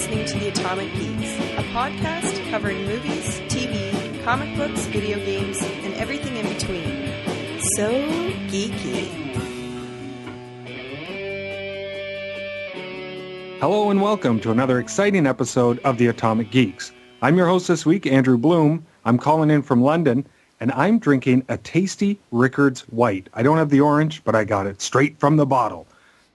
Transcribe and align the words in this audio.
listening 0.00 0.24
to 0.24 0.38
The 0.38 0.48
Atomic 0.48 0.90
Geeks, 0.94 1.34
a 1.58 1.62
podcast 1.74 2.50
covering 2.50 2.86
movies, 2.86 3.38
TV, 3.50 4.24
comic 4.24 4.56
books, 4.56 4.86
video 4.86 5.18
games, 5.18 5.58
and 5.60 5.92
everything 5.92 6.36
in 6.36 6.48
between. 6.48 7.60
So 7.76 7.90
geeky. 8.48 9.10
Hello 13.60 13.90
and 13.90 14.00
welcome 14.00 14.40
to 14.40 14.50
another 14.50 14.78
exciting 14.78 15.26
episode 15.26 15.78
of 15.80 15.98
The 15.98 16.06
Atomic 16.06 16.50
Geeks. 16.50 16.92
I'm 17.20 17.36
your 17.36 17.46
host 17.46 17.68
this 17.68 17.84
week, 17.84 18.06
Andrew 18.06 18.38
Bloom. 18.38 18.86
I'm 19.04 19.18
calling 19.18 19.50
in 19.50 19.60
from 19.60 19.82
London, 19.82 20.26
and 20.60 20.72
I'm 20.72 20.98
drinking 20.98 21.44
a 21.50 21.58
tasty 21.58 22.18
Rickards 22.30 22.88
White. 22.88 23.28
I 23.34 23.42
don't 23.42 23.58
have 23.58 23.68
the 23.68 23.82
orange, 23.82 24.24
but 24.24 24.34
I 24.34 24.44
got 24.44 24.66
it 24.66 24.80
straight 24.80 25.20
from 25.20 25.36
the 25.36 25.44
bottle. 25.44 25.86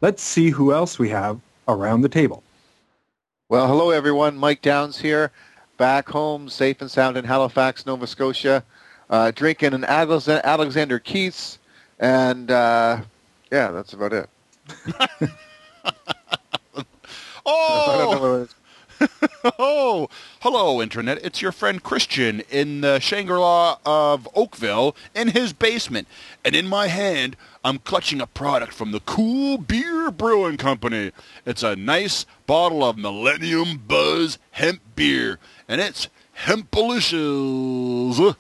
Let's 0.02 0.22
see 0.22 0.52
who 0.52 0.72
else 0.72 1.00
we 1.00 1.10
have 1.10 1.40
around 1.68 2.02
the 2.02 2.10
table. 2.10 2.44
Well, 3.48 3.67
hello 3.67 3.91
everyone. 3.91 4.40
Mike 4.40 4.63
Downs 4.63 4.98
here, 4.98 5.31
back 5.77 6.09
home, 6.09 6.49
safe 6.49 6.81
and 6.81 6.90
sound 6.90 7.16
in 7.16 7.26
Halifax, 7.26 7.85
Nova 7.85 8.08
Scotia, 8.08 8.63
uh, 9.08 9.30
drinking 9.30 9.76
an 9.76 9.84
Alexander 9.84 10.98
Keith's, 10.98 11.59
and 11.99 12.49
uh, 12.49 13.02
yeah, 13.52 13.70
that's 13.70 13.94
about 13.94 14.13
it. 14.13 14.30
oh, 17.45 18.48
oh, 19.59 20.09
hello, 20.41 20.82
Internet. 20.82 21.20
It's 21.23 21.41
your 21.41 21.52
friend 21.52 21.82
Christian 21.82 22.41
in 22.49 22.82
the 22.82 22.99
Shangri-La 22.99 23.77
of 23.85 24.27
Oakville 24.35 24.96
in 25.13 25.30
his 25.30 25.54
basement. 25.54 26.07
And 26.43 26.55
in 26.55 26.68
my 26.68 26.88
hand, 26.88 27.35
I'm 27.66 27.80
clutching 27.80 28.21
a 28.21 28.27
product 28.27 28.74
from 28.74 28.91
the 28.91 28.99
Cool 28.99 29.58
Beer 29.58 30.12
Brewing 30.12 30.58
Company. 30.58 31.12
It's 31.48 31.63
a 31.63 31.76
nice 31.76 32.27
bottle 32.46 32.84
of 32.84 32.96
Millennium 32.96 33.82
Buzz 33.88 34.38
hemp 34.52 34.82
beer. 34.96 35.40
And 35.68 35.82
it's 35.82 36.08
hempalicious. 36.43 38.36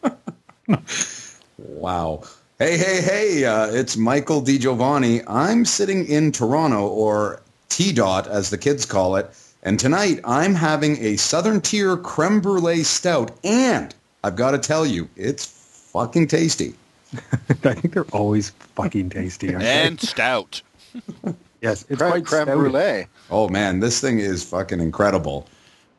wow. 1.58 2.22
Hey, 2.60 2.78
hey, 2.78 3.02
hey, 3.02 3.44
uh, 3.46 3.66
it's 3.72 3.96
Michael 3.96 4.42
DiGiovanni. 4.42 5.24
I'm 5.26 5.64
sitting 5.64 6.06
in 6.06 6.30
Toronto, 6.30 6.86
or 6.86 7.42
T-Dot, 7.68 8.28
as 8.28 8.48
the 8.48 8.58
kids 8.58 8.86
call 8.86 9.16
it. 9.16 9.28
And 9.64 9.80
tonight, 9.80 10.20
I'm 10.22 10.54
having 10.54 10.98
a 10.98 11.16
Southern 11.16 11.60
Tier 11.60 11.96
Creme 11.96 12.40
Brulee 12.40 12.84
Stout. 12.84 13.32
And 13.42 13.92
I've 14.22 14.36
got 14.36 14.52
to 14.52 14.58
tell 14.58 14.86
you, 14.86 15.08
it's 15.16 15.46
fucking 15.92 16.28
tasty. 16.28 16.76
I 17.64 17.74
think 17.74 17.94
they're 17.94 18.04
always 18.12 18.50
fucking 18.76 19.10
tasty. 19.10 19.54
and 19.54 20.00
stout. 20.00 20.62
yes, 21.60 21.84
it's 21.88 22.00
creme, 22.00 22.10
quite 22.10 22.26
creme 22.26 22.46
brulee. 22.46 23.06
Oh, 23.30 23.48
man, 23.48 23.80
this 23.80 24.00
thing 24.00 24.18
is 24.18 24.44
fucking 24.44 24.80
incredible. 24.80 25.46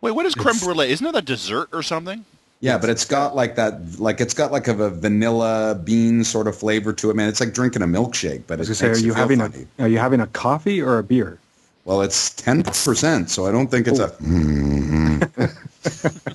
Wait, 0.01 0.11
what 0.11 0.25
is 0.25 0.35
creme 0.35 0.57
brulee? 0.59 0.91
Isn't 0.91 1.05
that 1.05 1.15
a 1.15 1.21
dessert 1.21 1.69
or 1.73 1.83
something? 1.83 2.25
Yeah, 2.61 2.77
but 2.77 2.89
it's 2.89 3.05
got 3.05 3.35
like 3.35 3.55
that, 3.55 3.99
like 3.99 4.21
it's 4.21 4.33
got 4.33 4.51
like 4.51 4.67
a, 4.67 4.83
a, 4.83 4.89
vanilla 4.89 5.79
bean 5.83 6.23
sort 6.23 6.47
of 6.47 6.57
flavor 6.57 6.93
to 6.93 7.09
it, 7.09 7.15
man. 7.15 7.27
It's 7.29 7.39
like 7.39 7.53
drinking 7.53 7.81
a 7.81 7.85
milkshake. 7.85 8.43
But 8.47 8.59
it 8.59 8.65
say, 8.65 8.89
are 8.89 8.97
you 8.97 9.13
having 9.13 9.39
funny. 9.39 9.67
a 9.77 9.83
are 9.83 9.87
you 9.87 9.99
having 9.99 10.21
a 10.21 10.27
coffee 10.27 10.81
or 10.81 10.97
a 10.97 11.03
beer? 11.03 11.37
Well, 11.83 12.01
it's 12.01 12.31
ten 12.31 12.63
percent, 12.63 13.29
so 13.29 13.45
I 13.45 13.51
don't 13.51 13.69
think 13.69 13.87
it's 13.87 13.99
Ooh. 13.99 14.05
a. 14.05 14.09
Mm-hmm. 14.09 15.17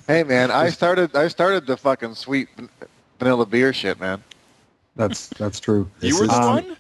hey, 0.06 0.22
man, 0.22 0.50
I 0.50 0.68
started 0.68 1.16
I 1.16 1.28
started 1.28 1.66
the 1.66 1.76
fucking 1.76 2.14
sweet 2.14 2.48
vanilla 3.18 3.46
beer 3.46 3.72
shit, 3.72 3.98
man. 3.98 4.22
That's 5.00 5.28
that's 5.28 5.60
true. 5.60 5.90
You 6.02 6.20
were 6.20 6.26
the 6.26 6.34
um, 6.34 6.54
one. 6.56 6.76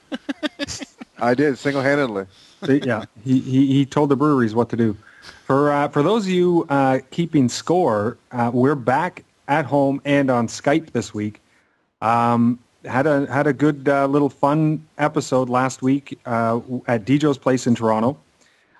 I 1.18 1.32
did 1.32 1.56
single 1.56 1.80
handedly. 1.80 2.26
Yeah, 2.68 3.06
he, 3.24 3.40
he 3.40 3.66
he 3.66 3.86
told 3.86 4.10
the 4.10 4.16
breweries 4.16 4.54
what 4.54 4.68
to 4.68 4.76
do. 4.76 4.94
For 5.46 5.72
uh, 5.72 5.88
for 5.88 6.02
those 6.02 6.26
of 6.26 6.30
you 6.30 6.66
uh, 6.68 6.98
keeping 7.10 7.48
score, 7.48 8.18
uh, 8.32 8.50
we're 8.52 8.74
back 8.74 9.24
at 9.48 9.64
home 9.64 10.02
and 10.04 10.30
on 10.30 10.48
Skype 10.48 10.90
this 10.90 11.14
week. 11.14 11.40
Um, 12.02 12.58
had 12.84 13.06
a 13.06 13.24
had 13.32 13.46
a 13.46 13.54
good 13.54 13.88
uh, 13.88 14.06
little 14.06 14.28
fun 14.28 14.86
episode 14.98 15.48
last 15.48 15.80
week 15.80 16.18
uh, 16.26 16.60
at 16.86 17.06
Djo's 17.06 17.38
place 17.38 17.66
in 17.66 17.74
Toronto. 17.74 18.18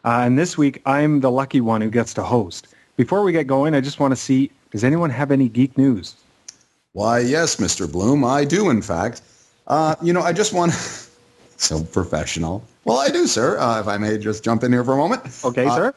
Uh, 0.04 0.20
and 0.24 0.38
this 0.38 0.58
week, 0.58 0.82
I'm 0.84 1.20
the 1.20 1.30
lucky 1.30 1.62
one 1.62 1.80
who 1.80 1.88
gets 1.88 2.12
to 2.14 2.22
host. 2.22 2.68
Before 2.96 3.22
we 3.22 3.32
get 3.32 3.46
going, 3.46 3.74
I 3.74 3.80
just 3.80 4.00
want 4.00 4.12
to 4.12 4.16
see, 4.16 4.50
does 4.70 4.84
anyone 4.84 5.08
have 5.08 5.30
any 5.30 5.48
geek 5.48 5.78
news? 5.78 6.14
Why, 6.92 7.20
yes, 7.20 7.56
Mr. 7.56 7.90
Bloom, 7.90 8.24
I 8.24 8.44
do, 8.44 8.68
in 8.68 8.82
fact. 8.82 9.22
Uh, 9.70 9.94
you 10.02 10.12
know, 10.12 10.20
I 10.20 10.32
just 10.32 10.52
want 10.52 10.72
so 11.56 11.84
professional. 11.84 12.64
Well, 12.84 12.98
I 12.98 13.08
do, 13.08 13.26
sir. 13.28 13.56
Uh, 13.56 13.80
if 13.80 13.86
I 13.86 13.98
may 13.98 14.18
just 14.18 14.42
jump 14.42 14.64
in 14.64 14.72
here 14.72 14.82
for 14.84 14.94
a 14.94 14.96
moment. 14.96 15.22
Okay, 15.44 15.64
uh, 15.64 15.76
sir. 15.76 15.94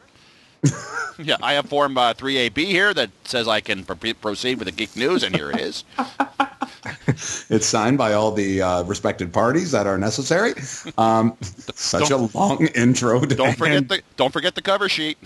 yeah, 1.18 1.36
I 1.42 1.54
have 1.54 1.66
Form 1.66 1.98
uh, 1.98 2.14
3AB 2.14 2.56
here 2.66 2.94
that 2.94 3.10
says 3.24 3.48
I 3.48 3.60
can 3.60 3.84
pr- 3.84 4.14
proceed 4.20 4.60
with 4.60 4.66
the 4.66 4.72
geek 4.72 4.94
news, 4.96 5.24
and 5.24 5.34
here 5.34 5.50
it 5.50 5.60
is. 5.60 5.84
it's 7.50 7.66
signed 7.66 7.98
by 7.98 8.12
all 8.12 8.30
the 8.30 8.62
uh, 8.62 8.82
respected 8.84 9.32
parties 9.32 9.72
that 9.72 9.88
are 9.88 9.98
necessary. 9.98 10.52
Um, 10.96 11.36
such 11.74 12.10
a 12.10 12.16
long 12.16 12.68
intro. 12.76 13.26
don't 13.26 13.58
forget 13.58 13.88
the 13.88 14.02
don't 14.16 14.32
forget 14.32 14.54
the 14.54 14.62
cover 14.62 14.88
sheet. 14.88 15.18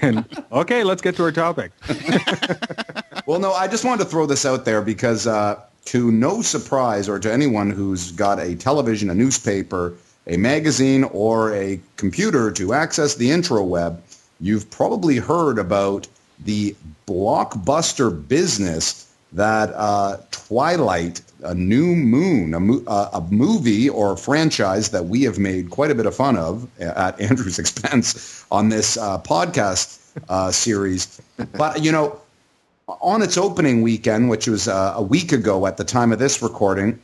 And 0.00 0.26
okay, 0.50 0.82
let's 0.82 1.00
get 1.00 1.14
to 1.16 1.22
our 1.22 1.32
topic. 1.32 1.70
well, 3.26 3.38
no, 3.38 3.52
I 3.52 3.68
just 3.68 3.84
wanted 3.84 4.02
to 4.02 4.10
throw 4.10 4.26
this 4.26 4.44
out 4.44 4.64
there 4.64 4.82
because, 4.82 5.26
uh, 5.26 5.60
to 5.86 6.10
no 6.10 6.42
surprise, 6.42 7.08
or 7.08 7.18
to 7.18 7.32
anyone 7.32 7.70
who's 7.70 8.12
got 8.12 8.38
a 8.38 8.54
television, 8.54 9.10
a 9.10 9.14
newspaper, 9.14 9.94
a 10.26 10.36
magazine, 10.36 11.04
or 11.04 11.54
a 11.54 11.80
computer 11.96 12.50
to 12.52 12.72
access 12.72 13.16
the 13.16 13.30
intro 13.30 13.62
web, 13.62 14.02
you've 14.40 14.70
probably 14.70 15.16
heard 15.16 15.58
about 15.58 16.06
the 16.44 16.74
blockbuster 17.06 18.10
business 18.28 19.04
that 19.34 19.72
uh, 19.74 20.16
Twilight, 20.30 21.20
a 21.42 21.54
new 21.54 21.96
moon, 21.96 22.54
a, 22.54 22.60
mo- 22.60 22.82
uh, 22.86 23.10
a, 23.14 23.20
movie 23.32 23.88
or 23.88 24.12
a 24.12 24.16
franchise 24.16 24.90
that 24.90 25.06
we 25.06 25.22
have 25.22 25.38
made 25.38 25.70
quite 25.70 25.90
a 25.90 25.94
bit 25.94 26.06
of 26.06 26.14
fun 26.14 26.36
of 26.36 26.68
at 26.80 27.20
Andrew's 27.20 27.58
expense 27.58 28.44
on 28.50 28.68
this 28.68 28.96
uh, 28.96 29.18
podcast 29.20 29.98
uh, 30.28 30.52
series. 30.52 31.20
But, 31.52 31.84
you 31.84 31.90
know, 31.90 32.20
on 32.88 33.22
its 33.22 33.36
opening 33.36 33.82
weekend, 33.82 34.28
which 34.28 34.46
was 34.46 34.68
uh, 34.68 34.94
a 34.96 35.02
week 35.02 35.32
ago 35.32 35.66
at 35.66 35.76
the 35.76 35.84
time 35.84 36.12
of 36.12 36.18
this 36.18 36.42
recording, 36.42 37.00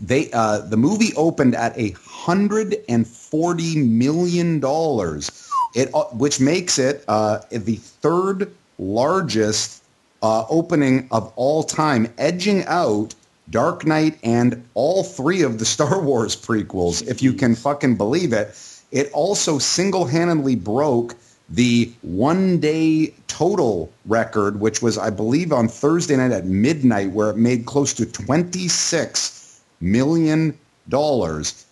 they 0.00 0.30
uh, 0.32 0.58
the 0.58 0.76
movie 0.76 1.12
opened 1.16 1.54
at 1.54 1.76
a 1.78 1.90
hundred 2.04 2.76
and 2.88 3.06
forty 3.06 3.76
million 3.76 4.60
dollars, 4.60 5.50
it 5.74 5.90
which 6.12 6.40
makes 6.40 6.78
it 6.78 7.06
the 7.06 7.78
third 8.00 8.52
largest 8.78 9.82
uh, 10.22 10.44
opening 10.48 11.08
of 11.10 11.32
all 11.36 11.62
time, 11.62 12.12
edging 12.18 12.64
out 12.66 13.14
Dark 13.48 13.86
Knight 13.86 14.18
and 14.22 14.66
all 14.74 15.04
three 15.04 15.42
of 15.42 15.58
the 15.58 15.64
Star 15.76 16.00
Wars 16.00 16.36
prequels, 16.36 17.06
if 17.06 17.22
you 17.22 17.32
can 17.32 17.54
fucking 17.54 17.96
believe 17.96 18.32
it. 18.32 18.58
It 18.92 19.10
also 19.12 19.58
single-handedly 19.58 20.56
broke 20.56 21.16
the 21.48 21.92
one-day 22.02 23.14
total 23.28 23.92
record, 24.06 24.60
which 24.60 24.82
was, 24.82 24.98
I 24.98 25.10
believe, 25.10 25.52
on 25.52 25.68
Thursday 25.68 26.16
night 26.16 26.32
at 26.32 26.46
midnight, 26.46 27.12
where 27.12 27.30
it 27.30 27.36
made 27.36 27.66
close 27.66 27.94
to 27.94 28.06
$26 28.06 29.60
million. 29.80 30.58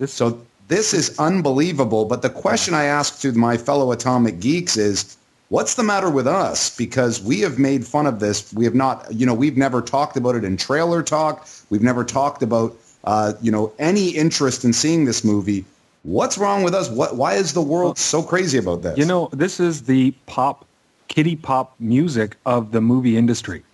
So 0.06 0.40
this 0.68 0.94
is 0.94 1.18
unbelievable. 1.18 2.04
But 2.04 2.22
the 2.22 2.30
question 2.30 2.74
I 2.74 2.84
ask 2.84 3.20
to 3.20 3.32
my 3.32 3.56
fellow 3.56 3.92
Atomic 3.92 4.40
Geeks 4.40 4.76
is, 4.76 5.16
what's 5.48 5.74
the 5.74 5.82
matter 5.82 6.10
with 6.10 6.26
us? 6.26 6.74
Because 6.76 7.22
we 7.22 7.40
have 7.40 7.58
made 7.58 7.86
fun 7.86 8.06
of 8.06 8.20
this. 8.20 8.52
We 8.52 8.64
have 8.64 8.74
not, 8.74 9.12
you 9.12 9.26
know, 9.26 9.34
we've 9.34 9.56
never 9.56 9.82
talked 9.82 10.16
about 10.16 10.34
it 10.36 10.44
in 10.44 10.56
trailer 10.56 11.02
talk. 11.02 11.48
We've 11.70 11.82
never 11.82 12.04
talked 12.04 12.42
about, 12.42 12.76
uh, 13.04 13.34
you 13.42 13.50
know, 13.50 13.72
any 13.78 14.10
interest 14.10 14.64
in 14.64 14.72
seeing 14.72 15.04
this 15.04 15.24
movie. 15.24 15.64
What's 16.04 16.38
wrong 16.38 16.62
with 16.62 16.74
us? 16.74 16.88
What? 16.88 17.16
Why 17.16 17.34
is 17.34 17.54
the 17.54 17.62
world 17.62 17.98
so 17.98 18.22
crazy 18.22 18.58
about 18.58 18.82
this? 18.82 18.96
You 18.98 19.06
know, 19.06 19.28
this 19.32 19.58
is 19.58 19.82
the 19.82 20.12
pop, 20.26 20.66
kitty 21.08 21.34
pop 21.34 21.74
music 21.80 22.36
of 22.46 22.72
the 22.72 22.80
movie 22.80 23.16
industry. 23.16 23.64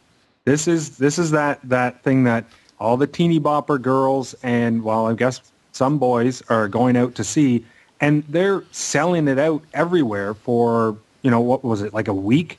This 0.45 0.67
is 0.69 0.97
this 0.97 1.19
is 1.19 1.33
that 1.33 1.61
that 1.65 2.03
thing 2.03 2.25
that 2.25 2.45
all 2.79 2.97
the 2.97 3.07
teeny 3.07 3.41
bopper 3.41 3.83
girls 3.83 4.35
and 4.43 4.85
well, 4.85 5.09
I 5.09 5.15
guess 5.15 5.41
some 5.73 5.99
boys 5.99 6.41
are 6.49 6.69
going 6.69 6.97
out 6.97 7.17
to 7.17 7.25
see, 7.25 7.65
and 8.01 8.23
they're 8.29 8.63
selling 8.71 9.27
it 9.27 9.39
out 9.39 9.63
everywhere 9.75 10.35
for 10.35 10.97
you 11.23 11.31
know, 11.31 11.41
what 11.41 11.65
was 11.65 11.83
it, 11.83 11.93
like 11.93 12.09
a 12.09 12.15
week? 12.15 12.59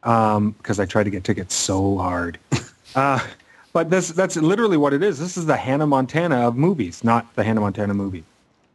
Because 0.00 0.36
um, 0.36 0.80
I 0.80 0.84
tried 0.84 1.04
to 1.04 1.10
get 1.10 1.24
tickets 1.24 1.54
so 1.54 1.98
hard. 1.98 2.38
uh, 2.94 3.24
but 3.72 3.90
this, 3.90 4.08
that's 4.08 4.36
literally 4.36 4.76
what 4.76 4.92
it 4.92 5.02
is. 5.02 5.18
This 5.18 5.36
is 5.36 5.46
the 5.46 5.56
Hannah 5.56 5.86
Montana 5.86 6.46
of 6.46 6.56
movies, 6.56 7.02
not 7.02 7.34
the 7.34 7.44
Hannah 7.44 7.60
Montana 7.60 7.94
movie. 7.94 8.24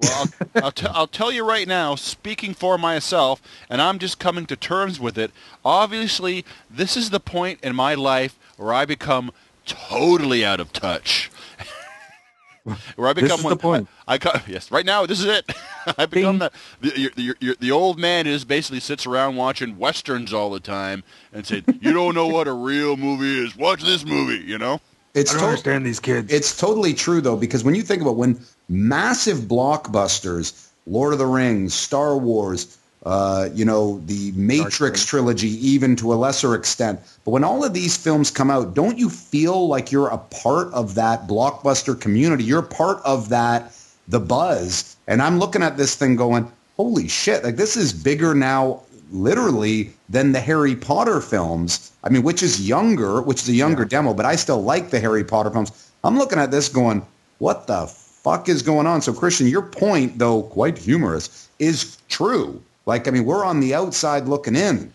Well, 0.02 0.28
I'll, 0.56 0.64
I'll, 0.66 0.72
t- 0.72 0.88
I'll 0.90 1.08
tell 1.08 1.32
you 1.32 1.46
right 1.46 1.68
now, 1.68 1.96
speaking 1.96 2.54
for 2.54 2.78
myself, 2.78 3.42
and 3.70 3.82
I'm 3.82 4.00
just 4.00 4.18
coming 4.20 4.46
to 4.46 4.56
terms 4.56 5.00
with 5.00 5.18
it, 5.18 5.32
obviously, 5.66 6.46
this 6.70 6.96
is 6.96 7.10
the 7.10 7.20
point 7.20 7.60
in 7.62 7.76
my 7.76 7.96
life 7.96 8.38
where 8.58 8.74
I 8.74 8.86
become 8.86 9.32
totally 9.66 10.46
out 10.46 10.60
of 10.60 10.72
touch. 10.72 11.30
where 12.96 13.08
I 13.08 13.14
become 13.14 13.14
This 13.14 13.38
become 13.38 13.40
is 13.40 13.44
one. 13.44 13.52
the 13.52 13.58
point. 13.58 13.88
I, 14.08 14.14
I 14.14 14.18
co- 14.18 14.40
yes, 14.48 14.72
right 14.72 14.86
now 14.86 15.06
this 15.06 15.20
is 15.20 15.26
it. 15.26 15.52
I 15.98 16.06
become 16.06 16.40
the 16.40 16.52
the, 16.82 16.90
the, 17.16 17.36
the 17.40 17.58
the 17.60 17.72
old 17.72 17.98
man 18.00 18.28
is 18.28 18.46
basically 18.46 18.80
sits 18.80 19.06
around 19.06 19.36
watching 19.36 19.78
westerns 19.78 20.34
all 20.34 20.50
the 20.50 20.60
time 20.60 21.04
and 21.34 21.46
said, 21.46 21.64
"You 21.82 21.94
don't 21.94 22.16
know 22.16 22.28
what 22.28 22.48
a 22.48 22.54
real 22.54 22.96
movie 22.98 23.46
is. 23.46 23.56
Watch 23.56 23.82
this 23.84 24.06
movie." 24.06 24.44
You 24.46 24.58
know. 24.58 24.82
It's 25.16 25.32
I 25.32 25.34
don't 25.36 25.42
tot- 25.42 25.50
understand 25.50 25.86
these 25.86 26.00
kids. 26.00 26.32
It's 26.32 26.58
totally 26.58 26.94
true 26.94 27.22
though, 27.22 27.38
because 27.38 27.64
when 27.64 27.76
you 27.76 27.82
think 27.82 28.02
about 28.02 28.16
when 28.18 28.40
massive 28.70 29.40
blockbusters, 29.40 30.68
Lord 30.88 31.14
of 31.14 31.20
the 31.20 31.26
Rings, 31.26 31.74
Star 31.74 32.18
Wars, 32.18 32.78
uh, 33.06 33.50
you 33.54 33.64
know, 33.64 34.02
the 34.06 34.32
Matrix 34.34 35.06
trilogy, 35.06 35.50
even 35.66 35.96
to 35.98 36.14
a 36.14 36.16
lesser 36.16 36.54
extent, 36.54 37.00
but 37.24 37.32
when 37.32 37.44
all 37.44 37.64
of 37.64 37.74
these 37.74 37.96
films 37.96 38.30
come 38.30 38.52
out, 38.52 38.74
don't 38.74 38.98
you 38.98 39.10
feel 39.10 39.68
like 39.68 39.92
you're 39.92 40.10
a 40.10 40.18
part 40.18 40.72
of 40.74 40.96
that 40.96 41.28
blockbuster 41.28 42.00
community? 42.00 42.44
You're 42.44 42.62
part 42.62 43.00
of 43.06 43.30
that, 43.30 43.72
the 44.08 44.20
buzz. 44.20 44.98
And 45.08 45.22
I'm 45.22 45.40
looking 45.40 45.64
at 45.64 45.78
this 45.78 45.96
thing 45.96 46.18
going, 46.18 46.52
holy 46.76 47.08
shit, 47.08 47.44
like 47.44 47.56
this 47.56 47.78
is 47.78 47.94
bigger 47.94 48.36
now 48.36 48.82
literally 49.12 49.92
than 50.10 50.34
the 50.34 50.40
Harry 50.40 50.76
Potter 50.76 51.22
films. 51.22 51.92
I 52.04 52.10
mean, 52.10 52.24
which 52.24 52.44
is 52.44 52.68
younger, 52.68 53.22
which 53.22 53.42
is 53.42 53.50
a 53.50 53.54
younger 53.54 53.86
demo, 53.86 54.14
but 54.14 54.26
I 54.26 54.36
still 54.36 54.62
like 54.62 54.90
the 54.90 55.00
Harry 55.00 55.24
Potter 55.24 55.52
films. 55.52 55.92
I'm 56.04 56.18
looking 56.18 56.40
at 56.40 56.52
this 56.52 56.70
going, 56.70 57.06
what 57.40 57.68
the 57.68 57.88
fuck 58.24 58.50
is 58.50 58.62
going 58.62 58.88
on? 58.88 59.02
So 59.02 59.14
Christian, 59.14 59.48
your 59.48 59.62
point, 59.62 60.18
though 60.18 60.44
quite 60.44 60.78
humorous, 60.78 61.50
is 61.60 61.98
true. 62.10 62.62
Like, 62.86 63.08
I 63.08 63.12
mean, 63.12 63.26
we're 63.26 63.46
on 63.46 63.60
the 63.60 63.76
outside 63.76 64.28
looking 64.28 64.56
in. 64.56 64.92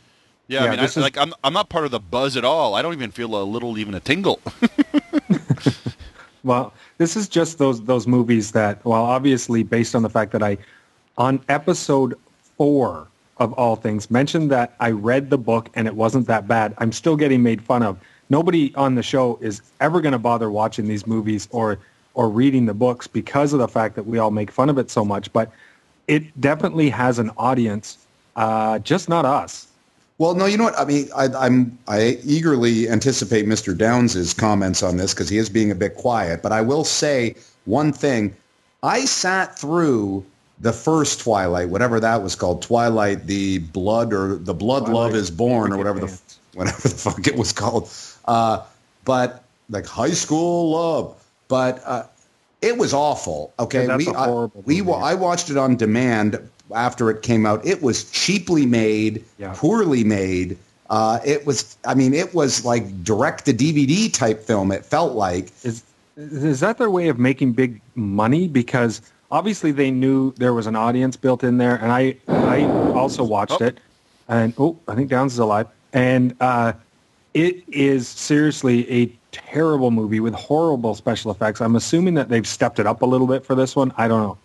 Yeah, 0.49 0.65
Yeah, 0.65 0.67
I 0.67 0.71
mean, 0.71 0.81
I, 0.81 0.85
is... 0.85 0.97
like, 0.97 1.17
I'm, 1.17 1.33
I'm 1.43 1.53
not 1.53 1.69
part 1.69 1.85
of 1.85 1.91
the 1.91 2.01
buzz 2.01 2.37
at 2.37 2.45
all. 2.45 2.75
I 2.75 2.83
don't 2.83 2.93
even 2.93 3.11
feel 3.11 3.35
a 3.41 3.45
little, 3.45 3.79
even 3.79 3.95
a 3.95 4.01
tingle. 4.01 4.41
Well, 6.45 6.75
this 6.99 7.17
is 7.17 7.27
just 7.27 7.59
those 7.59 7.83
those 7.83 8.07
movies 8.07 8.53
that, 8.53 8.85
well, 8.85 9.03
obviously 9.03 9.63
based 9.63 9.95
on 9.95 10.03
the 10.03 10.11
fact 10.11 10.31
that 10.33 10.43
I, 10.43 10.59
on 11.17 11.43
episode 11.49 12.15
four 12.57 13.09
of 13.39 13.53
all 13.55 13.77
things, 13.77 14.11
mentioned 14.11 14.51
that 14.51 14.75
I 14.79 14.91
read 14.91 15.31
the 15.31 15.39
book 15.39 15.71
and 15.75 15.89
it 15.89 15.97
wasn't 15.97 16.27
that 16.27 16.47
bad. 16.47 16.75
I'm 16.79 16.93
still 16.93 17.17
getting 17.17 17.43
made 17.43 17.63
fun 17.63 17.83
of. 17.83 17.99
Nobody 18.31 18.75
on 18.75 18.95
the 18.95 19.03
show 19.03 19.39
is 19.41 19.63
ever 19.81 20.01
going 20.01 20.13
to 20.13 20.19
bother 20.19 20.51
watching 20.51 20.87
these 20.87 21.07
movies 21.07 21.49
or 21.51 21.79
or 22.15 22.29
reading 22.29 22.67
the 22.67 22.75
books 22.75 23.07
because 23.07 23.53
of 23.53 23.59
the 23.59 23.69
fact 23.69 23.97
that 23.97 24.07
we 24.07 24.19
all 24.19 24.31
make 24.31 24.51
fun 24.51 24.71
of 24.71 24.79
it 24.79 24.91
so 24.91 25.05
much. 25.05 25.33
But 25.33 25.51
it 26.09 26.41
definitely 26.41 26.91
has 26.91 27.19
an 27.19 27.31
audience, 27.37 27.99
uh, 28.37 28.79
just 28.81 29.09
not 29.09 29.25
us. 29.25 29.69
Well, 30.19 30.35
no, 30.35 30.47
you 30.47 30.57
know 30.57 30.65
what? 30.65 30.79
I 30.79 30.85
mean, 30.85 31.09
I, 31.17 31.27
I'm 31.27 31.77
I 31.89 32.19
eagerly 32.25 32.89
anticipate 32.89 33.47
Mr. 33.47 33.77
Downs's 33.77 34.33
comments 34.33 34.83
on 34.83 34.97
this 34.97 35.13
because 35.13 35.29
he 35.29 35.39
is 35.39 35.49
being 35.49 35.73
a 35.73 35.75
bit 35.75 35.97
quiet. 35.97 36.41
But 36.41 36.53
I 36.53 36.61
will 36.61 36.85
say 36.85 37.35
one 37.65 37.93
thing: 37.93 38.35
I 38.83 39.07
sat 39.07 39.59
through 39.59 40.25
the 40.61 40.73
first 40.73 41.21
Twilight, 41.21 41.69
whatever 41.69 41.99
that 41.99 42.23
was 42.23 42.37
called, 42.37 42.63
Twilight, 42.63 43.27
the 43.27 43.59
blood 43.59 44.13
or 44.13 44.37
the 44.37 44.55
blood 44.55 44.87
Twilight 44.87 44.95
love 44.95 45.15
is 45.17 45.33
born, 45.33 45.73
or 45.73 45.79
whatever 45.79 45.99
the 45.99 46.21
whatever 46.55 46.81
the 46.81 46.89
fuck 46.95 47.27
it 47.27 47.37
was 47.37 47.53
called. 47.53 47.91
Uh, 48.25 48.63
but 49.05 49.43
like 49.69 49.87
high 49.87 50.13
school 50.13 50.71
love, 50.71 51.24
but 51.55 51.81
uh, 51.87 52.03
it 52.63 52.77
was 52.79 52.93
awful. 52.93 53.53
Okay, 53.61 53.87
we 53.97 54.09
I- 54.09 54.49
we 54.65 54.81
movie. 54.83 54.93
I 55.11 55.15
watched 55.15 55.51
it 55.51 55.57
on 55.57 55.77
demand 55.77 56.39
after 56.75 57.11
it 57.11 57.23
came 57.23 57.47
out. 57.47 57.65
It 57.65 57.81
was 57.81 58.11
cheaply 58.11 58.67
made, 58.67 59.23
Yeah. 59.39 59.53
poorly 59.57 60.03
made. 60.03 60.57
Uh, 60.91 61.19
it 61.25 61.47
was, 61.47 61.77
I 61.87 61.95
mean, 61.95 62.13
it 62.13 62.35
was 62.35 62.65
like 62.65 62.85
direct 63.05 63.45
to 63.47 63.53
DVD 63.55 64.13
type 64.13 64.43
film. 64.43 64.73
It 64.73 64.85
felt 64.85 65.13
like. 65.15 65.53
Is 65.63 65.83
is 66.17 66.61
that 66.61 66.79
their 66.79 66.91
way 66.91 67.09
of 67.09 67.19
making 67.19 67.53
big 67.53 67.81
money? 67.95 68.49
Because 68.49 69.01
obviously 69.31 69.71
they 69.73 69.91
knew 69.93 70.33
there 70.37 70.55
was 70.55 70.67
an 70.67 70.75
audience 70.77 71.17
built 71.17 71.45
in 71.45 71.59
there, 71.59 71.77
and 71.77 71.93
I 71.93 72.17
I 72.29 72.65
also 73.01 73.23
watched 73.23 73.61
Oh. 73.63 73.67
it, 73.67 73.79
and 74.29 74.53
oh, 74.59 74.77
I 74.89 74.95
think 74.97 75.09
Downs 75.11 75.33
is 75.35 75.39
alive, 75.39 75.67
and 75.93 76.35
uh, 76.41 76.73
it 77.33 77.63
is 77.69 78.09
seriously 78.09 78.79
a 78.91 79.01
terrible 79.35 79.91
movie 79.91 80.21
with 80.21 80.35
horrible 80.35 80.95
special 80.95 81.31
effects. 81.31 81.61
I'm 81.61 81.77
assuming 81.77 82.15
that 82.15 82.29
they've 82.29 82.47
stepped 82.47 82.79
it 82.79 82.87
up 82.87 83.03
a 83.03 83.07
little 83.07 83.27
bit 83.27 83.45
for 83.45 83.55
this 83.55 83.77
one. 83.77 83.93
I 83.97 84.09
don't 84.09 84.23
know. 84.23 84.39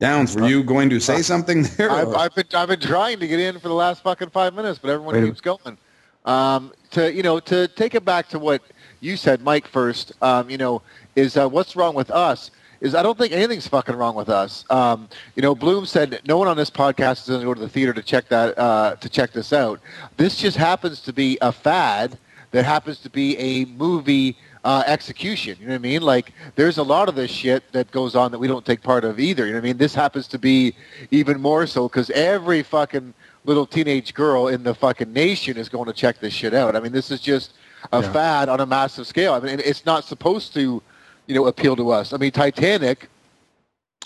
Downs, 0.00 0.34
were 0.34 0.46
you 0.46 0.62
going 0.62 0.90
to 0.90 1.00
say 1.00 1.22
something 1.22 1.62
there? 1.62 1.90
I've, 1.90 2.14
I've 2.14 2.34
been 2.34 2.46
I've 2.52 2.68
been 2.68 2.80
trying 2.80 3.20
to 3.20 3.28
get 3.28 3.38
in 3.40 3.54
for 3.60 3.68
the 3.68 3.74
last 3.74 4.02
fucking 4.02 4.30
five 4.30 4.52
minutes, 4.54 4.78
but 4.78 4.90
everyone 4.90 5.14
Wait 5.14 5.24
keeps 5.24 5.40
going. 5.40 5.78
Um, 6.24 6.72
to 6.90 7.12
you 7.12 7.22
know, 7.22 7.38
to 7.40 7.68
take 7.68 7.94
it 7.94 8.04
back 8.04 8.28
to 8.30 8.38
what 8.38 8.62
you 9.00 9.16
said, 9.16 9.42
Mike. 9.42 9.68
First, 9.68 10.12
um, 10.20 10.50
you 10.50 10.58
know, 10.58 10.82
is 11.16 11.36
uh, 11.36 11.48
what's 11.48 11.76
wrong 11.76 11.94
with 11.94 12.10
us? 12.10 12.50
Is 12.80 12.94
I 12.94 13.02
don't 13.02 13.16
think 13.16 13.32
anything's 13.32 13.68
fucking 13.68 13.94
wrong 13.94 14.14
with 14.14 14.28
us. 14.28 14.64
Um, 14.68 15.08
you 15.36 15.42
know, 15.42 15.54
Bloom 15.54 15.86
said 15.86 16.20
no 16.26 16.38
one 16.38 16.48
on 16.48 16.56
this 16.56 16.70
podcast 16.70 17.22
is 17.22 17.28
going 17.28 17.40
to 17.40 17.46
go 17.46 17.54
to 17.54 17.60
the 17.60 17.68
theater 17.68 17.94
to 17.94 18.02
check 18.02 18.28
that 18.28 18.58
uh, 18.58 18.96
to 18.96 19.08
check 19.08 19.32
this 19.32 19.52
out. 19.52 19.80
This 20.16 20.36
just 20.36 20.56
happens 20.56 21.00
to 21.02 21.12
be 21.12 21.38
a 21.40 21.52
fad 21.52 22.18
that 22.54 22.64
happens 22.64 22.98
to 23.00 23.10
be 23.10 23.36
a 23.36 23.64
movie 23.64 24.36
uh, 24.62 24.84
execution. 24.86 25.56
You 25.60 25.66
know 25.66 25.72
what 25.72 25.78
I 25.78 25.90
mean? 25.90 26.02
Like, 26.02 26.32
there's 26.54 26.78
a 26.78 26.84
lot 26.84 27.08
of 27.08 27.16
this 27.16 27.30
shit 27.30 27.64
that 27.72 27.90
goes 27.90 28.14
on 28.14 28.30
that 28.30 28.38
we 28.38 28.46
don't 28.46 28.64
take 28.64 28.80
part 28.80 29.04
of 29.04 29.18
either. 29.18 29.44
You 29.44 29.52
know 29.52 29.58
what 29.58 29.64
I 29.64 29.68
mean? 29.70 29.76
This 29.76 29.92
happens 29.92 30.28
to 30.28 30.38
be 30.38 30.72
even 31.10 31.40
more 31.40 31.66
so 31.66 31.88
because 31.88 32.10
every 32.10 32.62
fucking 32.62 33.12
little 33.44 33.66
teenage 33.66 34.14
girl 34.14 34.46
in 34.46 34.62
the 34.62 34.72
fucking 34.72 35.12
nation 35.12 35.56
is 35.56 35.68
going 35.68 35.86
to 35.86 35.92
check 35.92 36.20
this 36.20 36.32
shit 36.32 36.54
out. 36.54 36.76
I 36.76 36.80
mean, 36.80 36.92
this 36.92 37.10
is 37.10 37.20
just 37.20 37.54
a 37.92 38.00
Yeah. 38.00 38.12
fad 38.12 38.48
on 38.48 38.60
a 38.60 38.66
massive 38.66 39.08
scale. 39.08 39.34
I 39.34 39.40
mean, 39.40 39.60
it's 39.64 39.84
not 39.84 40.04
supposed 40.04 40.54
to, 40.54 40.80
you 41.26 41.34
know, 41.34 41.46
appeal 41.46 41.74
to 41.74 41.90
us. 41.90 42.12
I 42.12 42.18
mean, 42.18 42.30
Titanic. 42.30 43.08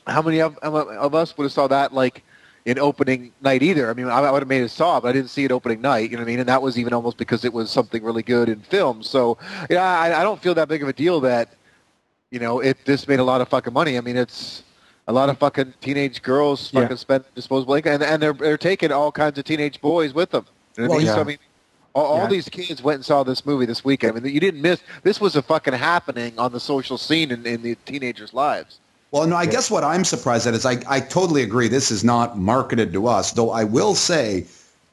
How 0.07 0.23
many 0.23 0.41
of, 0.41 0.57
of 0.59 0.75
of 0.75 1.15
us 1.15 1.37
would 1.37 1.45
have 1.45 1.53
saw 1.53 1.67
that 1.69 1.93
like 1.93 2.23
in 2.69 2.79
opening 2.79 3.33
night 3.41 3.63
either? 3.63 3.91
I 3.91 3.95
mean, 3.95 4.07
I, 4.09 4.19
I 4.19 4.31
would 4.31 4.43
have 4.43 4.49
made 4.49 4.63
it 4.63 4.69
saw, 4.71 5.01
but 5.01 5.09
I 5.09 5.13
didn't 5.13 5.31
see 5.31 5.45
it 5.45 5.51
opening 5.53 5.81
night. 5.81 6.11
You 6.11 6.17
know 6.17 6.23
what 6.23 6.29
I 6.29 6.33
mean? 6.33 6.41
And 6.41 6.49
that 6.49 6.61
was 6.61 6.79
even 6.79 6.93
almost 6.93 7.17
because 7.17 7.45
it 7.45 7.53
was 7.53 7.71
something 7.71 8.03
really 8.05 8.23
good 8.23 8.49
in 8.49 8.61
film. 8.61 9.03
So, 9.03 9.39
yeah, 9.71 9.83
I, 9.83 10.21
I 10.21 10.23
don't 10.23 10.41
feel 10.41 10.55
that 10.55 10.69
big 10.69 10.83
of 10.83 10.89
a 10.89 10.93
deal 10.93 11.19
that, 11.21 11.55
you 12.31 12.39
know, 12.39 12.61
it 12.61 12.77
this 12.85 13.09
made 13.09 13.21
a 13.21 13.25
lot 13.25 13.41
of 13.41 13.49
fucking 13.49 13.73
money. 13.73 13.97
I 13.97 14.03
mean, 14.03 14.17
it's 14.19 14.63
a 15.09 15.13
lot 15.13 15.31
of 15.31 15.39
fucking 15.39 15.73
teenage 15.81 16.21
girls 16.23 16.71
Yeah. 16.73 16.83
fucking 16.83 16.99
spend 16.99 17.25
disposable 17.35 17.73
income, 17.75 17.95
and, 17.95 18.03
and 18.03 18.23
they're 18.23 18.35
they're 18.35 18.59
taking 18.59 18.93
all 18.93 19.11
kinds 19.11 19.39
of 19.39 19.45
teenage 19.45 19.81
boys 19.81 20.13
with 20.13 20.31
them. 20.31 20.45
You 20.77 20.83
know 20.85 20.89
what 20.91 20.95
I 20.97 20.99
mean? 20.99 21.07
yeah. 21.07 21.15
So 21.15 21.21
I 21.23 21.25
mean, 21.25 21.39
all, 21.95 22.05
all 22.05 22.19
Yeah. 22.25 22.27
these 22.29 22.49
kids 22.51 22.83
went 22.83 22.97
and 22.97 23.05
saw 23.05 23.23
this 23.23 23.47
movie 23.47 23.65
this 23.65 23.83
weekend. 23.83 24.19
I 24.19 24.21
mean, 24.21 24.35
you 24.35 24.41
didn't 24.41 24.61
miss. 24.61 24.83
This 25.03 25.19
was 25.23 25.37
a 25.37 25.43
fucking 25.43 25.73
happening 25.73 26.39
on 26.39 26.53
the 26.53 26.61
social 26.61 26.99
scene 26.99 27.31
in, 27.31 27.47
in 27.47 27.63
the 27.63 27.77
teenagers' 27.87 28.35
lives. 28.35 28.79
Well, 29.11 29.27
no, 29.27 29.37
I 29.37 29.47
guess 29.47 29.71
what 29.71 29.85
I'm 29.85 30.05
surprised 30.05 30.47
at 30.47 30.55
is 30.55 30.67
I, 30.67 30.83
I 30.87 31.01
totally 31.01 31.43
agree. 31.43 31.69
This 31.69 31.91
is 31.91 32.05
not 32.05 32.39
marketed 32.39 32.93
to 32.93 33.07
us, 33.07 33.33
though 33.33 33.51
I 33.51 33.65
will 33.65 33.95
say 33.95 34.47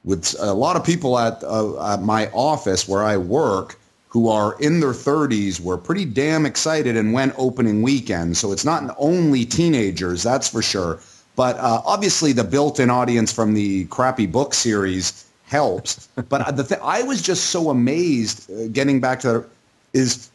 with 0.05 0.35
a 0.39 0.53
lot 0.53 0.77
of 0.77 0.85
people 0.85 1.17
at, 1.19 1.43
uh, 1.43 1.93
at 1.93 2.01
my 2.01 2.29
office 2.31 2.87
where 2.87 3.03
I 3.03 3.17
work 3.17 3.77
who 4.09 4.29
are 4.29 4.55
in 4.61 4.79
their 4.79 4.93
30s 4.93 5.59
were 5.59 5.77
pretty 5.77 6.05
damn 6.05 6.45
excited 6.45 6.95
and 6.95 7.11
went 7.11 7.33
opening 7.37 7.81
weekend. 7.81 8.37
So 8.37 8.53
it's 8.53 8.63
not 8.63 8.95
only 8.97 9.43
teenagers, 9.43 10.23
that's 10.23 10.47
for 10.47 10.61
sure. 10.61 10.99
But 11.35 11.57
uh, 11.57 11.81
obviously 11.85 12.31
the 12.31 12.45
built-in 12.45 12.89
audience 12.89 13.33
from 13.33 13.53
the 13.53 13.83
crappy 13.85 14.25
book 14.25 14.53
series 14.53 15.25
helps. 15.47 16.07
but 16.29 16.39
uh, 16.41 16.51
the 16.51 16.63
th- 16.63 16.79
I 16.81 17.03
was 17.03 17.21
just 17.21 17.47
so 17.47 17.69
amazed, 17.69 18.49
uh, 18.49 18.67
getting 18.71 19.01
back 19.01 19.19
to 19.21 19.27
that, 19.27 19.45
is 19.91 20.29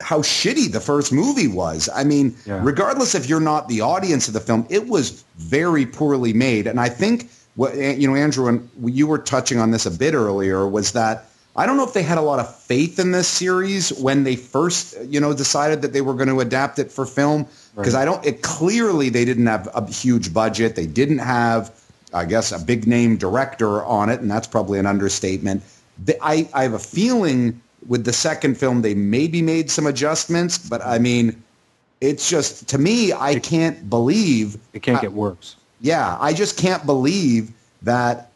how 0.00 0.20
shitty 0.20 0.72
the 0.72 0.80
first 0.80 1.12
movie 1.12 1.48
was. 1.48 1.88
I 1.94 2.04
mean, 2.04 2.34
Yeah. 2.46 2.60
regardless 2.62 3.14
if 3.14 3.28
you're 3.28 3.40
not 3.40 3.68
the 3.68 3.82
audience 3.82 4.28
of 4.28 4.34
the 4.34 4.40
film, 4.40 4.66
it 4.70 4.88
was 4.88 5.22
very 5.38 5.86
poorly 5.86 6.32
made. 6.32 6.66
And 6.66 6.80
I 6.80 6.88
think 6.88 7.28
what 7.56 7.74
eh, 7.74 7.92
you 7.94 8.08
know, 8.08 8.14
Andrew, 8.14 8.48
and 8.48 8.68
you 8.84 9.06
were 9.06 9.18
touching 9.18 9.58
on 9.58 9.70
this 9.70 9.86
a 9.86 9.90
bit 9.90 10.14
earlier, 10.14 10.66
was 10.66 10.92
that 10.92 11.26
I 11.56 11.66
don't 11.66 11.76
know 11.76 11.84
if 11.84 11.92
they 11.92 12.04
had 12.04 12.16
a 12.16 12.22
lot 12.22 12.38
of 12.38 12.54
faith 12.56 12.98
in 12.98 13.10
this 13.10 13.26
series 13.26 13.90
when 13.92 14.22
they 14.24 14.36
first, 14.36 14.96
you 15.08 15.20
know, 15.20 15.34
decided 15.34 15.82
that 15.82 15.92
they 15.92 16.00
were 16.00 16.14
going 16.14 16.28
to 16.28 16.40
adapt 16.40 16.78
it 16.78 16.92
for 16.92 17.04
film. 17.04 17.46
Because 17.76 17.94
I 17.94 18.04
don't, 18.04 18.24
it 18.24 18.40
clearly 18.42 19.08
they 19.10 19.24
didn't 19.24 19.46
have 19.46 19.68
a 19.74 19.84
huge 19.90 20.32
budget. 20.32 20.76
They 20.76 20.86
didn't 20.86 21.18
have, 21.18 21.70
I 22.14 22.24
guess, 22.24 22.52
a 22.52 22.58
big 22.58 22.86
name 22.86 23.16
director 23.16 23.84
on 23.84 24.10
it, 24.10 24.20
and 24.20 24.30
that's 24.30 24.46
probably 24.46 24.78
an 24.78 24.86
understatement. 24.86 25.62
The, 26.02 26.16
I, 26.22 26.48
I 26.54 26.62
have 26.62 26.72
a 26.72 26.78
feeling 26.78 27.60
with 27.88 28.04
the 28.04 28.12
second 28.12 28.56
film 28.58 28.82
they 28.82 28.94
maybe 28.94 29.42
made 29.42 29.70
some 29.70 29.86
adjustments, 29.86 30.58
but 30.58 30.84
I 30.84 30.98
mean, 30.98 31.42
it's 32.00 32.28
just 32.28 32.68
to 32.70 32.78
me, 32.78 33.12
I 33.12 33.38
can't 33.38 33.88
believe 33.90 34.56
It 34.72 34.82
can't 34.82 35.00
get 35.00 35.12
worse. 35.12 35.56
yeah, 35.80 36.16
I 36.20 36.32
just 36.32 36.56
can't 36.58 36.84
believe 36.86 37.50
that. 37.82 38.26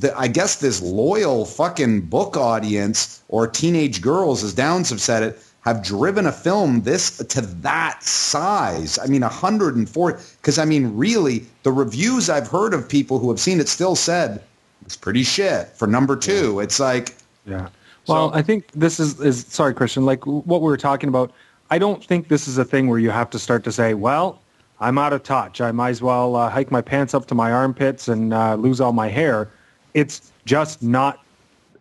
The, 0.00 0.12
I 0.16 0.26
guess 0.26 0.56
this 0.56 0.82
loyal 0.82 1.44
fucking 1.44 2.00
book 2.02 2.36
audience 2.36 3.22
or 3.28 3.46
teenage 3.46 4.00
girls, 4.00 4.42
as 4.42 4.52
Downs 4.52 4.90
have 4.90 5.00
said 5.00 5.22
it, 5.22 5.38
have 5.60 5.84
driven 5.84 6.26
a 6.26 6.32
film 6.32 6.80
this 6.82 7.18
to 7.18 7.40
that 7.42 8.02
size. 8.02 8.98
I 8.98 9.06
mean, 9.06 9.20
104. 9.20 10.20
Because 10.40 10.58
I 10.58 10.64
mean, 10.64 10.96
really, 10.96 11.44
the 11.62 11.70
reviews 11.70 12.28
I've 12.28 12.48
heard 12.48 12.74
of 12.74 12.88
people 12.88 13.18
who 13.20 13.28
have 13.28 13.38
seen 13.38 13.60
it 13.60 13.68
still 13.68 13.94
said 13.94 14.42
it's 14.84 14.96
pretty 14.96 15.22
shit 15.22 15.68
for 15.76 15.86
number 15.86 16.16
two. 16.16 16.58
It's 16.60 16.80
like, 16.80 17.14
Yeah. 17.46 17.68
Well, 18.08 18.30
So- 18.30 18.34
I 18.34 18.42
think 18.42 18.70
this 18.72 18.98
is, 18.98 19.20
is 19.20 19.46
sorry, 19.48 19.74
Christian, 19.74 20.04
like 20.04 20.26
what 20.26 20.60
we 20.60 20.66
were 20.66 20.76
talking 20.76 21.08
about 21.08 21.32
I 21.70 21.78
don't 21.78 22.02
think 22.02 22.28
this 22.28 22.48
is 22.48 22.56
a 22.56 22.64
thing 22.64 22.88
where 22.88 22.98
you 22.98 23.10
have 23.10 23.28
to 23.30 23.38
start 23.38 23.62
to 23.64 23.72
say, 23.72 23.92
well, 23.92 24.40
I'm 24.80 24.96
out 24.96 25.12
of 25.12 25.22
touch. 25.22 25.60
I 25.60 25.70
might 25.70 25.90
as 25.90 26.00
well 26.02 26.34
uh, 26.36 26.48
hike 26.48 26.70
my 26.70 26.80
pants 26.80 27.12
up 27.12 27.26
to 27.26 27.34
my 27.34 27.52
armpits 27.52 28.08
and 28.08 28.32
uh, 28.32 28.54
lose 28.54 28.80
all 28.80 28.92
my 28.92 29.08
hair. 29.08 29.50
It's 29.92 30.32
just 30.46 30.82
not 30.82 31.22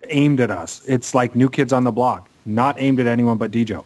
aimed 0.10 0.42
at 0.42 0.52
us. 0.52 0.82
It's 0.88 1.16
like 1.16 1.36
New 1.36 1.50
Kids 1.50 1.72
on 1.72 1.84
the 1.86 1.92
Block, 1.92 2.28
not 2.46 2.76
aimed 2.80 3.00
at 3.00 3.08
anyone 3.08 3.38
but 3.38 3.52
Djo. 3.52 3.86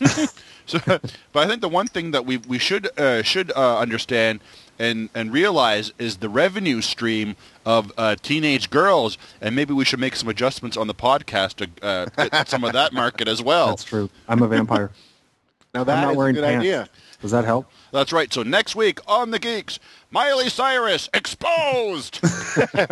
So, 0.66 0.78
but 0.86 1.14
I 1.34 1.46
think 1.46 1.60
the 1.60 1.68
one 1.68 1.88
thing 1.88 2.12
that 2.12 2.24
we 2.24 2.38
we 2.38 2.58
should 2.58 2.88
uh, 2.98 3.22
should 3.22 3.52
uh, 3.54 3.78
understand 3.78 4.40
and 4.78 5.10
and 5.14 5.30
realize 5.30 5.92
is 5.98 6.16
the 6.16 6.30
revenue 6.30 6.80
stream 6.80 7.36
of 7.64 7.92
uh, 7.96 8.16
teenage 8.22 8.70
girls, 8.70 9.16
and 9.40 9.54
maybe 9.56 9.72
we 9.72 9.84
should 9.84 10.00
make 10.00 10.16
some 10.16 10.28
adjustments 10.28 10.76
on 10.76 10.86
the 10.86 10.94
podcast 10.94 11.54
to 11.56 11.68
uh, 11.86 12.06
hit 12.16 12.48
some 12.48 12.64
of 12.64 12.72
that 12.72 12.92
market 12.92 13.28
as 13.28 13.42
well. 13.42 13.68
That's 13.68 13.84
true. 13.84 14.10
I'm 14.28 14.42
a 14.42 14.48
vampire. 14.48 14.90
Now 15.74 15.80
I'm 15.80 15.86
that 15.88 16.00
not 16.02 16.10
is 16.10 16.14
a 16.14 16.18
wearing 16.18 16.34
good 16.36 16.44
pants. 16.44 16.60
idea. 16.62 16.88
Does 17.20 17.32
that 17.32 17.44
help? 17.44 17.66
That's 17.90 18.12
right. 18.12 18.32
So 18.32 18.44
next 18.44 18.76
week 18.76 19.00
on 19.08 19.32
the 19.32 19.40
Geeks, 19.40 19.80
Miley 20.12 20.48
Cyrus 20.48 21.08
exposed. 21.12 22.20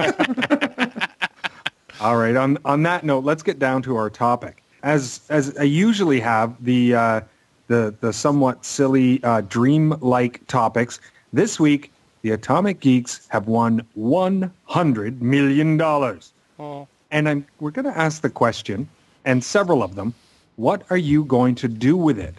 All 2.00 2.16
right. 2.16 2.34
On 2.34 2.58
on 2.64 2.82
that 2.82 3.04
note, 3.04 3.22
let's 3.22 3.44
get 3.44 3.60
down 3.60 3.82
to 3.82 3.94
our 3.94 4.10
topic. 4.10 4.64
As 4.82 5.20
as 5.28 5.56
I 5.58 5.62
usually 5.62 6.18
have 6.18 6.56
the 6.64 6.94
uh, 6.96 7.20
the 7.68 7.94
the 8.00 8.12
somewhat 8.12 8.64
silly 8.64 9.22
uh, 9.22 9.42
dream-like 9.42 10.44
topics. 10.48 10.98
This 11.32 11.60
week, 11.60 11.91
the 12.22 12.30
Atomic 12.30 12.80
Geeks 12.80 13.26
have 13.28 13.46
won 13.46 13.86
one 13.94 14.52
hundred 14.64 15.20
million 15.20 15.76
dollars, 15.76 16.32
oh. 16.58 16.86
and 17.10 17.28
I'm, 17.28 17.46
we're 17.60 17.70
going 17.70 17.84
to 17.84 17.98
ask 17.98 18.22
the 18.22 18.30
question, 18.30 18.88
and 19.24 19.42
several 19.44 19.82
of 19.82 19.94
them. 19.94 20.14
What 20.56 20.84
are 20.90 20.98
you 20.98 21.24
going 21.24 21.54
to 21.56 21.68
do 21.68 21.96
with 21.96 22.18
it? 22.18 22.34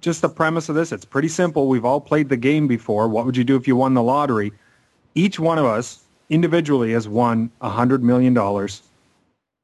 Just 0.00 0.22
the 0.22 0.28
premise 0.28 0.68
of 0.68 0.74
this, 0.74 0.90
it's 0.90 1.04
pretty 1.04 1.28
simple. 1.28 1.68
We've 1.68 1.84
all 1.84 2.00
played 2.00 2.28
the 2.28 2.36
game 2.36 2.66
before. 2.66 3.08
What 3.08 3.26
would 3.26 3.36
you 3.36 3.44
do 3.44 3.56
if 3.56 3.68
you 3.68 3.76
won 3.76 3.94
the 3.94 4.02
lottery? 4.02 4.52
Each 5.14 5.38
one 5.38 5.58
of 5.58 5.66
us 5.66 6.02
individually 6.30 6.92
has 6.92 7.08
won 7.08 7.50
$100 7.62 8.00
million. 8.00 8.36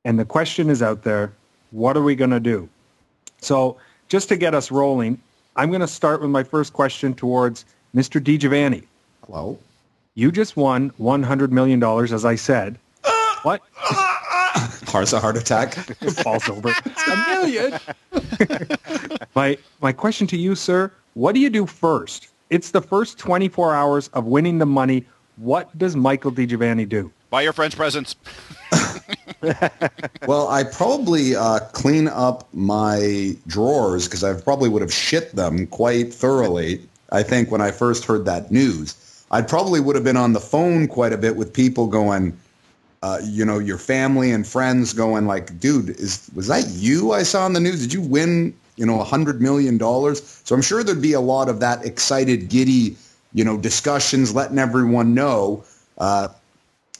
And 0.04 0.18
the 0.18 0.24
question 0.24 0.70
is 0.70 0.82
out 0.82 1.02
there, 1.02 1.32
what 1.70 1.96
are 1.96 2.02
we 2.02 2.14
going 2.14 2.30
to 2.30 2.40
do? 2.40 2.68
So 3.40 3.78
just 4.08 4.28
to 4.28 4.36
get 4.36 4.54
us 4.54 4.70
rolling, 4.70 5.20
I'm 5.56 5.70
going 5.70 5.80
to 5.80 5.88
start 5.88 6.20
with 6.20 6.30
my 6.30 6.42
first 6.42 6.72
question 6.72 7.14
towards 7.14 7.64
Mr. 7.94 8.20
DiGiovanni. 8.20 8.84
Hello. 9.26 9.58
You 10.16 10.30
just 10.30 10.56
won 10.56 10.92
$100 10.92 11.50
million, 11.50 11.82
as 11.82 12.24
I 12.24 12.36
said. 12.36 12.78
what? 13.42 13.60
Heart's 14.86 15.12
a 15.12 15.18
heart 15.18 15.36
attack. 15.36 15.74
Falls 16.22 16.48
over. 16.48 16.68
A 16.68 17.16
million. 17.30 17.80
my, 19.34 19.58
my 19.82 19.92
question 19.92 20.28
to 20.28 20.36
you, 20.36 20.54
sir, 20.54 20.92
what 21.14 21.34
do 21.34 21.40
you 21.40 21.50
do 21.50 21.66
first? 21.66 22.28
It's 22.50 22.70
the 22.70 22.80
first 22.80 23.18
24 23.18 23.74
hours 23.74 24.06
of 24.08 24.26
winning 24.26 24.58
the 24.58 24.66
money. 24.66 25.04
What 25.36 25.76
does 25.76 25.96
Michael 25.96 26.30
DiGiovanni 26.30 26.88
do? 26.88 27.10
Buy 27.30 27.42
your 27.42 27.52
friends 27.52 27.74
presents. 27.74 28.14
Well, 30.26 30.48
I 30.48 30.64
probably 30.64 31.36
uh, 31.36 31.58
clean 31.72 32.08
up 32.08 32.48
my 32.54 33.36
drawers 33.46 34.06
because 34.06 34.24
I 34.24 34.40
probably 34.40 34.70
would 34.70 34.80
have 34.80 34.92
shit 34.92 35.36
them 35.36 35.66
quite 35.66 36.14
thoroughly. 36.14 36.80
I 37.12 37.22
think 37.22 37.50
when 37.50 37.60
I 37.60 37.70
first 37.70 38.06
heard 38.06 38.24
that 38.24 38.50
news, 38.50 38.94
I 39.30 39.42
probably 39.42 39.80
would 39.80 39.96
have 39.96 40.04
been 40.04 40.16
on 40.16 40.32
the 40.32 40.40
phone 40.40 40.86
quite 40.86 41.12
a 41.12 41.18
bit 41.18 41.36
with 41.36 41.52
people 41.52 41.86
going, 41.86 42.38
uh, 43.02 43.20
you 43.24 43.44
know, 43.44 43.58
your 43.58 43.78
family 43.78 44.30
and 44.30 44.46
friends 44.46 44.92
going 44.92 45.26
like, 45.26 45.58
dude, 45.58 45.90
is 45.90 46.30
was 46.34 46.46
that 46.48 46.66
you 46.68 47.12
I 47.12 47.22
saw 47.22 47.44
on 47.44 47.52
the 47.52 47.60
news? 47.60 47.80
Did 47.80 47.92
you 47.92 48.00
win, 48.00 48.54
you 48.76 48.86
know, 48.86 49.00
a 49.00 49.04
hundred 49.04 49.40
million 49.40 49.78
dollars? 49.78 50.22
So 50.44 50.54
I'm 50.54 50.62
sure 50.62 50.82
there'd 50.82 51.02
be 51.02 51.14
a 51.14 51.20
lot 51.20 51.48
of 51.48 51.60
that 51.60 51.84
excited, 51.84 52.48
giddy, 52.48 52.96
you 53.32 53.44
know, 53.44 53.58
discussions, 53.58 54.34
letting 54.34 54.58
everyone 54.58 55.14
know. 55.14 55.64
Uh, 55.98 56.28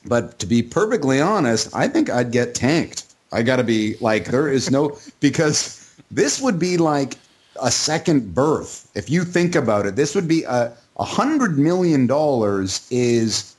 but 0.07 0.39
to 0.41 0.47
be 0.47 0.63
perfectly 0.63 1.21
honest, 1.21 1.75
I 1.75 1.89
think 1.89 2.11
I'd 2.11 2.33
get 2.33 2.55
tanked. 2.55 3.15
I 3.33 3.43
got 3.43 3.57
to 3.57 3.65
be 3.65 3.97
like, 4.01 4.27
there 4.27 4.49
is 4.49 4.71
no, 4.71 4.99
because 5.21 5.95
this 6.11 6.41
would 6.41 6.59
be 6.59 6.77
like 6.77 7.17
a 7.63 7.71
second 7.71 8.35
birth. 8.35 8.91
If 8.95 9.11
you 9.11 9.25
think 9.25 9.55
about 9.55 9.87
it, 9.87 9.97
this 9.97 10.15
would 10.15 10.29
be 10.29 10.45
a, 10.45 10.73
a 10.97 11.05
hundred 11.05 11.59
million 11.59 12.07
dollars 12.07 12.87
is 12.91 13.55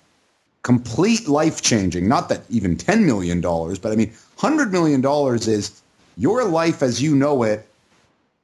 complete 0.63 1.27
life 1.27 1.61
changing. 1.61 2.07
Not 2.07 2.29
that 2.29 2.41
even 2.49 2.75
$10 2.75 3.05
million, 3.05 3.39
but 3.39 3.91
I 3.91 3.95
mean, 3.95 4.11
$100 4.37 4.71
million 4.71 5.05
is 5.47 5.81
your 6.17 6.43
life 6.45 6.81
as 6.81 7.01
you 7.01 7.15
know 7.15 7.43
it 7.43 7.67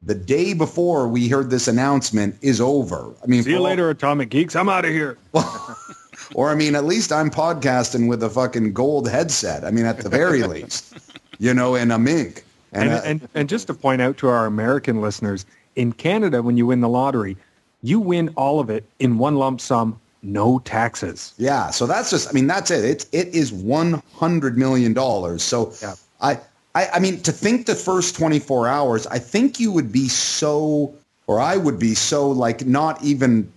the 0.04 0.16
day 0.16 0.54
before 0.54 1.08
we 1.08 1.28
heard 1.28 1.50
this 1.50 1.68
announcement 1.68 2.36
is 2.42 2.60
over. 2.60 3.14
I 3.24 3.28
mean, 3.28 3.44
See 3.44 3.52
you 3.52 3.58
for 3.58 3.62
later, 3.62 3.90
Atomic 3.90 4.30
Geeks. 4.30 4.56
I'm 4.56 4.70
out 4.70 4.86
of 4.86 4.92
here. 4.92 5.18
or 6.36 6.50
I 6.50 6.56
mean, 6.56 6.76
at 6.76 6.86
least 6.86 7.12
I'm 7.12 7.30
podcasting 7.30 8.08
with 8.08 8.24
a 8.24 8.30
fucking 8.30 8.74
gold 8.74 9.10
headset. 9.10 9.64
I 9.64 9.72
mean, 9.72 9.86
at 9.86 10.00
the 10.00 10.10
very 10.10 10.44
least, 10.48 10.96
you 11.40 11.54
know, 11.54 11.76
and 11.76 11.92
a 11.92 12.00
mink. 12.00 12.44
And, 12.72 12.90
uh, 12.90 13.02
and, 13.04 13.28
and 13.36 13.50
just 13.50 13.68
to 13.68 13.74
point 13.74 14.02
out 14.02 14.18
to 14.18 14.28
our 14.28 14.46
American 14.46 15.02
listeners, 15.02 15.46
in 15.76 15.92
Canada, 15.94 16.42
when 16.42 16.58
you 16.58 16.66
win 16.66 16.82
the 16.82 16.90
lottery, 16.90 17.38
you 17.84 18.00
win 18.00 18.30
all 18.36 18.60
of 18.60 18.70
it 18.70 18.86
in 19.00 19.18
one 19.18 19.36
lump 19.36 19.62
sum, 19.62 20.00
no 20.24 20.60
taxes. 20.60 21.34
yeah, 21.38 21.72
so 21.72 21.88
that's 21.88 22.10
just. 22.12 22.30
I 22.30 22.32
mean, 22.32 22.48
that's 22.48 22.72
it. 22.72 22.84
It 22.86 23.06
it 23.12 23.28
is 23.36 23.52
one 23.52 24.02
hundred 24.16 24.58
million 24.58 24.94
dollars. 24.94 25.42
So 25.44 25.74
Yeah. 25.82 25.96
I, 26.22 26.40
I 26.76 26.88
I 26.96 27.00
mean, 27.00 27.22
to 27.22 27.32
think 27.32 27.66
the 27.66 27.76
first 27.76 28.16
twenty 28.16 28.40
four 28.40 28.68
hours, 28.68 29.08
I 29.08 29.18
think 29.20 29.60
you 29.60 29.72
would 29.72 29.92
be 29.92 30.08
so, 30.08 30.94
or 31.28 31.40
I 31.40 31.58
would 31.58 31.80
be 31.80 31.96
so 31.96 32.30
like 32.30 32.66
not 32.66 33.04
even 33.04 33.52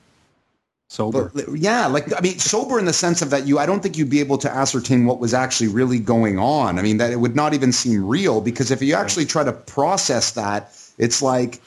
Sober. 0.88 1.32
Yeah, 1.52 1.86
like 1.88 2.16
I 2.16 2.20
mean, 2.20 2.38
sober 2.38 2.78
in 2.78 2.84
the 2.84 2.92
sense 2.92 3.20
of 3.20 3.30
that 3.30 3.46
you. 3.46 3.58
I 3.58 3.66
don't 3.66 3.82
think 3.82 3.98
you'd 3.98 4.10
be 4.10 4.20
able 4.20 4.38
to 4.38 4.50
ascertain 4.50 5.06
what 5.06 5.18
was 5.18 5.34
actually 5.34 5.68
really 5.68 5.98
going 5.98 6.38
on. 6.38 6.78
I 6.78 6.82
mean, 6.82 6.98
that 6.98 7.10
it 7.10 7.16
would 7.16 7.34
not 7.34 7.52
even 7.52 7.72
seem 7.72 8.06
real 8.06 8.40
because 8.40 8.70
if 8.70 8.80
you 8.80 8.94
actually 8.94 9.24
try 9.26 9.42
to 9.42 9.52
process 9.52 10.32
that, 10.32 10.72
it's 10.96 11.20
like 11.20 11.60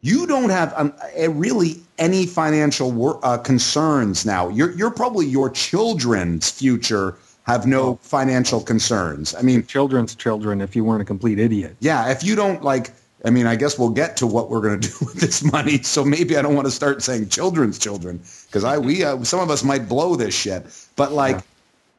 you 0.00 0.26
don't 0.26 0.50
have 0.50 0.72
um, 0.76 0.94
a, 1.16 1.28
really 1.28 1.82
any 1.98 2.26
financial 2.26 2.90
wor- 2.90 3.20
uh, 3.24 3.38
concerns 3.38 4.24
now. 4.24 4.48
You're 4.48 4.72
you're 4.72 4.90
probably 4.90 5.26
your 5.26 5.50
children's 5.50 6.50
future 6.50 7.16
have 7.48 7.66
no 7.66 7.96
financial 8.02 8.60
concerns. 8.60 9.34
I 9.34 9.40
mean, 9.40 9.64
Children's 9.64 10.14
children, 10.14 10.60
if 10.60 10.76
you 10.76 10.84
weren't 10.84 11.00
a 11.00 11.04
complete 11.06 11.38
idiot. 11.38 11.76
yeah, 11.80 12.10
if 12.10 12.22
you 12.22 12.36
don't 12.36 12.62
like, 12.62 12.90
I 13.24 13.30
mean, 13.30 13.46
I 13.46 13.56
guess 13.56 13.78
we'll 13.78 13.88
get 13.88 14.18
to 14.18 14.26
what 14.26 14.50
we're 14.50 14.60
going 14.60 14.78
to 14.80 14.88
do 14.88 14.94
with 15.00 15.14
this 15.14 15.42
money. 15.42 15.82
So 15.82 16.04
maybe 16.04 16.36
I 16.36 16.42
don't 16.42 16.54
want 16.54 16.66
to 16.66 16.70
start 16.70 17.02
saying 17.02 17.30
children's 17.30 17.78
children 17.78 18.20
because 18.46 18.64
I 18.64 18.78
we 18.78 19.02
uh, 19.02 19.24
some 19.24 19.40
of 19.40 19.50
us 19.50 19.64
might 19.64 19.88
blow 19.88 20.14
this 20.14 20.34
shit. 20.34 20.66
But 20.94 21.12
like, 21.12 21.38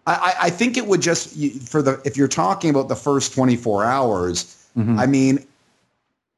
I, 0.06 0.14
I 0.14 0.34
I 0.42 0.50
think 0.52 0.78
it 0.78 0.86
would 0.86 1.02
just 1.02 1.36
for 1.68 1.82
the 1.82 2.00
if 2.06 2.16
you're 2.16 2.28
talking 2.28 2.70
about 2.70 2.88
the 2.88 2.96
first 2.96 3.34
24 3.34 3.84
hours. 3.84 4.56
I 4.78 5.08
mean, 5.08 5.46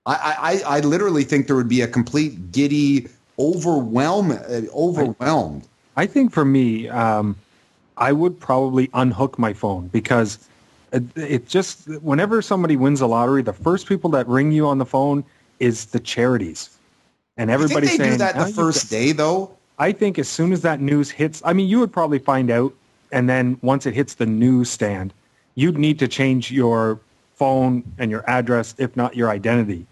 I, 0.05 0.61
I 0.65 0.77
I 0.77 0.79
literally 0.79 1.23
think 1.23 1.47
there 1.47 1.55
would 1.55 1.69
be 1.69 1.81
a 1.81 1.87
complete 1.87 2.51
giddy, 2.51 3.07
overwhelm, 3.37 4.31
uh, 4.31 4.61
overwhelmed. 4.73 5.67
I 5.95 6.05
think 6.07 6.31
for 6.31 6.43
me, 6.43 6.89
um, 6.89 7.35
I 7.97 8.11
would 8.11 8.39
probably 8.39 8.89
unhook 8.93 9.37
my 9.37 9.53
phone 9.53 9.87
because 9.89 10.39
it, 10.91 11.03
it 11.15 11.47
just 11.47 11.87
whenever 12.01 12.41
somebody 12.41 12.75
wins 12.77 13.01
a 13.01 13.07
lottery, 13.07 13.43
the 13.43 13.53
first 13.53 13.87
people 13.87 14.09
that 14.11 14.27
ring 14.27 14.51
you 14.51 14.65
on 14.65 14.79
the 14.79 14.85
phone 14.85 15.23
is 15.59 15.85
the 15.87 15.99
charities, 15.99 16.77
and 17.37 17.51
I 17.51 17.57
they 17.57 17.97
saying 17.97 18.11
do 18.13 18.17
that 18.17 18.35
the 18.35 18.47
first 18.47 18.89
day 18.89 19.11
though. 19.11 19.55
I 19.77 19.91
think 19.91 20.17
as 20.17 20.27
soon 20.27 20.51
as 20.51 20.61
that 20.61 20.79
news 20.79 21.09
hits, 21.09 21.41
I 21.45 21.53
mean, 21.53 21.67
you 21.67 21.79
would 21.79 21.91
probably 21.91 22.19
find 22.19 22.49
out, 22.49 22.73
and 23.11 23.29
then 23.29 23.57
once 23.61 23.85
it 23.85 23.93
hits 23.93 24.15
the 24.15 24.25
newsstand, 24.25 25.13
you'd 25.55 25.77
need 25.77 25.99
to 25.99 26.07
change 26.07 26.51
your 26.51 26.99
phone 27.35 27.83
and 27.97 28.11
your 28.11 28.23
address, 28.29 28.75
if 28.77 28.95
not 28.95 29.15
your 29.15 29.29
identity, 29.29 29.87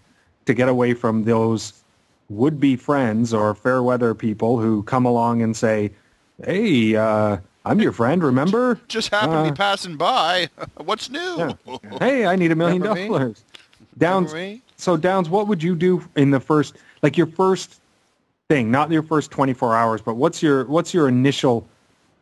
to 0.46 0.54
get 0.54 0.68
away 0.68 0.94
from 0.94 1.24
those 1.24 1.74
would-be 2.28 2.76
friends 2.76 3.34
or 3.34 3.54
fair 3.54 3.82
weather 3.82 4.14
people 4.14 4.58
who 4.60 4.82
come 4.84 5.04
along 5.04 5.42
and 5.42 5.56
say, 5.56 5.90
"Hey, 6.44 6.94
uh, 6.96 7.38
I'm 7.64 7.80
your 7.80 7.92
friend. 7.92 8.22
Remember? 8.22 8.80
Just 8.88 9.10
happened 9.10 9.32
to 9.32 9.38
Uh, 9.38 9.50
be 9.50 9.56
passing 9.56 9.96
by. 9.96 10.48
What's 10.76 11.10
new? 11.10 11.54
Yeah. 11.66 11.76
Hey, 11.98 12.26
I 12.26 12.36
need 12.36 12.52
a 12.52 12.56
million 12.56 12.82
Remember 12.82 13.00
me? 13.00 13.08
dollars." 13.08 13.44
Downs. 13.98 14.32
Remember? 14.32 14.60
So 14.76 14.96
Downs, 14.96 15.28
what 15.28 15.46
would 15.48 15.62
you 15.62 15.74
do 15.74 16.02
in 16.16 16.30
the 16.30 16.40
first, 16.40 16.76
like 17.02 17.18
your 17.18 17.26
first 17.26 17.80
thing, 18.48 18.70
not 18.70 18.90
your 18.90 19.02
first 19.02 19.30
24 19.30 19.76
hours, 19.76 20.00
but 20.00 20.14
what's 20.14 20.42
your 20.42 20.64
what's 20.66 20.94
your 20.94 21.08
initial? 21.08 21.66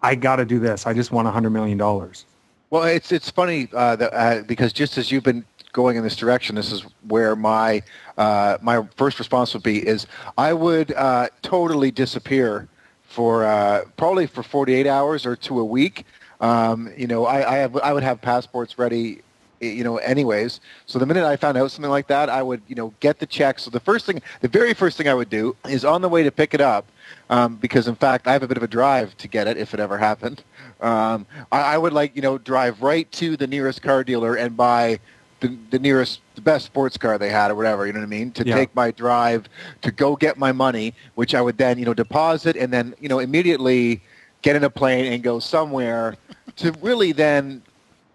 I 0.02 0.14
got 0.14 0.36
to 0.36 0.44
do 0.44 0.58
this. 0.58 0.86
I 0.86 0.92
just 0.92 1.12
want 1.12 1.28
a 1.28 1.30
hundred 1.30 1.50
million 1.50 1.76
dollars. 1.78 2.24
Well, 2.70 2.82
it's 2.84 3.12
it's 3.12 3.30
funny 3.30 3.68
uh, 3.72 3.96
that, 3.96 4.12
uh, 4.14 4.42
because 4.42 4.72
just 4.72 4.98
as 4.98 5.10
you've 5.12 5.22
been 5.24 5.44
going 5.72 5.96
in 5.96 6.02
this 6.02 6.16
direction, 6.16 6.56
this 6.56 6.72
is 6.72 6.84
where 7.06 7.36
my 7.36 7.82
uh, 8.16 8.58
my 8.60 8.86
first 8.96 9.18
response 9.18 9.54
would 9.54 9.62
be 9.62 9.86
is 9.86 10.06
I 10.36 10.52
would 10.52 10.92
uh, 10.92 11.28
totally 11.42 11.90
disappear 11.90 12.68
for 13.02 13.44
uh, 13.44 13.84
probably 13.96 14.26
for 14.26 14.42
48 14.42 14.86
hours 14.86 15.24
or 15.24 15.36
to 15.36 15.60
a 15.60 15.64
week. 15.64 16.04
Um, 16.40 16.92
you 16.96 17.06
know, 17.06 17.26
I, 17.26 17.54
I 17.54 17.56
have 17.56 17.76
I 17.76 17.92
would 17.92 18.02
have 18.02 18.20
passports 18.20 18.78
ready 18.78 19.22
you 19.60 19.84
know, 19.84 19.96
anyways. 19.98 20.60
So 20.86 20.98
the 20.98 21.06
minute 21.06 21.24
I 21.24 21.36
found 21.36 21.56
out 21.56 21.70
something 21.70 21.90
like 21.90 22.06
that, 22.08 22.28
I 22.28 22.42
would, 22.42 22.62
you 22.68 22.74
know, 22.74 22.92
get 23.00 23.18
the 23.18 23.26
check. 23.26 23.58
So 23.58 23.70
the 23.70 23.80
first 23.80 24.06
thing, 24.06 24.22
the 24.40 24.48
very 24.48 24.74
first 24.74 24.96
thing 24.96 25.08
I 25.08 25.14
would 25.14 25.30
do 25.30 25.56
is 25.68 25.84
on 25.84 26.02
the 26.02 26.08
way 26.08 26.22
to 26.22 26.30
pick 26.30 26.54
it 26.54 26.60
up, 26.60 26.86
um, 27.30 27.56
because 27.56 27.88
in 27.88 27.94
fact 27.94 28.26
I 28.26 28.32
have 28.32 28.42
a 28.42 28.48
bit 28.48 28.56
of 28.56 28.62
a 28.62 28.68
drive 28.68 29.16
to 29.18 29.28
get 29.28 29.46
it 29.48 29.56
if 29.56 29.74
it 29.74 29.80
ever 29.80 29.98
happened. 29.98 30.42
Um, 30.80 31.26
I, 31.50 31.74
I 31.74 31.78
would 31.78 31.92
like, 31.92 32.14
you 32.14 32.22
know, 32.22 32.38
drive 32.38 32.82
right 32.82 33.10
to 33.12 33.36
the 33.36 33.46
nearest 33.46 33.82
car 33.82 34.04
dealer 34.04 34.36
and 34.36 34.56
buy 34.56 35.00
the, 35.40 35.56
the 35.70 35.78
nearest, 35.78 36.20
the 36.34 36.40
best 36.40 36.66
sports 36.66 36.96
car 36.96 37.18
they 37.18 37.30
had 37.30 37.50
or 37.50 37.54
whatever, 37.54 37.86
you 37.86 37.92
know 37.92 38.00
what 38.00 38.06
I 38.06 38.08
mean? 38.08 38.32
To 38.32 38.44
Yeah. 38.44 38.56
take 38.56 38.74
my 38.74 38.90
drive, 38.90 39.48
to 39.82 39.90
go 39.90 40.16
get 40.16 40.36
my 40.38 40.52
money, 40.52 40.94
which 41.14 41.34
I 41.34 41.40
would 41.40 41.58
then, 41.58 41.78
you 41.78 41.84
know, 41.84 41.94
deposit 41.94 42.56
and 42.56 42.72
then, 42.72 42.94
you 43.00 43.08
know, 43.08 43.18
immediately 43.18 44.02
get 44.42 44.56
in 44.56 44.64
a 44.64 44.70
plane 44.70 45.12
and 45.12 45.22
go 45.22 45.38
somewhere 45.38 46.16
to 46.56 46.72
really 46.82 47.12
then 47.12 47.62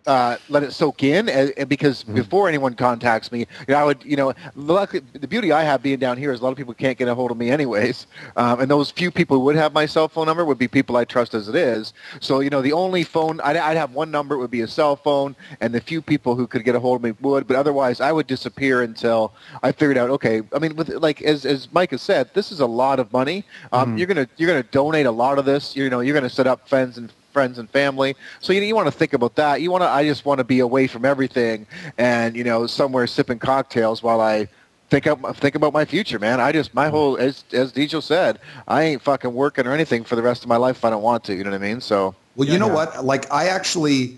uh, 0.07 0.38
let 0.50 0.63
it 0.63 0.72
soak 0.72 1.03
in, 1.03 1.29
and, 1.29 1.53
and 1.57 1.69
because 1.69 2.03
before 2.03 2.48
anyone 2.48 2.74
contacts 2.74 3.31
me, 3.31 3.39
you 3.39 3.45
know, 3.69 3.77
I 3.77 3.83
would, 3.83 4.03
you 4.03 4.15
know, 4.15 4.33
luckily, 4.55 5.03
the 5.13 5.27
beauty 5.27 5.51
I 5.51 5.63
have 5.63 5.81
being 5.81 6.00
down 6.00 6.17
here 6.17 6.31
is 6.31 6.39
a 6.39 6.43
lot 6.43 6.51
of 6.51 6.57
people 6.57 6.74
can't 6.74 6.98
get 6.98 7.07
a 7.07 7.15
hold 7.15 7.31
of 7.31 7.38
me 7.38 7.50
anyways, 7.50 8.07
um, 8.36 8.60
and 8.60 8.69
those 8.69 8.91
few 8.91 9.12
people 9.12 9.38
who 9.38 9.43
would 9.45 9.55
have 9.55 9.74
my 9.74 9.86
cell 9.86 10.07
phone 10.07 10.25
number 10.25 10.43
would 10.45 10.57
be 10.57 10.67
people 10.67 10.98
I 10.98 11.05
trust 11.05 11.33
as 11.33 11.48
it 11.48 11.55
is. 11.55 11.93
So, 12.19 12.39
you 12.41 12.50
know, 12.50 12.62
the 12.62 12.74
only 12.74 13.03
phone 13.03 13.39
I'd, 13.41 13.55
I'd 13.57 13.77
have 13.77 13.93
one 13.93 14.12
number 14.12 14.36
it 14.36 14.39
would 14.39 14.51
be 14.51 14.62
a 14.62 14.67
cell 14.67 14.95
phone, 14.95 15.36
and 15.62 15.74
the 15.74 15.81
few 15.81 16.01
people 16.01 16.36
who 16.36 16.48
could 16.48 16.63
get 16.63 16.75
a 16.75 16.79
hold 16.79 16.98
of 16.98 17.03
me 17.03 17.13
would, 17.22 17.48
but 17.48 17.55
otherwise 17.55 18.01
I 18.01 18.12
would 18.12 18.27
disappear 18.27 18.81
until 18.83 19.33
I 19.62 19.72
figured 19.72 19.98
out. 19.98 20.10
Okay, 20.10 20.41
I 20.53 20.60
mean, 20.60 20.75
with 20.75 20.89
like 20.89 21.22
as 21.22 21.45
as 21.45 21.72
Mike 21.72 21.91
has 21.91 22.01
said, 22.01 22.33
this 22.33 22.51
is 22.51 22.60
a 22.60 22.65
lot 22.65 23.00
of 23.00 23.12
money. 23.13 23.45
Um, 23.72 23.98
You're 23.98 24.07
gonna 24.07 24.27
you're 24.38 24.50
gonna 24.50 24.63
donate 24.63 25.05
a 25.05 25.12
lot 25.12 25.38
of 25.39 25.45
this. 25.45 25.75
You 25.75 25.89
know, 25.89 26.00
you're 26.01 26.13
gonna 26.13 26.29
set 26.29 26.48
up 26.48 26.67
friends 26.67 26.98
and 26.98 27.12
friends 27.34 27.58
and 27.58 27.70
family. 27.70 28.16
So 28.40 28.54
you 28.54 28.62
know, 28.62 28.68
you 28.68 28.75
want 28.75 28.88
to 28.88 28.92
think 28.92 29.13
about 29.13 29.36
that. 29.36 29.62
You 29.62 29.72
want 29.72 29.84
to. 29.84 29.90
I 29.90 30.06
just 30.06 30.24
want 30.25 30.38
to 30.38 30.44
be 30.44 30.60
away 30.60 30.88
from 30.88 31.04
everything, 31.04 31.68
and 31.98 32.36
you 32.36 32.44
know, 32.44 32.68
somewhere 32.68 33.08
sipping 33.08 33.40
cocktails 33.40 34.02
while 34.02 34.22
I 34.22 34.48
think 34.90 35.08
up 35.08 35.36
think 35.38 35.56
about 35.56 35.74
my 35.74 35.86
future, 35.86 36.20
man. 36.20 36.40
I 36.40 36.52
just 36.52 36.74
my 36.74 36.90
whole 36.90 37.18
as 37.18 37.44
as 37.52 37.74
Dejo 37.74 38.02
said, 38.02 38.40
I 38.68 38.84
ain't 38.84 39.02
fucking 39.02 39.34
working 39.34 39.66
or 39.66 39.74
anything 39.74 40.04
for 40.04 40.16
the 40.16 40.22
rest 40.22 40.44
of 40.44 40.50
my 40.50 40.58
life 40.58 40.78
if 40.78 40.86
I 40.86 40.92
don't 40.92 41.04
want 41.04 41.24
to. 41.25 41.36
You 41.36 41.44
know 41.44 41.50
what 41.50 41.62
I 41.62 41.68
mean? 41.68 41.82
So 41.82 42.16
Well, 42.36 42.48
you 42.48 42.60
know 42.60 42.68
what? 42.68 43.04
Like, 43.04 43.32
I 43.32 43.48
actually 43.48 44.18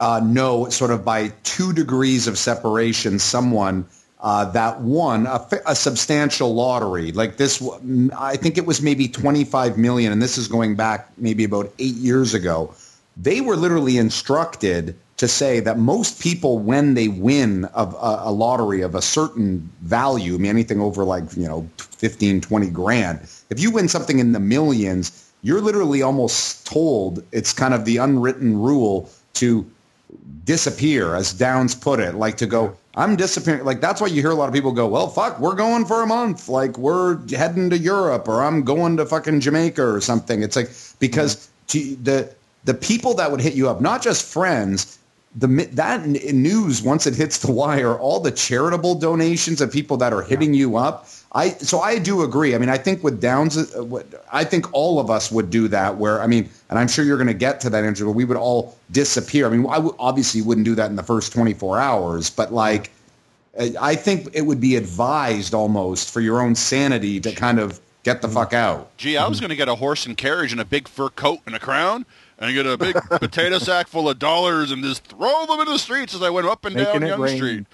uh, 0.00 0.20
know 0.24 0.68
sort 0.68 0.90
of 0.90 1.04
by 1.04 1.32
two 1.42 1.72
degrees 1.72 2.28
of 2.28 2.38
separation 2.38 3.18
someone 3.18 3.86
uh, 4.26 4.44
that 4.46 4.80
won 4.80 5.24
a, 5.24 5.46
a 5.66 5.76
substantial 5.76 6.52
lottery. 6.52 7.12
Like 7.12 7.36
this, 7.36 7.62
I 8.18 8.36
think 8.36 8.58
it 8.58 8.66
was 8.66 8.82
maybe 8.82 9.06
25 9.06 9.78
million, 9.78 10.10
and 10.10 10.20
this 10.20 10.36
is 10.36 10.48
going 10.48 10.74
back 10.74 11.12
maybe 11.16 11.44
about 11.44 11.72
eight 11.78 11.94
years 11.94 12.34
ago. 12.34 12.74
They 13.16 13.40
were 13.40 13.54
literally 13.54 13.98
instructed 13.98 14.96
to 15.18 15.28
say 15.28 15.60
that 15.60 15.78
most 15.78 16.20
people, 16.20 16.58
when 16.58 16.94
they 16.94 17.06
win 17.06 17.68
a, 17.72 17.84
a 18.24 18.32
lottery 18.32 18.80
of 18.80 18.96
a 18.96 19.00
certain 19.00 19.70
value, 19.82 20.34
I 20.34 20.38
mean, 20.38 20.50
anything 20.50 20.80
over 20.80 21.04
like, 21.04 21.36
you 21.36 21.46
know, 21.46 21.70
15, 21.78 22.40
20 22.40 22.70
grand, 22.70 23.20
if 23.48 23.60
you 23.60 23.70
win 23.70 23.86
something 23.86 24.18
in 24.18 24.32
the 24.32 24.40
millions, 24.40 25.32
you're 25.42 25.60
literally 25.60 26.02
almost 26.02 26.66
told 26.66 27.24
it's 27.30 27.52
kind 27.52 27.72
of 27.72 27.84
the 27.84 27.98
unwritten 27.98 28.58
rule 28.58 29.08
to 29.34 29.70
disappear, 30.44 31.14
as 31.14 31.32
Downs 31.32 31.76
put 31.76 32.00
it, 32.00 32.16
like 32.16 32.38
to 32.38 32.46
go, 32.46 32.76
I'm 32.96 33.16
disappearing. 33.16 33.64
Like 33.64 33.80
that's 33.80 34.00
why 34.00 34.06
you 34.06 34.22
hear 34.22 34.30
a 34.30 34.34
lot 34.34 34.48
of 34.48 34.54
people 34.54 34.72
go, 34.72 34.86
well, 34.86 35.08
fuck, 35.08 35.38
we're 35.38 35.54
going 35.54 35.84
for 35.84 36.02
a 36.02 36.06
month. 36.06 36.48
Like 36.48 36.78
we're 36.78 37.18
heading 37.28 37.68
to 37.70 37.78
Europe 37.78 38.26
or 38.26 38.42
I'm 38.42 38.62
going 38.62 38.96
to 38.96 39.04
fucking 39.04 39.40
Jamaica 39.40 39.86
or 39.86 40.00
something. 40.00 40.42
It's 40.42 40.56
like, 40.56 40.70
because 40.98 41.50
to, 41.68 41.96
the, 41.96 42.34
the 42.64 42.74
people 42.74 43.14
that 43.14 43.30
would 43.30 43.40
hit 43.40 43.54
you 43.54 43.68
up, 43.68 43.80
not 43.80 44.02
just 44.02 44.24
friends, 44.24 44.98
the 45.36 45.68
that 45.72 46.06
news 46.06 46.82
once 46.82 47.06
it 47.06 47.14
hits 47.14 47.38
the 47.38 47.52
wire, 47.52 47.98
all 47.98 48.20
the 48.20 48.30
charitable 48.30 48.94
donations 48.94 49.60
of 49.60 49.70
people 49.70 49.98
that 49.98 50.12
are 50.12 50.22
hitting 50.22 50.54
you 50.54 50.76
up. 50.76 51.06
I 51.32 51.50
so 51.50 51.80
I 51.80 51.98
do 51.98 52.22
agree. 52.22 52.54
I 52.54 52.58
mean, 52.58 52.70
I 52.70 52.78
think 52.78 53.04
with 53.04 53.20
Downs, 53.20 53.58
uh, 53.74 54.02
I 54.32 54.44
think 54.44 54.72
all 54.72 54.98
of 54.98 55.10
us 55.10 55.30
would 55.30 55.50
do 55.50 55.68
that. 55.68 55.98
Where 55.98 56.22
I 56.22 56.26
mean, 56.26 56.48
and 56.70 56.78
I'm 56.78 56.88
sure 56.88 57.04
you're 57.04 57.18
going 57.18 57.26
to 57.26 57.34
get 57.34 57.60
to 57.60 57.70
that, 57.70 57.84
Andrew. 57.84 58.06
But 58.06 58.12
we 58.12 58.24
would 58.24 58.38
all 58.38 58.78
disappear. 58.90 59.46
I 59.46 59.50
mean, 59.50 59.66
I 59.66 59.74
w- 59.74 59.94
obviously 59.98 60.40
wouldn't 60.40 60.64
do 60.64 60.74
that 60.76 60.88
in 60.88 60.96
the 60.96 61.02
first 61.02 61.32
24 61.34 61.78
hours, 61.78 62.30
but 62.30 62.54
like, 62.54 62.90
I 63.58 63.74
I 63.80 63.94
think 63.96 64.28
it 64.32 64.42
would 64.42 64.60
be 64.60 64.76
advised 64.76 65.54
almost 65.54 66.12
for 66.12 66.20
your 66.20 66.40
own 66.40 66.54
sanity 66.54 67.20
to 67.20 67.32
kind 67.32 67.58
of 67.58 67.80
get 68.02 68.22
the 68.22 68.28
mm-hmm. 68.28 68.36
fuck 68.36 68.52
out. 68.52 68.96
Gee, 68.96 69.16
I 69.16 69.26
was 69.28 69.38
mm-hmm. 69.38 69.44
going 69.44 69.50
to 69.50 69.56
get 69.56 69.68
a 69.68 69.74
horse 69.74 70.06
and 70.06 70.16
carriage 70.16 70.52
and 70.52 70.60
a 70.60 70.64
big 70.64 70.88
fur 70.88 71.08
coat 71.08 71.40
and 71.46 71.54
a 71.54 71.58
crown 71.58 72.06
and 72.38 72.54
get 72.54 72.66
a 72.66 72.76
big 72.76 72.94
potato 73.10 73.58
sack 73.58 73.88
full 73.88 74.08
of 74.08 74.18
dollars 74.18 74.70
and 74.70 74.82
just 74.82 75.04
throw 75.04 75.46
them 75.46 75.60
in 75.60 75.66
the 75.66 75.78
streets 75.78 76.14
as 76.14 76.22
I 76.22 76.30
went 76.30 76.46
up 76.46 76.64
and 76.64 76.74
Making 76.74 77.00
down 77.00 77.08
Yonge 77.08 77.20
rain. 77.20 77.36
Street. 77.36 77.66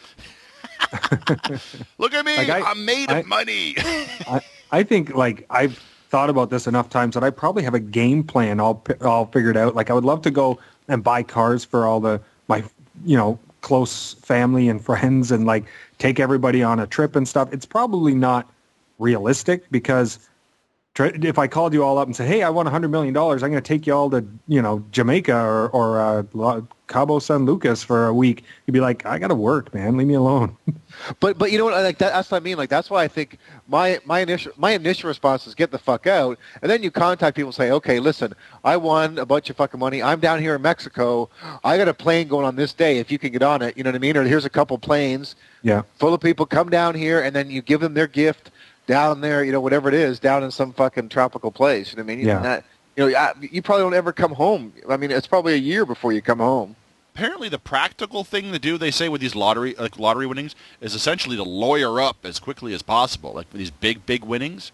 Look 1.98 2.14
at 2.14 2.24
me. 2.24 2.36
Like, 2.36 2.48
I- 2.48 2.70
I'm 2.70 2.84
made 2.84 3.10
I- 3.10 3.18
of 3.18 3.26
money. 3.26 3.74
I, 3.78 4.40
I 4.70 4.82
think 4.82 5.14
like 5.14 5.46
I've 5.50 5.78
thought 6.08 6.30
about 6.30 6.50
this 6.50 6.66
enough 6.66 6.88
times 6.88 7.14
that 7.14 7.24
I 7.24 7.30
probably 7.30 7.62
have 7.62 7.74
a 7.74 7.80
game 7.80 8.24
plan 8.24 8.60
all 8.60 8.84
all 9.02 9.26
figured 9.26 9.56
out. 9.56 9.74
Like 9.74 9.90
I 9.90 9.94
would 9.94 10.04
love 10.04 10.22
to 10.22 10.30
go 10.30 10.58
and 10.88 11.04
buy 11.04 11.22
cars 11.22 11.64
for 11.64 11.86
all 11.86 12.00
the 12.00 12.20
my 12.48 12.64
you 13.04 13.16
know 13.16 13.38
close 13.62 14.14
family 14.14 14.68
and 14.68 14.84
friends 14.84 15.32
and 15.32 15.46
like 15.46 15.64
take 15.98 16.20
everybody 16.20 16.62
on 16.62 16.78
a 16.78 16.86
trip 16.86 17.16
and 17.16 17.26
stuff. 17.26 17.52
It's 17.52 17.66
probably 17.66 18.14
not 18.14 18.50
realistic 18.98 19.70
because 19.70 20.18
if 20.98 21.38
I 21.38 21.46
called 21.46 21.72
you 21.72 21.82
all 21.82 21.96
up 21.98 22.06
and 22.06 22.14
said, 22.14 22.28
"Hey, 22.28 22.42
I 22.42 22.50
want 22.50 22.68
a 22.68 22.70
hundred 22.70 22.88
million 22.88 23.14
dollars. 23.14 23.42
I'm 23.42 23.50
going 23.50 23.62
to 23.62 23.66
take 23.66 23.86
you 23.86 23.94
all 23.94 24.10
to 24.10 24.24
you 24.46 24.60
know 24.60 24.84
Jamaica 24.90 25.34
or 25.34 25.70
or 25.70 26.00
uh, 26.34 26.60
Cabo 26.86 27.18
San 27.18 27.46
Lucas 27.46 27.82
for 27.82 28.06
a 28.06 28.14
week," 28.14 28.44
you'd 28.66 28.74
be 28.74 28.80
like, 28.80 29.06
"I 29.06 29.18
got 29.18 29.28
to 29.28 29.34
work, 29.34 29.72
man. 29.72 29.96
Leave 29.96 30.06
me 30.06 30.14
alone." 30.14 30.56
But 31.20 31.38
but 31.38 31.50
you 31.50 31.58
know 31.58 31.64
what? 31.64 31.72
Like 31.72 31.98
that, 31.98 32.12
that's 32.12 32.30
what 32.30 32.36
I 32.36 32.44
mean. 32.44 32.58
Like 32.58 32.68
that's 32.68 32.90
why 32.90 33.02
I 33.02 33.08
think 33.08 33.38
my 33.66 33.98
my 34.04 34.20
initial 34.20 34.52
my 34.58 34.72
initial 34.72 35.08
response 35.08 35.46
is 35.46 35.54
get 35.54 35.70
the 35.70 35.78
fuck 35.78 36.06
out, 36.06 36.38
and 36.60 36.70
then 36.70 36.82
you 36.82 36.90
contact 36.90 37.34
people 37.34 37.48
and 37.48 37.54
say, 37.54 37.70
okay, 37.70 37.98
listen, 37.98 38.34
I 38.62 38.76
won 38.76 39.18
a 39.18 39.24
bunch 39.24 39.48
of 39.48 39.56
fucking 39.56 39.80
money. 39.80 40.02
I'm 40.02 40.20
down 40.20 40.40
here 40.40 40.54
in 40.54 40.62
Mexico. 40.62 41.30
I 41.64 41.78
got 41.78 41.88
a 41.88 41.94
plane 41.94 42.28
going 42.28 42.44
on 42.44 42.56
this 42.56 42.74
day. 42.74 42.98
If 42.98 43.10
you 43.10 43.18
can 43.18 43.32
get 43.32 43.42
on 43.42 43.62
it, 43.62 43.76
you 43.76 43.82
know 43.82 43.88
what 43.88 43.96
I 43.96 44.00
mean. 44.00 44.16
Or 44.18 44.22
here's 44.22 44.44
a 44.44 44.50
couple 44.50 44.76
planes 44.78 45.34
yeah. 45.62 45.82
full 45.94 46.12
of 46.12 46.20
people. 46.20 46.44
Come 46.44 46.68
down 46.68 46.94
here, 46.94 47.22
and 47.22 47.34
then 47.34 47.50
you 47.50 47.62
give 47.62 47.80
them 47.80 47.94
their 47.94 48.06
gift 48.06 48.50
down 48.86 49.20
there. 49.20 49.44
You 49.44 49.52
know 49.52 49.60
whatever 49.60 49.88
it 49.88 49.94
is 49.94 50.18
down 50.18 50.42
in 50.42 50.50
some 50.50 50.72
fucking 50.72 51.08
tropical 51.08 51.50
place. 51.50 51.92
You 51.92 51.96
know 51.98 52.04
what 52.04 52.12
I 52.12 52.16
mean? 52.16 52.26
Yeah. 52.26 52.38
That- 52.40 52.64
you 52.96 53.08
know, 53.08 53.16
I- 53.18 53.32
you 53.40 53.62
probably 53.62 53.84
don't 53.84 53.94
ever 53.94 54.12
come 54.12 54.32
home. 54.32 54.72
I 54.88 54.98
mean, 54.98 55.10
it's 55.10 55.26
probably 55.26 55.54
a 55.54 55.58
year 55.58 55.86
before 55.86 56.12
you 56.12 56.20
come 56.20 56.40
home. 56.40 56.76
Apparently, 57.14 57.48
the 57.48 57.58
practical 57.58 58.22
thing 58.22 58.52
to 58.52 58.58
do, 58.58 58.76
they 58.76 58.90
say, 58.90 59.08
with 59.08 59.20
these 59.22 59.34
lottery 59.34 59.74
like 59.78 59.98
lottery 59.98 60.26
winnings, 60.26 60.54
is 60.80 60.94
essentially 60.94 61.36
to 61.36 61.42
lawyer 61.42 62.00
up 62.00 62.18
as 62.24 62.38
quickly 62.38 62.74
as 62.74 62.82
possible, 62.82 63.32
like 63.32 63.46
with 63.52 63.58
these 63.58 63.70
big, 63.70 64.04
big 64.04 64.24
winnings. 64.24 64.72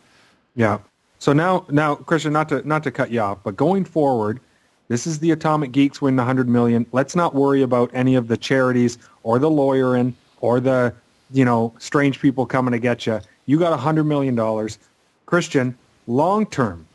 Yeah. 0.57 0.79
So 1.21 1.33
now, 1.33 1.65
now, 1.69 1.95
Christian, 1.97 2.33
not 2.33 2.49
to 2.49 2.67
not 2.67 2.83
to 2.85 2.91
cut 2.91 3.11
you 3.11 3.21
off, 3.21 3.39
but 3.43 3.57
going 3.57 3.85
forward, 3.85 4.41
this 4.89 5.07
is 5.07 5.19
the 5.19 5.31
Atomic 5.33 5.73
Geeks 5.73 6.01
win 6.01 6.17
the 6.17 6.25
hundred 6.25 6.49
million. 6.49 6.87
Let's 6.93 7.15
not 7.17 7.35
worry 7.35 7.63
about 7.63 7.91
any 7.93 8.15
of 8.15 8.29
the 8.29 8.37
charities 8.37 8.99
or 9.23 9.39
the 9.39 9.51
lawyering 9.51 10.15
or 10.41 10.61
the 10.61 10.95
you 11.31 11.45
know 11.45 11.73
strange 11.79 12.21
people 12.21 12.47
coming 12.47 12.73
to 12.73 12.79
get 12.79 13.07
you. 13.07 13.21
You 13.47 13.59
got 13.59 13.73
a 13.73 13.77
hundred 13.77 14.05
million 14.05 14.35
dollars, 14.35 14.79
Christian. 15.27 15.77
Long 16.07 16.47
term, 16.47 16.87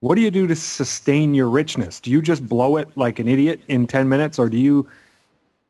what 0.00 0.16
do 0.16 0.20
you 0.20 0.30
do 0.30 0.46
to 0.46 0.54
sustain 0.56 1.34
your 1.34 1.48
richness? 1.48 2.00
Do 2.00 2.10
you 2.10 2.20
just 2.20 2.46
blow 2.46 2.76
it 2.76 2.88
like 2.96 3.18
an 3.18 3.28
idiot 3.28 3.60
in 3.68 3.86
ten 3.86 4.08
minutes, 4.08 4.38
or 4.38 4.48
do 4.48 4.58
you 4.58 4.86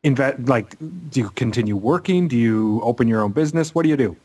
invest? 0.03 0.41
Like, 0.41 0.77
do 0.79 1.21
you 1.21 1.31
continue 1.31 1.77
working? 1.77 2.29
Do 2.29 2.37
you 2.37 2.81
open 2.83 3.07
your 3.09 3.21
own 3.23 3.33
business? 3.33 3.75
What 3.75 3.83
do 3.85 3.89
you 3.89 3.97
do? 3.97 4.17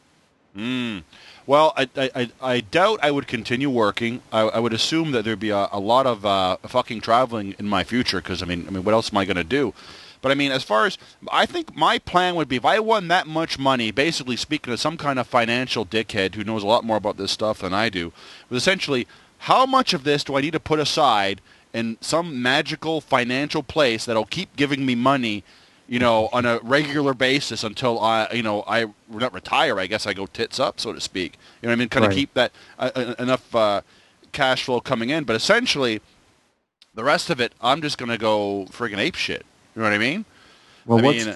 Well, 1.46 1.74
I, 1.78 1.90
I, 1.96 2.12
I- 2.16 2.32
I 2.42 2.60
doubt 2.62 3.00
I 3.02 3.12
would 3.12 3.28
continue 3.28 3.70
working. 3.70 4.22
I, 4.32 4.42
I 4.42 4.60
would 4.60 4.74
assume 4.74 5.12
that 5.12 5.26
there'd 5.26 5.40
be 5.40 5.50
a, 5.52 5.68
a 5.72 5.80
lot 5.80 6.06
of 6.06 6.26
uh, 6.26 6.58
fucking 6.68 7.02
traveling 7.02 7.56
in 7.58 7.68
my 7.68 7.84
future 7.84 8.18
because 8.18 8.44
I 8.44 8.46
mean, 8.46 8.66
I 8.68 8.72
mean, 8.72 8.84
what 8.84 8.94
else 8.94 9.12
am 9.12 9.18
I 9.18 9.26
going 9.26 9.38
to 9.38 9.44
do? 9.44 9.74
But 10.22 10.32
I 10.32 10.36
mean, 10.36 10.52
as 10.52 10.64
far 10.64 10.86
as 10.86 10.98
I 11.32 11.46
think 11.46 11.76
my 11.76 11.98
plan 12.00 12.36
would 12.36 12.50
be, 12.50 12.58
if 12.58 12.66
I 12.66 12.80
won 12.80 13.08
that 13.08 13.28
much 13.28 13.58
money, 13.58 13.92
basically 13.92 14.36
speaking 14.36 14.72
to 14.72 14.78
some 14.78 14.98
kind 14.98 15.18
of 15.18 15.28
financial 15.28 15.86
dickhead 15.86 16.36
who 16.36 16.44
knows 16.44 16.64
a 16.64 16.68
lot 16.68 16.84
more 16.84 16.98
about 16.98 17.18
this 17.18 17.32
stuff 17.32 17.60
than 17.60 17.74
I 17.74 17.90
do, 17.90 18.12
was 18.50 18.62
essentially 18.62 19.08
how 19.40 19.66
much 19.66 19.94
of 19.94 20.04
this 20.04 20.24
do 20.24 20.36
I 20.36 20.42
need 20.42 20.54
to 20.54 20.60
put 20.60 20.80
aside 20.80 21.42
in 21.74 21.98
some 22.02 22.42
magical 22.42 23.00
financial 23.00 23.64
place 23.64 24.06
that'll 24.06 24.26
keep 24.26 24.56
giving 24.56 24.86
me 24.86 24.96
money 24.96 25.44
you 25.90 25.98
know, 25.98 26.30
on 26.32 26.46
a 26.46 26.60
regular 26.60 27.16
basis 27.16 27.64
until 27.64 28.00
I, 28.00 28.28
you 28.32 28.44
know, 28.44 28.64
I 28.68 28.86
not 29.10 29.34
retire. 29.34 29.80
I 29.80 29.88
guess 29.88 30.06
I 30.06 30.14
go 30.14 30.28
tits 30.28 30.60
up, 30.60 30.80
so 30.80 30.94
to 30.94 31.02
speak. 31.02 31.34
You 31.62 31.68
know 31.68 31.72
what 31.72 31.78
I 31.78 31.80
mean? 31.80 31.90
Kind 31.90 32.06
of 32.06 32.10
Right. 32.10 32.16
keep 32.16 32.34
that 32.36 32.52
uh, 32.78 32.92
uh, 32.96 33.16
enough 33.18 33.56
uh, 33.56 33.82
cash 34.32 34.64
flow 34.64 34.82
coming 34.82 35.10
in. 35.10 35.24
But 35.24 35.36
essentially, 35.36 36.00
the 36.94 37.04
rest 37.04 37.32
of 37.32 37.42
it, 37.42 37.54
I'm 37.60 37.82
just 37.82 37.98
gonna 37.98 38.20
go 38.20 38.68
friggin' 38.70 39.00
ape 39.00 39.16
shit. 39.16 39.48
You 39.80 39.84
know 39.86 39.92
what 39.92 39.96
I 39.96 39.98
mean? 40.00 40.26
Well, 40.86 41.00
I 41.00 41.02
what's 41.04 41.26
mean, 41.26 41.36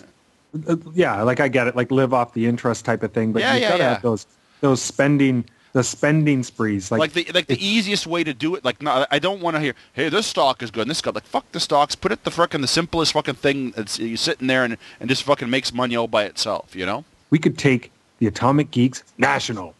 Uh, 0.67 0.75
yeah, 0.93 1.21
like 1.21 1.39
I 1.39 1.47
get 1.47 1.67
it, 1.67 1.77
like 1.77 1.91
live 1.91 2.13
off 2.13 2.33
the 2.33 2.45
interest 2.45 2.83
type 2.83 3.01
of 3.01 3.13
thing, 3.13 3.31
but 3.31 3.41
Yeah, 3.41 3.53
you've 3.53 3.61
yeah, 3.61 3.69
got 3.69 3.77
to 3.77 3.83
yeah. 3.83 3.93
have 3.93 4.01
those 4.01 4.27
those 4.59 4.81
spending 4.81 5.45
the 5.71 5.81
spending 5.81 6.43
sprees. 6.43 6.91
Like, 6.91 6.99
Like, 6.99 7.13
the 7.13 7.25
like 7.33 7.47
the 7.47 7.65
easiest 7.65 8.05
way 8.05 8.21
to 8.25 8.33
do 8.33 8.53
it. 8.55 8.65
Like 8.65 8.81
no, 8.81 9.05
I 9.09 9.17
don't 9.19 9.39
want 9.41 9.55
to 9.55 9.61
hear, 9.61 9.75
hey, 9.93 10.09
this 10.09 10.27
stock 10.27 10.61
is 10.61 10.71
good. 10.71 10.81
And 10.81 10.91
this 10.91 10.97
stock, 10.97 11.15
like 11.15 11.25
fuck 11.25 11.49
the 11.53 11.61
stocks. 11.61 11.95
Put 11.95 12.11
it 12.11 12.25
the 12.25 12.31
frickin' 12.31 12.59
the 12.59 12.67
simplest 12.67 13.13
fucking 13.13 13.35
thing. 13.35 13.71
That's 13.71 13.97
you 13.97 14.17
sitting 14.17 14.47
there 14.47 14.65
and 14.65 14.75
and 14.99 15.07
just 15.09 15.23
fucking 15.23 15.49
makes 15.49 15.73
money 15.73 15.95
all 15.95 16.09
by 16.09 16.25
itself. 16.25 16.75
You 16.75 16.85
know. 16.85 17.05
we 17.29 17.39
could 17.39 17.57
take 17.57 17.91
the 18.19 18.27
Atomic 18.27 18.71
Geeks 18.71 19.03
National 19.17 19.73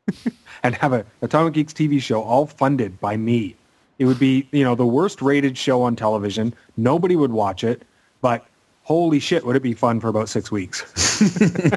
and 0.62 0.74
have 0.76 0.94
a 0.94 1.04
Atomic 1.20 1.52
Geeks 1.52 1.74
TV 1.74 2.00
show 2.00 2.22
all 2.22 2.46
funded 2.46 2.98
by 3.00 3.18
me. 3.18 3.54
It 3.98 4.06
would 4.06 4.18
be, 4.18 4.48
you 4.52 4.64
know, 4.64 4.74
the 4.76 4.86
worst 4.86 5.20
rated 5.20 5.58
show 5.58 5.82
on 5.82 5.94
television. 5.96 6.54
Nobody 6.76 7.16
would 7.16 7.32
watch 7.32 7.64
it, 7.64 7.82
but 8.20 8.46
holy 8.82 9.20
shit, 9.20 9.44
would 9.44 9.56
it 9.56 9.62
be 9.62 9.74
fun 9.74 10.00
for 10.00 10.08
about 10.08 10.28
six 10.28 10.50
weeks? 10.50 10.84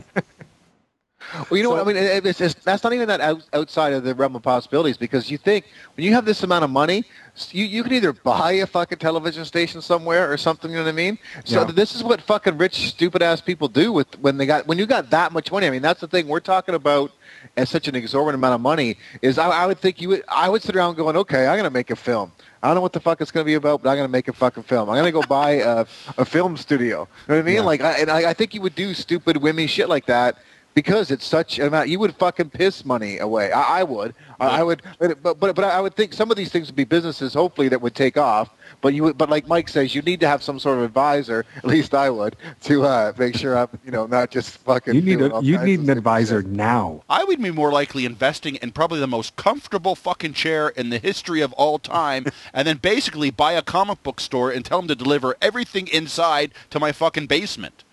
Well, 1.50 1.58
you 1.58 1.64
know 1.64 1.70
what 1.70 1.80
I 1.80 1.84
mean. 1.86 1.96
It- 1.96 2.26
It's, 2.26 2.42
it's, 2.42 2.54
that's 2.56 2.84
not 2.84 2.92
even 2.92 3.08
that 3.08 3.22
out, 3.22 3.44
outside 3.54 3.94
of 3.94 4.04
the 4.04 4.14
realm 4.14 4.36
of 4.36 4.42
possibilities 4.42 4.98
because 4.98 5.32
you 5.32 5.38
think 5.38 5.66
when 5.96 6.06
you 6.06 6.14
have 6.14 6.26
this 6.26 6.44
amount 6.44 6.66
of 6.66 6.70
money, 6.70 7.06
you 7.52 7.64
you 7.64 7.84
can 7.84 7.94
either 7.94 8.12
buy 8.12 8.52
a 8.54 8.68
fucking 8.68 8.98
television 8.98 9.46
station 9.46 9.82
somewhere 9.82 10.30
or 10.30 10.36
something. 10.36 10.70
You 10.72 10.78
know 10.78 10.84
what 10.84 10.90
I 10.90 10.94
mean? 10.94 11.18
So 11.46 11.62
Yeah. 11.62 11.72
this 11.72 11.96
is 11.96 12.04
what 12.04 12.22
fucking 12.22 12.58
rich, 12.58 12.90
stupid 12.90 13.22
ass 13.22 13.40
people 13.40 13.70
do 13.70 13.94
with 13.94 14.20
when 14.20 14.36
they 14.38 14.46
got 14.46 14.68
when 14.68 14.78
you 14.78 14.86
got 14.86 15.10
that 15.12 15.32
much 15.32 15.50
money. 15.54 15.68
I 15.68 15.70
mean, 15.70 15.82
that's 15.82 16.02
the 16.02 16.08
thing 16.08 16.28
we're 16.28 16.42
talking 16.42 16.76
about. 16.76 17.12
As 17.56 17.70
such 17.70 17.88
an 17.88 17.96
exorbitant 17.96 18.40
amount 18.40 18.56
of 18.56 18.62
money 18.62 18.98
is, 19.22 19.38
I, 19.38 19.50
I 19.50 19.66
would 19.68 19.80
think 19.80 20.02
you 20.02 20.10
would. 20.10 20.24
I 20.28 20.50
would 20.50 20.62
sit 20.62 20.76
around 20.76 20.96
going, 20.96 21.16
okay, 21.16 21.48
I'm 21.48 21.56
gonna 21.58 21.70
make 21.70 21.92
a 21.92 21.96
film. 21.96 22.32
I 22.64 22.68
don't 22.68 22.76
know 22.76 22.82
what 22.82 22.94
the 22.94 23.00
fuck 23.00 23.22
it's 23.22 23.32
going 23.32 23.44
to 23.44 23.50
be 23.50 23.56
about, 23.56 23.82
but 23.82 23.90
I'm 23.90 23.98
going 23.98 24.08
to 24.08 24.12
make 24.12 24.28
a 24.28 24.34
fucking 24.34 24.64
film. 24.64 24.90
I'm 24.90 24.96
going 24.96 25.06
to 25.06 25.12
go 25.12 25.24
buy 25.24 25.52
a, 25.52 25.86
a 26.18 26.26
film 26.26 26.58
studio. 26.58 27.08
You 27.28 27.34
know 27.34 27.36
what 27.36 27.40
I 27.40 27.42
mean? 27.42 27.56
Yeah. 27.56 27.62
Like, 27.62 27.82
I, 27.82 27.92
and 27.94 28.12
I, 28.12 28.30
I 28.30 28.34
think 28.34 28.54
you 28.54 28.62
would 28.62 28.76
do 28.76 28.94
stupid, 28.94 29.38
wimmy 29.38 29.68
shit 29.68 29.90
like 29.90 30.06
that 30.06 30.38
because 30.74 31.12
it's 31.12 31.26
such 31.26 31.60
an 31.60 31.68
amount. 31.68 31.90
You 31.90 32.00
would 32.00 32.16
fucking 32.16 32.52
piss 32.52 32.86
money 32.86 33.18
away. 33.18 33.52
I, 33.52 33.80
I 33.80 33.84
would. 33.84 34.14
I, 34.42 34.60
I 34.60 34.64
would. 34.64 34.82
But, 35.00 35.22
but 35.22 35.38
but 35.38 35.64
I 35.64 35.80
would 35.80 35.96
think 35.96 36.14
some 36.14 36.32
of 36.32 36.38
these 36.38 36.52
things 36.52 36.68
would 36.68 36.76
be 36.76 36.84
businesses, 36.84 37.34
hopefully, 37.34 37.70
that 37.70 37.82
would 37.82 37.96
take 37.96 38.18
off. 38.18 38.50
But 38.82 38.94
you 38.94 39.04
would. 39.04 39.18
But 39.18 39.30
like 39.30 39.48
Mike 39.48 39.70
says, 39.70 39.94
you 39.94 40.02
need 40.02 40.20
to 40.22 40.28
have 40.28 40.42
some 40.42 40.60
sort 40.60 40.80
of 40.80 40.84
advisor. 40.84 41.46
At 41.58 41.66
least 41.66 41.94
I 41.94 42.10
would 42.10 42.36
to 42.64 42.84
uh, 42.84 43.14
make 43.18 43.36
sure 43.36 43.58
I'm, 43.58 43.70
you 43.86 43.92
know, 43.92 44.08
not 44.08 44.32
just 44.32 44.58
fucking. 44.60 44.96
You 44.96 45.02
need 45.02 45.22
a 45.22 45.40
you 45.44 45.58
need 45.60 45.82
an 45.82 45.90
advisor 45.90 46.42
shit. 46.42 46.50
now. 46.50 47.04
I 47.10 47.24
would 47.24 47.42
be 47.42 47.52
more 47.52 47.72
likely 47.72 48.06
investing 48.06 48.56
in 48.56 48.72
probably 48.72 49.00
the 49.00 49.08
most 49.08 49.36
comfortable 49.36 49.96
fucking 49.96 50.34
chair 50.34 50.70
in 50.70 50.90
the 50.90 50.98
history 50.98 51.42
of 51.42 51.54
all 51.54 51.78
time, 51.78 52.26
and 52.54 52.68
then 52.68 52.78
basically 52.78 53.30
buy 53.30 53.54
a 53.54 53.62
comic 53.62 54.02
book 54.02 54.20
store 54.20 54.50
and 54.52 54.66
tell 54.66 54.80
them 54.80 54.88
to 54.88 54.96
deliver 54.96 55.36
everything 55.42 55.88
inside 55.88 56.52
to 56.72 56.80
my 56.80 56.92
fucking 56.92 57.28
basement. 57.28 57.84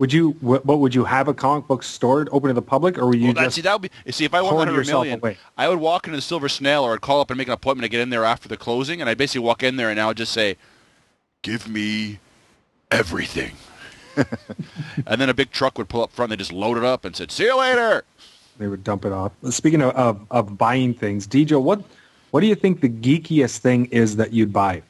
Would 0.00 0.12
you? 0.12 0.30
What, 0.40 0.64
would 0.66 0.94
you 0.94 1.04
have 1.04 1.28
a 1.28 1.34
comic 1.34 1.68
book 1.68 1.84
store 1.84 2.26
open 2.32 2.48
to 2.48 2.54
the 2.54 2.62
public, 2.62 2.98
or 2.98 3.06
would 3.06 3.20
you 3.20 3.26
Well, 3.32 3.44
just? 3.44 3.56
see, 3.56 3.62
that 3.62 3.80
would 3.80 3.90
be. 4.04 4.12
See, 4.12 4.24
if 4.24 4.34
I 4.34 4.42
won 4.42 4.50
hoard 4.50 4.66
100 4.66 4.76
yourself 4.78 5.04
million, 5.04 5.20
away? 5.20 5.38
I 5.56 5.68
would 5.68 5.78
walk 5.78 6.06
into 6.06 6.16
the 6.16 6.22
Silver 6.22 6.48
Snail 6.48 6.82
or 6.82 6.94
I'd 6.94 7.00
call 7.00 7.20
up 7.20 7.30
and 7.30 7.38
make 7.38 7.46
an 7.46 7.54
appointment 7.54 7.84
to 7.84 7.88
get 7.88 8.00
in 8.00 8.10
there 8.10 8.24
after 8.24 8.48
the 8.48 8.56
closing, 8.56 9.00
and 9.00 9.08
I'd 9.08 9.18
basically 9.18 9.42
walk 9.46 9.62
in 9.62 9.76
there 9.76 9.90
and 9.90 10.00
I 10.00 10.06
would 10.08 10.16
just 10.16 10.32
say, 10.32 10.56
"Give 11.42 11.68
me 11.68 12.18
everything," 12.90 13.52
and 14.16 15.20
then 15.20 15.28
a 15.28 15.34
big 15.34 15.52
truck 15.52 15.78
would 15.78 15.88
pull 15.88 16.02
up 16.02 16.10
front. 16.10 16.30
They 16.30 16.36
just 16.36 16.52
load 16.52 16.76
it 16.76 16.84
up 16.84 17.04
and 17.04 17.14
said, 17.14 17.30
"See 17.30 17.44
you 17.44 17.56
later." 17.56 18.04
they 18.56 18.68
would 18.68 18.84
dump 18.84 19.04
it 19.04 19.10
off. 19.10 19.32
Speaking 19.50 19.82
of, 19.82 19.92
of, 19.96 20.26
of 20.30 20.56
buying 20.56 20.94
things, 20.94 21.26
DJ, 21.26 21.60
what 21.60 21.82
what 22.32 22.40
do 22.40 22.46
you 22.48 22.54
think 22.56 22.80
the 22.80 22.88
geekiest 22.88 23.58
thing 23.58 23.86
is 23.86 24.16
that 24.16 24.32
you'd 24.32 24.52
buy? 24.52 24.82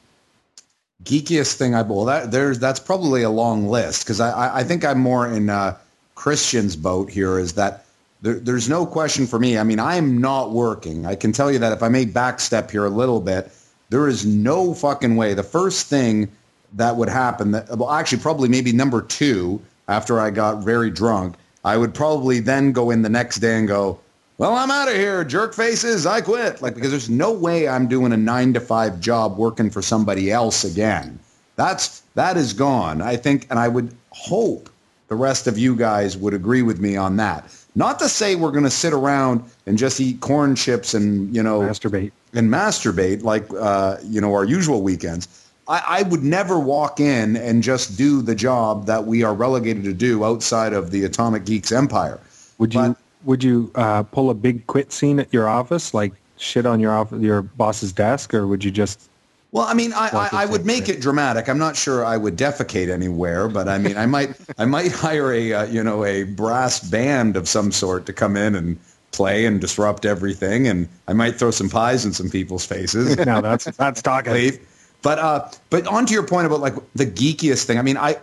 Geekiest 1.05 1.53
thing 1.53 1.75
I 1.75 1.83
well 1.83 2.05
that 2.05 2.31
there's 2.31 2.59
that's 2.59 2.79
probably 2.79 3.21
a 3.23 3.29
long 3.29 3.67
list 3.67 4.03
because 4.03 4.19
I, 4.19 4.59
I 4.59 4.63
think 4.63 4.83
I'm 4.83 4.99
more 4.99 5.27
in 5.27 5.49
uh, 5.49 5.77
Christian's 6.15 6.75
boat 6.75 7.09
here 7.09 7.39
is 7.39 7.53
that 7.53 7.85
there, 8.21 8.35
there's 8.35 8.67
no 8.67 8.85
question 8.85 9.27
for 9.27 9.37
me. 9.37 9.57
I 9.57 9.63
mean 9.63 9.79
I'm 9.79 10.19
not 10.19 10.51
working. 10.51 11.05
I 11.05 11.15
can 11.15 11.31
tell 11.31 11.51
you 11.51 11.59
that 11.59 11.73
if 11.73 11.83
I 11.83 11.89
may 11.89 12.05
backstep 12.05 12.71
here 12.71 12.85
a 12.85 12.89
little 12.89 13.21
bit, 13.21 13.51
there 13.89 14.07
is 14.07 14.25
no 14.25 14.73
fucking 14.73 15.15
way. 15.15 15.35
The 15.35 15.43
first 15.43 15.87
thing 15.87 16.31
that 16.73 16.95
would 16.95 17.09
happen 17.09 17.51
that 17.51 17.77
well 17.77 17.91
actually 17.91 18.21
probably 18.21 18.49
maybe 18.49 18.73
number 18.73 19.01
two 19.01 19.61
after 19.87 20.19
I 20.19 20.31
got 20.31 20.63
very 20.63 20.89
drunk, 20.89 21.35
I 21.63 21.77
would 21.77 21.93
probably 21.93 22.39
then 22.39 22.71
go 22.71 22.89
in 22.89 23.03
the 23.03 23.09
next 23.09 23.37
day 23.37 23.57
and 23.57 23.67
go. 23.67 23.99
Well, 24.37 24.53
I'm 24.53 24.69
out 24.69 24.89
of 24.89 24.95
here, 24.95 25.23
jerk 25.23 25.53
faces. 25.53 26.05
I 26.05 26.21
quit. 26.21 26.61
Like 26.61 26.75
because 26.75 26.91
there's 26.91 27.09
no 27.09 27.31
way 27.31 27.67
I'm 27.67 27.87
doing 27.87 28.11
a 28.11 28.17
nine 28.17 28.53
to 28.53 28.59
five 28.59 28.99
job 28.99 29.37
working 29.37 29.69
for 29.69 29.81
somebody 29.81 30.31
else 30.31 30.63
again. 30.65 31.19
That's 31.55 32.01
that 32.15 32.35
is 32.35 32.51
gone. 32.53 33.01
I 33.01 33.15
think, 33.15 33.47
and 33.49 33.57
I 33.57 33.67
would 33.69 33.95
hope 34.09 34.69
the 35.07 35.15
rest 35.15 35.47
of 35.47 35.57
you 35.57 35.75
guys 35.75 36.17
would 36.17 36.33
agree 36.33 36.61
with 36.63 36.79
me 36.79 36.97
on 36.97 37.15
that. 37.17 37.49
Not 37.75 37.99
to 37.99 38.09
say 38.09 38.35
we're 38.35 38.51
going 38.51 38.63
to 38.63 38.69
sit 38.69 38.93
around 38.93 39.43
and 39.65 39.77
just 39.77 39.99
eat 40.01 40.19
corn 40.19 40.55
chips 40.55 40.93
and 40.93 41.33
you 41.33 41.41
know 41.43 41.61
Masturbate. 41.61 42.11
and 42.33 42.49
masturbate 42.49 43.23
like 43.23 43.45
uh, 43.57 43.97
you 44.03 44.19
know 44.19 44.33
our 44.33 44.43
usual 44.43 44.81
weekends. 44.81 45.27
I, 45.67 45.83
I 45.87 46.03
would 46.03 46.23
never 46.23 46.59
walk 46.59 46.99
in 46.99 47.37
and 47.37 47.63
just 47.63 47.97
do 47.97 48.21
the 48.21 48.35
job 48.35 48.85
that 48.85 49.05
we 49.05 49.23
are 49.23 49.33
relegated 49.33 49.83
to 49.85 49.93
do 49.93 50.23
outside 50.23 50.73
of 50.73 50.91
the 50.91 51.05
Atomic 51.05 51.45
Geeks 51.45 51.71
empire. 51.71 52.19
Would 52.57 52.73
you 52.73 52.81
But- 52.81 52.97
would 53.25 53.43
you 53.43 53.71
uh, 53.75 54.03
pull 54.03 54.29
a 54.29 54.33
big 54.33 54.65
quit 54.67 54.91
scene 54.91 55.19
at 55.19 55.33
your 55.33 55.47
office, 55.47 55.93
like 55.93 56.13
shit 56.37 56.65
on 56.65 56.79
your 56.79 56.93
off- 56.93 57.11
your 57.11 57.41
boss's 57.41 57.91
desk, 57.91 58.33
or 58.33 58.47
would 58.47 58.63
you 58.63 58.71
just? 58.71 59.09
Well, 59.51 59.65
I 59.65 59.73
mean, 59.73 59.93
I, 59.93 60.09
I, 60.09 60.29
I 60.33 60.45
would 60.45 60.65
make 60.65 60.89
it. 60.89 60.99
dramatic. 60.99 61.47
I'm 61.47 61.57
not 61.57 61.77
sure 61.77 62.03
I 62.03 62.17
would 62.17 62.35
defecate 62.37 62.89
anywhere, 62.89 63.47
but 63.47 63.69
I 63.69 63.77
mean, 63.77 63.95
I 63.97 64.05
might 64.05 64.35
I 64.57 64.65
might 64.65 64.91
hire 64.91 65.31
a 65.31 65.53
uh, 65.53 65.65
you 65.65 65.83
know 65.83 66.03
a 66.03 66.23
brass 66.23 66.79
band 66.79 67.37
of 67.37 67.47
some 67.47 67.71
sort 67.71 68.05
to 68.07 68.13
come 68.13 68.35
in 68.35 68.55
and 68.55 68.77
play 69.11 69.45
and 69.45 69.61
disrupt 69.61 70.05
everything, 70.05 70.67
and 70.67 70.89
I 71.07 71.13
might 71.13 71.35
throw 71.35 71.51
some 71.51 71.69
pies 71.69 72.05
in 72.05 72.13
some 72.13 72.29
people's 72.29 72.65
faces. 72.65 73.15
No, 73.25 73.41
that's 73.41 73.65
that's 73.65 74.01
talking. 74.01 74.59
But 75.01 75.19
uh, 75.19 75.51
but 75.69 75.85
on 75.85 76.07
to 76.07 76.13
your 76.13 76.25
point 76.25 76.47
about 76.47 76.61
like 76.61 76.73
the 76.95 77.05
geekiest 77.05 77.65
thing. 77.65 77.77
I 77.77 77.83
mean, 77.83 77.95
I 77.95 78.17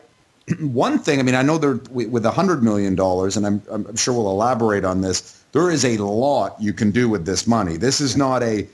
one 0.60 0.98
thing. 0.98 1.20
I 1.20 1.22
mean, 1.22 1.34
I 1.34 1.42
know 1.42 1.58
there 1.58 1.80
with 1.90 2.26
a 2.26 2.30
hundred 2.30 2.62
million 2.62 2.94
dollars, 2.94 3.36
and 3.36 3.46
I'm 3.46 3.62
I'm 3.70 3.96
sure 3.96 4.14
we'll 4.14 4.30
elaborate 4.30 4.84
on 4.84 5.00
this. 5.00 5.44
There 5.52 5.70
is 5.70 5.84
a 5.84 5.98
lot 5.98 6.56
you 6.60 6.72
can 6.72 6.90
do 6.90 7.08
with 7.08 7.26
this 7.26 7.46
money. 7.46 7.76
This 7.76 8.00
is 8.00 8.16
not 8.16 8.42
a, 8.42 8.66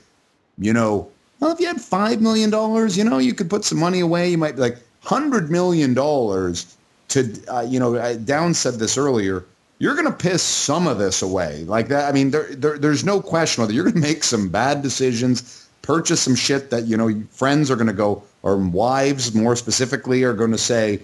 you 0.57 0.71
know, 0.73 1.09
well, 1.39 1.51
if 1.51 1.59
you 1.59 1.67
had 1.67 1.81
five 1.81 2.21
million 2.21 2.49
dollars, 2.49 2.97
you 2.97 3.03
know, 3.03 3.17
you 3.17 3.33
could 3.33 3.49
put 3.49 3.65
some 3.65 3.79
money 3.79 3.99
away. 3.99 4.29
You 4.29 4.37
might 4.37 4.55
be 4.55 4.61
like 4.61 4.77
hundred 5.01 5.49
million 5.49 5.93
dollars 5.93 6.75
to, 7.09 7.33
uh, 7.47 7.61
you 7.61 7.79
know, 7.79 8.15
Down 8.17 8.53
said 8.53 8.75
this 8.75 8.97
earlier. 8.97 9.45
You're 9.79 9.95
going 9.95 10.07
to 10.07 10.11
piss 10.11 10.43
some 10.43 10.87
of 10.87 10.97
this 10.97 11.21
away 11.21 11.63
like 11.63 11.87
that. 11.87 12.09
I 12.09 12.11
mean, 12.11 12.31
there, 12.31 12.53
there 12.53 12.77
there's 12.77 13.05
no 13.05 13.21
question 13.21 13.61
whether 13.61 13.73
you're 13.73 13.85
going 13.85 13.95
to 13.95 14.01
make 14.01 14.25
some 14.25 14.49
bad 14.49 14.81
decisions, 14.81 15.69
purchase 15.81 16.21
some 16.21 16.35
shit 16.35 16.69
that 16.71 16.85
you 16.85 16.97
know 16.97 17.23
friends 17.31 17.71
are 17.71 17.77
going 17.77 17.87
to 17.87 17.93
go, 17.93 18.23
or 18.43 18.57
wives 18.57 19.33
more 19.33 19.55
specifically 19.55 20.23
are 20.23 20.33
going 20.33 20.51
to 20.51 20.57
say, 20.57 20.99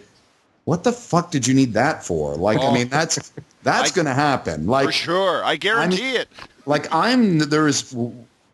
"What 0.65 0.83
the 0.83 0.91
fuck 0.91 1.31
did 1.31 1.47
you 1.47 1.53
need 1.53 1.73
that 1.73 2.03
for?" 2.03 2.35
Like, 2.35 2.59
I 2.59 2.67
Oh. 2.67 2.71
mean, 2.73 2.89
that's 2.89 3.31
that's 3.63 3.91
going 3.91 4.05
to 4.05 4.13
happen. 4.13 4.67
Like, 4.67 4.85
For 4.87 4.91
sure, 4.91 5.43
I 5.43 5.55
guarantee 5.55 6.15
it. 6.17 6.27
like 6.65 6.87
I'm 6.93 7.39
there 7.39 7.67
is 7.67 7.95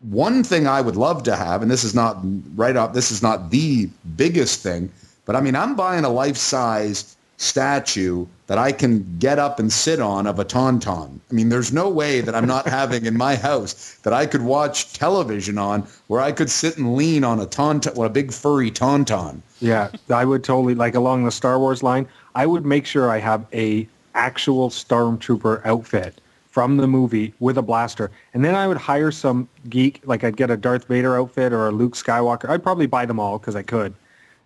one 0.08 0.42
thing 0.44 0.66
I 0.66 0.80
would 0.80 0.96
love 0.96 1.22
to 1.24 1.36
have, 1.36 1.62
and 1.62 1.70
this 1.70 1.84
is 1.84 1.94
not 1.94 2.18
right 2.56 2.76
up. 2.76 2.92
This 2.94 3.10
is 3.10 3.22
not 3.22 3.50
the 3.50 3.88
biggest 4.16 4.62
thing, 4.62 4.90
but 5.26 5.36
I 5.36 5.40
mean 5.40 5.54
I'm 5.56 5.74
buying 5.74 6.04
a 6.04 6.08
life 6.08 6.36
size 6.36 7.16
statue 7.36 8.26
that 8.52 8.58
I 8.58 8.70
can 8.70 9.16
get 9.18 9.38
up 9.38 9.58
and 9.58 9.72
sit 9.72 9.98
on 9.98 10.26
of 10.26 10.38
a 10.38 10.44
tauntaun. 10.44 11.18
I 11.30 11.32
mean, 11.32 11.48
there's 11.48 11.72
no 11.72 11.88
way 11.88 12.20
that 12.20 12.34
I'm 12.34 12.46
not 12.46 12.66
having 12.68 13.06
in 13.06 13.16
my 13.16 13.34
house 13.34 13.94
that 14.02 14.12
I 14.12 14.26
could 14.26 14.42
watch 14.42 14.92
television 14.92 15.56
on 15.56 15.84
where 16.08 16.20
I 16.20 16.32
could 16.32 16.50
sit 16.50 16.76
and 16.76 16.94
lean 16.94 17.24
on 17.24 17.40
a 17.40 17.46
tauntaun, 17.46 17.96
well, 17.96 18.06
a 18.06 18.10
big 18.10 18.30
furry 18.30 18.70
tauntaun. 18.70 19.40
Yeah, 19.60 19.88
I 20.10 20.26
would 20.26 20.44
totally 20.44 20.74
like 20.74 20.94
along 20.94 21.24
the 21.24 21.30
Star 21.30 21.58
Wars 21.58 21.82
line. 21.82 22.06
I 22.34 22.44
would 22.44 22.66
make 22.66 22.84
sure 22.84 23.10
I 23.10 23.20
have 23.20 23.46
a 23.54 23.88
actual 24.14 24.68
stormtrooper 24.68 25.64
outfit 25.64 26.20
from 26.50 26.76
the 26.76 26.86
movie 26.86 27.32
with 27.40 27.56
a 27.56 27.62
blaster, 27.62 28.10
and 28.34 28.44
then 28.44 28.54
I 28.54 28.68
would 28.68 28.76
hire 28.76 29.12
some 29.12 29.48
geek. 29.70 30.02
Like 30.04 30.24
I'd 30.24 30.36
get 30.36 30.50
a 30.50 30.58
Darth 30.58 30.84
Vader 30.88 31.18
outfit 31.18 31.54
or 31.54 31.68
a 31.68 31.72
Luke 31.72 31.94
Skywalker. 31.94 32.50
I'd 32.50 32.62
probably 32.62 32.86
buy 32.86 33.06
them 33.06 33.18
all 33.18 33.38
because 33.38 33.56
I 33.56 33.62
could, 33.62 33.94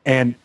and 0.04 0.36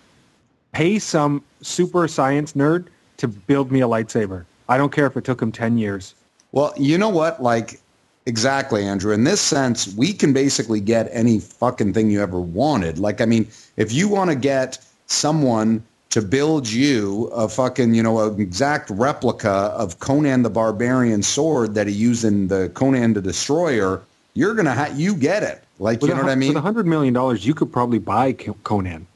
pay 0.71 0.97
some 0.97 1.43
super 1.61 2.07
science 2.07 2.53
nerd 2.53 2.87
to 3.21 3.27
build 3.27 3.71
me 3.71 3.81
a 3.81 3.87
lightsaber. 3.87 4.45
I 4.67 4.77
don't 4.77 4.91
care 4.91 5.05
if 5.05 5.15
it 5.15 5.23
took 5.23 5.41
him 5.41 5.51
ten 5.51 5.77
years. 5.77 6.13
Well, 6.51 6.73
you 6.77 6.97
know 6.97 7.09
what? 7.09 7.41
Like, 7.41 7.79
exactly, 8.25 8.83
Andrew. 8.83 9.13
In 9.13 9.23
this 9.23 9.41
sense, 9.41 9.93
we 9.95 10.13
can 10.13 10.33
basically 10.33 10.81
get 10.81 11.07
any 11.11 11.39
fucking 11.39 11.93
thing 11.93 12.09
you 12.11 12.21
ever 12.21 12.39
wanted. 12.39 12.99
Like, 12.99 13.21
I 13.21 13.25
mean, 13.25 13.47
if 13.77 13.93
you 13.93 14.09
want 14.09 14.29
to 14.31 14.35
get 14.35 14.77
someone 15.07 15.83
to 16.09 16.21
build 16.21 16.69
you 16.69 17.27
a 17.27 17.47
fucking, 17.47 17.93
you 17.93 18.03
know, 18.03 18.27
an 18.27 18.41
exact 18.41 18.89
replica 18.89 19.49
of 19.49 19.99
Conan 19.99 20.43
the 20.43 20.49
Barbarian 20.49 21.23
sword 21.23 21.75
that 21.75 21.87
he 21.87 21.93
used 21.93 22.25
in 22.25 22.49
the 22.49 22.69
Conan 22.69 23.13
the 23.13 23.21
Destroyer, 23.21 24.01
you're 24.33 24.55
gonna 24.55 24.73
ha- 24.73 24.93
you 24.93 25.15
get 25.15 25.43
it. 25.43 25.63
Like, 25.79 26.01
With 26.01 26.09
you 26.09 26.15
a 26.15 26.17
know 26.17 26.23
what 26.23 26.31
I 26.31 26.35
mean? 26.35 26.49
With 26.49 26.57
a 26.57 26.61
hundred 26.61 26.85
million 26.85 27.13
dollars, 27.13 27.45
you 27.45 27.53
could 27.53 27.71
probably 27.71 27.99
buy 27.99 28.33
Conan. 28.33 29.07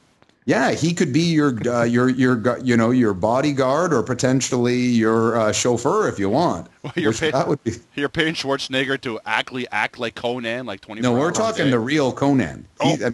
Yeah, 0.47 0.71
he 0.73 0.93
could 0.93 1.11
be 1.11 1.21
your 1.21 1.57
uh, 1.67 1.83
your 1.83 2.07
your 2.07 2.59
you 2.59 2.77
know 2.77 2.91
your 2.91 3.15
bodyguard 3.15 3.91
or 3.91 4.03
potentially 4.03 4.77
your 4.77 5.39
uh, 5.39 5.51
chauffeur 5.51 6.07
if 6.07 6.19
you 6.19 6.29
want. 6.29 6.67
Well, 6.85 6.93
you're 6.95 7.13
paying- 7.13 7.31
that 7.31 7.47
would 7.47 7.63
be. 7.63 7.71
You're 7.95 8.09
paying 8.09 8.35
Schwarzenegger 8.35 9.01
to 9.01 9.19
actually 9.25 9.67
act 9.71 9.97
like 9.97 10.13
Conan, 10.13 10.67
like 10.67 10.81
twenty. 10.81 11.01
No, 11.01 11.13
we're 11.13 11.31
talking 11.31 11.71
the 11.71 11.79
real 11.79 12.13
Conan. 12.13 12.67
He- 12.83 12.97
Oh. 13.03 13.11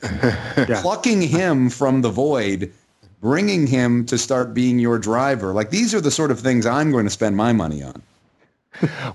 Yeah. 0.68 0.82
plucking 0.82 1.22
him 1.22 1.70
from 1.70 2.02
the 2.02 2.10
void, 2.10 2.74
bringing 3.22 3.66
him 3.66 4.06
to 4.08 4.18
start 4.18 4.54
being 4.54 4.78
your 4.78 5.00
driver. 5.00 5.54
Like 5.54 5.70
these 5.70 5.96
are 5.96 6.02
the 6.02 6.12
sort 6.12 6.32
of 6.32 6.40
things 6.42 6.66
I'm 6.66 6.92
going 6.92 7.06
to 7.06 7.10
spend 7.10 7.38
my 7.38 7.54
money 7.54 7.82
on. 7.82 8.02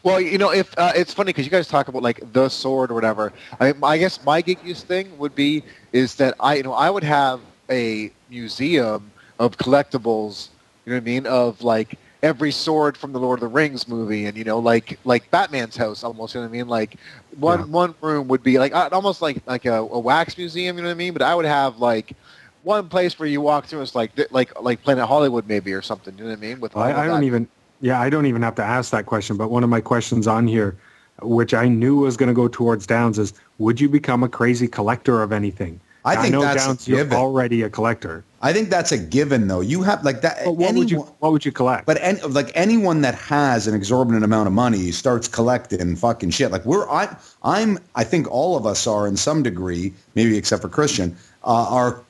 Well, 0.03 0.21
you 0.23 0.39
know, 0.39 0.51
if 0.53 0.73
uh, 0.79 0.93
it's 0.95 1.13
funny 1.13 1.31
because 1.35 1.45
you 1.45 1.51
guys 1.51 1.69
talk 1.69 1.89
about 1.89 2.03
like 2.03 2.21
the 2.33 2.49
sword 2.49 2.91
or 2.91 2.95
whatever. 2.95 3.33
I, 3.61 3.75
I 3.83 3.99
guess 3.99 4.25
my 4.25 4.41
gig 4.41 4.59
use 4.65 4.83
thing 4.83 5.19
would 5.19 5.35
be 5.35 5.63
is 5.93 6.15
that 6.17 6.35
I, 6.41 6.55
you 6.55 6.63
know, 6.63 6.73
I 6.73 6.89
would 6.89 7.05
have 7.05 7.41
a 7.71 8.13
museum 8.29 9.13
of 9.39 9.57
collectibles. 9.59 10.51
You 10.85 10.93
know 10.93 10.97
what 10.97 11.03
I 11.03 11.05
mean? 11.05 11.27
Of 11.27 11.63
like 11.63 11.99
every 12.23 12.51
sword 12.53 12.97
from 12.97 13.13
the 13.13 13.19
Lord 13.21 13.39
of 13.39 13.41
the 13.43 13.49
Rings 13.49 13.87
movie, 13.89 14.27
and 14.27 14.37
you 14.37 14.45
know, 14.45 14.59
like 14.59 14.99
like 15.05 15.31
Batman's 15.31 15.77
house 15.77 16.03
almost. 16.05 16.35
You 16.35 16.41
know 16.41 16.47
what 16.47 16.51
I 16.51 16.59
mean? 16.59 16.69
Like 16.69 16.99
one 17.31 17.61
Yeah. 17.61 17.65
one 17.71 17.95
room 18.01 18.29
would 18.29 18.43
be 18.43 18.59
like 18.59 18.75
almost 18.93 19.23
like 19.23 19.43
like 19.47 19.65
a, 19.67 19.75
a 19.79 19.99
wax 19.99 20.37
museum. 20.37 20.77
You 20.77 20.83
know 20.83 20.89
what 20.89 20.95
I 20.95 20.97
mean? 20.97 21.13
But 21.13 21.23
I 21.23 21.35
would 21.35 21.47
have 21.47 21.79
like. 21.79 22.17
One 22.63 22.89
place 22.89 23.19
where 23.19 23.29
you 23.29 23.41
walk 23.41 23.67
through 23.67 23.83
is 23.83 23.95
like 23.95 24.13
like 24.31 24.53
like 24.61 24.83
Planet 24.83 25.07
Hollywood 25.07 25.47
maybe 25.47 25.73
or 25.73 25.83
something. 25.83 26.17
You 26.19 26.25
know 26.25 26.31
what 26.31 26.39
I 26.39 26.41
mean? 26.41 26.61
With 26.61 26.75
all 26.77 26.83
I, 26.83 27.05
I 27.05 27.07
don't 27.07 27.25
even. 27.25 27.49
Yeah, 27.81 28.01
I 28.01 28.11
don't 28.11 28.27
even 28.27 28.43
have 28.43 28.55
to 28.57 28.65
ask 28.65 28.91
that 28.93 29.07
question. 29.07 29.37
But 29.37 29.51
one 29.51 29.63
of 29.65 29.71
my 29.71 29.81
questions 29.81 30.27
on 30.27 30.47
here, 30.47 30.79
which 31.23 31.55
I 31.55 31.69
knew 31.69 31.97
was 31.97 32.17
going 32.17 32.29
to 32.29 32.35
go 32.35 32.49
towards 32.49 32.87
Downs, 32.87 33.19
is: 33.19 33.33
Would 33.59 33.81
you 33.81 33.89
become 33.89 34.23
a 34.23 34.29
crazy 34.29 34.69
collector 34.69 35.23
of 35.23 35.33
anything? 35.33 35.81
I 36.07 36.23
think 36.23 36.33
know 36.33 36.41
that's 36.41 36.65
a 36.65 36.69
Downs, 36.69 36.89
you're 36.89 36.99
given. 36.99 37.19
already 37.19 37.63
a 37.63 37.71
collector. 37.71 38.25
I 38.41 38.53
think 38.53 38.71
that's 38.71 38.93
a 38.93 38.99
given, 38.99 39.49
though. 39.49 39.61
You 39.61 39.83
have 39.83 40.05
like 40.05 40.21
that. 40.21 40.45
But 40.45 40.53
what 40.53 40.75
would 40.75 40.91
you? 40.91 41.01
What 41.19 41.33
would 41.33 41.45
you 41.45 41.51
collect? 41.51 41.85
But 41.85 41.99
any, 42.01 42.21
like 42.21 42.53
anyone 42.55 43.01
that 43.01 43.17
has 43.17 43.67
an 43.67 43.75
exorbitant 43.75 44.25
amount 44.25 44.47
of 44.47 44.53
money 44.53 44.93
starts 44.93 45.27
collecting 45.27 45.97
fucking 45.97 46.31
shit. 46.31 46.53
Like 46.53 46.65
we're, 46.65 46.89
I, 46.89 47.15
I'm, 47.43 47.79
I 47.97 48.05
think 48.05 48.31
all 48.31 48.57
of 48.57 48.67
us 48.67 48.87
are 48.87 49.09
in 49.09 49.17
some 49.17 49.43
degree, 49.43 49.93
maybe 50.15 50.37
except 50.37 50.63
for 50.63 50.69
Christian, 50.69 51.17
uh, 51.45 51.67
are, 51.69 52.01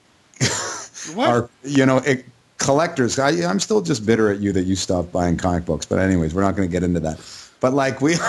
What? 1.15 1.29
are 1.29 1.51
you 1.65 1.87
know 1.87 1.99
it, 1.99 2.27
collectors. 2.59 3.19
I, 3.19 3.31
I'm 3.49 3.61
still 3.61 3.81
just 3.81 4.05
bitter 4.05 4.31
at 4.31 4.41
you 4.41 4.53
that 4.53 4.65
you 4.65 4.77
stopped 4.77 5.13
buying 5.13 5.39
comic 5.39 5.65
books. 5.65 5.87
But 5.87 6.01
anyways, 6.01 6.35
we're 6.35 6.43
not 6.43 6.55
going 6.55 6.69
to 6.69 6.73
get 6.73 6.83
into 6.83 7.01
that. 7.01 7.19
But 7.61 7.73
like 7.73 8.03
we. 8.03 8.17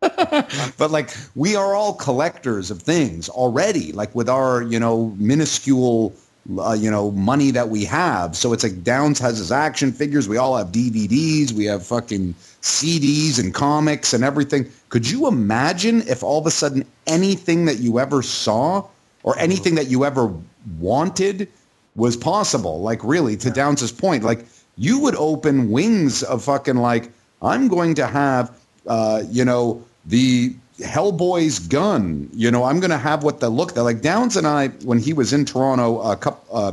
but 0.00 0.90
like 0.90 1.10
we 1.34 1.56
are 1.56 1.74
all 1.74 1.92
collectors 1.92 2.70
of 2.70 2.80
things 2.80 3.28
already 3.28 3.90
like 3.90 4.14
with 4.14 4.28
our 4.28 4.62
you 4.62 4.78
know 4.78 5.12
minuscule 5.18 6.14
uh, 6.56 6.72
you 6.72 6.88
know 6.88 7.10
money 7.10 7.50
that 7.50 7.68
we 7.68 7.84
have. 7.84 8.36
So 8.36 8.52
it's 8.52 8.62
like 8.62 8.84
downs 8.84 9.18
has 9.18 9.38
his 9.38 9.50
action 9.50 9.92
figures. 9.92 10.28
We 10.28 10.36
all 10.36 10.56
have 10.56 10.68
dvds 10.68 11.50
we 11.50 11.64
have 11.64 11.84
fucking 11.84 12.34
cds 12.62 13.40
and 13.40 13.52
comics 13.52 14.14
and 14.14 14.22
everything. 14.22 14.70
Could 14.88 15.10
you 15.10 15.26
imagine 15.26 16.02
if 16.02 16.22
all 16.22 16.38
of 16.38 16.46
a 16.46 16.52
sudden 16.52 16.84
anything 17.08 17.64
that 17.64 17.78
you 17.78 17.98
ever 17.98 18.22
saw 18.22 18.86
or 19.24 19.36
anything 19.36 19.74
that 19.74 19.88
you 19.88 20.04
ever 20.04 20.32
wanted 20.78 21.48
was 21.96 22.16
possible? 22.16 22.82
Like 22.82 23.02
really 23.02 23.36
to 23.38 23.50
downs's 23.50 23.90
point 23.90 24.22
like 24.22 24.46
you 24.76 25.00
would 25.00 25.16
open 25.16 25.72
wings 25.72 26.22
of 26.22 26.44
fucking 26.44 26.76
like 26.76 27.10
i'm 27.42 27.66
going 27.66 27.96
to 27.96 28.06
have 28.06 28.56
uh, 28.88 29.22
you 29.30 29.44
know, 29.44 29.84
the 30.08 30.56
Hellboy's 30.80 31.58
gun. 31.60 32.28
You 32.32 32.50
know, 32.50 32.64
I'm 32.64 32.80
going 32.80 32.90
to 32.90 32.98
have 32.98 33.22
what 33.22 33.40
the 33.40 33.48
look 33.50 33.74
that 33.74 33.82
like 33.82 34.00
Downs 34.00 34.36
and 34.36 34.46
I 34.46 34.68
when 34.84 34.98
he 34.98 35.12
was 35.12 35.32
in 35.32 35.44
Toronto 35.44 36.00
a 36.00 36.16
couple 36.16 36.56
uh, 36.56 36.72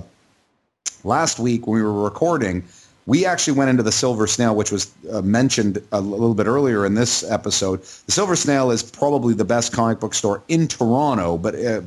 last 1.04 1.40
week 1.40 1.68
when 1.68 1.76
we 1.78 1.84
were 1.84 2.04
recording. 2.04 2.64
We 3.08 3.28
actually 3.28 3.60
went 3.60 3.70
into 3.70 3.84
the 3.84 3.92
Silver 3.92 4.26
Snail, 4.26 4.56
which 4.56 4.72
was 4.72 4.92
uh, 5.12 5.22
mentioned 5.22 5.78
a 5.92 6.02
little 6.02 6.34
bit 6.34 6.48
earlier 6.48 6.88
in 6.88 6.96
this 6.96 7.24
episode. 7.30 7.84
The 7.84 8.12
Silver 8.12 8.36
Snail 8.36 8.72
is 8.72 8.82
probably 8.82 9.36
the 9.36 9.46
best 9.46 9.74
comic 9.74 10.00
book 10.00 10.16
store 10.16 10.42
in 10.48 10.68
Toronto, 10.68 11.38
but 11.38 11.54
uh, 11.54 11.82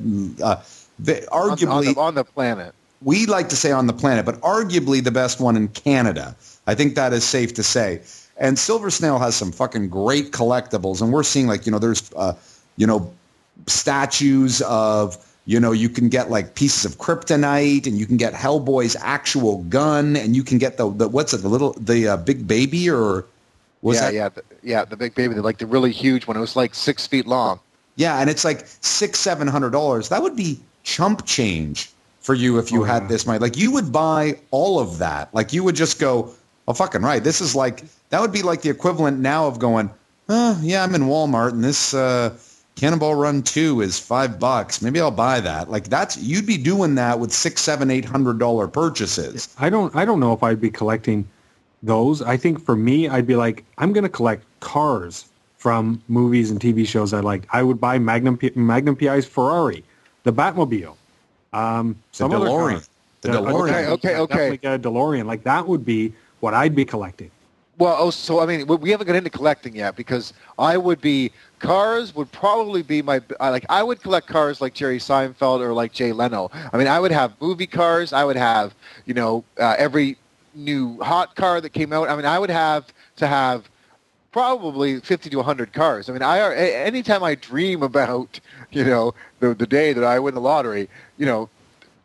uh, 0.44 0.62
the, 1.00 1.28
on, 1.32 1.56
arguably 1.56 1.68
on 1.70 1.84
the, 1.84 2.00
on 2.00 2.14
the 2.14 2.24
planet. 2.24 2.72
we 3.02 3.26
like 3.26 3.48
to 3.48 3.56
say 3.56 3.72
on 3.72 3.88
the 3.88 3.92
planet, 3.92 4.26
but 4.26 4.40
arguably 4.42 5.02
the 5.02 5.10
best 5.10 5.40
one 5.40 5.56
in 5.56 5.66
Canada. 5.66 6.36
I 6.68 6.76
think 6.76 6.94
that 6.94 7.12
is 7.12 7.24
safe 7.24 7.54
to 7.54 7.64
say. 7.64 8.02
And 8.38 8.58
Silver 8.58 8.90
Snail 8.90 9.18
has 9.18 9.34
some 9.34 9.52
fucking 9.52 9.88
great 9.88 10.30
collectibles, 10.30 11.02
and 11.02 11.12
we're 11.12 11.24
seeing 11.24 11.46
like 11.46 11.66
you 11.66 11.72
know 11.72 11.78
there's 11.78 12.10
uh, 12.14 12.34
you 12.76 12.86
know 12.86 13.12
statues 13.66 14.62
of 14.62 15.16
you 15.44 15.58
know 15.60 15.72
you 15.72 15.88
can 15.88 16.08
get 16.08 16.30
like 16.30 16.54
pieces 16.54 16.84
of 16.84 16.98
kryptonite, 16.98 17.86
and 17.86 17.96
you 17.98 18.06
can 18.06 18.16
get 18.16 18.32
Hellboy's 18.34 18.96
actual 19.00 19.62
gun, 19.64 20.16
and 20.16 20.36
you 20.36 20.44
can 20.44 20.58
get 20.58 20.76
the, 20.76 20.90
the 20.90 21.08
what's 21.08 21.32
it 21.34 21.38
the 21.38 21.48
little 21.48 21.72
the 21.74 22.08
uh, 22.08 22.16
big 22.16 22.46
baby 22.46 22.88
or 22.90 23.24
was 23.82 23.96
yeah, 23.96 24.02
that 24.02 24.14
yeah, 24.14 24.28
the, 24.28 24.42
yeah. 24.62 24.84
The 24.84 24.96
big 24.96 25.14
baby, 25.14 25.34
the, 25.34 25.42
like 25.42 25.58
the 25.58 25.66
really 25.66 25.92
huge 25.92 26.26
one. 26.26 26.36
It 26.36 26.40
was 26.40 26.56
like 26.56 26.74
six 26.74 27.06
feet 27.06 27.26
long. 27.26 27.60
Yeah, 27.96 28.20
and 28.20 28.30
it's 28.30 28.44
like 28.44 28.66
six, 28.80 29.18
seven 29.18 29.48
hundred 29.48 29.70
dollars. 29.70 30.08
That 30.10 30.22
would 30.22 30.36
be 30.36 30.60
chump 30.84 31.26
change 31.26 31.90
for 32.20 32.34
you 32.34 32.58
if 32.58 32.70
you 32.70 32.82
Oh, 32.82 32.84
had 32.84 33.02
yeah. 33.02 33.08
this 33.08 33.26
money. 33.26 33.38
Like 33.38 33.56
you 33.56 33.72
would 33.72 33.90
buy 33.92 34.38
all 34.50 34.78
of 34.78 34.98
that. 34.98 35.32
Like 35.34 35.52
you 35.52 35.64
would 35.64 35.74
just 35.76 35.98
go, 35.98 36.34
oh 36.68 36.74
fucking 36.74 37.02
right. 37.02 37.24
This 37.24 37.40
is 37.40 37.56
like 37.56 37.82
that 38.10 38.20
would 38.20 38.32
be 38.32 38.42
like 38.42 38.62
the 38.62 38.70
equivalent 38.70 39.18
now 39.18 39.48
of 39.48 39.58
going, 39.58 39.90
oh 40.28 40.60
yeah, 40.62 40.84
I'm 40.84 40.94
in 40.94 41.02
Walmart 41.02 41.50
and 41.52 41.64
this 41.64 41.94
uh, 41.94 42.36
Cannonball 42.76 43.16
Run 43.16 43.42
Two 43.42 43.80
is 43.80 43.98
five 43.98 44.38
bucks. 44.38 44.80
Maybe 44.80 45.00
I'll 45.00 45.10
buy 45.10 45.40
that. 45.40 45.70
Like 45.70 45.88
that's 45.88 46.16
you'd 46.18 46.46
be 46.46 46.58
doing 46.58 46.94
that 46.96 47.18
with 47.18 47.32
six, 47.32 47.62
seven, 47.62 47.90
eight 47.90 48.04
hundred 48.04 48.38
dollar 48.38 48.68
purchases. 48.68 49.52
I 49.58 49.70
don't. 49.70 49.96
I 49.96 50.04
don't 50.04 50.20
know 50.20 50.32
if 50.32 50.44
I'd 50.44 50.60
be 50.60 50.70
collecting 50.70 51.26
those. 51.82 52.22
I 52.22 52.36
think 52.36 52.64
for 52.64 52.76
me, 52.76 53.08
I'd 53.08 53.26
be 53.26 53.34
like, 53.34 53.64
I'm 53.78 53.92
going 53.92 54.04
to 54.04 54.10
collect 54.10 54.44
cars 54.60 55.24
from 55.56 56.00
movies 56.06 56.50
and 56.50 56.60
TV 56.60 56.86
shows 56.86 57.12
I 57.12 57.20
like. 57.20 57.48
I 57.50 57.62
would 57.62 57.80
buy 57.80 57.98
Magnum 57.98 58.36
P- 58.36 58.52
Magnum 58.54 58.94
PI's 58.94 59.26
Ferrari, 59.26 59.82
the 60.22 60.32
Batmobile, 60.32 60.94
um, 61.52 61.96
some 62.12 62.32
other 62.32 62.46
car. 62.46 62.70
DeLorean. 62.70 62.88
The 63.22 63.28
DeLorean. 63.30 63.68
Okay, 63.68 63.86
okay, 63.88 64.14
I'd 64.14 64.20
okay. 64.20 64.34
Definitely 64.34 64.56
get 64.58 64.74
a 64.74 64.78
DeLorean. 64.78 65.24
Like 65.24 65.42
that 65.44 65.66
would 65.66 65.84
be 65.84 66.12
what 66.40 66.54
I'd 66.54 66.74
be 66.74 66.84
collecting. 66.84 67.30
Well, 67.78 67.96
oh, 67.96 68.10
so 68.10 68.40
I 68.40 68.46
mean, 68.46 68.66
we- 68.66 68.90
haven't 68.90 69.06
got 69.06 69.14
into 69.14 69.30
collecting 69.30 69.76
yet 69.76 69.94
because 69.94 70.32
I 70.58 70.76
would 70.76 71.00
be 71.00 71.30
cars 71.60 72.14
would 72.14 72.30
probably 72.32 72.82
be 72.82 73.02
my 73.02 73.20
like 73.40 73.64
I 73.68 73.84
would 73.84 74.02
collect 74.02 74.26
cars 74.26 74.60
like 74.60 74.74
Jerry 74.74 74.98
Seinfeld 74.98 75.60
or 75.60 75.72
like 75.72 75.92
Jay 75.92 76.12
Leno. 76.12 76.50
I 76.72 76.76
mean, 76.76 76.88
I 76.88 76.98
would 76.98 77.12
have 77.12 77.40
movie 77.40 77.68
cars. 77.68 78.12
I 78.12 78.24
would 78.24 78.36
have 78.36 78.74
you 79.06 79.14
know 79.14 79.44
uh, 79.60 79.76
every 79.78 80.16
new 80.54 80.98
hot 81.00 81.36
car 81.36 81.60
that 81.60 81.70
came 81.70 81.92
out. 81.92 82.08
I 82.08 82.16
mean, 82.16 82.26
I 82.26 82.38
would 82.38 82.50
have 82.50 82.92
to 83.16 83.28
have 83.28 83.68
probably 84.32 85.00
50 85.00 85.30
to 85.30 85.36
100 85.36 85.72
cars. 85.72 86.08
I 86.08 86.12
mean, 86.12 86.22
I 86.22 86.54
anytime 86.54 87.22
I 87.22 87.36
dream 87.36 87.82
about, 87.82 88.40
you 88.72 88.84
know, 88.84 89.14
the 89.38 89.54
the 89.54 89.66
day 89.66 89.92
that 89.92 90.04
I 90.04 90.18
win 90.18 90.34
the 90.34 90.40
lottery, 90.40 90.88
you 91.16 91.26
know, 91.26 91.48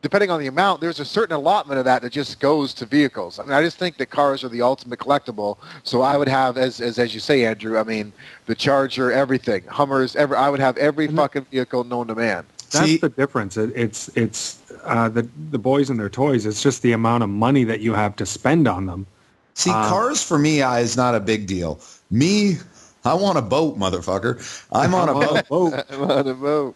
depending 0.04 0.30
on 0.30 0.39
the 0.39 0.46
amount, 0.48 0.82
there's 0.82 1.00
a 1.00 1.06
certain 1.06 1.36
allotment 1.36 1.80
of 1.80 1.86
that 1.86 2.04
that 2.04 2.12
just 2.12 2.39
goes 2.39 2.74
to 2.76 2.86
vehicles. 2.86 3.39
I 3.39 3.44
mean, 3.44 3.54
I 3.54 3.63
just 3.63 3.78
think 3.78 3.98
that 3.98 4.12
cars 4.12 4.44
are 4.44 4.50
the 4.50 4.62
ultimate 4.62 5.00
collectible. 5.00 5.58
So 5.84 6.02
I 6.04 6.18
would 6.18 6.28
have, 6.28 6.58
as 6.58 6.80
as, 6.80 7.00
as 7.00 7.16
you 7.16 7.20
say, 7.20 7.46
Andrew. 7.46 7.80
I 7.80 7.84
mean, 7.84 8.13
the 8.46 8.54
Charger, 8.54 9.12
everything, 9.12 9.63
Hummers, 9.66 10.16
every. 10.16 10.38
I 10.38 10.50
would 10.50 10.60
have 10.60 10.78
every 10.78 11.08
fucking 11.08 11.46
vehicle 11.50 11.86
known 11.86 12.08
to 12.08 12.16
man. 12.16 12.46
That's 12.70 12.86
See- 12.86 12.98
the 12.98 13.10
difference. 13.10 13.58
It, 13.58 13.72
it's 13.76 14.10
it's 14.16 14.62
uh, 14.84 15.10
the 15.10 15.28
the 15.50 15.60
boys 15.60 15.89
and 15.89 16.00
their 16.00 16.10
toys. 16.10 16.46
It's 16.46 16.62
just 16.62 16.82
the 16.84 16.92
amount 16.92 17.24
of 17.24 17.30
money 17.30 17.63
that 17.63 17.80
you 17.80 17.94
have 17.94 18.16
to 18.18 18.26
spend 18.26 18.68
on 18.68 18.86
them. 18.86 19.08
See, 19.56 19.72
Uh, 19.72 19.88
cars 19.89 20.22
for 20.22 20.38
me 20.38 20.62
uh, 20.62 20.76
is 20.76 20.98
not 20.98 21.16
a 21.16 21.20
big 21.20 21.48
deal. 21.48 21.80
Me, 22.12 22.58
I 23.06 23.16
want 23.16 23.38
a 23.38 23.42
boat, 23.42 23.78
motherfucker. 23.78 24.66
I'm 24.72 24.94
on 24.94 25.10
a 25.10 25.44
boat. 25.44 25.86
I'm 25.89 26.10
on 26.10 26.28
a 26.28 26.34
boat. 26.34 26.76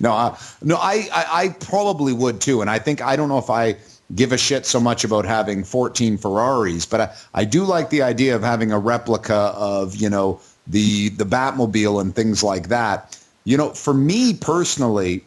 No, 0.00 0.12
I, 0.12 0.38
no, 0.62 0.76
I, 0.76 1.08
I, 1.12 1.26
I 1.44 1.48
probably 1.48 2.12
would 2.12 2.40
too. 2.40 2.60
And 2.60 2.68
I 2.68 2.78
think 2.78 3.00
I 3.00 3.16
don't 3.16 3.28
know 3.28 3.38
if 3.38 3.50
I 3.50 3.76
give 4.14 4.32
a 4.32 4.38
shit 4.38 4.66
so 4.66 4.80
much 4.80 5.04
about 5.04 5.24
having 5.24 5.64
14 5.64 6.18
Ferraris, 6.18 6.86
but 6.86 7.00
I, 7.00 7.14
I 7.32 7.44
do 7.44 7.64
like 7.64 7.90
the 7.90 8.02
idea 8.02 8.36
of 8.36 8.42
having 8.42 8.72
a 8.72 8.78
replica 8.78 9.34
of 9.34 9.96
you 9.96 10.10
know 10.10 10.40
the 10.66 11.08
the 11.10 11.24
Batmobile 11.24 12.00
and 12.00 12.14
things 12.14 12.42
like 12.42 12.68
that. 12.68 13.18
You 13.44 13.56
know, 13.56 13.70
for 13.70 13.94
me 13.94 14.34
personally, 14.34 15.24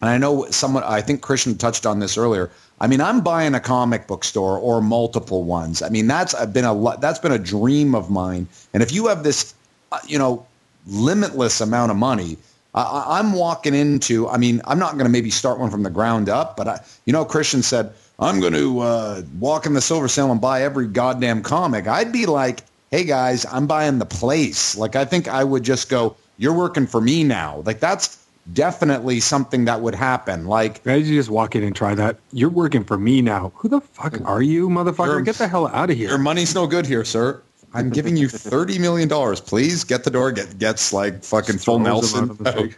and 0.00 0.10
I 0.10 0.18
know 0.18 0.50
someone, 0.50 0.82
I 0.82 1.00
think 1.00 1.22
Christian 1.22 1.56
touched 1.56 1.86
on 1.86 2.00
this 2.00 2.18
earlier. 2.18 2.50
I 2.82 2.88
mean, 2.88 3.00
I'm 3.00 3.20
buying 3.20 3.54
a 3.54 3.60
comic 3.60 4.08
book 4.08 4.24
store 4.24 4.58
or 4.58 4.82
multiple 4.82 5.44
ones. 5.44 5.82
I 5.82 5.88
mean, 5.88 6.08
that's 6.08 6.34
been 6.46 6.64
a 6.64 6.96
that's 6.98 7.20
been 7.20 7.30
a 7.30 7.38
dream 7.38 7.94
of 7.94 8.10
mine. 8.10 8.48
And 8.74 8.82
if 8.82 8.90
you 8.92 9.06
have 9.06 9.22
this, 9.22 9.54
uh, 9.92 10.00
you 10.06 10.18
know, 10.18 10.44
limitless 10.88 11.60
amount 11.60 11.92
of 11.92 11.96
money, 11.96 12.38
I- 12.74 13.20
I'm 13.20 13.34
walking 13.34 13.74
into. 13.74 14.28
I 14.28 14.36
mean, 14.36 14.62
I'm 14.64 14.80
not 14.80 14.94
going 14.94 15.04
to 15.04 15.10
maybe 15.10 15.30
start 15.30 15.60
one 15.60 15.70
from 15.70 15.84
the 15.84 15.90
ground 15.90 16.28
up, 16.28 16.56
but 16.56 16.66
I, 16.66 16.80
you 17.06 17.12
know, 17.12 17.24
Christian 17.24 17.62
said 17.62 17.92
I'm 18.18 18.40
going 18.40 18.54
to 18.54 18.80
uh, 18.80 19.22
walk 19.38 19.64
in 19.66 19.74
the 19.74 19.80
Silver 19.80 20.08
Snail 20.08 20.32
and 20.32 20.40
buy 20.40 20.62
every 20.62 20.88
goddamn 20.88 21.42
comic. 21.42 21.86
I'd 21.86 22.10
be 22.12 22.26
like, 22.26 22.62
hey 22.90 23.04
guys, 23.04 23.46
I'm 23.46 23.68
buying 23.68 24.00
the 24.00 24.06
place. 24.06 24.76
Like, 24.76 24.96
I 24.96 25.04
think 25.04 25.28
I 25.28 25.44
would 25.44 25.62
just 25.62 25.88
go, 25.88 26.16
you're 26.36 26.52
working 26.52 26.88
for 26.88 27.00
me 27.00 27.22
now. 27.22 27.62
Like 27.64 27.78
that's 27.78 28.18
definitely 28.52 29.20
something 29.20 29.64
that 29.66 29.80
would 29.80 29.94
happen. 29.94 30.46
Like 30.46 30.82
Guys, 30.84 31.08
you 31.08 31.18
just 31.18 31.30
walk 31.30 31.54
in 31.54 31.62
and 31.62 31.74
try 31.74 31.94
that. 31.94 32.18
You're 32.32 32.50
working 32.50 32.84
for 32.84 32.98
me 32.98 33.22
now. 33.22 33.52
Who 33.56 33.68
the 33.68 33.80
fuck 33.80 34.20
are 34.24 34.42
you, 34.42 34.68
motherfucker? 34.68 35.24
Get 35.24 35.36
the 35.36 35.48
hell 35.48 35.68
out 35.68 35.90
of 35.90 35.96
here. 35.96 36.08
your 36.08 36.18
money's 36.18 36.54
no 36.54 36.66
good 36.66 36.86
here, 36.86 37.04
sir. 37.04 37.42
I'm 37.74 37.90
giving 37.90 38.16
you 38.16 38.28
thirty 38.28 38.78
million 38.78 39.08
dollars. 39.08 39.40
Please 39.40 39.84
get 39.84 40.04
the 40.04 40.10
door. 40.10 40.30
Get 40.32 40.58
gets 40.58 40.92
like 40.92 41.24
fucking 41.24 41.58
full 41.58 41.78
Nelson. 41.78 42.30
out 42.30 42.38
the 42.38 42.52
thing. 42.52 42.74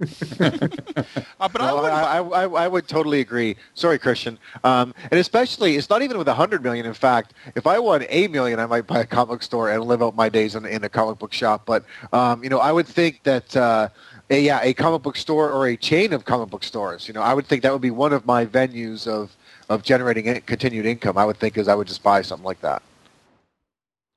Uh, 0.00 1.48
but 1.48 1.60
I 1.60 1.72
would, 1.72 1.90
I, 1.90 2.18
I, 2.18 2.20
I, 2.20 2.64
I 2.64 2.68
would 2.68 2.86
totally 2.88 3.20
agree. 3.20 3.56
Sorry, 3.74 3.98
Christian. 3.98 4.38
Um, 4.64 4.94
and 5.10 5.18
especially, 5.18 5.76
it's 5.76 5.90
not 5.90 6.02
even 6.02 6.18
with 6.18 6.28
a 6.28 6.34
hundred 6.34 6.62
million. 6.62 6.86
In 6.86 6.94
fact, 6.94 7.34
if 7.56 7.66
I 7.66 7.78
won 7.78 8.04
a 8.08 8.28
million, 8.28 8.60
I 8.60 8.66
might 8.66 8.86
buy 8.86 9.00
a 9.00 9.06
comic 9.06 9.42
store 9.42 9.70
and 9.70 9.84
live 9.84 10.02
out 10.02 10.14
my 10.14 10.28
days 10.28 10.54
in, 10.54 10.64
in 10.66 10.84
a 10.84 10.88
comic 10.88 11.18
book 11.18 11.32
shop. 11.32 11.66
But 11.66 11.84
um, 12.12 12.42
you 12.42 12.48
know, 12.48 12.58
I 12.58 12.72
would 12.72 12.86
think 12.86 13.22
that 13.24 13.56
uh, 13.56 13.88
a, 14.30 14.40
yeah, 14.40 14.60
a 14.62 14.74
comic 14.74 15.02
book 15.02 15.16
store 15.16 15.50
or 15.50 15.66
a 15.66 15.76
chain 15.76 16.12
of 16.12 16.24
comic 16.24 16.50
book 16.50 16.64
stores. 16.64 17.08
You 17.08 17.14
know, 17.14 17.22
I 17.22 17.34
would 17.34 17.46
think 17.46 17.62
that 17.62 17.72
would 17.72 17.82
be 17.82 17.90
one 17.90 18.12
of 18.12 18.26
my 18.26 18.46
venues 18.46 19.06
of 19.06 19.34
of 19.68 19.82
generating 19.82 20.26
in- 20.26 20.40
continued 20.42 20.86
income. 20.86 21.18
I 21.18 21.24
would 21.24 21.36
think 21.36 21.58
is 21.58 21.68
I 21.68 21.74
would 21.74 21.86
just 21.86 22.02
buy 22.02 22.22
something 22.22 22.44
like 22.44 22.60
that. 22.62 22.82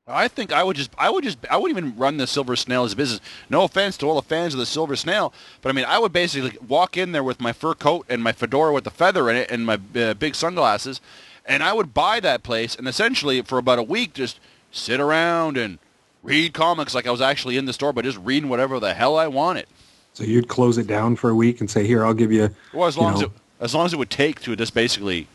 I 0.07 0.27
think 0.27 0.51
I 0.51 0.63
would 0.63 0.75
just, 0.75 0.91
I 0.97 1.09
would 1.09 1.23
just, 1.23 1.37
I 1.49 1.57
wouldn't 1.57 1.77
even 1.77 1.97
run 1.97 2.17
the 2.17 2.27
Silver 2.27 2.55
Snail 2.55 2.83
as 2.83 2.93
a 2.93 2.95
business. 2.95 3.21
No 3.49 3.63
offense 3.63 3.97
to 3.97 4.07
all 4.07 4.15
the 4.15 4.21
fans 4.21 4.53
of 4.53 4.59
the 4.59 4.65
Silver 4.65 4.95
Snail, 4.95 5.31
but 5.61 5.69
I 5.69 5.73
mean, 5.73 5.85
I 5.85 5.99
would 5.99 6.11
basically 6.11 6.57
walk 6.67 6.97
in 6.97 7.11
there 7.11 7.23
with 7.23 7.39
my 7.39 7.53
fur 7.53 7.75
coat 7.75 8.05
and 8.09 8.23
my 8.23 8.31
fedora 8.31 8.73
with 8.73 8.83
the 8.83 8.91
feather 8.91 9.29
in 9.29 9.35
it 9.35 9.51
and 9.51 9.65
my 9.65 9.79
uh, 9.95 10.13
big 10.15 10.35
sunglasses, 10.35 11.01
and 11.45 11.63
I 11.63 11.73
would 11.73 11.93
buy 11.93 12.19
that 12.19 12.43
place 12.43 12.75
and 12.75 12.87
essentially 12.87 13.41
for 13.41 13.57
about 13.57 13.79
a 13.79 13.83
week 13.83 14.13
just 14.13 14.39
sit 14.71 14.99
around 14.99 15.57
and 15.57 15.77
read 16.23 16.53
comics 16.53 16.95
like 16.95 17.07
I 17.07 17.11
was 17.11 17.21
actually 17.21 17.57
in 17.57 17.65
the 17.65 17.73
store, 17.73 17.93
but 17.93 18.05
just 18.05 18.17
reading 18.17 18.49
whatever 18.49 18.79
the 18.79 18.93
hell 18.93 19.17
I 19.17 19.27
wanted. 19.27 19.67
So 20.13 20.23
you'd 20.23 20.47
close 20.47 20.77
it 20.77 20.87
down 20.87 21.15
for 21.15 21.29
a 21.29 21.35
week 21.35 21.61
and 21.61 21.69
say, 21.69 21.87
"Here, 21.87 22.05
I'll 22.05 22.13
give 22.13 22.31
you." 22.31 22.49
Well, 22.73 22.87
as 22.87 22.95
you 22.95 23.01
long 23.01 23.13
as 23.15 23.21
it, 23.21 23.31
as 23.59 23.75
long 23.75 23.85
as 23.85 23.93
it 23.93 23.97
would 23.97 24.09
take 24.09 24.41
to 24.41 24.55
just 24.55 24.73
basically 24.73 25.27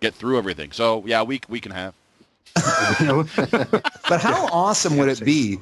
get 0.00 0.14
through 0.14 0.38
everything. 0.38 0.72
So 0.72 1.04
yeah, 1.06 1.22
we 1.22 1.40
we 1.48 1.60
can 1.60 1.72
have. 1.72 1.94
you 3.00 3.06
know, 3.06 3.24
But 4.08 4.20
how 4.20 4.46
awesome 4.46 4.96
would 4.96 5.08
it 5.08 5.24
be 5.24 5.58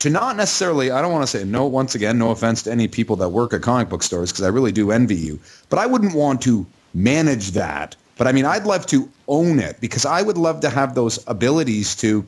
to 0.00 0.10
not 0.10 0.36
necessarily, 0.36 0.90
I 0.90 1.00
don't 1.00 1.12
want 1.12 1.22
to 1.22 1.38
say 1.38 1.44
no, 1.44 1.66
once 1.66 1.94
again, 1.94 2.18
no 2.18 2.32
offense 2.32 2.64
to 2.64 2.72
any 2.72 2.88
people 2.88 3.16
that 3.16 3.28
work 3.28 3.52
at 3.52 3.62
comic 3.62 3.88
book 3.88 4.02
stores 4.02 4.32
because 4.32 4.44
I 4.44 4.48
really 4.48 4.72
do 4.72 4.90
envy 4.90 5.14
you, 5.14 5.38
but 5.68 5.78
I 5.78 5.86
wouldn't 5.86 6.14
want 6.14 6.42
to 6.42 6.66
manage 6.92 7.52
that. 7.52 7.94
But 8.18 8.26
I 8.26 8.32
mean, 8.32 8.44
I'd 8.44 8.64
love 8.64 8.84
to 8.86 9.08
own 9.28 9.60
it 9.60 9.80
because 9.80 10.04
I 10.04 10.20
would 10.20 10.36
love 10.36 10.60
to 10.62 10.70
have 10.70 10.96
those 10.96 11.22
abilities 11.28 11.94
to, 11.96 12.26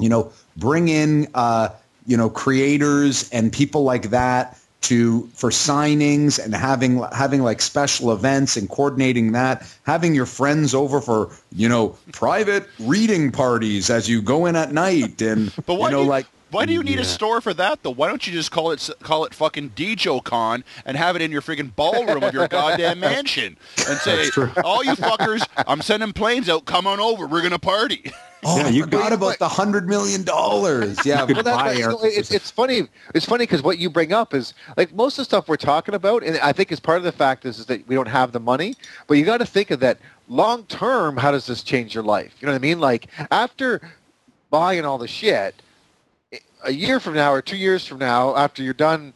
you 0.00 0.08
know, 0.08 0.32
bring 0.56 0.88
in, 0.88 1.28
uh, 1.34 1.68
you 2.04 2.16
know, 2.16 2.28
creators 2.28 3.30
and 3.30 3.52
people 3.52 3.84
like 3.84 4.10
that 4.10 4.58
to 4.82 5.28
for 5.34 5.50
signings 5.50 6.42
and 6.42 6.54
having 6.54 7.02
having 7.12 7.42
like 7.42 7.60
special 7.60 8.12
events 8.12 8.56
and 8.56 8.68
coordinating 8.68 9.32
that 9.32 9.66
having 9.84 10.14
your 10.14 10.26
friends 10.26 10.74
over 10.74 11.00
for 11.00 11.30
you 11.52 11.68
know 11.68 11.96
private 12.12 12.68
reading 12.80 13.30
parties 13.30 13.90
as 13.90 14.08
you 14.08 14.20
go 14.20 14.46
in 14.46 14.56
at 14.56 14.72
night 14.72 15.22
and 15.22 15.52
But 15.66 15.74
why 15.74 15.88
you 15.88 15.92
know 15.92 16.02
you, 16.02 16.08
like 16.08 16.26
why 16.52 16.66
do 16.66 16.72
you 16.72 16.82
need 16.82 16.96
Yeah. 16.96 17.00
a 17.02 17.04
store 17.04 17.40
for 17.40 17.52
that 17.54 17.82
though? 17.82 17.90
Why 17.90 18.08
don't 18.08 18.24
you 18.26 18.32
just 18.32 18.50
call 18.50 18.70
it 18.70 18.88
call 19.02 19.24
it 19.24 19.34
fucking 19.34 19.70
Dejo 19.70 20.22
Con 20.22 20.62
and 20.84 20.96
have 20.96 21.16
it 21.16 21.22
in 21.22 21.30
your 21.32 21.42
freaking 21.42 21.74
ballroom 21.74 22.22
of 22.22 22.32
your 22.32 22.46
goddamn 22.58 23.00
mansion 23.00 23.56
and 23.88 23.98
say, 23.98 24.28
all 24.64 24.84
you 24.84 24.92
fuckers, 24.92 25.46
I'm 25.66 25.82
sending 25.82 26.12
planes 26.12 26.48
out. 26.48 26.64
Come 26.66 26.86
on 26.86 27.00
over. 27.00 27.26
We're 27.26 27.42
gonna 27.42 27.58
party. 27.58 28.12
oh 28.44 28.58
Yeah, 28.62 28.68
you 28.68 28.86
got 28.86 29.12
about 29.12 29.38
the 29.38 29.48
hundred 29.48 29.88
million 29.88 30.22
dollars 30.24 30.98
yeah 31.06 31.24
well, 31.24 31.42
that- 31.42 31.44
buy 31.44 31.68
But, 31.68 31.78
you 31.78 31.84
our- 31.84 31.90
know, 31.92 31.98
it's, 32.02 32.30
it's 32.30 32.50
funny. 32.50 32.88
It's 33.14 33.24
funny 33.26 33.42
because 33.44 33.62
what 33.62 33.78
you 33.78 33.88
bring 33.90 34.12
up 34.12 34.34
is 34.34 34.52
like 34.76 34.92
most 34.94 35.14
of 35.14 35.22
the 35.22 35.24
stuff 35.26 35.48
we're 35.48 35.56
talking 35.56 35.94
about, 35.94 36.22
and 36.22 36.36
I 36.38 36.52
think 36.52 36.70
is 36.72 36.80
part 36.80 36.98
of 36.98 37.04
the 37.04 37.12
fact 37.12 37.44
is, 37.46 37.58
is 37.58 37.66
that 37.66 37.86
we 37.88 37.94
don't 37.94 38.08
have 38.08 38.32
the 38.32 38.40
money. 38.40 38.74
But 39.06 39.14
you 39.14 39.24
got 39.24 39.38
to 39.38 39.46
think 39.46 39.70
of 39.70 39.80
that 39.80 39.98
long 40.28 40.64
term. 40.64 41.16
How 41.16 41.30
does 41.30 41.46
this 41.46 41.62
change 41.62 41.94
your 41.94 42.04
life? 42.04 42.34
You 42.40 42.46
know 42.46 42.52
what 42.52 42.56
I 42.58 42.62
mean? 42.62 42.80
Like 42.80 43.06
after 43.30 43.80
buying 44.50 44.84
all 44.84 44.98
the 44.98 45.08
shit, 45.08 45.54
a 46.64 46.72
year 46.72 47.00
from 47.00 47.14
now 47.14 47.32
or 47.32 47.42
two 47.42 47.56
years 47.56 47.86
from 47.86 47.98
now, 47.98 48.36
after 48.36 48.62
you're 48.62 48.74
done, 48.74 49.12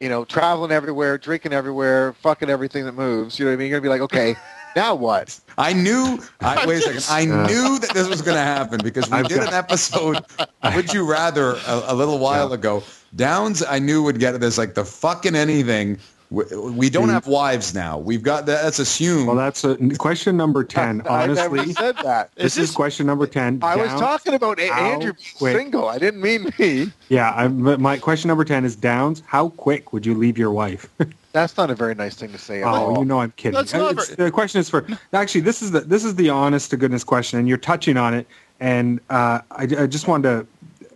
you 0.00 0.08
know, 0.08 0.24
traveling 0.24 0.72
everywhere, 0.72 1.18
drinking 1.18 1.52
everywhere, 1.52 2.12
fucking 2.14 2.48
everything 2.48 2.84
that 2.84 2.92
moves. 2.92 3.38
You 3.38 3.44
know 3.44 3.50
what 3.50 3.54
I 3.54 3.56
mean? 3.58 3.68
You're 3.68 3.80
gonna 3.80 3.94
be 3.94 4.00
like, 4.00 4.02
okay, 4.02 4.36
now 4.76 4.94
what? 4.94 5.38
I 5.58 5.72
knew. 5.72 6.18
I, 6.40 6.66
wait 6.66 6.78
a 6.78 7.00
second. 7.00 7.06
I 7.10 7.24
knew 7.24 7.78
that 7.78 7.90
this 7.92 8.08
was 8.08 8.22
going 8.22 8.36
to 8.36 8.42
happen 8.42 8.80
because 8.82 9.10
we 9.10 9.22
did 9.24 9.38
an 9.38 9.52
episode. 9.52 10.24
Would 10.74 10.92
you 10.92 11.10
rather 11.10 11.56
a, 11.66 11.82
a 11.88 11.94
little 11.94 12.18
while 12.18 12.52
ago? 12.52 12.82
Downs, 13.14 13.62
I 13.62 13.78
knew 13.78 14.02
would 14.04 14.20
get 14.20 14.38
this 14.40 14.56
like 14.56 14.74
the 14.74 14.84
fucking 14.84 15.34
anything. 15.34 15.98
We, 16.30 16.44
we 16.56 16.90
don't 16.90 17.08
have 17.08 17.26
wives 17.26 17.74
now. 17.74 17.98
We've 17.98 18.22
got 18.22 18.46
that. 18.46 18.62
That's 18.62 18.78
assumed. 18.78 19.26
well, 19.26 19.34
that's 19.36 19.64
a, 19.64 19.76
question 19.98 20.36
number 20.36 20.62
ten. 20.78 21.02
I 21.08 21.26
never 21.26 21.40
Honestly, 21.56 21.72
said 21.74 21.96
that. 22.04 22.32
this 22.36 22.56
Is 22.56 22.70
is 22.70 22.76
question 22.76 23.06
number 23.06 23.26
ten. 23.26 23.58
I 23.62 23.74
was 23.76 23.88
talking 23.90 24.34
about 24.34 24.60
Andrew 24.60 25.12
being 25.12 25.16
quick- 25.36 25.56
single. 25.56 25.88
I 25.88 25.98
didn't 25.98 26.20
mean 26.22 26.52
me. 26.58 26.92
Yeah, 27.08 27.32
I, 27.32 27.48
my 27.48 27.98
question 27.98 28.28
number 28.28 28.44
ten 28.44 28.64
is 28.64 28.76
Downs. 28.76 29.22
How 29.26 29.48
quick 29.50 29.92
would 29.92 30.06
you 30.06 30.14
leave 30.14 30.38
your 30.38 30.52
wife? 30.52 30.88
That's 31.32 31.56
not 31.56 31.70
a 31.70 31.74
very 31.74 31.94
nice 31.94 32.14
thing 32.16 32.30
to 32.32 32.38
say. 32.38 32.62
at 32.62 32.66
Oh, 32.66 32.70
all. 32.94 32.98
you 32.98 33.04
know 33.04 33.20
I'm 33.20 33.32
kidding. 33.32 33.56
That's 33.56 33.72
not 33.72 33.92
It's- 33.92 34.10
very- 34.10 34.28
the 34.28 34.32
question 34.32 34.60
is 34.60 34.70
for 34.70 34.86
actually 35.12 35.40
this 35.42 35.62
is 35.62 35.72
the 35.72 35.80
this 35.80 36.04
is 36.04 36.14
the 36.14 36.30
honest 36.30 36.70
to 36.70 36.76
goodness 36.76 37.02
question, 37.02 37.38
and 37.40 37.48
you're 37.48 37.58
touching 37.58 37.96
on 37.96 38.14
it. 38.14 38.26
And 38.60 39.00
uh, 39.10 39.40
I, 39.50 39.62
I 39.62 39.86
just 39.88 40.06
wanted 40.06 40.46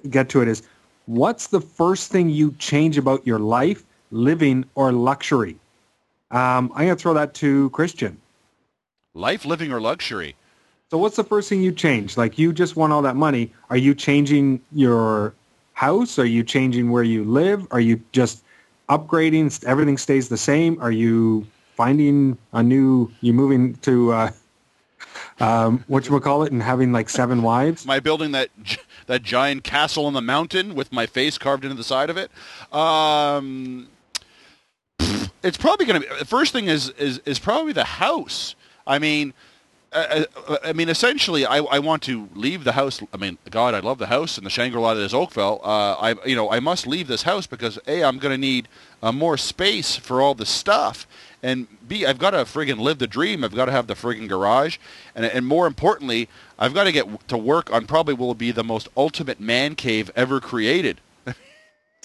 to 0.03 0.09
get 0.09 0.29
to 0.29 0.42
it. 0.42 0.49
Is 0.49 0.62
what's 1.07 1.49
the 1.49 1.61
first 1.61 2.12
thing 2.12 2.29
you 2.31 2.55
change 2.61 2.99
about 2.99 3.27
your 3.27 3.38
life, 3.40 3.83
living, 4.14 4.64
or 4.74 4.92
luxury? 4.92 5.57
Um, 6.31 6.72
I'm 6.74 6.87
gonna 6.87 6.96
throw 6.96 7.14
that 7.14 7.35
to 7.35 7.70
Christian. 7.70 8.20
Life, 9.12 9.44
living, 9.44 9.72
or 9.72 9.81
luxury. 9.81 10.37
So 10.90 10.98
what's 10.98 11.16
the 11.16 11.24
first 11.24 11.48
thing 11.48 11.62
you 11.62 11.72
change? 11.72 12.16
Like 12.16 12.38
you 12.38 12.53
just 12.53 12.77
won 12.77 12.92
all 12.92 13.03
that 13.03 13.16
money. 13.16 13.53
Are 13.70 13.77
you 13.77 13.94
changing 13.94 14.61
your 14.72 15.35
house? 15.72 16.18
Are 16.18 16.24
you 16.24 16.44
changing 16.44 16.90
where 16.90 17.03
you 17.03 17.24
live? 17.24 17.66
Are 17.70 17.81
you 17.81 18.00
just 18.12 18.42
upgrading? 18.88 19.64
Everything 19.64 19.98
stays 19.98 20.29
the 20.29 20.37
same. 20.37 20.81
Are 20.81 20.92
you 20.92 21.46
finding 21.77 22.38
a 22.53 22.62
new? 22.62 23.11
You 23.20 23.33
moving 23.33 23.74
to 23.77 24.12
uh, 24.12 24.31
um, 25.40 25.85
what 25.88 26.09
you 26.09 26.20
call 26.20 26.44
it 26.44 26.53
and 26.53 26.62
having 26.62 26.92
like 26.92 27.09
seven 27.09 27.42
wives? 27.42 27.85
Am 27.85 27.90
I 27.90 28.00
building 28.00 28.33
that 28.33 28.50
that 29.07 29.22
giant 29.22 29.64
castle 29.64 30.07
on 30.07 30.12
the 30.12 30.22
mountain 30.22 30.74
with 30.74 30.92
my 30.92 31.07
face 31.07 31.38
carved 31.38 31.64
into 31.64 31.77
the 31.77 31.85
side 31.85 32.11
of 32.11 32.16
it? 32.16 32.31
Um, 32.72 33.88
it's 35.44 35.59
probably 35.59 35.87
going 35.87 36.00
to 36.00 36.09
be 36.09 36.18
the 36.18 36.24
first 36.24 36.52
thing 36.52 36.66
is 36.66 36.90
is 36.90 37.20
is 37.24 37.38
probably 37.38 37.72
the 37.72 37.85
house. 37.85 38.54
I 38.87 38.98
mean. 38.98 39.35
Uh, 39.92 40.24
uh, 40.48 40.57
I 40.64 40.72
mean, 40.72 40.88
essentially, 40.88 41.46
I, 41.46 41.59
I 41.59 41.78
want 41.78 42.02
to 42.02 42.28
leave 42.35 42.64
the 42.64 42.72
house. 42.72 43.00
I 43.12 43.16
mean, 43.16 43.38
God, 43.48 43.74
I 43.74 43.78
love 43.78 43.98
the 43.98 44.09
house 44.09 44.37
and 44.37 44.44
the 44.44 44.50
Shangri-La 44.50 44.94
that 44.94 45.00
is 45.00 45.14
Oakville. 45.14 45.61
Uh, 45.62 45.92
I, 45.92 46.14
you 46.26 46.35
know, 46.35 46.50
I 46.50 46.59
must 46.59 46.88
leave 46.88 47.07
this 47.07 47.22
house 47.22 47.46
because 47.46 47.78
a, 47.87 48.02
I'm 48.02 48.18
going 48.18 48.35
to 48.35 48.38
need 48.38 48.66
uh, 49.04 49.12
more 49.12 49.37
space 49.37 49.94
for 49.94 50.20
all 50.20 50.35
the 50.35 50.46
stuff, 50.46 51.07
and 51.44 51.68
b, 51.87 52.04
I've 52.04 52.18
got 52.18 52.33
to 52.33 52.38
friggin' 52.38 52.80
live 52.80 52.98
the 52.98 53.07
dream. 53.07 53.44
I've 53.44 53.54
got 53.54 53.66
to 53.66 53.70
have 53.70 53.87
the 53.87 53.94
friggin' 53.94 54.28
garage, 54.28 54.78
and 55.14 55.24
and 55.24 55.46
more 55.46 55.68
importantly, 55.68 56.28
I've 56.59 56.74
got 56.74 56.85
to 56.85 56.92
get 56.92 57.28
to 57.28 57.38
work 57.38 57.72
on 57.72 57.87
probably 57.87 58.14
will 58.14 58.35
be 58.35 58.50
the 58.50 58.64
most 58.64 58.88
ultimate 58.96 59.38
man 59.38 59.76
cave 59.76 60.11
ever 60.16 60.40
created. 60.40 61.00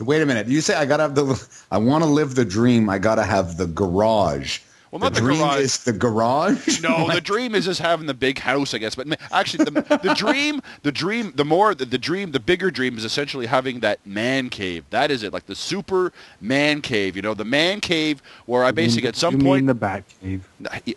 Wait 0.02 0.22
a 0.22 0.26
minute. 0.26 0.48
You 0.48 0.62
say 0.62 0.76
I 0.76 0.86
gotta 0.86 1.04
have 1.04 1.16
the. 1.16 1.48
I 1.72 1.78
want 1.78 2.04
to 2.04 2.10
live 2.10 2.36
the 2.36 2.46
dream. 2.46 2.90
I 2.90 2.98
gotta 3.00 3.24
have 3.24 3.58
the 3.58 3.68
garage. 3.68 4.60
Well, 4.92 5.00
not 5.00 5.14
the 5.14 5.22
the 5.22 5.28
dream 5.28 5.40
garage. 5.40 5.60
is 5.60 5.84
the 5.84 5.94
garage. 5.94 6.82
No, 6.82 7.08
the 7.14 7.22
dream 7.22 7.54
is 7.54 7.66
just 7.66 7.80
having 7.80 8.08
the 8.08 8.14
big 8.14 8.40
house, 8.40 8.74
I 8.74 8.80
guess. 8.80 8.96
But 8.96 9.20
actually, 9.32 9.66
the, 9.66 10.00
the 10.02 10.16
dream, 10.16 10.62
the 10.82 10.92
dream, 10.92 11.32
the 11.36 11.46
more 11.46 11.76
the, 11.76 11.86
the 11.86 12.00
dream, 12.00 12.32
the 12.32 12.40
bigger 12.40 12.72
dream 12.72 12.98
is 12.98 13.06
essentially 13.06 13.46
having 13.46 13.82
that 13.82 14.00
man 14.06 14.50
cave. 14.50 14.86
That 14.90 15.12
is 15.12 15.22
it, 15.22 15.32
like 15.32 15.46
the 15.46 15.56
super 15.56 16.12
man 16.42 16.82
cave. 16.82 17.16
You 17.16 17.22
know, 17.22 17.36
the 17.36 17.46
man 17.46 17.82
cave 17.82 18.22
where 18.48 18.64
I 18.64 18.72
basically 18.72 19.10
at 19.10 19.16
some 19.16 19.36
you 19.36 19.44
point. 19.44 19.62
mean 19.62 19.66
the 19.68 19.76
Bat 19.76 20.04
Cave? 20.22 20.48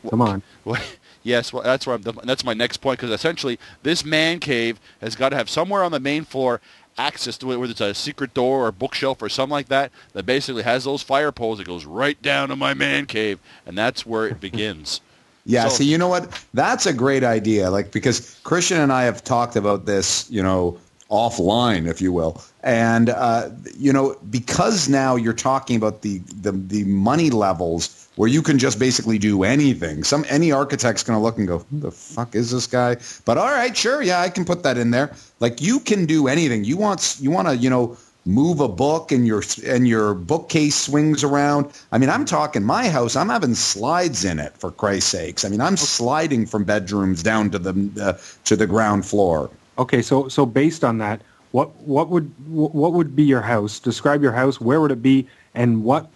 Come 0.09 0.23
on. 0.23 0.43
Well, 0.65 0.81
yes, 1.25 1.53
well, 1.53 1.65
that's 1.65 1.89
where 1.89 1.97
I'm, 1.97 2.03
that's 2.23 2.45
my 2.45 2.55
next 2.55 2.77
point 2.77 3.01
because 3.01 3.13
essentially 3.13 3.59
this 3.83 4.05
man 4.05 4.39
cave 4.39 4.79
has 5.01 5.17
got 5.17 5.31
to 5.31 5.37
have 5.37 5.51
somewhere 5.51 5.83
on 5.83 5.91
the 5.91 5.99
main 5.99 6.25
floor 6.25 6.61
access 7.03 7.37
to 7.39 7.53
it, 7.53 7.57
whether 7.57 7.73
it's 7.73 7.81
a 7.81 7.95
secret 7.95 8.33
door 8.35 8.67
or 8.67 8.73
bookshelf 8.73 9.21
or 9.23 9.29
something 9.29 9.53
like 9.53 9.69
that, 9.69 9.91
that 10.13 10.25
basically 10.25 10.63
has 10.63 10.85
those 10.85 11.03
fire 11.03 11.33
poles 11.33 11.61
It 11.61 11.67
goes 11.67 11.85
right 11.85 12.21
down 12.23 12.49
to 12.49 12.57
my 12.57 12.75
man 12.75 13.07
cave, 13.07 13.39
and 13.67 13.77
that's 13.77 14.07
where 14.07 14.27
it 14.27 14.41
begins. 14.41 15.01
Yeah, 15.45 15.69
So- 15.69 15.77
see, 15.79 15.85
you 15.85 15.99
know 15.99 16.09
what? 16.09 16.29
That's 16.55 16.87
a 16.87 16.93
great 16.93 17.25
idea. 17.25 17.71
Like 17.71 17.91
because 17.91 18.39
Christian 18.45 18.81
and 18.81 18.93
I 18.93 19.03
have 19.05 19.25
talked 19.25 19.57
about 19.57 19.87
this, 19.87 20.31
you 20.31 20.43
know, 20.43 20.79
offline, 21.11 21.89
if 21.89 22.01
you 22.01 22.13
will, 22.13 22.41
and 22.63 23.11
uh, 23.11 23.51
you 23.77 23.93
know, 23.93 24.17
because 24.31 24.89
now 24.89 25.17
you're 25.17 25.33
talking 25.35 25.77
about 25.77 26.03
the 26.03 26.19
the 26.41 26.53
the 26.53 26.85
money 26.85 27.31
levels 27.31 28.02
where 28.17 28.29
you 28.29 28.43
can 28.43 28.59
just 28.59 28.79
basically 28.79 29.19
do 29.19 29.43
anything. 29.43 30.05
Some 30.05 30.25
any 30.29 30.53
architect's 30.53 31.03
going 31.03 31.19
to 31.19 31.23
look 31.23 31.39
and 31.39 31.49
go, 31.49 31.59
"Who 31.59 31.81
the 31.81 31.91
fuck 31.91 32.35
is 32.35 32.51
this 32.51 32.67
guy?" 32.67 32.97
But 33.25 33.39
all 33.39 33.51
right, 33.51 33.77
sure, 33.77 34.03
yeah, 34.03 34.21
I 34.21 34.29
can 34.29 34.45
put 34.45 34.63
that 34.65 34.77
in 34.77 34.91
there. 34.91 35.15
Like 35.41 35.61
you 35.61 35.81
can 35.81 36.07
do 36.07 36.29
anything. 36.29 36.65
You 36.65 36.77
want 36.77 37.17
you 37.21 37.31
want 37.31 37.49
to, 37.49 37.57
you 37.57 37.71
know, 37.71 37.97
move 38.25 38.61
a 38.61 38.69
book 38.69 39.13
and 39.13 39.27
your 39.27 39.43
and 39.67 39.89
your 39.89 40.15
bookcase 40.15 40.77
swings 40.77 41.25
around. 41.25 41.73
I 41.91 41.99
mean, 41.99 42.11
I'm 42.11 42.25
talking 42.25 42.63
my 42.63 42.89
house. 42.89 43.17
I'm 43.17 43.29
having 43.29 43.55
slides 43.55 44.25
in 44.25 44.39
it 44.39 44.57
for 44.59 44.71
Christ's 44.71 45.11
sakes. 45.11 45.45
I 45.45 45.49
mean, 45.49 45.61
I'm 45.61 45.77
sliding 45.77 46.47
from 46.47 46.65
bedrooms 46.65 47.23
down 47.23 47.51
to 47.51 47.59
the 47.59 48.03
uh, 48.03 48.13
to 48.45 48.57
the 48.57 48.67
ground 48.67 49.07
floor. 49.07 49.51
Okay, 49.79 50.03
so 50.03 50.29
so 50.29 50.45
based 50.45 50.85
on 50.85 50.99
that, 50.99 51.23
what 51.53 51.75
what 51.77 52.09
would 52.11 52.33
what 52.47 52.93
would 52.93 53.17
be 53.17 53.23
your 53.23 53.41
house? 53.41 53.81
Describe 53.81 54.23
your 54.23 54.33
house. 54.33 54.61
Where 54.61 54.81
would 54.81 54.93
it 54.93 55.03
be, 55.03 55.27
and 55.55 55.83
what 55.83 56.11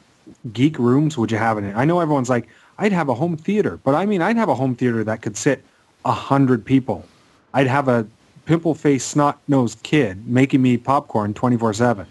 geek 0.52 0.78
rooms 0.78 1.16
would 1.18 1.30
you 1.30 1.38
have 1.38 1.58
in 1.58 1.64
it? 1.64 1.74
I 1.76 1.84
know 1.84 2.00
everyone's 2.00 2.30
like, 2.30 2.48
I'd 2.78 2.92
have 2.92 3.08
a 3.08 3.14
home 3.14 3.36
theater, 3.36 3.78
but 3.84 3.94
I 3.94 4.06
mean, 4.06 4.20
I'd 4.22 4.36
have 4.36 4.48
a 4.48 4.54
home 4.54 4.74
theater 4.74 5.02
that 5.04 5.22
could 5.22 5.36
sit 5.36 5.64
a 6.04 6.12
hundred 6.12 6.64
people. 6.64 7.04
I'd 7.54 7.66
have 7.66 7.88
a 7.88 8.06
pimple-faced, 8.44 9.08
snot-nosed 9.08 9.82
kid 9.82 10.26
making 10.28 10.62
me 10.62 10.76
popcorn 10.76 11.34
twenty-four 11.34 11.72
seven. 11.74 12.06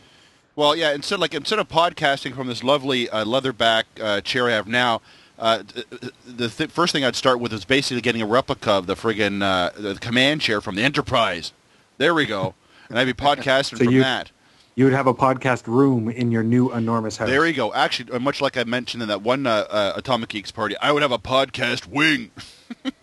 Well, 0.56 0.76
yeah. 0.76 0.94
Instead, 0.94 1.20
like 1.20 1.34
instead 1.34 1.60
of 1.60 1.68
podcasting 1.68 2.34
from 2.36 2.48
this 2.48 2.64
lovely 2.64 3.10
uh, 3.10 3.24
leatherback 3.26 3.84
uh, 4.02 4.22
chair 4.22 4.48
I 4.48 4.52
have 4.54 4.68
now, 4.68 5.02
uh, 5.38 5.64
the 6.26 6.50
th- 6.50 6.70
first 6.72 6.94
thing 6.94 7.04
I'd 7.04 7.16
start 7.16 7.40
with 7.40 7.52
is 7.54 7.64
basically 7.66 8.02
getting 8.02 8.22
a 8.22 8.26
replica 8.26 8.72
of 8.72 8.88
the 8.88 8.96
friggin' 8.96 9.42
uh, 9.44 9.70
the 9.80 9.96
command 9.96 10.42
chair 10.42 10.62
from 10.62 10.76
the 10.76 10.82
Enterprise. 10.84 11.52
There 11.98 12.14
we 12.14 12.26
go, 12.26 12.56
and 12.90 12.98
I'd 12.98 13.06
be 13.06 13.14
podcasting 13.30 13.78
So 13.78 13.84
from 13.86 13.94
you- 13.94 14.02
that. 14.02 14.32
You 14.76 14.84
would 14.84 14.94
have 14.94 15.08
a 15.08 15.14
podcast 15.14 15.68
room 15.68 16.10
in 16.10 16.34
your 16.34 16.44
new 16.44 16.74
enormous 16.74 17.16
house. 17.16 17.30
There 17.30 17.46
you 17.48 17.54
go. 17.54 17.74
Actually, 17.74 18.12
uh, 18.12 18.20
much 18.20 18.42
like 18.42 18.58
I 18.58 18.66
mentioned 18.66 19.04
in 19.04 19.08
that 19.08 19.22
one 19.22 19.48
uh, 19.48 19.66
uh, 19.70 19.94
Atomic 19.96 20.30
Geeks 20.30 20.52
party, 20.52 20.76
I 20.82 20.92
would 20.92 21.02
have 21.02 21.14
a 21.14 21.18
podcast 21.18 21.88
wing. 21.88 22.30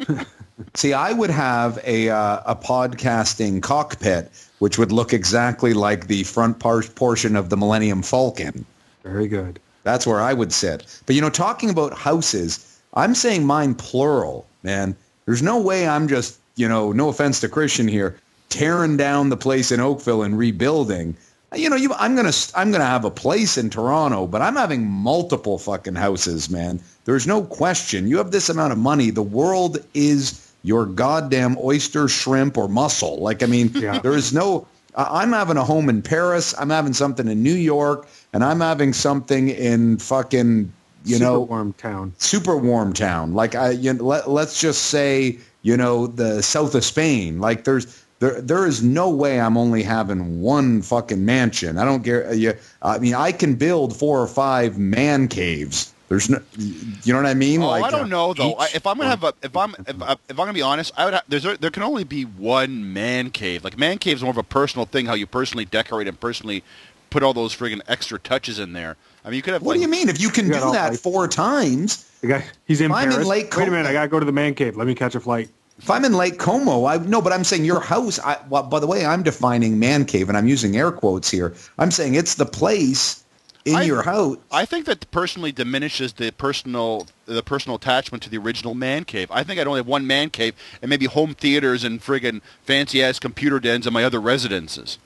See, 0.75 0.93
I 0.93 1.13
would 1.13 1.31
have 1.31 1.81
a 1.85 2.11
uh, 2.11 2.41
a 2.45 2.57
podcasting 2.57 3.63
cockpit, 3.63 4.31
which 4.59 4.77
would 4.77 4.93
look 4.93 5.15
exactly 5.15 5.73
like 5.73 6.09
the 6.09 6.25
front 6.25 6.59
par- 6.59 6.83
portion 6.83 7.37
of 7.37 7.49
the 7.49 7.57
Millennium 7.57 8.03
Falcon. 8.03 8.67
Very 9.03 9.27
good. 9.27 9.59
That's 9.83 10.07
where 10.07 10.21
I 10.21 10.35
would 10.35 10.53
sit. 10.53 11.01
But 11.07 11.15
you 11.17 11.23
know, 11.23 11.31
talking 11.31 11.71
about 11.71 11.97
houses, 11.97 12.81
I'm 12.93 13.15
saying 13.15 13.47
mine 13.47 13.75
plural, 13.77 14.47
man. 14.63 14.95
There's 15.25 15.43
no 15.43 15.61
way 15.61 15.89
I'm 15.89 16.07
just, 16.07 16.39
you 16.55 16.69
know, 16.69 16.93
no 16.93 17.09
offense 17.09 17.41
to 17.41 17.49
Christian 17.49 17.89
here, 17.89 18.19
tearing 18.51 18.99
down 18.99 19.31
the 19.31 19.37
place 19.39 19.73
in 19.73 19.81
Oakville 19.81 20.23
and 20.23 20.37
rebuilding. 20.37 21.17
You 21.55 21.69
know, 21.71 21.77
you, 21.77 21.93
I'm 21.95 22.17
gonna 22.17 22.33
I'm 22.55 22.71
gonna 22.73 22.85
have 22.85 23.05
a 23.05 23.11
place 23.11 23.59
in 23.59 23.69
Toronto, 23.71 24.27
but 24.27 24.41
I'm 24.43 24.57
having 24.57 24.87
multiple 24.87 25.59
fucking 25.59 25.95
houses, 25.95 26.49
man. 26.49 26.81
There's 27.05 27.27
no 27.27 27.43
question. 27.43 28.07
You 28.09 28.19
have 28.19 28.31
this 28.31 28.49
amount 28.49 28.73
of 28.73 28.79
money, 28.79 29.11
the 29.11 29.23
world 29.23 29.79
is 29.93 30.51
your 30.63 30.87
goddamn 30.87 31.57
oyster, 31.63 32.09
shrimp, 32.09 32.57
or 32.57 32.69
mussel. 32.69 33.19
Like, 33.19 33.43
I 33.43 33.47
mean, 33.47 33.71
Yeah. 33.75 33.99
there 33.99 34.15
is 34.15 34.33
no. 34.33 34.67
I'm 34.95 35.33
having 35.33 35.57
a 35.57 35.65
home 35.65 35.89
in 35.89 36.03
Paris. 36.03 36.55
I'm 36.59 36.69
having 36.71 36.93
something 36.93 37.27
in 37.27 37.43
New 37.43 37.55
York, 37.55 38.07
and 38.33 38.45
I'm 38.45 38.61
having 38.61 38.93
something 38.93 39.49
in 39.49 39.97
fucking, 39.99 40.71
you 41.05 41.17
Super 41.17 41.25
know, 41.25 41.41
warm 41.41 41.73
town. 41.73 42.13
super 42.19 42.57
warm 42.57 42.93
town. 42.93 43.33
Like 43.35 43.55
I, 43.55 43.71
you 43.71 43.95
know, 43.95 44.05
let, 44.05 44.29
let's 44.31 44.61
just 44.61 44.83
say, 44.85 45.39
you 45.63 45.77
know, 45.79 46.07
the 46.07 46.43
south 46.43 46.75
of 46.75 46.85
Spain. 46.85 47.41
Like 47.41 47.65
there's 47.65 48.02
there 48.23 48.41
there 48.41 48.67
is 48.69 48.85
no 48.85 49.11
way 49.11 49.41
I'm 49.41 49.57
only 49.57 49.83
having 49.83 50.41
one 50.41 50.81
fucking 50.81 51.25
mansion. 51.25 51.77
I 51.77 51.85
don't 51.85 52.05
care. 52.05 52.33
You, 52.33 52.55
I 52.81 52.99
mean, 53.01 53.15
I 53.15 53.33
can 53.33 53.57
build 53.57 53.97
four 53.97 54.21
or 54.21 54.29
five 54.29 54.79
man 54.79 55.27
caves. 55.27 55.93
There's 56.09 56.31
no, 56.31 56.39
you 56.57 57.13
know 57.13 57.19
what 57.19 57.27
I 57.27 57.35
mean? 57.35 57.63
Oh, 57.63 57.69
like 57.69 57.83
I 57.83 57.91
don't 57.91 58.11
know 58.11 58.33
though. 58.33 58.53
I, 58.55 58.67
if 58.75 58.87
I'm 58.87 58.97
gonna 58.97 59.11
have 59.11 59.25
a, 59.25 59.35
if 59.43 59.57
I'm 59.57 59.75
if, 59.89 60.01
I- 60.01 60.13
if 60.13 60.19
I'm 60.31 60.37
gonna 60.37 60.53
be 60.53 60.63
honest, 60.63 60.93
I 60.97 61.07
would. 61.07 61.15
Have, 61.15 61.25
there's 61.27 61.43
there 61.59 61.71
can 61.71 61.83
only 61.83 62.05
be 62.05 62.23
one 62.23 62.93
man 62.93 63.31
cave. 63.31 63.65
Like 63.65 63.77
man 63.77 63.99
cave 63.99 64.19
is 64.19 64.23
more 64.23 64.31
of 64.31 64.39
a 64.39 64.45
personal 64.45 64.87
thing. 64.87 65.07
How 65.07 65.15
you 65.15 65.27
personally 65.27 65.65
decorate 65.65 66.07
and 66.07 66.21
personally 66.21 66.63
put 67.11 67.25
all 67.25 67.35
those 67.35 67.57
friggin' 67.57 67.81
extra 67.89 68.21
touches 68.21 68.61
in 68.61 68.73
there. 68.73 68.97
I 69.25 69.31
mean, 69.31 69.37
you 69.37 69.43
could 69.43 69.55
have. 69.55 69.63
What 69.63 69.73
like, 69.73 69.79
do 69.79 69.83
you 69.83 69.89
mean? 69.89 70.09
If 70.09 70.21
you 70.21 70.29
can 70.31 70.47
You 70.47 70.53
do 70.53 70.61
that 70.73 70.93
life. 70.93 71.01
four 71.01 71.27
times, 71.27 72.09
The 72.21 72.29
guy, 72.29 72.45
he's 72.67 72.81
in 72.81 72.93
I'm 72.93 73.09
in 73.09 73.13
Paris. 73.15 73.27
Lake 73.27 73.57
Wait 73.57 73.67
a 73.67 73.71
minute, 73.71 73.87
I 73.87 73.93
gotta 73.93 74.09
go 74.09 74.21
to 74.21 74.27
the 74.27 74.33
man 74.33 74.55
cave. 74.55 74.77
Let 74.77 74.87
me 74.87 74.95
catch 74.95 75.17
a 75.17 75.21
flight. 75.21 75.49
If 75.83 75.91
I'm 75.91 76.05
in 76.05 76.13
Lake 76.13 76.39
Como, 76.39 76.85
I 76.85 76.99
no, 76.99 77.21
but 77.21 77.33
I'm 77.33 77.43
saying 77.45 77.65
your 77.65 77.81
house. 77.81 78.19
I, 78.21 78.39
well, 78.49 78.63
by 78.63 78.79
the 78.79 78.87
way, 78.87 79.05
I'm 79.05 79.23
defining 79.25 79.79
man 79.81 80.05
cave, 80.05 80.29
and 80.29 80.39
I'm 80.39 80.47
using 80.47 80.77
air 80.77 80.93
quotes 80.93 81.29
here. 81.31 81.55
I'm 81.79 81.91
saying 81.91 82.15
it's 82.15 82.37
the 82.37 82.47
place 82.47 83.25
in 83.65 83.75
I- 83.77 83.83
your 83.83 84.03
house. 84.03 84.37
I 84.53 84.65
think 84.65 84.87
that 84.87 85.11
personally 85.11 85.51
diminishes 85.51 86.13
the 86.13 86.31
personal 86.33 87.09
the 87.27 87.43
personal 87.43 87.77
attachment 87.77 88.23
to 88.23 88.31
the 88.31 88.39
original 88.39 88.75
man 88.75 89.05
cave. 89.05 89.29
I 89.33 89.43
think 89.43 89.59
I'd 89.61 89.67
only 89.67 89.81
have 89.81 89.87
one 89.89 90.07
man 90.07 90.31
cave 90.31 90.55
and 90.81 90.89
maybe 90.89 91.07
home 91.07 91.35
theaters 91.35 91.83
and 91.83 92.01
friggin' 92.01 92.43
fancy 92.63 93.03
ass 93.03 93.19
computer 93.19 93.59
dens 93.59 93.85
in 93.87 93.93
my 93.93 94.05
other 94.05 94.21
residences. 94.21 94.99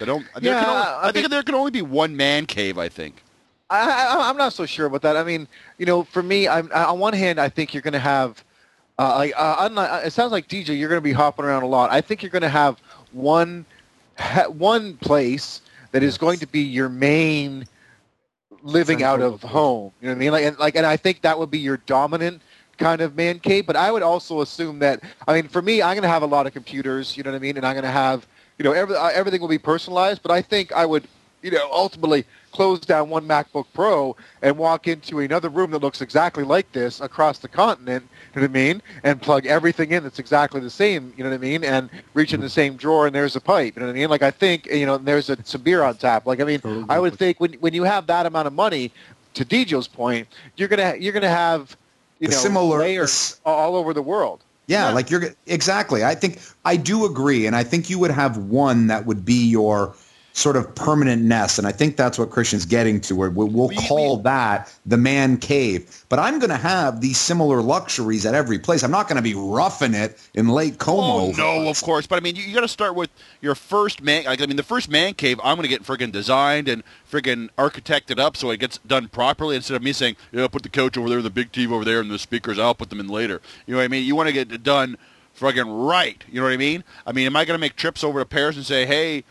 I 0.00 0.06
don't. 0.06 0.24
There 0.40 0.54
Yeah, 0.54 0.60
can 0.64 0.68
only, 0.70 0.82
I 0.86 1.00
I, 1.08 1.12
think 1.12 1.24
mean- 1.24 1.30
there 1.30 1.42
can 1.42 1.54
only 1.54 1.70
be 1.70 1.82
one 1.82 2.16
man 2.16 2.46
cave. 2.46 2.78
I 2.78 2.88
think. 2.88 3.22
I, 3.68 3.80
I, 3.90 4.30
I'm 4.30 4.38
not 4.38 4.54
so 4.54 4.64
sure 4.64 4.86
about 4.86 5.02
that. 5.02 5.18
I 5.18 5.22
mean, 5.24 5.46
you 5.76 5.84
know, 5.84 6.04
for 6.04 6.22
me, 6.22 6.48
I'm, 6.48 6.70
I- 6.74 6.84
on 6.84 6.98
one 6.98 7.12
hand, 7.12 7.38
I 7.38 7.50
think 7.50 7.74
you're 7.74 7.82
going 7.82 7.92
to 7.92 7.98
have, 7.98 8.42
uh, 8.98 9.14
like, 9.16 9.32
uh, 9.36 9.56
unlike, 9.60 10.06
it 10.06 10.12
sounds 10.12 10.32
like 10.32 10.48
DJ, 10.48 10.78
you're 10.78 10.88
going 10.88 10.98
to 10.98 11.02
be 11.02 11.12
hopping 11.12 11.44
around 11.44 11.62
a 11.62 11.66
lot. 11.66 11.90
I 11.90 12.00
think 12.00 12.22
you're 12.22 12.30
going 12.30 12.42
to 12.42 12.48
have 12.48 12.80
one, 13.12 13.64
ha, 14.18 14.48
one 14.48 14.96
place 14.96 15.62
that 15.92 16.02
is 16.02 16.18
going 16.18 16.40
to 16.40 16.46
be 16.46 16.60
your 16.60 16.88
main 16.88 17.66
living 18.62 19.02
out 19.02 19.20
Central 19.20 19.34
of 19.34 19.42
home. 19.42 19.92
You 20.00 20.08
know 20.08 20.14
what 20.14 20.16
I 20.16 20.18
mean? 20.18 20.32
Like, 20.32 20.44
and, 20.44 20.58
like, 20.58 20.76
and 20.76 20.86
I 20.86 20.96
think 20.96 21.22
that 21.22 21.38
would 21.38 21.50
be 21.50 21.58
your 21.58 21.76
dominant 21.78 22.42
kind 22.76 23.00
of 23.00 23.16
man 23.16 23.38
cave. 23.38 23.66
But 23.66 23.76
I 23.76 23.90
would 23.92 24.02
also 24.02 24.40
assume 24.40 24.80
that, 24.80 25.02
I 25.26 25.34
mean, 25.34 25.48
for 25.48 25.62
me, 25.62 25.80
I'm 25.80 25.94
going 25.94 26.02
to 26.02 26.08
have 26.08 26.22
a 26.22 26.26
lot 26.26 26.46
of 26.46 26.52
computers. 26.52 27.16
You 27.16 27.22
know 27.22 27.30
what 27.30 27.36
I 27.36 27.40
mean? 27.40 27.56
And 27.56 27.66
I'm 27.66 27.74
going 27.74 27.84
to 27.84 27.90
have, 27.90 28.26
you 28.58 28.64
know, 28.64 28.72
every, 28.72 28.96
uh, 28.96 29.08
everything 29.08 29.40
will 29.40 29.48
be 29.48 29.58
personalized. 29.58 30.22
But 30.22 30.32
I 30.32 30.42
think 30.42 30.72
I 30.72 30.84
would, 30.84 31.06
you 31.42 31.50
know, 31.50 31.68
ultimately 31.70 32.24
close 32.52 32.80
down 32.80 33.08
one 33.10 33.26
MacBook 33.26 33.66
Pro 33.74 34.16
and 34.42 34.56
walk 34.56 34.88
into 34.88 35.20
another 35.20 35.48
room 35.48 35.70
that 35.70 35.78
looks 35.78 36.00
exactly 36.00 36.44
like 36.44 36.70
this 36.72 37.00
across 37.00 37.38
the 37.38 37.48
continent, 37.48 38.08
you 38.34 38.40
know 38.40 38.44
what 38.46 38.50
I 38.50 38.52
mean? 38.52 38.82
And 39.04 39.20
plug 39.20 39.46
everything 39.46 39.92
in 39.92 40.02
that's 40.02 40.18
exactly 40.18 40.60
the 40.60 40.70
same, 40.70 41.12
you 41.16 41.22
know 41.24 41.30
what 41.30 41.36
I 41.36 41.38
mean? 41.38 41.62
And 41.62 41.90
reach 42.14 42.32
in 42.32 42.40
the 42.40 42.48
same 42.48 42.76
drawer 42.76 43.06
and 43.06 43.14
there's 43.14 43.36
a 43.36 43.40
pipe, 43.40 43.76
you 43.76 43.80
know 43.80 43.86
what 43.86 43.92
I 43.92 43.98
mean? 43.98 44.08
Like 44.10 44.22
I 44.22 44.30
think, 44.30 44.66
you 44.66 44.86
know, 44.86 44.94
and 44.96 45.06
there's 45.06 45.30
a, 45.30 45.36
some 45.44 45.62
beer 45.62 45.82
on 45.82 45.96
tap. 45.96 46.26
Like 46.26 46.40
I 46.40 46.44
mean, 46.44 46.86
I 46.88 46.98
would 46.98 47.16
think 47.18 47.38
when 47.38 47.52
when 47.54 47.74
you 47.74 47.84
have 47.84 48.06
that 48.08 48.26
amount 48.26 48.46
of 48.46 48.52
money, 48.54 48.90
to 49.34 49.44
DJ's 49.44 49.86
point, 49.86 50.26
you're 50.56 50.68
gonna 50.68 50.96
you're 50.98 51.12
gonna 51.12 51.28
have 51.28 51.76
you 52.18 52.28
know 52.28 52.36
similar- 52.36 52.78
layers 52.80 53.40
all 53.44 53.76
over 53.76 53.92
the 53.94 54.02
world. 54.02 54.40
Yeah, 54.66 54.88
Yeah. 54.88 54.94
like 54.94 55.10
you're 55.10 55.34
exactly. 55.46 56.04
I 56.04 56.14
think 56.14 56.40
I 56.64 56.76
do 56.76 57.04
agree, 57.06 57.46
and 57.46 57.54
I 57.54 57.62
think 57.62 57.88
you 57.88 57.98
would 58.00 58.10
have 58.10 58.36
one 58.36 58.88
that 58.88 59.06
would 59.06 59.24
be 59.24 59.48
your 59.48 59.94
sort 60.38 60.56
of 60.56 60.72
permanent 60.74 61.22
nest, 61.22 61.58
and 61.58 61.66
I 61.66 61.72
think 61.72 61.96
that's 61.96 62.18
what 62.18 62.30
Christian's 62.30 62.64
getting 62.64 63.00
to. 63.02 63.16
Where 63.16 63.28
we'll, 63.28 63.48
we'll 63.48 63.70
call 63.70 64.18
that 64.18 64.72
the 64.86 64.96
man 64.96 65.36
cave. 65.36 66.04
But 66.08 66.20
I'm 66.20 66.38
going 66.38 66.50
to 66.50 66.56
have 66.56 67.00
these 67.00 67.18
similar 67.18 67.60
luxuries 67.60 68.24
at 68.24 68.34
every 68.34 68.58
place. 68.58 68.84
I'm 68.84 68.92
not 68.92 69.08
going 69.08 69.16
to 69.16 69.22
be 69.22 69.34
roughing 69.34 69.94
it 69.94 70.16
in 70.34 70.48
Lake 70.48 70.74
oh, 70.74 70.84
Como. 70.84 71.26
Oh 71.26 71.32
no, 71.36 71.68
of 71.68 71.82
course. 71.82 72.06
But 72.06 72.16
I 72.16 72.20
mean, 72.20 72.36
you, 72.36 72.44
you 72.44 72.54
got 72.54 72.60
to 72.60 72.68
start 72.68 72.94
with 72.94 73.10
your 73.40 73.56
first 73.56 74.00
man. 74.00 74.24
Like, 74.24 74.40
I 74.40 74.46
mean, 74.46 74.56
the 74.56 74.62
first 74.62 74.88
man 74.88 75.14
cave, 75.14 75.40
I'm 75.42 75.56
going 75.56 75.68
to 75.68 75.68
get 75.68 75.82
friggin' 75.82 76.12
designed 76.12 76.68
and 76.68 76.84
friggin' 77.10 77.48
architected 77.58 78.20
up 78.20 78.36
so 78.36 78.50
it 78.50 78.60
gets 78.60 78.78
done 78.78 79.08
properly. 79.08 79.56
Instead 79.56 79.74
of 79.76 79.82
me 79.82 79.92
saying, 79.92 80.16
"Yeah, 80.30 80.46
put 80.46 80.62
the 80.62 80.68
couch 80.68 80.96
over 80.96 81.08
there, 81.08 81.20
the 81.20 81.30
big 81.30 81.50
TV 81.50 81.72
over 81.72 81.84
there, 81.84 82.00
and 82.00 82.10
the 82.10 82.18
speakers, 82.18 82.58
I'll 82.58 82.74
put 82.74 82.90
them 82.90 83.00
in 83.00 83.08
later." 83.08 83.40
You 83.66 83.74
know 83.74 83.78
what 83.78 83.84
I 83.84 83.88
mean? 83.88 84.06
You 84.06 84.14
want 84.14 84.28
to 84.28 84.32
get 84.32 84.52
it 84.52 84.62
done 84.62 84.96
friggin' 85.36 85.88
right. 85.88 86.22
You 86.28 86.40
know 86.40 86.46
what 86.46 86.52
I 86.52 86.56
mean? 86.56 86.84
I 87.04 87.12
mean, 87.12 87.26
am 87.26 87.34
I 87.34 87.44
going 87.44 87.56
to 87.56 87.60
make 87.60 87.74
trips 87.74 88.04
over 88.04 88.20
to 88.20 88.24
Paris 88.24 88.56
and 88.56 88.64
say, 88.64 88.86
"Hey"? 88.86 89.24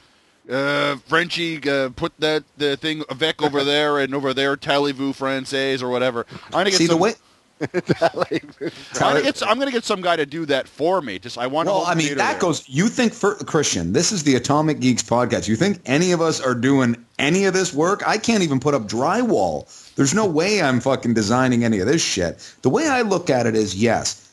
Uh, 0.49 0.95
Frenchie, 1.07 1.57
uh, 1.69 1.89
put 1.89 2.13
that 2.19 2.43
the 2.57 2.77
thing 2.77 3.03
avec 3.09 3.41
over 3.41 3.63
there 3.65 3.99
and 3.99 4.15
over 4.15 4.33
there, 4.33 4.55
Talez-vous 4.55 5.13
Français 5.13 5.81
or 5.81 5.89
whatever. 5.89 6.25
I'm 6.45 6.51
gonna 6.51 6.69
get 6.71 6.77
See 6.77 6.87
the 6.87 6.93
some, 6.93 6.99
way. 7.01 7.13
I'm 7.61 9.13
gonna 9.13 9.21
get. 9.23 9.43
I'm 9.43 9.57
gonna 9.59 9.71
get 9.71 9.83
some 9.83 10.01
guy 10.01 10.15
to 10.15 10.25
do 10.27 10.45
that 10.45 10.67
for 10.67 11.01
me. 11.01 11.17
Just 11.19 11.37
I 11.37 11.47
want. 11.47 11.67
a 11.67 11.71
Well, 11.71 11.85
I 11.85 11.95
mean, 11.95 12.15
that 12.17 12.33
there. 12.33 12.39
goes. 12.39 12.67
You 12.69 12.87
think 12.87 13.13
for 13.13 13.35
Christian? 13.35 13.93
This 13.93 14.11
is 14.11 14.23
the 14.23 14.35
Atomic 14.35 14.79
Geeks 14.79 15.01
podcast. 15.03 15.47
You 15.47 15.55
think 15.55 15.81
any 15.85 16.11
of 16.11 16.21
us 16.21 16.39
are 16.39 16.53
doing 16.53 16.95
any 17.17 17.45
of 17.45 17.53
this 17.55 17.73
work? 17.73 18.07
I 18.07 18.17
can't 18.19 18.43
even 18.43 18.59
put 18.59 18.73
up 18.75 18.83
drywall. 18.83 19.67
There's 19.95 20.13
no 20.13 20.27
way 20.27 20.61
I'm 20.61 20.79
fucking 20.79 21.15
designing 21.15 21.63
any 21.63 21.79
of 21.79 21.87
this 21.87 22.03
shit. 22.03 22.37
The 22.61 22.69
way 22.69 22.87
I 22.87 23.01
look 23.01 23.31
at 23.31 23.47
it 23.47 23.55
is, 23.55 23.75
yes, 23.75 24.26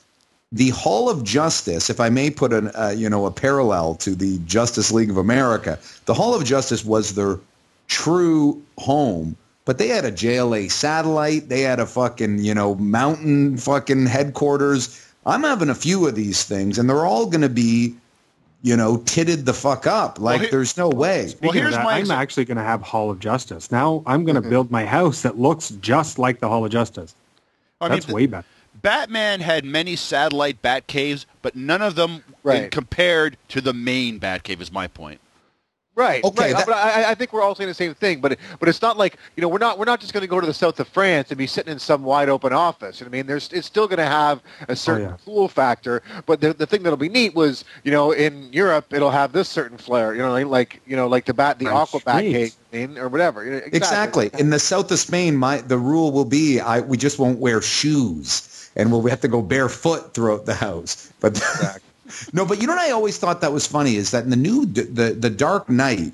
the 0.54 0.70
Hall 0.70 1.10
of 1.10 1.24
Justice, 1.24 1.90
if 1.90 1.98
I 1.98 2.08
may 2.10 2.30
put 2.30 2.52
an, 2.52 2.70
uh, 2.76 2.94
you 2.96 3.10
know, 3.10 3.26
a 3.26 3.30
parallel 3.32 3.96
to 3.96 4.14
the 4.14 4.38
Justice 4.46 4.92
League 4.92 5.10
of 5.10 5.16
America, 5.16 5.78
the 6.06 6.14
Hall 6.14 6.32
of 6.32 6.44
Justice 6.44 6.84
was 6.84 7.14
their 7.16 7.40
true 7.88 8.62
home. 8.78 9.36
But 9.64 9.78
they 9.78 9.88
had 9.88 10.04
a 10.04 10.12
JLA 10.12 10.70
satellite. 10.70 11.48
They 11.48 11.62
had 11.62 11.80
a 11.80 11.86
fucking, 11.86 12.38
you 12.44 12.54
know, 12.54 12.74
mountain 12.76 13.56
fucking 13.56 14.06
headquarters. 14.06 15.00
I'm 15.26 15.42
having 15.42 15.70
a 15.70 15.74
few 15.74 16.06
of 16.06 16.14
these 16.14 16.44
things, 16.44 16.78
and 16.78 16.88
they're 16.88 17.06
all 17.06 17.26
going 17.26 17.40
to 17.40 17.48
be, 17.48 17.94
you 18.62 18.76
know, 18.76 18.98
titted 18.98 19.46
the 19.46 19.54
fuck 19.54 19.86
up. 19.86 20.20
Like, 20.20 20.42
here- 20.42 20.50
there's 20.50 20.76
no 20.76 20.88
way. 20.88 21.32
Well, 21.42 21.52
here's 21.52 21.68
of 21.68 21.72
that, 21.78 21.84
my 21.84 21.94
I'm 21.94 22.10
actually 22.10 22.44
going 22.44 22.58
to 22.58 22.62
have 22.62 22.82
Hall 22.82 23.10
of 23.10 23.18
Justice. 23.18 23.72
Now 23.72 24.02
I'm 24.06 24.24
going 24.24 24.34
to 24.36 24.40
Mm-hmm. 24.42 24.50
build 24.50 24.70
my 24.70 24.84
house 24.84 25.22
that 25.22 25.38
looks 25.38 25.70
just 25.80 26.18
like 26.18 26.40
the 26.40 26.48
Hall 26.48 26.64
of 26.64 26.70
Justice. 26.70 27.14
I 27.80 27.88
mean, 27.88 27.96
That's 27.96 28.08
way 28.08 28.26
better. 28.26 28.46
Batman 28.84 29.40
had 29.40 29.64
many 29.64 29.96
satellite 29.96 30.60
bat 30.60 30.86
caves, 30.86 31.24
but 31.40 31.56
none 31.56 31.80
of 31.80 31.94
them 31.94 32.22
Right. 32.42 32.70
compared 32.70 33.38
to 33.48 33.62
the 33.62 33.72
main 33.72 34.18
bat 34.18 34.42
cave. 34.42 34.60
Is 34.60 34.70
my 34.70 34.88
point. 34.88 35.20
Right. 35.96 36.22
Okay, 36.22 36.52
Right. 36.52 36.56
that- 36.56 36.66
but 36.66 36.76
I, 36.76 37.12
I 37.12 37.14
think 37.14 37.32
we're 37.32 37.40
all 37.40 37.54
saying 37.54 37.68
the 37.68 37.74
same 37.74 37.94
thing. 37.94 38.20
But 38.20 38.32
it, 38.32 38.40
but 38.60 38.68
it's 38.68 38.82
not 38.82 38.98
like 38.98 39.16
you 39.36 39.40
know 39.40 39.48
we're 39.48 39.56
not 39.58 39.78
we're 39.78 39.86
not 39.86 40.00
just 40.00 40.12
going 40.12 40.20
to 40.22 40.26
go 40.28 40.38
to 40.38 40.46
the 40.46 40.52
south 40.52 40.78
of 40.80 40.88
France 40.88 41.30
and 41.30 41.38
be 41.38 41.46
sitting 41.46 41.72
in 41.72 41.78
some 41.78 42.02
wide 42.02 42.28
open 42.28 42.52
office. 42.52 43.00
You 43.00 43.06
know 43.06 43.10
what 43.10 43.14
I 43.14 43.18
mean, 43.20 43.26
there's 43.26 43.50
it's 43.52 43.66
still 43.66 43.86
going 43.88 44.00
to 44.00 44.04
have 44.06 44.40
a 44.68 44.72
oh, 44.72 44.74
certain 44.74 45.08
yeah. 45.08 45.16
cool 45.24 45.48
factor. 45.48 46.02
But 46.26 46.42
the 46.42 46.52
the 46.52 46.66
thing 46.66 46.82
that'll 46.82 46.98
be 46.98 47.08
neat 47.08 47.34
was 47.34 47.64
you 47.84 47.92
know 47.92 48.12
in 48.12 48.52
Europe 48.52 48.92
it'll 48.92 49.12
have 49.12 49.32
this 49.32 49.48
certain 49.48 49.78
flair. 49.78 50.14
You 50.14 50.20
know 50.20 50.32
like, 50.32 50.46
like 50.46 50.82
you 50.84 50.96
know 50.96 51.06
like 51.06 51.24
the 51.24 51.32
bat 51.32 51.58
the 51.58 51.66
Right, 51.66 51.74
aqua 51.74 52.00
bat 52.00 52.22
cake 52.22 52.52
I 52.72 52.76
mean, 52.76 52.98
or 52.98 53.08
whatever. 53.08 53.44
You 53.44 53.52
know, 53.52 53.60
Exactly. 53.72 54.28
In 54.38 54.50
the 54.50 54.58
south 54.58 54.90
of 54.90 54.98
Spain, 54.98 55.36
my 55.36 55.58
the 55.62 55.78
rule 55.78 56.12
will 56.12 56.26
be 56.26 56.60
I 56.60 56.80
we 56.80 56.98
just 56.98 57.18
won't 57.18 57.38
wear 57.38 57.62
shoes 57.62 58.50
and 58.76 58.90
we'll 58.90 59.06
have 59.06 59.20
to 59.20 59.28
go 59.28 59.42
barefoot 59.42 60.14
throughout 60.14 60.46
the 60.46 60.54
house. 60.54 61.12
But 61.20 61.40
no, 62.32 62.44
but 62.46 62.60
you 62.60 62.66
know 62.66 62.74
what 62.74 62.86
I 62.86 62.90
always 62.92 63.18
thought 63.18 63.40
that 63.40 63.52
was 63.52 63.66
funny 63.66 63.96
is 63.96 64.10
that 64.12 64.24
in 64.24 64.30
the 64.30 64.36
new 64.36 64.66
the 64.66 65.16
the 65.18 65.30
Dark 65.30 65.68
Knight, 65.68 66.12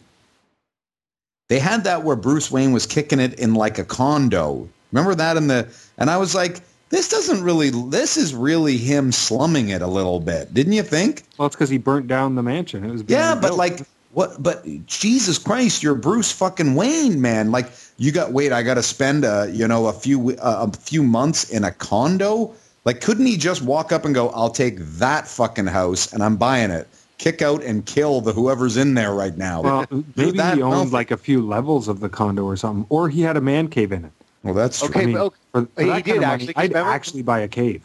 they 1.48 1.58
had 1.58 1.84
that 1.84 2.04
where 2.04 2.16
Bruce 2.16 2.50
Wayne 2.50 2.72
was 2.72 2.86
kicking 2.86 3.20
it 3.20 3.38
in 3.38 3.54
like 3.54 3.78
a 3.78 3.84
condo. 3.84 4.68
Remember 4.92 5.14
that 5.14 5.36
in 5.36 5.46
the 5.46 5.68
and 5.98 6.10
I 6.10 6.18
was 6.18 6.34
like, 6.34 6.60
this 6.90 7.08
doesn't 7.08 7.42
really 7.42 7.70
this 7.70 8.16
is 8.16 8.34
really 8.34 8.76
him 8.76 9.12
slumming 9.12 9.70
it 9.70 9.82
a 9.82 9.86
little 9.86 10.20
bit, 10.20 10.52
didn't 10.52 10.72
you 10.72 10.82
think? 10.82 11.24
Well, 11.38 11.46
it's 11.46 11.56
because 11.56 11.70
he 11.70 11.78
burnt 11.78 12.08
down 12.08 12.34
the 12.34 12.42
mansion. 12.42 12.84
It 12.84 12.90
was 12.90 13.04
Yeah, 13.06 13.34
but 13.34 13.54
like 13.54 13.80
what? 14.12 14.42
But 14.42 14.64
Jesus 14.86 15.38
Christ, 15.38 15.82
you're 15.82 15.94
Bruce 15.94 16.32
fucking 16.32 16.74
Wayne, 16.74 17.20
man. 17.20 17.52
Like 17.52 17.70
you 18.00 18.12
got 18.12 18.32
wait, 18.32 18.50
I 18.50 18.62
got 18.62 18.74
to 18.74 18.82
spend 18.82 19.24
a 19.24 19.48
you 19.52 19.68
know 19.68 19.86
a 19.86 19.92
few 19.92 20.30
uh, 20.32 20.66
a 20.72 20.76
few 20.76 21.02
months 21.02 21.50
in 21.50 21.62
a 21.64 21.70
condo. 21.70 22.54
Like, 22.86 23.02
couldn't 23.02 23.26
he 23.26 23.36
just 23.36 23.60
walk 23.62 23.92
up 23.92 24.06
and 24.06 24.14
go, 24.14 24.30
"I'll 24.30 24.50
take 24.50 24.78
that 24.98 25.28
fucking 25.28 25.66
house 25.66 26.12
and 26.12 26.22
I'm 26.22 26.36
buying 26.36 26.70
it." 26.70 26.88
Kick 27.18 27.42
out 27.42 27.62
and 27.62 27.84
kill 27.84 28.22
the 28.22 28.32
whoever's 28.32 28.78
in 28.78 28.94
there 28.94 29.12
right 29.12 29.36
now. 29.36 29.60
well, 29.60 29.86
maybe 30.16 30.38
that 30.38 30.54
he 30.56 30.62
owned 30.62 30.70
wealthy. 30.72 30.90
like 30.90 31.10
a 31.10 31.18
few 31.18 31.46
levels 31.46 31.86
of 31.86 32.00
the 32.00 32.08
condo 32.08 32.44
or 32.44 32.56
something, 32.56 32.86
or 32.88 33.10
he 33.10 33.20
had 33.20 33.36
a 33.36 33.42
man 33.42 33.68
cave 33.68 33.92
in 33.92 34.06
it. 34.06 34.12
Well, 34.42 34.54
that's 34.54 34.78
true. 34.80 34.88
Okay, 34.88 35.02
I 35.02 35.04
mean, 35.04 35.14
but- 35.16 35.32
for, 35.52 35.66
for 35.66 35.82
he 35.82 35.88
that 35.88 35.92
kind 35.92 36.04
did 36.04 36.14
of 36.16 36.20
money, 36.22 36.32
actually, 36.32 36.54
'cause 36.54 36.64
I'd 36.64 36.70
remember- 36.70 36.90
actually 36.90 37.22
buy 37.22 37.40
a 37.40 37.48
cave. 37.48 37.82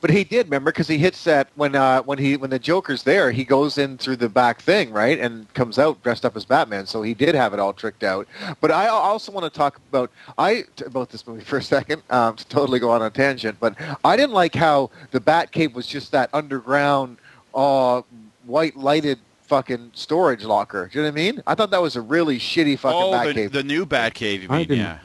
But 0.00 0.10
he 0.10 0.24
did 0.24 0.46
remember 0.46 0.70
because 0.70 0.88
he 0.88 0.98
hits 0.98 1.24
that 1.24 1.48
when 1.56 1.74
uh, 1.74 2.02
when 2.02 2.18
he 2.18 2.36
when 2.36 2.50
the 2.50 2.58
Joker's 2.58 3.02
there, 3.02 3.30
he 3.32 3.44
goes 3.44 3.78
in 3.78 3.96
through 3.98 4.16
the 4.16 4.28
back 4.28 4.60
thing, 4.60 4.92
right, 4.92 5.18
and 5.18 5.52
comes 5.54 5.78
out 5.78 6.02
dressed 6.02 6.24
up 6.24 6.36
as 6.36 6.44
Batman. 6.44 6.86
So 6.86 7.02
he 7.02 7.14
did 7.14 7.34
have 7.34 7.54
it 7.54 7.58
all 7.60 7.72
tricked 7.72 8.04
out. 8.04 8.28
But 8.60 8.70
I 8.70 8.88
also 8.88 9.32
want 9.32 9.50
to 9.52 9.58
talk 9.58 9.80
about 9.88 10.10
I 10.38 10.64
about 10.84 11.08
this 11.10 11.26
movie 11.26 11.42
for 11.44 11.56
a 11.58 11.62
second 11.62 12.02
um, 12.10 12.36
to 12.36 12.46
totally 12.46 12.78
go 12.78 12.90
on 12.90 13.02
a 13.02 13.10
tangent. 13.10 13.58
But 13.58 13.74
I 14.04 14.16
didn't 14.16 14.34
like 14.34 14.54
how 14.54 14.90
the 15.12 15.20
Batcave 15.20 15.72
was 15.72 15.86
just 15.86 16.12
that 16.12 16.28
underground, 16.32 17.16
uh, 17.54 18.02
white 18.44 18.76
lighted 18.76 19.18
fucking 19.42 19.92
storage 19.94 20.44
locker. 20.44 20.88
Do 20.92 20.98
you 20.98 21.04
know 21.04 21.10
what 21.10 21.20
I 21.20 21.22
mean? 21.22 21.42
I 21.46 21.54
thought 21.54 21.70
that 21.70 21.80
was 21.80 21.96
a 21.96 22.00
really 22.02 22.38
shitty 22.38 22.78
fucking 22.78 22.98
Oh, 23.00 23.12
the, 23.12 23.32
Batcave. 23.32 23.52
the 23.52 23.62
new 23.62 23.86
Batcave, 23.86 24.42
you 24.42 24.48
mean? 24.48 24.66
Yeah. 24.72 24.98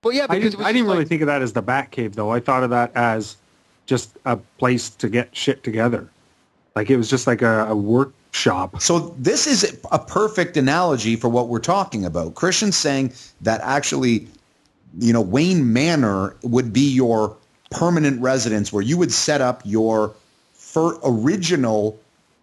but 0.00 0.14
yeah, 0.14 0.24
I 0.24 0.26
because 0.38 0.42
didn't, 0.42 0.54
it 0.54 0.56
was 0.58 0.66
I 0.66 0.72
didn't 0.72 0.86
just 0.86 0.86
really 0.88 0.98
like- 1.00 1.08
think 1.08 1.20
of 1.22 1.26
that 1.26 1.42
as 1.42 1.52
the 1.52 1.62
Batcave, 1.62 2.14
though. 2.14 2.30
I 2.30 2.40
thought 2.40 2.62
of 2.64 2.70
that 2.70 2.90
as 2.96 3.36
just 3.92 4.16
a 4.24 4.38
place 4.56 4.88
to 4.88 5.06
get 5.10 5.36
shit 5.36 5.62
together. 5.62 6.08
Like 6.74 6.88
it 6.88 6.96
was 6.96 7.10
just 7.10 7.26
like 7.26 7.42
a, 7.42 7.66
a 7.68 7.76
workshop. 7.76 8.80
So 8.80 9.14
this 9.18 9.46
is 9.46 9.78
a 9.92 9.98
perfect 9.98 10.56
analogy 10.56 11.14
for 11.14 11.28
what 11.28 11.48
we're 11.48 11.58
talking 11.58 12.06
about. 12.06 12.34
Christian's 12.34 12.74
saying 12.74 13.12
that 13.42 13.60
actually, 13.60 14.28
you 14.98 15.12
know, 15.12 15.20
Wayne 15.20 15.74
Manor 15.74 16.34
would 16.42 16.72
be 16.72 16.90
your 16.90 17.36
permanent 17.70 18.22
residence 18.22 18.72
where 18.72 18.82
you 18.82 18.96
would 18.96 19.12
set 19.12 19.42
up 19.42 19.60
your 19.66 20.14
fir- 20.54 20.98
original 21.04 22.00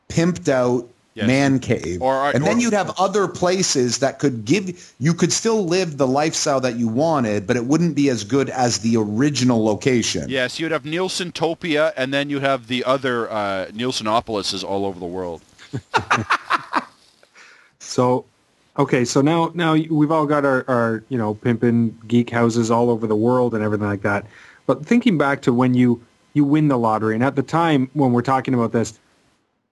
pimped 0.07 0.49
out 0.49 0.87
Yes. 1.19 1.27
man 1.27 1.59
cave. 1.59 2.01
Or- 2.01 2.15
or- 2.15 2.31
and 2.31 2.43
then 2.45 2.57
or- 2.57 2.61
you'd 2.61 2.73
have 2.73 2.91
other 2.99 3.27
places 3.27 3.99
that 3.99 4.19
could 4.19 4.45
give 4.45 4.93
you 4.99 5.13
could 5.13 5.31
still 5.31 5.65
live 5.65 5.97
the 5.97 6.07
lifestyle 6.07 6.59
that 6.61 6.75
you 6.77 6.87
wanted, 6.87 7.45
but 7.47 7.55
it 7.55 7.65
wouldn't 7.65 7.95
be 7.95 8.09
as 8.09 8.23
good 8.23 8.49
as 8.49 8.79
the 8.79 8.97
original 8.97 9.63
location. 9.63 10.29
Yes, 10.29 10.59
you'd 10.59 10.71
have 10.71 10.85
Nielsen 10.85 11.31
Topia, 11.31 11.93
and 11.97 12.13
then 12.13 12.29
you'd 12.29 12.41
have 12.43 12.67
the 12.67 12.83
other 12.83 13.29
uh, 13.31 13.65
Nielsenopolises 13.73 14.63
all 14.63 14.85
over 14.85 14.99
the 14.99 15.05
world. 15.05 15.41
So, 17.81 18.25
okay, 18.77 19.05
so 19.05 19.21
now 19.21 19.51
now 19.53 19.73
we've 19.73 20.11
all 20.11 20.25
got 20.25 20.45
our, 20.45 20.63
our 20.67 21.03
you 21.09 21.17
know 21.17 21.33
pimping 21.33 21.97
geek 22.07 22.29
houses 22.29 22.69
all 22.69 22.89
over 22.89 23.07
the 23.07 23.15
world 23.15 23.53
and 23.55 23.63
everything 23.63 23.87
like 23.87 24.01
that. 24.03 24.25
But 24.67 24.85
thinking 24.85 25.17
back 25.17 25.41
to 25.43 25.53
when 25.53 25.73
you 25.73 26.01
you 26.33 26.43
win 26.43 26.67
the 26.67 26.77
lottery, 26.77 27.15
and 27.15 27.23
at 27.23 27.35
the 27.35 27.41
time 27.41 27.89
when 27.93 28.11
we're 28.11 28.21
talking 28.21 28.53
about 28.53 28.71
this, 28.71 28.99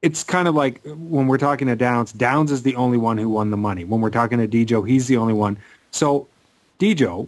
it's 0.02 0.24
kind 0.24 0.48
of 0.48 0.56
like 0.56 0.82
when 0.86 1.28
we're 1.28 1.38
talking 1.38 1.68
to 1.68 1.76
Downs. 1.76 2.12
Downs 2.12 2.52
is 2.52 2.64
the 2.64 2.76
only 2.76 2.98
one 2.98 3.18
who 3.18 3.30
won 3.30 3.52
the 3.52 3.58
money. 3.58 3.84
When 3.84 4.02
we're 4.02 4.10
talking 4.10 4.38
to 4.38 4.48
Dejo, 4.48 4.88
he's 4.88 5.08
the 5.08 5.18
only 5.18 5.34
one. 5.34 5.58
So, 5.92 6.28
Dejo, 6.80 7.28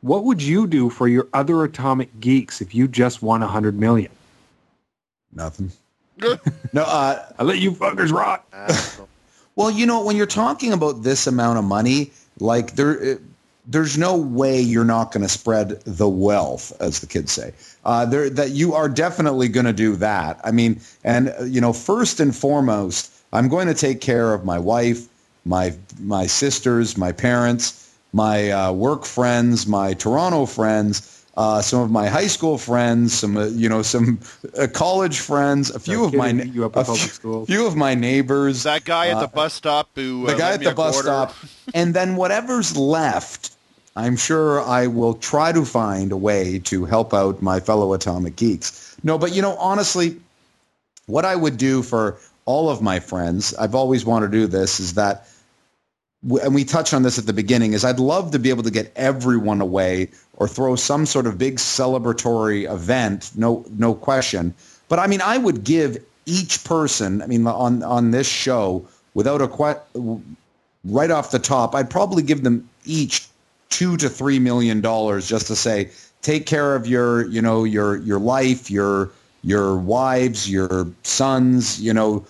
what 0.00 0.24
would 0.24 0.42
you 0.42 0.66
do 0.66 0.90
for 0.90 1.08
your 1.08 1.28
other 1.32 1.64
atomic 1.64 2.20
geeks 2.20 2.60
if 2.60 2.74
you 2.74 2.88
just 2.88 3.22
won 3.22 3.42
a 3.42 3.46
hundred 3.46 3.78
million? 3.78 4.10
Nothing. 5.32 5.70
no, 6.72 6.82
uh, 6.82 7.32
I 7.38 7.42
let 7.44 7.58
you 7.58 7.72
fuckers 7.72 8.12
rot. 8.12 8.44
Well, 9.54 9.70
you 9.70 9.86
know, 9.86 10.04
when 10.04 10.16
you're 10.16 10.26
talking 10.26 10.72
about 10.72 11.02
this 11.02 11.26
amount 11.26 11.58
of 11.58 11.64
money, 11.64 12.12
like 12.38 12.74
there, 12.76 13.18
there's 13.70 13.98
no 13.98 14.16
way 14.16 14.60
you're 14.62 14.84
not 14.84 15.12
going 15.12 15.22
to 15.22 15.28
spread 15.28 15.80
the 15.84 16.08
wealth, 16.08 16.72
as 16.80 17.00
the 17.00 17.06
kids 17.06 17.32
say. 17.32 17.52
Uh, 17.84 18.06
there, 18.06 18.30
that 18.30 18.50
you 18.50 18.74
are 18.74 18.88
definitely 18.88 19.48
going 19.48 19.66
to 19.66 19.72
do 19.74 19.96
that. 19.96 20.40
I 20.42 20.50
mean, 20.52 20.80
and 21.04 21.28
uh, 21.38 21.44
you 21.44 21.60
know, 21.60 21.72
first 21.74 22.18
and 22.20 22.34
foremost, 22.34 23.12
I'm 23.32 23.48
going 23.48 23.68
to 23.68 23.74
take 23.74 24.00
care 24.00 24.32
of 24.32 24.44
my 24.44 24.58
wife, 24.58 25.06
my 25.44 25.74
my 26.00 26.26
sisters, 26.26 26.96
my 26.96 27.12
parents, 27.12 27.94
my 28.12 28.50
uh, 28.50 28.72
work 28.72 29.04
friends, 29.04 29.66
my 29.66 29.92
Toronto 29.94 30.46
friends. 30.46 31.14
Uh, 31.36 31.62
some 31.62 31.80
of 31.82 31.88
my 31.88 32.08
high 32.08 32.26
school 32.26 32.58
friends, 32.58 33.12
some 33.14 33.36
uh, 33.36 33.46
you 33.46 33.68
know, 33.68 33.82
some 33.82 34.18
uh, 34.58 34.66
college 34.72 35.20
friends, 35.20 35.70
a 35.70 35.78
few 35.78 35.98
That 36.00 36.04
of 36.06 36.14
my 36.14 36.28
who 36.30 36.32
ne- 36.38 36.44
beat 36.44 36.54
you 36.54 36.64
up 36.64 36.72
a 36.74 36.82
public 36.82 36.98
few, 36.98 37.08
school. 37.10 37.46
few 37.46 37.66
of 37.66 37.76
my 37.76 37.94
neighbors, 37.94 38.64
That 38.64 38.82
guy 38.84 39.08
at 39.08 39.18
Uh, 39.18 39.20
the 39.20 39.28
bus 39.28 39.54
stop 39.54 39.90
who 39.94 40.26
the 40.26 40.34
uh, 40.34 40.36
guy 40.36 40.54
at 40.54 40.64
the 40.64 40.74
bus 40.74 40.94
quarter. 41.00 41.06
stop, 41.30 41.34
and 41.74 41.94
then 41.94 42.16
whatever's 42.16 42.76
left, 42.76 43.52
I'm 43.98 44.16
sure 44.16 44.62
I 44.62 44.86
will 44.86 45.14
try 45.14 45.50
to 45.50 45.64
find 45.64 46.12
a 46.12 46.16
way 46.16 46.60
to 46.70 46.84
help 46.84 47.12
out 47.12 47.42
my 47.42 47.58
fellow 47.58 47.94
atomic 47.94 48.36
geeks. 48.36 48.96
No, 49.02 49.18
but 49.18 49.34
you 49.34 49.42
know, 49.42 49.56
honestly, 49.56 50.20
what 51.06 51.24
I 51.24 51.34
would 51.34 51.58
do 51.58 51.82
for 51.82 52.18
all 52.44 52.70
of 52.70 52.80
my 52.80 53.00
friends, 53.00 53.54
I've 53.54 53.74
always 53.74 54.04
wanted 54.04 54.30
to 54.30 54.38
do 54.38 54.46
this, 54.46 54.78
is 54.78 54.94
that, 54.94 55.28
and 56.22 56.54
we 56.54 56.64
touched 56.64 56.94
on 56.94 57.02
this 57.02 57.18
at 57.18 57.26
the 57.26 57.32
beginning, 57.32 57.72
is 57.72 57.84
I'd 57.84 57.98
love 57.98 58.30
to 58.30 58.38
be 58.38 58.50
able 58.50 58.62
to 58.62 58.70
get 58.70 58.92
everyone 58.94 59.60
away 59.60 60.10
or 60.36 60.46
throw 60.46 60.76
some 60.76 61.04
sort 61.04 61.26
of 61.26 61.36
big 61.36 61.56
celebratory 61.56 62.72
event, 62.72 63.32
no, 63.34 63.64
no 63.68 63.94
question. 63.94 64.54
But 64.88 65.00
I 65.00 65.08
mean, 65.08 65.22
I 65.22 65.36
would 65.36 65.64
give 65.64 65.98
each 66.24 66.62
person, 66.62 67.20
I 67.20 67.26
mean, 67.26 67.44
on 67.48 67.82
on 67.82 68.12
this 68.12 68.28
show, 68.28 68.86
without 69.12 69.42
a 69.42 69.80
right 70.84 71.10
off 71.10 71.32
the 71.32 71.40
top, 71.40 71.74
I'd 71.74 71.90
probably 71.90 72.22
give 72.22 72.44
them 72.44 72.68
each 72.84 73.26
two 73.68 73.96
to 73.96 74.08
three 74.08 74.38
million 74.38 74.80
dollars 74.80 75.28
just 75.28 75.48
to 75.48 75.56
say, 75.56 75.90
take 76.22 76.46
care 76.46 76.74
of 76.74 76.86
your, 76.86 77.26
you 77.26 77.42
know, 77.42 77.64
your 77.64 77.96
your 77.96 78.18
life, 78.18 78.70
your 78.70 79.10
your 79.42 79.76
wives, 79.76 80.50
your 80.50 80.88
sons, 81.02 81.80
you 81.80 81.92
know. 81.94 82.26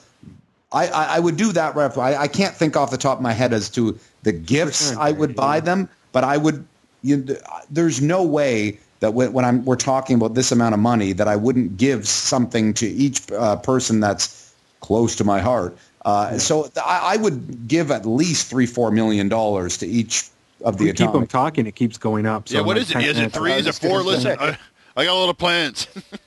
I, 0.71 0.89
I, 0.89 1.05
I 1.17 1.19
would 1.19 1.39
do 1.39 1.53
that 1.53 1.77
right. 1.77 1.97
I, 1.97 2.17
I 2.23 2.29
can't 2.29 2.55
think 2.55 2.77
off 2.77 2.91
the 2.91 2.99
top 2.99 3.17
of 3.19 3.23
my 3.23 3.33
head 3.33 3.55
as 3.55 3.71
to 3.71 3.99
the 4.23 4.33
gifts 4.33 4.91
Sure, 4.91 5.01
I 5.01 5.13
would 5.13 5.35
buy 5.35 5.57
yeah. 5.57 5.61
them, 5.61 5.89
but 6.13 6.25
I 6.25 6.37
would. 6.37 6.67
You, 7.01 7.37
there's 7.71 8.03
no 8.03 8.25
way 8.25 8.81
that 9.01 9.15
when, 9.15 9.33
when 9.33 9.45
I'm 9.45 9.65
we're 9.65 9.77
talking 9.77 10.17
about 10.17 10.35
this 10.35 10.53
amount 10.53 10.75
of 10.75 10.81
money 10.81 11.13
that 11.15 11.29
I 11.29 11.37
wouldn't 11.37 11.77
give 11.77 12.07
something 12.07 12.75
to 12.75 12.87
each 12.87 13.31
uh, 13.33 13.57
person 13.57 14.01
that's 14.01 14.53
close 14.81 15.17
to 15.17 15.25
my 15.25 15.41
heart. 15.41 15.77
Uh, 16.05 16.39
So 16.39 16.71
I, 16.85 17.15
I 17.15 17.17
would 17.17 17.69
give 17.69 17.91
at 17.91 18.05
least 18.05 18.49
three, 18.49 18.67
four 18.67 18.91
million 18.91 19.29
dollars 19.29 19.79
to 19.79 19.87
each 19.87 20.29
of 20.63 20.79
the 20.79 20.85
We 20.87 20.93
keep 20.93 21.13
them 21.13 21.27
talking, 21.27 21.67
it 21.67 21.75
keeps 21.75 21.99
going 21.99 22.27
up. 22.27 22.49
So 22.49 22.57
Yeah, 22.57 22.61
what 22.63 22.77
like 22.77 22.83
is 22.83 22.91
it? 22.91 22.95
10 22.95 23.03
Is 23.05 23.19
it 23.19 23.33
three? 23.33 23.53
Is 23.53 23.67
it 23.67 23.75
four? 23.75 24.03
Listen, 24.03 24.37
I, 24.41 24.59
I 24.97 25.05
got 25.05 25.15
a 25.15 25.19
lot 25.19 25.29
of 25.31 25.39
plans. 25.39 25.87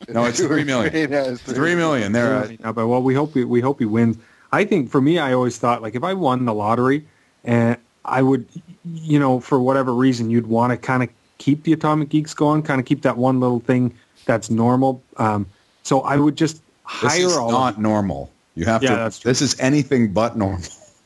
No, 0.09 0.25
it's 0.25 0.39
three 0.39 0.63
million. 0.63 0.93
Yeah, 1.11 1.23
it's 1.31 1.41
Three 1.41 1.75
million. 1.75 2.11
There. 2.13 2.35
uh, 2.35 2.47
Yeah, 2.59 2.71
but 2.71 2.87
well, 2.87 3.01
we 3.01 3.13
hope 3.13 3.35
we, 3.35 3.43
we 3.43 3.59
hope 3.61 3.79
he 3.79 3.85
wins. 3.85 4.17
I 4.51 4.65
think 4.65 4.89
for 4.89 5.01
me, 5.01 5.17
I 5.19 5.33
always 5.33 5.57
thought 5.57 5.81
like 5.81 5.95
if 5.95 6.03
I 6.03 6.13
won 6.13 6.45
the 6.45 6.53
lottery, 6.53 7.05
and 7.43 7.77
I 8.05 8.21
would, 8.21 8.45
you 8.85 9.19
know, 9.19 9.39
for 9.39 9.59
whatever 9.59 9.93
reason, 9.93 10.29
you'd 10.29 10.47
want 10.47 10.71
to 10.71 10.77
kind 10.77 11.03
of 11.03 11.09
keep 11.37 11.63
the 11.63 11.73
Atomic 11.73 12.09
Geeks 12.09 12.33
going, 12.33 12.61
kind 12.63 12.79
of 12.79 12.85
keep 12.85 13.01
that 13.03 13.17
one 13.17 13.39
little 13.39 13.59
thing 13.59 13.93
that's 14.25 14.49
normal. 14.49 15.01
Um, 15.17 15.45
so 15.83 16.01
I 16.01 16.15
would 16.17 16.35
just 16.35 16.61
hire 16.83 17.09
This 17.09 17.17
hire 17.19 17.27
is 17.27 17.37
all. 17.37 17.51
not 17.51 17.79
normal. 17.79 18.31
You 18.55 18.65
have 18.65 18.83
Yeah, 18.83 18.89
to. 18.91 18.95
that's 18.97 19.19
true. 19.19 19.29
This 19.29 19.41
is 19.41 19.59
anything 19.59 20.13
but 20.13 20.37
normal. 20.37 20.61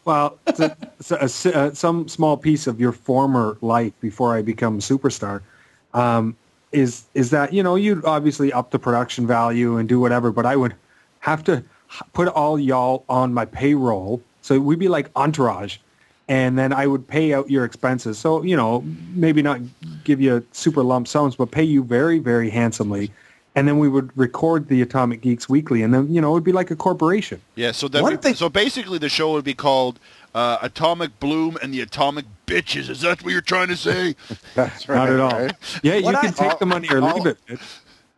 Well, 0.05 0.37
it's 0.47 0.59
a, 0.59 0.77
it's 0.99 1.45
a- 1.45 1.49
a- 1.51 1.75
some 1.75 2.07
small 2.07 2.37
piece 2.37 2.67
of 2.67 2.79
your 2.79 2.91
former 2.91 3.57
life 3.61 3.93
before 4.01 4.35
I 4.35 4.41
become 4.41 4.75
a 4.75 4.79
superstar 4.79 5.41
um, 5.93 6.35
is 6.71 7.05
is 7.13 7.29
that 7.31 7.53
you 7.53 7.63
know 7.63 7.75
you'd 7.75 8.05
obviously 8.05 8.51
up 8.53 8.71
the 8.71 8.79
production 8.79 9.25
value 9.27 9.77
and 9.77 9.87
do 9.89 9.99
whatever, 9.99 10.31
but 10.31 10.45
I 10.45 10.55
would 10.55 10.75
have 11.19 11.43
to 11.45 11.63
put 12.13 12.27
all 12.29 12.59
y'all 12.59 13.03
on 13.09 13.33
my 13.33 13.45
payroll 13.45 14.21
So 14.41 14.59
we'd 14.59 14.79
be 14.79 14.87
like 14.89 15.09
entourage. 15.15 15.77
And 16.27 16.57
then 16.57 16.73
I 16.73 16.87
would 16.87 17.07
pay 17.07 17.33
out 17.35 17.51
your 17.51 17.65
expenses. 17.65 18.17
So, 18.17 18.41
you 18.41 18.55
know, 18.57 18.83
maybe 19.13 19.43
not 19.43 19.59
give 20.03 20.19
you 20.19 20.45
super 20.53 20.81
lump 20.83 21.07
sums, 21.07 21.35
but 21.35 21.51
pay 21.51 21.63
you 21.63 21.83
very, 21.83 22.17
very 22.17 22.49
handsomely. 22.49 23.11
And 23.55 23.67
then 23.67 23.79
we 23.79 23.87
would 23.87 24.11
record 24.17 24.67
the 24.67 24.81
Atomic 24.81 25.21
Geeks 25.21 25.47
Weekly. 25.47 25.81
And 25.81 25.93
then, 25.93 26.13
you 26.13 26.19
know, 26.19 26.31
it 26.31 26.33
would 26.33 26.43
be 26.43 26.51
like 26.51 26.71
a 26.71 26.75
corporation. 26.75 27.41
Yeah, 27.55 27.71
so 27.71 27.87
then 27.87 28.03
One 28.03 28.11
we, 28.13 28.17
thing- 28.17 28.35
so 28.35 28.49
basically 28.49 28.97
the 28.97 29.07
show 29.09 29.31
would 29.31 29.45
be 29.45 29.53
called 29.53 29.97
uh, 30.33 30.57
Atomic 30.61 31.19
Bloom 31.21 31.57
and 31.61 31.73
the 31.73 31.79
Atomic 31.81 32.25
Bitches. 32.47 32.89
Is 32.89 32.99
that 33.01 33.23
what 33.23 33.31
you're 33.31 33.39
trying 33.41 33.69
to 33.69 33.77
say? 33.77 34.15
That's 34.55 34.89
right. 34.89 34.97
Not 34.97 35.09
at 35.09 35.19
all. 35.21 35.31
right? 35.31 35.53
Yeah, 35.83 36.01
What 36.01 36.11
you 36.11 36.17
I- 36.17 36.21
can 36.21 36.33
take 36.33 36.51
all- 36.51 36.57
the 36.57 36.65
money 36.65 36.89
or 36.91 37.01
all- 37.01 37.15
leave 37.15 37.25
it. 37.27 37.59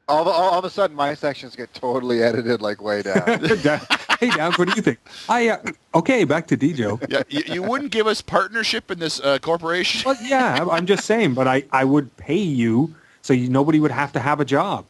All, 0.10 0.22
of- 0.22 0.28
all, 0.30 0.34
all 0.54 0.60
of 0.60 0.64
a 0.66 0.70
sudden, 0.70 0.96
my 0.96 1.14
sections 1.14 1.56
get 1.56 1.72
totally 1.74 2.24
edited 2.24 2.62
like 2.62 2.82
way 2.82 3.02
down. 3.04 3.22
hey, 4.20 4.30
Downs, 4.32 4.58
what 4.58 4.70
do 4.70 4.74
you 4.76 4.82
think? 4.82 5.00
I 5.28 5.50
uh, 5.50 5.58
okay. 5.96 6.24
Back 6.24 6.48
to 6.48 6.58
Djo. 6.58 7.06
yeah, 7.12 7.24
you, 7.30 7.44
you 7.56 7.62
wouldn't 7.62 7.92
give 7.92 8.08
us 8.08 8.22
partnership 8.22 8.90
in 8.90 9.00
this 9.00 9.20
uh, 9.20 9.38
corporation? 9.40 10.04
Well, 10.06 10.16
yeah, 10.24 10.66
I'm 10.72 10.86
just 10.86 11.04
saying, 11.06 11.34
but 11.34 11.46
I, 11.48 11.64
I 11.74 11.84
would 11.84 12.16
pay 12.16 12.38
you 12.38 12.96
so 13.22 13.34
you, 13.34 13.50
nobody 13.50 13.82
would 13.82 13.92
have 13.92 14.14
to 14.14 14.22
have 14.22 14.40
a 14.40 14.46
job. 14.46 14.86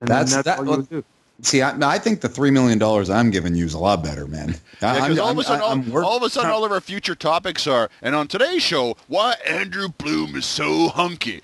And 0.00 0.08
That's- 0.08 0.30
then 0.30 0.42
that's 0.44 0.44
that- 0.46 0.58
all 0.58 0.64
you 0.64 0.70
would 0.80 0.90
do. 0.90 1.04
See, 1.40 1.62
I, 1.62 1.72
I 1.88 1.98
think 2.00 2.20
the 2.20 2.28
three 2.28 2.50
million 2.50 2.78
dollars 2.80 3.08
I'm 3.10 3.30
giving 3.30 3.54
you 3.54 3.64
is 3.64 3.72
a 3.74 3.78
lot 3.78 4.02
better, 4.02 4.26
man. 4.26 4.56
Yeah, 4.82 4.92
I'm- 4.94 5.02
because 5.02 5.18
all 5.20 5.26
of 5.30 5.36
I'm- 5.36 5.38
a 5.38 5.44
sudden, 5.44 5.60
all, 5.62 5.70
I'm 5.72 5.90
work- 5.90 6.04
all 6.04 6.16
of 6.16 6.22
a 6.24 6.30
sudden, 6.30 6.50
all 6.50 6.64
of 6.64 6.72
our 6.72 6.80
future 6.80 7.14
topics 7.14 7.66
are, 7.68 7.88
and 8.02 8.14
on 8.16 8.26
today's 8.26 8.62
show, 8.62 8.96
why 9.06 9.34
Andrew 9.46 9.88
Bloom 9.88 10.34
is 10.34 10.46
so 10.46 10.88
hunky. 10.88 11.42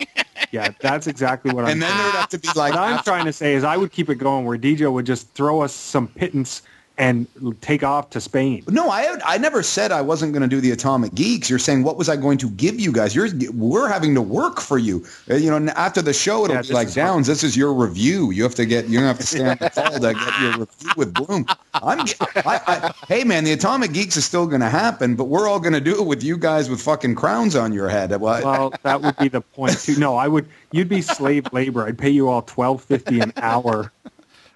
Yeah, 0.50 0.70
that's 0.80 1.06
exactly 1.06 1.52
what 1.54 1.64
I'm. 1.64 1.70
and 1.70 1.82
then 1.82 1.96
there'd 1.96 2.14
have 2.14 2.28
to 2.30 2.38
be 2.38 2.48
like 2.56 2.74
what 2.74 2.82
I'm 2.82 3.02
trying 3.04 3.24
to 3.24 3.32
say 3.32 3.54
is 3.54 3.62
I 3.64 3.76
would 3.76 3.90
keep 3.92 4.10
it 4.10 4.16
going 4.16 4.44
where 4.44 4.58
DJ 4.58 4.92
would 4.92 5.06
just 5.06 5.32
throw 5.32 5.62
us 5.62 5.72
some 5.72 6.08
pittance 6.08 6.62
and 7.02 7.26
take 7.60 7.82
off 7.82 8.10
to 8.10 8.20
Spain. 8.20 8.62
No, 8.68 8.88
I 8.88 9.18
I 9.24 9.36
never 9.38 9.62
said 9.62 9.90
I 9.90 10.00
wasn't 10.02 10.32
going 10.32 10.42
to 10.42 10.48
do 10.48 10.60
the 10.60 10.70
Atomic 10.70 11.14
Geeks. 11.14 11.50
You're 11.50 11.58
saying 11.58 11.82
what 11.82 11.96
was 11.96 12.08
I 12.08 12.16
going 12.16 12.38
to 12.38 12.50
give 12.50 12.78
you 12.78 12.92
guys? 12.92 13.14
You're 13.14 13.28
we're 13.52 13.88
having 13.88 14.14
to 14.14 14.22
work 14.22 14.60
for 14.60 14.78
you. 14.78 15.04
Uh, 15.28 15.34
You 15.34 15.50
know, 15.50 15.72
after 15.72 16.00
the 16.00 16.12
show, 16.12 16.44
it'll 16.44 16.56
Yeah, 16.56 16.62
be 16.62 16.74
like. 16.74 16.92
Downs. 16.92 17.26
This 17.26 17.42
is 17.42 17.56
your 17.56 17.72
review. 17.74 18.30
You 18.30 18.44
have 18.44 18.54
to 18.54 18.66
get. 18.66 18.86
You 18.86 18.98
don't 18.98 19.06
have 19.08 19.18
to 19.18 19.26
stand 19.26 19.58
the 19.60 19.70
call 19.70 19.90
to 19.92 20.14
get 20.14 20.40
your 20.40 20.50
review 20.58 20.90
with 20.96 21.12
Bloom. 21.14 21.46
I'm. 21.74 22.06
I, 22.36 22.60
I, 22.66 22.94
hey 23.08 23.24
man, 23.24 23.44
the 23.44 23.52
Atomic 23.52 23.92
Geeks 23.92 24.16
is 24.16 24.24
still 24.24 24.46
going 24.46 24.60
to 24.60 24.68
happen, 24.70 25.16
but 25.16 25.24
we're 25.24 25.48
all 25.48 25.58
going 25.58 25.72
to 25.72 25.80
do 25.80 26.00
it 26.00 26.06
with 26.06 26.22
you 26.22 26.36
guys 26.36 26.70
with 26.70 26.80
fucking 26.80 27.14
crowns 27.16 27.56
on 27.56 27.72
your 27.72 27.88
head. 27.88 28.10
Well, 28.20 28.44
Well, 28.44 28.74
that 28.84 29.00
would 29.02 29.16
be 29.16 29.28
the 29.28 29.40
point 29.40 29.78
too. 29.80 29.96
No, 29.98 30.16
I 30.16 30.28
would. 30.28 30.46
You'd 30.70 30.88
be 30.88 31.02
slave 31.02 31.52
labor. 31.52 31.84
I'd 31.86 31.98
pay 31.98 32.10
you 32.10 32.28
all 32.28 32.42
twelve 32.42 32.82
fifty 32.84 33.20
an 33.20 33.32
hour. 33.36 33.90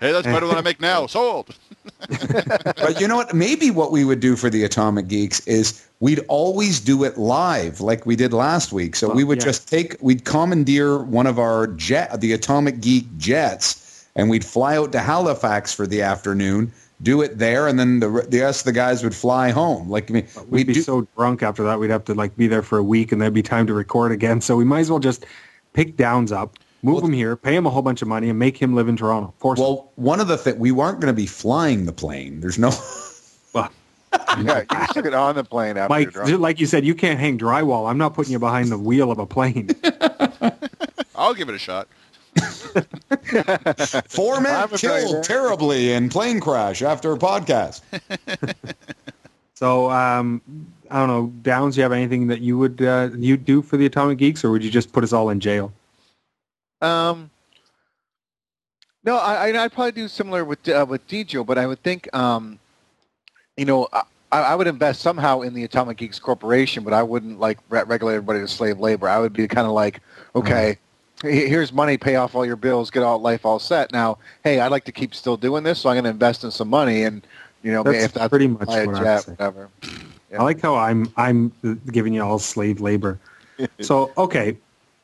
Hey, 0.01 0.13
that's 0.13 0.27
better 0.27 0.47
than 0.47 0.57
I 0.57 0.61
make 0.61 0.81
now. 0.81 1.07
Sold. 1.07 1.55
but 2.09 3.01
you 3.01 3.09
know 3.09 3.17
what? 3.17 3.35
Maybe 3.35 3.71
what 3.71 3.93
we 3.93 4.05
would 4.05 4.21
do 4.21 4.37
for 4.37 4.51
the 4.51 4.65
Atomic 4.65 5.09
Geeks 5.09 5.47
is 5.47 5.87
we'd 6.01 6.21
always 6.29 6.81
do 6.81 7.05
it 7.05 7.17
live, 7.17 7.81
like 7.81 8.05
we 8.05 8.17
did 8.17 8.33
last 8.33 8.73
week. 8.73 8.97
So 8.97 9.09
Well, 9.09 9.17
we 9.17 9.25
would 9.25 9.39
yeah. 9.39 9.45
just 9.45 9.69
take, 9.69 9.97
we'd 10.01 10.25
commandeer 10.25 10.99
one 10.99 11.27
of 11.27 11.39
our 11.39 11.69
jet, 11.69 12.21
the 12.21 12.33
Atomic 12.33 12.81
Geek 12.81 13.07
jets, 13.17 14.07
and 14.17 14.29
we'd 14.29 14.45
fly 14.45 14.77
out 14.77 14.93
to 14.93 15.01
Halifax 15.01 15.73
for 15.73 15.87
the 15.87 16.03
afternoon, 16.03 16.73
do 17.03 17.23
it 17.23 17.39
there, 17.39 17.69
and 17.69 17.79
then 17.79 18.01
the 18.01 18.27
the 18.29 18.41
rest 18.41 18.63
of 18.63 18.65
the 18.67 18.73
guys 18.73 19.03
would 19.05 19.15
fly 19.15 19.51
home. 19.51 19.89
Like 19.91 20.11
I 20.11 20.15
mean, 20.15 20.27
We'd 20.37 20.51
we'd 20.51 20.67
be 20.69 20.75
do, 20.75 20.83
so 20.83 21.07
drunk 21.17 21.43
after 21.43 21.63
that. 21.65 21.79
We'd 21.79 21.91
have 21.91 22.05
to 22.07 22.15
like 22.15 22.37
be 22.37 22.47
there 22.47 22.63
for 22.63 22.79
a 22.79 22.83
week, 22.83 23.13
and 23.13 23.21
there'd 23.21 23.35
be 23.35 23.43
time 23.43 23.67
to 23.67 23.75
record 23.75 24.13
again. 24.13 24.41
So 24.41 24.57
we 24.57 24.65
might 24.65 24.81
as 24.81 24.91
well 24.91 24.99
just 24.99 25.27
pick 25.75 25.97
Downs 25.97 26.33
up, 26.33 26.59
move 26.87 27.03
him 27.03 27.13
here, 27.13 27.37
pay 27.37 27.55
him 27.55 27.67
a 27.67 27.71
whole 27.71 27.83
bunch 27.83 28.01
of 28.01 28.09
money, 28.09 28.31
and 28.31 28.39
make 28.39 28.57
him 28.57 28.75
live 28.75 28.89
in 28.89 28.97
Toronto. 28.97 29.35
Force 29.39 29.59
him. 29.59 29.65
well, 29.65 29.93
one 29.97 30.21
of 30.21 30.29
the 30.29 30.39
things 30.39 30.57
we 30.57 30.73
weren't 30.73 31.01
going 31.01 31.13
to 31.13 31.17
be 31.17 31.27
flying 31.27 31.85
the 31.85 31.93
plane. 31.93 32.41
There's 32.41 32.59
no. 32.59 32.71
Well, 33.53 33.71
yeah, 34.43 34.65
you 34.71 34.87
took 34.93 35.07
it 35.07 35.15
on 35.15 35.35
the 35.35 35.45
plane 35.45 35.79
after 35.79 35.89
Mike, 35.89 36.15
you're 36.15 36.25
drunk. 36.27 36.41
like 36.41 36.61
you 36.61 36.67
said, 36.67 36.85
you 36.85 36.95
can't 36.95 37.19
hang 37.19 37.39
drywall. 37.39 37.89
I'm 37.89 37.97
not 37.97 38.13
putting 38.13 38.33
you 38.33 38.39
behind 38.39 38.69
the 38.69 38.77
wheel 38.79 39.11
of 39.11 39.19
a 39.19 39.25
plane. 39.25 39.71
I'll 41.17 41.33
give 41.33 41.49
it 41.49 41.55
a 41.55 41.59
shot. 41.59 41.89
Four 44.09 44.41
men 44.43 44.69
killed 44.69 45.25
terribly 45.25 45.93
in 45.93 46.11
plane 46.11 46.39
crash 46.39 46.83
after 46.83 47.13
a 47.13 47.19
podcast. 47.19 47.81
So 49.55 49.91
um, 49.91 50.43
I 50.91 50.99
don't 50.99 51.09
know, 51.09 51.33
Downs. 51.41 51.79
You 51.79 51.83
have 51.83 51.93
anything 51.93 52.27
that 52.27 52.43
you 52.43 52.59
would 52.59 52.83
uh, 52.83 53.09
you 53.17 53.39
do 53.39 53.63
for 53.63 53.79
the 53.79 53.87
Atomic 53.87 54.19
Geeks, 54.19 54.45
or 54.45 54.51
would 54.51 54.63
you 54.63 54.71
just 54.71 54.93
put 54.93 55.03
us 55.03 55.15
all 55.15 55.31
in 55.31 55.41
jail? 55.41 55.73
Um, 56.83 57.31
no, 59.05 59.17
I, 59.17 59.49
I- 59.49 59.65
I'd 59.65 59.73
probably 59.73 59.93
do 59.93 60.09
similar 60.09 60.45
with 60.45 60.69
uh, 60.69 60.85
with 60.89 61.07
Dijo, 61.09 61.45
but 61.47 61.59
I 61.59 61.67
would 61.67 61.83
think, 61.83 62.15
um, 62.15 62.59
you 63.57 63.65
know, 63.65 63.89
I, 63.93 64.03
I 64.33 64.55
would 64.55 64.67
invest 64.67 65.01
somehow 65.01 65.41
in 65.43 65.55
the 65.55 65.65
Atomic 65.65 65.97
Geeks 65.99 66.19
Corporation, 66.19 66.83
but 66.85 66.93
I 66.93 67.03
wouldn't 67.03 67.39
like 67.39 67.59
re- 67.69 67.85
regulate 67.85 68.15
everybody 68.15 68.41
to 68.41 68.49
slave 68.49 68.79
labor. 68.81 69.09
I 69.09 69.19
would 69.19 69.33
be 69.33 69.47
kind 69.49 69.67
of 69.67 69.73
like, 69.73 70.01
okay, 70.35 70.79
he- 71.23 71.47
here's 71.49 71.73
money, 71.73 71.97
pay 71.97 72.17
off 72.17 72.35
all 72.35 72.45
your 72.45 72.57
bills, 72.57 72.91
get 72.91 73.03
all 73.03 73.19
life 73.21 73.47
all 73.47 73.59
set. 73.59 73.93
Now, 73.93 74.19
hey, 74.45 74.61
I'd 74.61 74.71
like 74.73 74.85
to 74.87 74.93
keep 74.93 75.15
still 75.15 75.37
doing 75.37 75.63
this, 75.63 75.79
so 75.81 75.89
I'm 75.89 75.95
going 75.95 76.05
to 76.05 76.11
invest 76.11 76.45
in 76.45 76.51
some 76.51 76.69
money, 76.69 77.05
and 77.05 77.25
you 77.63 77.73
know, 77.73 77.83
That's 77.83 78.05
if 78.05 78.13
that's 78.13 78.29
pretty 78.29 78.49
much 78.49 78.67
what 78.69 78.95
I'd 78.97 79.21
say. 79.23 79.33
whatever. 79.33 79.69
Yeah. 80.31 80.41
I 80.41 80.43
like 80.43 80.61
how 80.61 80.75
I'm 80.75 81.13
I'm 81.17 81.53
giving 81.93 82.13
you 82.13 82.23
all 82.23 82.39
slave 82.41 82.81
labor. 82.81 83.19
so 83.81 84.13
okay, 84.19 84.57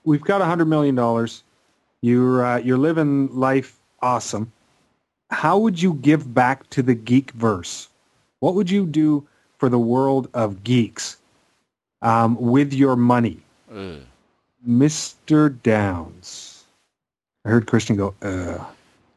we've 0.05 0.21
got 0.21 0.41
a 0.41 0.45
hundred 0.45 0.67
million 0.67 0.95
dollars. 0.97 1.45
You're 2.03 2.45
uh, 2.45 2.59
you're 2.59 2.79
living 2.79 3.35
life 3.35 3.79
awesome. 4.03 4.53
How 5.31 5.57
would 5.57 5.81
you 5.81 5.95
give 5.95 6.35
back 6.35 6.69
to 6.71 6.83
the 6.83 6.95
geek 6.95 7.31
verse? 7.31 7.89
What 8.41 8.55
would 8.55 8.71
you 8.71 8.87
do 8.87 9.27
for 9.59 9.69
the 9.69 9.79
world 9.79 10.29
of 10.35 10.65
geeks 10.65 11.17
um, 12.03 12.37
with 12.37 12.75
your 12.75 12.97
money, 12.97 13.41
Ugh. 13.73 14.01
Mister 14.65 15.49
Downs? 15.49 16.65
I 17.45 17.51
heard 17.51 17.67
Christian 17.67 17.97
go. 17.97 18.15
Ugh. 18.23 18.61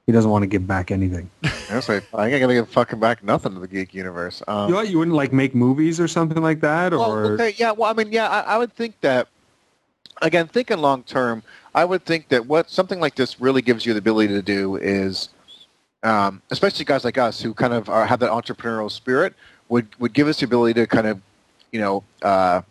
He 0.05 0.11
doesn't 0.11 0.29
want 0.29 0.43
to 0.43 0.47
give 0.47 0.67
back 0.67 0.91
anything. 0.91 1.31
I 1.43 1.75
was 1.75 1.89
like, 1.89 2.03
I 2.13 2.27
ain't 2.27 2.39
gonna 2.39 2.53
give 2.53 2.69
fucking 2.69 2.99
back 2.99 3.23
nothing 3.23 3.55
to 3.55 3.59
the 3.59 3.67
geek 3.67 3.95
universe. 3.95 4.43
Um, 4.47 4.69
You, 4.69 4.75
know 4.75 4.81
you 4.81 4.99
wouldn't 4.99 5.17
like 5.17 5.33
make 5.33 5.55
movies 5.55 5.99
or 5.99 6.07
something 6.07 6.41
like 6.43 6.59
that, 6.61 6.93
or 6.93 6.99
Well, 6.99 7.17
okay, 7.33 7.55
yeah. 7.57 7.71
Well, 7.71 7.89
I 7.89 7.93
mean, 7.93 8.11
yeah, 8.11 8.29
I, 8.29 8.41
I 8.41 8.57
would 8.59 8.73
think 8.73 9.01
that. 9.01 9.27
Again, 10.21 10.47
thinking 10.47 10.77
long 10.77 11.03
term, 11.03 11.43
I 11.75 11.83
would 11.83 12.05
think 12.05 12.29
that 12.29 12.47
what 12.47 12.71
something 12.71 13.01
like 13.01 13.15
this 13.15 13.41
really 13.41 13.61
gives 13.61 13.85
you 13.85 13.93
the 13.93 13.99
ability 13.99 14.33
to 14.33 14.41
do 14.41 14.77
is, 14.77 15.29
um, 16.03 16.41
especially 16.49 16.85
guys 16.85 17.03
like 17.03 17.17
us 17.17 17.41
who 17.41 17.53
kind 17.53 17.73
of 17.73 17.89
are, 17.89 18.05
have 18.05 18.21
that 18.21 18.31
entrepreneurial 18.31 18.89
spirit, 18.89 19.33
would 19.67 19.87
would 19.99 20.13
give 20.13 20.27
us 20.29 20.39
the 20.39 20.45
ability 20.45 20.79
to 20.79 20.87
kind 20.87 21.05
of, 21.05 21.21
you 21.73 21.81
know, 21.81 22.01
uh, 22.21 22.61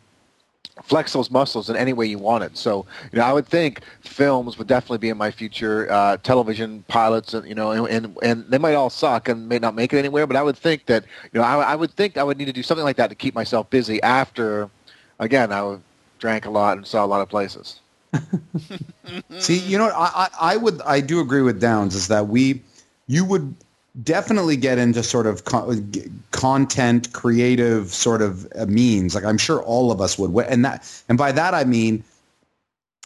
flex 0.83 1.13
those 1.13 1.31
muscles 1.31 1.69
in 1.69 1.77
any 1.77 1.93
way 1.93 2.07
you 2.07 2.19
wanted. 2.19 2.57
So, 2.57 2.87
you 3.13 3.19
know, 3.19 3.27
I 3.27 3.33
would 3.35 3.47
think 3.47 3.83
films 4.01 4.57
would 4.57 4.69
definitely 4.69 4.99
be 4.99 5.11
in 5.11 5.19
my 5.19 5.31
future. 5.31 5.87
Uh, 5.93 6.17
television 6.17 6.83
pilots, 6.89 7.35
and 7.35 7.47
you 7.47 7.55
know, 7.55 7.73
and, 7.73 7.87
and 7.89 8.17
and 8.23 8.47
they 8.49 8.59
might 8.59 8.75
all 8.75 8.89
suck 8.89 9.29
and 9.29 9.47
may 9.47 9.59
not 9.59 9.75
make 9.75 9.93
it 9.93 9.99
anywhere. 9.99 10.27
But 10.27 10.37
I 10.37 10.43
would 10.43 10.57
think 10.57 10.87
that, 10.87 11.05
you 11.31 11.41
know, 11.41 11.47
I, 11.47 11.73
I 11.73 11.75
would 11.75 11.91
think 11.91 12.17
I 12.17 12.23
would 12.23 12.39
need 12.39 12.47
to 12.47 12.55
do 12.55 12.63
something 12.63 12.85
like 12.85 12.97
that 12.97 13.11
to 13.11 13.17
keep 13.17 13.35
myself 13.35 13.69
busy 13.69 14.03
after. 14.03 14.71
Again, 15.19 15.53
I 15.53 15.77
drank 16.19 16.47
a 16.47 16.51
lot 16.51 16.79
and 16.79 16.87
saw 16.87 17.05
a 17.05 17.07
lot 17.07 17.21
of 17.21 17.29
places. 17.29 17.81
See, 19.39 19.59
you 19.59 19.79
know, 19.79 19.89
I, 19.89 20.29
I, 20.41 20.57
would, 20.57 20.81
I 20.83 21.01
do 21.01 21.21
agree 21.21 21.43
with 21.43 21.61
Downs 21.61 21.95
is 21.95 22.09
that 22.09 22.29
we, 22.29 22.63
you 23.07 23.25
would 23.25 23.55
definitely 24.03 24.57
get 24.57 24.79
into 24.79 25.03
sort 25.03 25.27
of 25.27 25.45
con- 25.45 25.93
content, 26.31 27.13
creative 27.13 27.89
sort 27.89 28.23
of 28.23 28.51
uh, 28.57 28.67
means. 28.67 29.15
Like 29.15 29.25
I'm 29.25 29.39
sure 29.39 29.63
all 29.63 29.93
of 29.93 30.01
us 30.01 30.19
would, 30.19 30.47
and 30.47 30.65
that, 30.65 31.03
and 31.09 31.17
by 31.19 31.33
that 31.33 31.55
I 31.55 31.65
mean, 31.65 32.05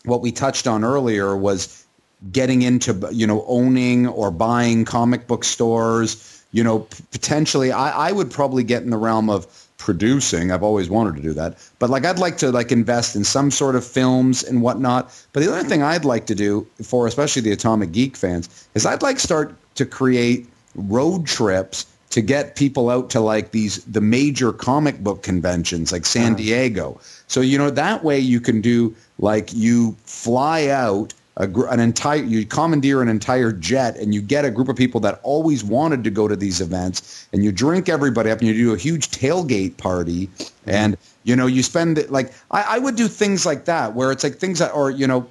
what 0.04 0.20
we 0.20 0.32
touched 0.32 0.66
on 0.66 0.84
earlier 0.84 1.36
was 1.36 1.84
getting 2.32 2.62
into, 2.62 3.08
you 3.12 3.26
know, 3.26 3.44
owning 3.46 4.06
or 4.06 4.30
buying 4.30 4.84
comic 4.84 5.26
book 5.26 5.44
stores. 5.44 6.42
You 6.50 6.64
know, 6.64 6.80
p- 6.80 7.04
potentially, 7.10 7.72
I, 7.72 8.08
I 8.08 8.12
would 8.12 8.30
probably 8.30 8.64
get 8.64 8.82
in 8.82 8.90
the 8.90 8.96
realm 8.96 9.28
of 9.28 9.46
producing. 9.78 10.50
I've 10.50 10.62
always 10.62 10.90
wanted 10.90 11.16
to 11.16 11.22
do 11.22 11.32
that. 11.34 11.56
But 11.78 11.88
like 11.88 12.04
I'd 12.04 12.18
like 12.18 12.38
to 12.38 12.52
like 12.52 12.70
invest 12.70 13.16
in 13.16 13.24
some 13.24 13.50
sort 13.50 13.76
of 13.76 13.86
films 13.86 14.44
and 14.44 14.60
whatnot. 14.60 15.10
But 15.32 15.42
the 15.42 15.50
other 15.50 15.66
thing 15.66 15.82
I'd 15.82 16.04
like 16.04 16.26
to 16.26 16.34
do 16.34 16.66
for 16.82 17.06
especially 17.06 17.42
the 17.42 17.52
Atomic 17.52 17.92
Geek 17.92 18.16
fans 18.16 18.68
is 18.74 18.84
I'd 18.84 19.02
like 19.02 19.18
start 19.18 19.54
to 19.76 19.86
create 19.86 20.48
road 20.74 21.26
trips 21.26 21.86
to 22.10 22.20
get 22.20 22.56
people 22.56 22.90
out 22.90 23.10
to 23.10 23.20
like 23.20 23.52
these 23.52 23.84
the 23.84 24.00
major 24.00 24.52
comic 24.52 25.02
book 25.02 25.22
conventions 25.22 25.92
like 25.92 26.04
San 26.04 26.32
uh-huh. 26.32 26.34
Diego. 26.34 27.00
So 27.26 27.40
you 27.40 27.56
know 27.58 27.70
that 27.70 28.04
way 28.04 28.18
you 28.18 28.40
can 28.40 28.60
do 28.60 28.94
like 29.18 29.52
you 29.52 29.96
fly 30.04 30.68
out 30.68 31.14
a, 31.38 31.48
an 31.70 31.80
entire 31.80 32.22
you 32.22 32.44
commandeer 32.44 33.00
an 33.00 33.08
entire 33.08 33.52
jet 33.52 33.96
and 33.96 34.14
you 34.14 34.20
get 34.20 34.44
a 34.44 34.50
group 34.50 34.68
of 34.68 34.76
people 34.76 35.00
that 35.00 35.18
always 35.22 35.64
wanted 35.64 36.04
to 36.04 36.10
go 36.10 36.28
to 36.28 36.36
these 36.36 36.60
events 36.60 37.26
and 37.32 37.42
you 37.42 37.50
drink 37.50 37.88
everybody 37.88 38.30
up 38.30 38.40
and 38.40 38.48
you 38.48 38.54
do 38.54 38.74
a 38.74 38.76
huge 38.76 39.08
tailgate 39.08 39.76
party 39.76 40.28
and 40.66 40.98
you 41.24 41.34
know 41.34 41.46
you 41.46 41.62
spend 41.62 41.96
it 41.96 42.10
like 42.10 42.32
I, 42.50 42.76
I 42.76 42.78
would 42.78 42.96
do 42.96 43.08
things 43.08 43.46
like 43.46 43.64
that 43.64 43.94
where 43.94 44.12
it's 44.12 44.24
like 44.24 44.36
things 44.36 44.58
that 44.58 44.72
or 44.72 44.90
you 44.90 45.06
know 45.06 45.26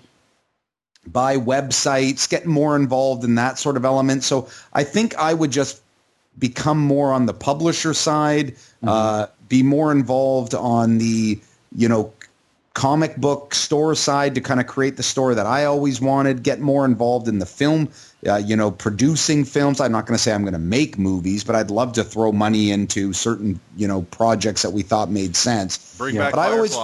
buy 1.05 1.37
websites 1.37 2.27
get 2.27 2.45
more 2.45 2.75
involved 2.75 3.23
in 3.23 3.35
that 3.35 3.59
sort 3.59 3.77
of 3.77 3.85
element. 3.85 4.23
So 4.23 4.49
i 4.73 4.83
think 4.83 5.15
i 5.15 5.33
would 5.33 5.51
just 5.51 5.81
become 6.37 6.79
more 6.79 7.13
on 7.13 7.25
the 7.25 7.33
publisher 7.33 7.93
side, 7.93 8.55
uh, 8.83 9.27
be 9.49 9.63
more 9.63 9.91
involved 9.91 10.53
on 10.53 10.97
the, 10.97 11.39
you 11.75 11.89
know, 11.89 12.13
comic 12.77 13.15
book 13.17 13.55
store 13.55 13.95
side 13.95 14.35
to 14.35 14.41
kind 14.41 14.59
of 14.59 14.67
create 14.67 14.97
the 14.97 15.03
story 15.03 15.33
that 15.33 15.47
I 15.47 15.65
always 15.65 15.99
wanted, 15.99 16.43
get 16.43 16.59
more 16.59 16.85
involved 16.85 17.27
in 17.27 17.39
the 17.39 17.45
film, 17.47 17.89
uh, 18.27 18.35
you 18.35 18.55
know, 18.55 18.69
producing 18.69 19.45
films. 19.45 19.81
I'm 19.81 19.91
not 19.91 20.05
going 20.05 20.15
to 20.15 20.21
say 20.23 20.31
I'm 20.31 20.43
going 20.43 20.53
to 20.53 20.59
make 20.59 20.95
movies, 20.99 21.43
but 21.43 21.55
I'd 21.55 21.71
love 21.71 21.93
to 21.93 22.03
throw 22.03 22.31
money 22.31 22.69
into 22.69 23.13
certain, 23.13 23.59
you 23.75 23.87
know, 23.87 24.03
projects 24.03 24.61
that 24.61 24.69
we 24.73 24.83
thought 24.83 25.09
made 25.09 25.35
sense. 25.35 25.97
Bring 25.97 26.13
Yeah, 26.15 26.25
back 26.25 26.33
but 26.35 26.39
I 26.39 26.51
always- 26.51 26.77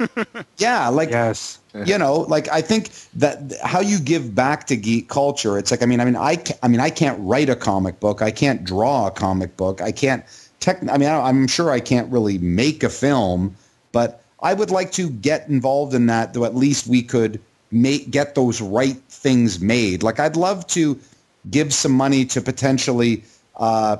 Yeah, 0.58 0.88
like 0.88 1.10
Yes. 1.10 1.58
you 1.84 1.96
know 1.96 2.22
like 2.22 2.48
i 2.48 2.60
think 2.60 2.90
that 3.14 3.38
how 3.62 3.78
you 3.80 4.00
give 4.00 4.34
back 4.34 4.66
to 4.66 4.76
geek 4.76 5.08
culture 5.08 5.56
it's 5.56 5.70
like 5.70 5.84
i 5.84 5.86
mean 5.86 6.00
i 6.00 6.04
mean 6.04 6.16
i 6.16 6.34
ca- 6.34 6.58
i 6.64 6.68
mean 6.68 6.80
i 6.80 6.90
can't 6.90 7.16
write 7.20 7.48
a 7.48 7.54
comic 7.54 8.00
book 8.00 8.22
i 8.22 8.30
can't 8.32 8.64
draw 8.64 9.06
a 9.06 9.10
comic 9.12 9.56
book 9.56 9.80
i 9.80 9.92
can't 9.92 10.24
tech 10.58 10.78
i 10.90 10.98
mean 10.98 11.08
I, 11.08 11.20
i'm 11.28 11.46
sure 11.46 11.70
i 11.70 11.78
can't 11.78 12.10
really 12.10 12.38
make 12.38 12.82
a 12.82 12.88
film 12.88 13.54
but 13.92 14.19
i 14.42 14.52
would 14.52 14.70
like 14.70 14.92
to 14.92 15.10
get 15.10 15.48
involved 15.48 15.94
in 15.94 16.06
that 16.06 16.34
though 16.34 16.44
at 16.44 16.54
least 16.54 16.86
we 16.86 17.02
could 17.02 17.40
make 17.70 18.10
get 18.10 18.34
those 18.34 18.60
right 18.60 18.96
things 19.08 19.60
made 19.60 20.02
like 20.02 20.20
i'd 20.20 20.36
love 20.36 20.66
to 20.66 20.98
give 21.50 21.72
some 21.72 21.92
money 21.92 22.24
to 22.24 22.40
potentially 22.40 23.22
uh 23.56 23.96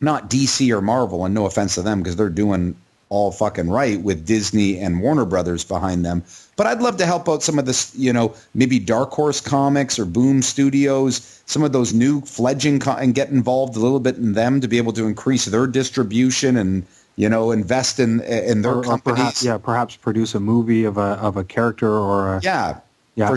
not 0.00 0.28
dc 0.30 0.68
or 0.70 0.80
marvel 0.80 1.24
and 1.24 1.34
no 1.34 1.46
offense 1.46 1.74
to 1.74 1.82
them 1.82 2.00
because 2.00 2.16
they're 2.16 2.28
doing 2.28 2.76
all 3.12 3.30
fucking 3.30 3.68
right 3.68 4.00
with 4.00 4.24
Disney 4.24 4.78
and 4.78 5.02
Warner 5.02 5.26
Brothers 5.26 5.64
behind 5.64 6.02
them. 6.02 6.24
But 6.56 6.66
I'd 6.66 6.80
love 6.80 6.96
to 6.96 7.04
help 7.04 7.28
out 7.28 7.42
some 7.42 7.58
of 7.58 7.66
this, 7.66 7.94
you 7.94 8.10
know, 8.10 8.34
maybe 8.54 8.78
Dark 8.78 9.10
Horse 9.10 9.38
Comics 9.38 9.98
or 9.98 10.06
Boom 10.06 10.40
Studios, 10.40 11.42
some 11.44 11.62
of 11.62 11.72
those 11.72 11.92
new 11.92 12.22
fledging 12.22 12.80
co- 12.80 12.92
and 12.92 13.14
get 13.14 13.28
involved 13.28 13.76
a 13.76 13.80
little 13.80 14.00
bit 14.00 14.16
in 14.16 14.32
them 14.32 14.62
to 14.62 14.66
be 14.66 14.78
able 14.78 14.94
to 14.94 15.04
increase 15.04 15.44
their 15.44 15.66
distribution 15.66 16.56
and 16.56 16.86
you 17.16 17.28
know 17.28 17.50
invest 17.50 17.98
in 18.00 18.20
in 18.20 18.62
their 18.62 18.72
Or, 18.72 18.78
or 18.78 18.82
companies. 18.82 19.18
perhaps, 19.18 19.44
yeah, 19.44 19.58
perhaps 19.58 19.96
produce 19.96 20.34
a 20.34 20.40
movie 20.40 20.84
of 20.84 20.96
a 20.98 21.18
of 21.20 21.36
a 21.36 21.44
character 21.44 21.90
or 21.90 22.36
a 22.36 22.40
Yeah. 22.42 22.80
Yeah. 23.14 23.28
For, 23.34 23.36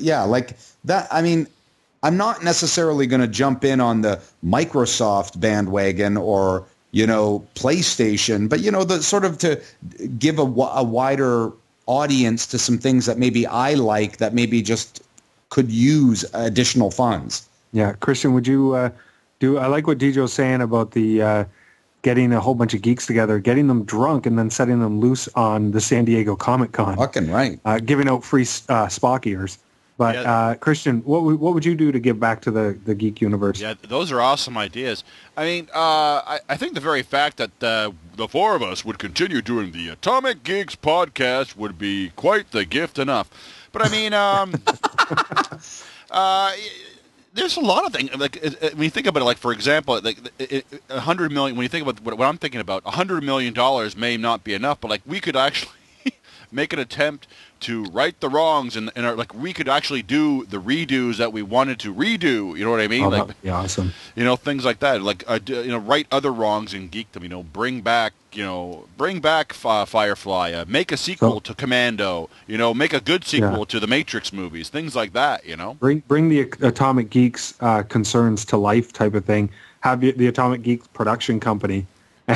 yeah, 0.00 0.22
like 0.22 0.56
that. 0.84 1.08
I 1.10 1.20
mean, 1.20 1.48
I'm 2.04 2.16
not 2.16 2.44
necessarily 2.44 3.08
going 3.08 3.22
to 3.22 3.26
jump 3.26 3.64
in 3.64 3.80
on 3.80 4.02
the 4.02 4.20
Microsoft 4.44 5.40
bandwagon 5.40 6.16
or, 6.16 6.64
you 6.92 7.08
know, 7.08 7.44
PlayStation, 7.56 8.48
but, 8.48 8.60
you 8.60 8.70
know, 8.70 8.84
the 8.84 9.02
sort 9.02 9.24
of 9.24 9.38
to 9.38 9.60
give 10.16 10.38
a, 10.38 10.42
a 10.42 10.84
wider 10.84 11.50
audience 11.86 12.46
to 12.48 12.58
some 12.58 12.78
things 12.78 13.06
that 13.06 13.18
maybe 13.18 13.48
I 13.48 13.74
like 13.74 14.18
that 14.18 14.32
maybe 14.32 14.62
just 14.62 15.02
could 15.50 15.70
use 15.72 16.24
additional 16.32 16.92
funds. 16.92 17.48
Yeah, 17.72 17.94
Christian, 17.94 18.32
would 18.34 18.46
you 18.46 18.74
uh, 18.74 18.90
do? 19.40 19.58
I 19.58 19.66
like 19.66 19.88
what 19.88 19.98
DJ 19.98 20.18
was 20.18 20.32
saying 20.32 20.60
about 20.60 20.92
the 20.92 21.22
uh, 21.22 21.44
getting 22.02 22.32
a 22.32 22.40
whole 22.40 22.54
bunch 22.54 22.72
of 22.74 22.82
geeks 22.82 23.06
together, 23.06 23.38
getting 23.38 23.66
them 23.66 23.84
drunk, 23.84 24.26
and 24.26 24.38
then 24.38 24.50
setting 24.50 24.80
them 24.80 25.00
loose 25.00 25.28
on 25.34 25.72
the 25.72 25.80
San 25.80 26.04
Diego 26.04 26.36
Comic 26.36 26.72
Con, 26.72 26.96
Fucking 26.96 27.30
right. 27.30 27.58
uh, 27.64 27.78
giving 27.78 28.08
out 28.08 28.22
free 28.24 28.42
uh, 28.42 28.86
Spock 28.86 29.26
ears. 29.26 29.58
But 29.98 30.14
Yeah. 30.14 30.30
uh, 30.30 30.54
Christian, 30.56 31.00
what 31.00 31.22
would, 31.22 31.40
what 31.40 31.54
would 31.54 31.64
you 31.64 31.74
do 31.74 31.90
to 31.90 31.98
give 31.98 32.20
back 32.20 32.42
to 32.42 32.50
the, 32.50 32.78
the 32.84 32.94
geek 32.94 33.20
universe? 33.22 33.58
Yeah, 33.60 33.74
those 33.88 34.12
are 34.12 34.20
awesome 34.20 34.58
ideas. 34.58 35.02
I 35.38 35.44
mean, 35.46 35.68
uh, 35.74 35.78
I, 36.26 36.40
I 36.50 36.56
think 36.58 36.74
the 36.74 36.80
very 36.80 37.02
fact 37.02 37.38
that 37.38 37.62
uh, 37.64 37.92
the 38.14 38.28
four 38.28 38.54
of 38.54 38.62
us 38.62 38.84
would 38.84 38.98
continue 38.98 39.40
doing 39.40 39.72
the 39.72 39.88
Atomic 39.88 40.44
Geeks 40.44 40.76
podcast 40.76 41.56
would 41.56 41.78
be 41.78 42.10
quite 42.14 42.50
the 42.50 42.66
gift 42.66 42.98
enough. 42.98 43.30
But 43.72 43.86
I 43.86 43.88
mean, 43.88 44.12
um, 44.12 44.52
uh, 46.10 46.52
there's 47.36 47.56
a 47.56 47.60
lot 47.60 47.86
of 47.86 47.92
things. 47.92 48.14
Like 48.16 48.42
when 48.74 48.82
you 48.82 48.90
think 48.90 49.06
about 49.06 49.22
it, 49.22 49.26
like 49.26 49.38
for 49.38 49.52
example, 49.52 50.00
like 50.02 50.18
a 50.88 51.00
hundred 51.00 51.30
million. 51.30 51.56
When 51.56 51.62
you 51.62 51.68
think 51.68 51.82
about 51.82 52.00
what, 52.02 52.18
what 52.18 52.26
I'm 52.26 52.38
thinking 52.38 52.60
about, 52.60 52.82
a 52.84 52.90
hundred 52.92 53.22
million 53.22 53.54
dollars 53.54 53.96
may 53.96 54.16
not 54.16 54.42
be 54.42 54.54
enough, 54.54 54.80
but 54.80 54.88
like 54.88 55.02
we 55.06 55.20
could 55.20 55.36
actually 55.36 55.72
make 56.52 56.72
an 56.72 56.78
attempt 56.78 57.26
to 57.60 57.84
right 57.84 58.18
the 58.20 58.28
wrongs, 58.28 58.76
and, 58.76 58.90
and 58.94 59.06
our, 59.06 59.14
like 59.16 59.34
we 59.34 59.52
could 59.52 59.68
actually 59.68 60.02
do 60.02 60.44
the 60.44 60.58
redos 60.60 61.16
that 61.16 61.32
we 61.32 61.42
wanted 61.42 61.78
to 61.80 61.94
redo. 61.94 62.56
You 62.56 62.64
know 62.64 62.70
what 62.70 62.80
I 62.80 62.88
mean? 62.88 63.04
Oh, 63.04 63.08
like 63.08 63.30
awesome. 63.48 63.92
you 64.14 64.24
know 64.24 64.36
things 64.36 64.64
like 64.64 64.80
that 64.80 65.02
like 65.02 65.24
uh, 65.26 65.38
you 65.46 65.68
know 65.68 65.78
right 65.78 66.06
other 66.12 66.32
wrongs 66.32 66.74
and 66.74 66.90
geek 66.90 67.10
them. 67.12 67.22
you 67.22 67.28
know 67.30 67.42
bring 67.42 67.80
back 67.80 68.12
you 68.32 68.44
know 68.44 68.86
bring 68.98 69.20
back 69.20 69.52
Fi 69.54 69.84
firefly 69.86 70.52
uh, 70.52 70.64
make 70.68 70.92
a 70.92 70.96
sequel 70.98 71.34
So- 71.36 71.40
to 71.40 71.54
commando 71.54 72.28
you 72.46 72.58
know 72.58 72.74
make 72.74 72.92
a 72.92 73.00
good 73.00 73.24
sequel 73.24 73.60
Yeah. 73.60 73.64
to 73.64 73.80
the 73.80 73.86
matrix 73.86 74.32
movies 74.32 74.68
things 74.68 74.94
like 74.94 75.14
that 75.14 75.46
you 75.46 75.56
know 75.56 75.74
Bring 75.74 76.00
bring 76.06 76.28
the 76.28 76.40
Atomic 76.60 77.08
Geeks 77.10 77.54
uh, 77.60 77.82
concerns 77.84 78.44
to 78.46 78.56
life, 78.58 78.92
type 78.92 79.14
of 79.14 79.24
thing. 79.24 79.48
Have 79.80 80.02
you, 80.04 80.12
the 80.12 80.26
Atomic 80.26 80.62
Geeks 80.62 80.86
production 80.88 81.38
company, 81.40 81.86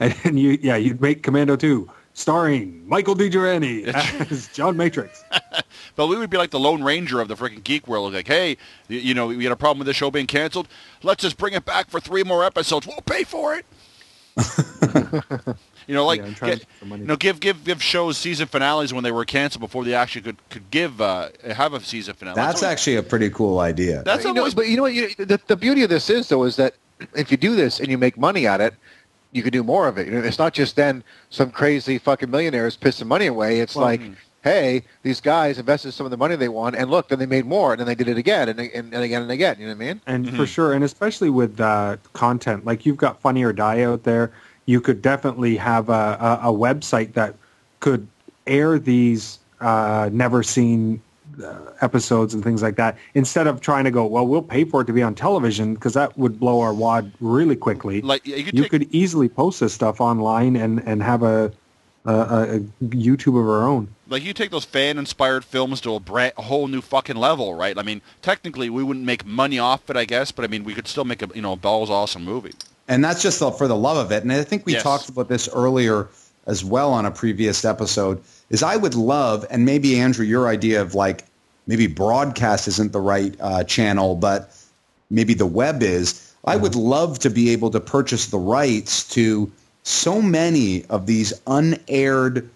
and 0.00 0.38
you 0.38 0.58
yeah 0.62 0.76
you'd 0.76 1.00
make 1.00 1.22
Commando 1.22 1.56
two, 1.56 1.88
starring 2.14 2.86
Michael 2.88 3.14
DiGiovanni 3.14 3.86
as 4.30 4.48
John 4.48 4.76
Matrix. 4.76 5.24
but 5.96 6.06
we 6.08 6.16
would 6.16 6.30
be 6.30 6.36
like 6.36 6.50
the 6.50 6.60
lone 6.60 6.82
ranger 6.82 7.20
of 7.20 7.28
the 7.28 7.34
freaking 7.34 7.64
geek 7.64 7.86
world 7.88 8.12
like 8.12 8.26
hey 8.26 8.56
you, 8.88 8.98
you 8.98 9.14
know 9.14 9.26
we 9.28 9.42
had 9.44 9.52
a 9.52 9.56
problem 9.56 9.78
with 9.78 9.86
the 9.86 9.94
show 9.94 10.10
being 10.10 10.26
canceled 10.26 10.68
let's 11.02 11.22
just 11.22 11.36
bring 11.38 11.54
it 11.54 11.64
back 11.64 11.88
for 11.90 12.00
three 12.00 12.22
more 12.22 12.44
episodes 12.44 12.86
we'll 12.86 13.00
pay 13.02 13.24
for 13.24 13.54
it 13.54 13.64
you 15.86 15.94
know 15.94 16.06
like 16.06 16.20
Yeah, 16.20 16.26
I'm 16.26 16.34
trying 16.34 16.50
to 16.52 16.56
get- 16.58 16.58
get 16.60 16.68
some 16.80 16.88
money. 16.88 17.02
you 17.02 17.08
know 17.08 17.16
give 17.16 17.40
give 17.40 17.64
give 17.64 17.82
shows 17.82 18.16
season 18.18 18.46
finales 18.46 18.92
when 18.94 19.04
they 19.04 19.12
were 19.12 19.24
canceled 19.24 19.60
before 19.60 19.84
they 19.84 19.94
actually 19.94 20.22
could 20.22 20.48
could 20.48 20.70
give 20.70 21.00
uh 21.00 21.28
have 21.54 21.74
a 21.74 21.80
season 21.80 22.14
finale 22.14 22.34
That's 22.36 22.62
what- 22.62 22.70
actually 22.70 22.96
a 22.96 23.02
pretty 23.02 23.30
cool 23.30 23.58
idea. 23.58 24.02
that's 24.04 24.24
you 24.24 24.32
know, 24.32 24.40
always 24.40 24.54
but 24.54 24.68
you 24.68 24.76
know 24.76 24.82
what? 24.84 24.94
You, 24.94 25.08
the, 25.16 25.40
the 25.46 25.56
beauty 25.56 25.82
of 25.82 25.90
this 25.90 26.08
is 26.10 26.28
though 26.28 26.44
is 26.44 26.56
that 26.56 26.74
if 27.14 27.30
you 27.30 27.36
do 27.36 27.56
this 27.56 27.80
and 27.80 27.88
you 27.90 27.98
make 27.98 28.16
money 28.16 28.46
at 28.46 28.60
it, 28.60 28.74
you 29.32 29.42
can 29.42 29.50
do 29.52 29.62
more 29.64 29.88
of 29.88 29.98
it. 29.98 30.06
You 30.06 30.12
know, 30.14 30.20
it's 30.22 30.38
not 30.38 30.52
just 30.54 30.76
then 30.76 31.02
some 31.30 31.50
crazy 31.50 31.98
fucking 31.98 32.30
millionaires 32.30 32.76
pissing 32.76 33.06
money 33.06 33.26
away. 33.26 33.60
It's 33.60 33.74
Well, 33.74 33.84
like, 33.86 34.00
hey, 34.42 34.82
these 35.02 35.20
guys 35.20 35.58
invested 35.58 35.92
some 35.92 36.04
of 36.06 36.10
the 36.10 36.16
money 36.16 36.36
they 36.36 36.48
won, 36.48 36.74
and 36.74 36.90
look, 36.90 37.08
then 37.08 37.18
they 37.18 37.26
made 37.26 37.46
more, 37.46 37.72
and 37.72 37.80
then 37.80 37.86
they 37.86 37.94
did 37.94 38.08
it 38.08 38.18
again 38.18 38.48
and, 38.48 38.60
and, 38.60 38.92
and 38.94 39.02
again 39.02 39.22
and 39.22 39.30
again. 39.30 39.56
You 39.58 39.66
know 39.68 39.74
what 39.74 39.82
I 39.82 39.86
mean? 39.86 40.00
and 40.06 40.26
Mm-hmm. 40.26 40.36
for 40.36 40.46
sure, 40.46 40.72
and 40.74 40.84
especially 40.84 41.30
with 41.30 41.60
uh, 41.60 41.96
content 42.12 42.64
like 42.64 42.84
you've 42.84 42.96
got 42.98 43.20
Funny 43.20 43.42
or 43.42 43.52
Die 43.52 43.82
out 43.82 44.02
there, 44.04 44.32
you 44.66 44.80
could 44.80 45.00
definitely 45.02 45.56
have 45.56 45.88
a, 45.88 46.40
a, 46.42 46.50
a 46.50 46.52
website 46.52 47.14
that 47.14 47.34
could 47.80 48.06
air 48.46 48.78
these 48.78 49.38
uh, 49.60 50.10
never 50.12 50.42
seen 50.42 51.00
uh, 51.44 51.72
episodes 51.80 52.34
and 52.34 52.42
things 52.42 52.62
like 52.62 52.76
that 52.76 52.96
instead 53.14 53.46
of 53.46 53.60
trying 53.60 53.84
to 53.84 53.90
go, 53.90 54.04
well, 54.06 54.26
we'll 54.26 54.42
pay 54.42 54.64
for 54.64 54.80
it 54.82 54.86
to 54.86 54.92
be 54.92 55.02
on 55.02 55.14
television 55.14 55.74
because 55.74 55.94
that 55.94 56.16
would 56.18 56.38
blow 56.40 56.60
our 56.60 56.74
wad 56.74 57.12
really 57.20 57.56
quickly. 57.56 58.02
like 58.02 58.26
you 58.26 58.44
could 58.44 58.54
you 58.56 58.62
take, 58.62 58.70
could 58.70 58.94
easily 58.94 59.28
post 59.28 59.60
this 59.60 59.72
stuff 59.72 60.00
online 60.00 60.56
and, 60.56 60.80
and 60.86 61.02
have 61.02 61.22
a, 61.22 61.52
a, 62.04 62.12
a 62.12 62.60
YouTube 62.82 63.38
of 63.40 63.48
our 63.48 63.66
own. 63.66 63.88
like 64.08 64.24
you 64.24 64.32
take 64.34 64.50
those 64.50 64.64
fan 64.64 64.98
inspired 64.98 65.44
films 65.44 65.80
to 65.82 65.94
a, 65.94 66.00
brand, 66.00 66.32
a 66.36 66.42
whole 66.42 66.66
new 66.68 66.80
fucking 66.80 67.16
level, 67.16 67.54
right? 67.54 67.78
I 67.78 67.82
mean, 67.82 68.02
technically 68.20 68.68
we 68.70 68.82
wouldn't 68.82 69.06
make 69.06 69.24
money 69.24 69.58
off 69.58 69.88
it, 69.88 69.96
I 69.96 70.04
guess, 70.04 70.32
but 70.32 70.44
I 70.44 70.48
mean 70.48 70.64
we 70.64 70.74
could 70.74 70.88
still 70.88 71.04
make 71.04 71.22
a 71.22 71.28
you 71.34 71.42
know 71.42 71.54
balls 71.56 71.90
awesome 71.90 72.24
movie. 72.24 72.52
and 72.88 73.04
that's 73.04 73.22
just 73.22 73.38
the, 73.38 73.50
for 73.52 73.68
the 73.68 73.76
love 73.76 73.96
of 73.96 74.10
it. 74.12 74.22
And 74.24 74.32
I 74.32 74.42
think 74.42 74.66
we 74.66 74.72
Yes. 74.72 74.82
talked 74.82 75.08
about 75.08 75.28
this 75.28 75.48
earlier 75.48 76.08
as 76.44 76.64
well 76.64 76.92
on 76.92 77.06
a 77.06 77.10
previous 77.12 77.64
episode. 77.64 78.20
Is 78.52 78.62
I 78.62 78.76
would 78.76 78.94
love, 78.94 79.46
and 79.50 79.64
maybe 79.64 79.98
Andrew, 79.98 80.24
your 80.24 80.46
idea 80.46 80.82
of 80.82 80.94
like 80.94 81.24
maybe 81.66 81.86
broadcast 81.86 82.68
isn't 82.68 82.92
the 82.92 83.00
right 83.00 83.34
uh, 83.40 83.64
channel, 83.64 84.14
but 84.14 84.54
maybe 85.10 85.32
the 85.34 85.46
web 85.46 85.82
is. 85.82 86.32
I 86.44 86.56
would 86.56 86.74
love 86.74 87.20
to 87.20 87.30
be 87.30 87.50
able 87.50 87.70
to 87.70 87.80
purchase 87.80 88.26
the 88.26 88.38
rights 88.38 89.08
to 89.14 89.50
so 89.84 90.20
many 90.20 90.84
of 90.84 91.06
these 91.06 91.32
unaired 91.46 92.50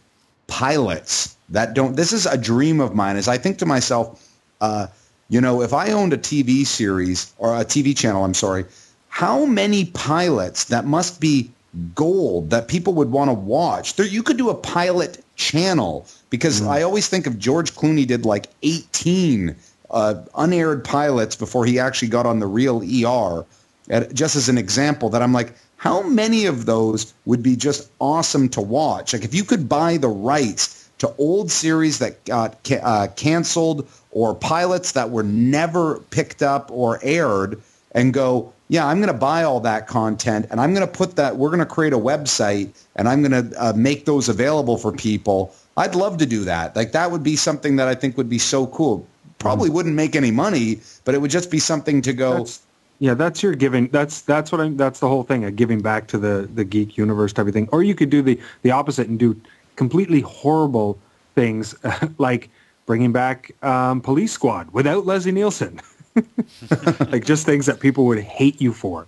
pilots 0.46 1.34
that 1.48 1.72
don't. 1.72 1.96
This 1.96 2.12
is 2.12 2.26
a 2.26 2.36
dream 2.36 2.80
of 2.80 2.94
mine. 2.94 3.16
Is 3.16 3.26
I 3.26 3.38
think 3.38 3.58
to 3.58 3.66
myself, 3.66 4.22
uh, 4.60 4.88
you 5.30 5.40
know, 5.40 5.62
if 5.62 5.72
I 5.72 5.92
owned 5.92 6.12
a 6.12 6.18
TV 6.18 6.66
series 6.66 7.32
or 7.38 7.54
a 7.54 7.64
TV 7.64 7.96
channel, 7.96 8.22
I'm 8.22 8.34
sorry, 8.34 8.66
how 9.08 9.46
many 9.46 9.86
pilots 9.86 10.64
that 10.64 10.84
must 10.84 11.20
be 11.22 11.52
gold 11.94 12.50
that 12.50 12.68
people 12.68 12.92
would 12.94 13.10
want 13.10 13.30
to 13.30 13.34
watch? 13.34 13.94
There, 13.94 14.06
you 14.06 14.22
could 14.22 14.36
do 14.36 14.50
a 14.50 14.54
pilot 14.54 15.22
channel 15.36 16.06
because 16.30 16.62
I 16.62 16.82
always 16.82 17.08
think 17.08 17.26
of 17.26 17.38
George 17.38 17.74
Clooney 17.74 18.06
did 18.06 18.24
like 18.24 18.46
18 18.62 19.54
uh, 19.90 20.14
unaired 20.34 20.84
pilots 20.84 21.36
before 21.36 21.64
he 21.64 21.78
actually 21.78 22.08
got 22.08 22.26
on 22.26 22.40
the 22.40 22.46
real 22.46 22.82
ER. 22.82 23.44
And 23.88 24.14
just 24.14 24.34
as 24.34 24.48
an 24.48 24.58
example, 24.58 25.10
that 25.10 25.22
I'm 25.22 25.32
like, 25.32 25.54
how 25.76 26.02
many 26.02 26.46
of 26.46 26.66
those 26.66 27.12
would 27.24 27.42
be 27.42 27.54
just 27.56 27.88
awesome 28.00 28.48
to 28.50 28.60
watch? 28.60 29.12
Like 29.12 29.24
if 29.24 29.34
you 29.34 29.44
could 29.44 29.68
buy 29.68 29.98
the 29.98 30.08
rights 30.08 30.88
to 30.98 31.14
old 31.18 31.50
series 31.50 31.98
that 31.98 32.24
got 32.24 32.64
ca- 32.64 32.80
uh, 32.82 33.06
canceled 33.08 33.86
or 34.10 34.34
pilots 34.34 34.92
that 34.92 35.10
were 35.10 35.22
never 35.22 36.00
picked 36.10 36.42
up 36.42 36.70
or 36.72 36.98
aired 37.02 37.60
and 37.92 38.12
go, 38.12 38.52
yeah, 38.68 38.86
I'm 38.86 38.98
going 38.98 39.12
to 39.12 39.18
buy 39.18 39.44
all 39.44 39.60
that 39.60 39.86
content 39.86 40.46
and 40.50 40.60
I'm 40.60 40.74
going 40.74 40.86
to 40.86 40.92
put 40.92 41.16
that, 41.16 41.36
we're 41.36 41.50
going 41.50 41.60
to 41.60 41.66
create 41.66 41.92
a 41.92 41.98
website 41.98 42.70
and 42.96 43.08
I'm 43.08 43.22
going 43.22 43.50
to 43.50 43.62
uh, 43.62 43.72
make 43.74 44.04
those 44.04 44.28
available 44.28 44.76
for 44.76 44.92
people. 44.92 45.54
I'd 45.76 45.94
love 45.94 46.18
to 46.18 46.26
do 46.26 46.44
that. 46.44 46.74
Like 46.74 46.92
that 46.92 47.10
would 47.10 47.22
be 47.22 47.36
something 47.36 47.76
that 47.76 47.88
I 47.88 47.94
think 47.94 48.16
would 48.16 48.28
be 48.28 48.38
so 48.38 48.66
cool. 48.68 49.06
Probably 49.38 49.68
wouldn't 49.70 49.94
make 49.94 50.16
any 50.16 50.30
money, 50.30 50.80
but 51.04 51.14
it 51.14 51.20
would 51.20 51.30
just 51.30 51.50
be 51.50 51.58
something 51.58 52.00
to 52.02 52.12
go, 52.12 52.30
That's- 52.30 52.60
Yeah, 52.98 53.12
that's 53.14 53.42
your 53.42 53.54
giving. 53.54 53.88
That's 53.88 54.22
that's 54.22 54.50
what 54.50 54.62
I'm. 54.62 54.78
That's 54.78 55.00
the 55.00 55.08
whole 55.08 55.22
thing. 55.22 55.44
A 55.44 55.50
giving 55.50 55.82
back 55.82 56.06
to 56.08 56.18
the 56.18 56.48
the 56.54 56.64
geek 56.64 56.96
universe 56.96 57.34
type 57.34 57.46
of 57.46 57.52
thing. 57.52 57.68
Or 57.70 57.82
you 57.82 57.94
could 57.94 58.08
do 58.08 58.22
the 58.22 58.40
the 58.62 58.70
opposite 58.70 59.06
and 59.08 59.18
do 59.18 59.36
completely 59.76 60.22
horrible 60.22 60.98
things 61.34 61.74
like 62.18 62.48
bringing 62.86 63.12
back 63.12 63.52
um, 63.62 64.00
Police 64.00 64.32
Squad 64.32 64.70
without 64.70 65.04
Leslie 65.04 65.32
Nielsen. 65.32 65.78
like 67.10 67.24
just 67.24 67.46
things 67.46 67.66
that 67.66 67.80
people 67.80 68.06
would 68.06 68.18
hate 68.20 68.60
you 68.60 68.72
for. 68.72 69.06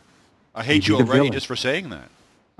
I 0.54 0.62
hate 0.64 0.76
You'd 0.76 0.88
you 0.88 0.94
already 0.96 1.18
villain. 1.18 1.32
just 1.32 1.46
for 1.46 1.56
saying 1.56 1.90
that. 1.90 2.09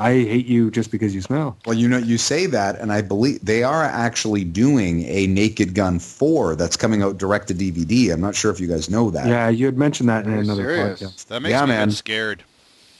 I 0.01 0.13
hate 0.13 0.47
you 0.47 0.71
just 0.71 0.93
because 0.93 1.13
you 1.13 1.21
smell. 1.23 1.57
Well, 1.67 1.77
you 1.77 1.89
know, 1.89 1.99
you 1.99 2.19
say 2.19 2.47
that, 2.47 2.79
and 2.79 2.93
I 2.93 3.03
believe 3.03 3.41
they 3.45 3.65
are 3.65 3.83
actually 3.83 4.45
doing 4.45 5.03
a 5.05 5.27
Naked 5.27 5.75
Gun 5.75 5.99
4 5.99 6.55
that's 6.55 6.77
coming 6.77 7.03
out 7.03 7.19
direct 7.19 7.49
to 7.49 7.55
DVD. 7.55 8.13
I'm 8.13 8.21
not 8.21 8.37
sure 8.37 8.53
if 8.53 8.61
you 8.61 8.69
guys 8.69 8.89
know 8.89 9.11
that. 9.11 9.27
Yeah, 9.27 9.49
you 9.49 9.67
had 9.67 9.77
mentioned 9.77 10.09
that 10.09 10.25
in 10.25 10.35
Are 10.35 10.39
another 10.39 10.63
serious? 10.63 11.03
podcast. 11.03 11.27
That 11.27 11.43
makes 11.43 11.51
Yeah, 11.51 11.63
me 11.63 11.69
man. 11.71 11.91
scared. 11.91 12.45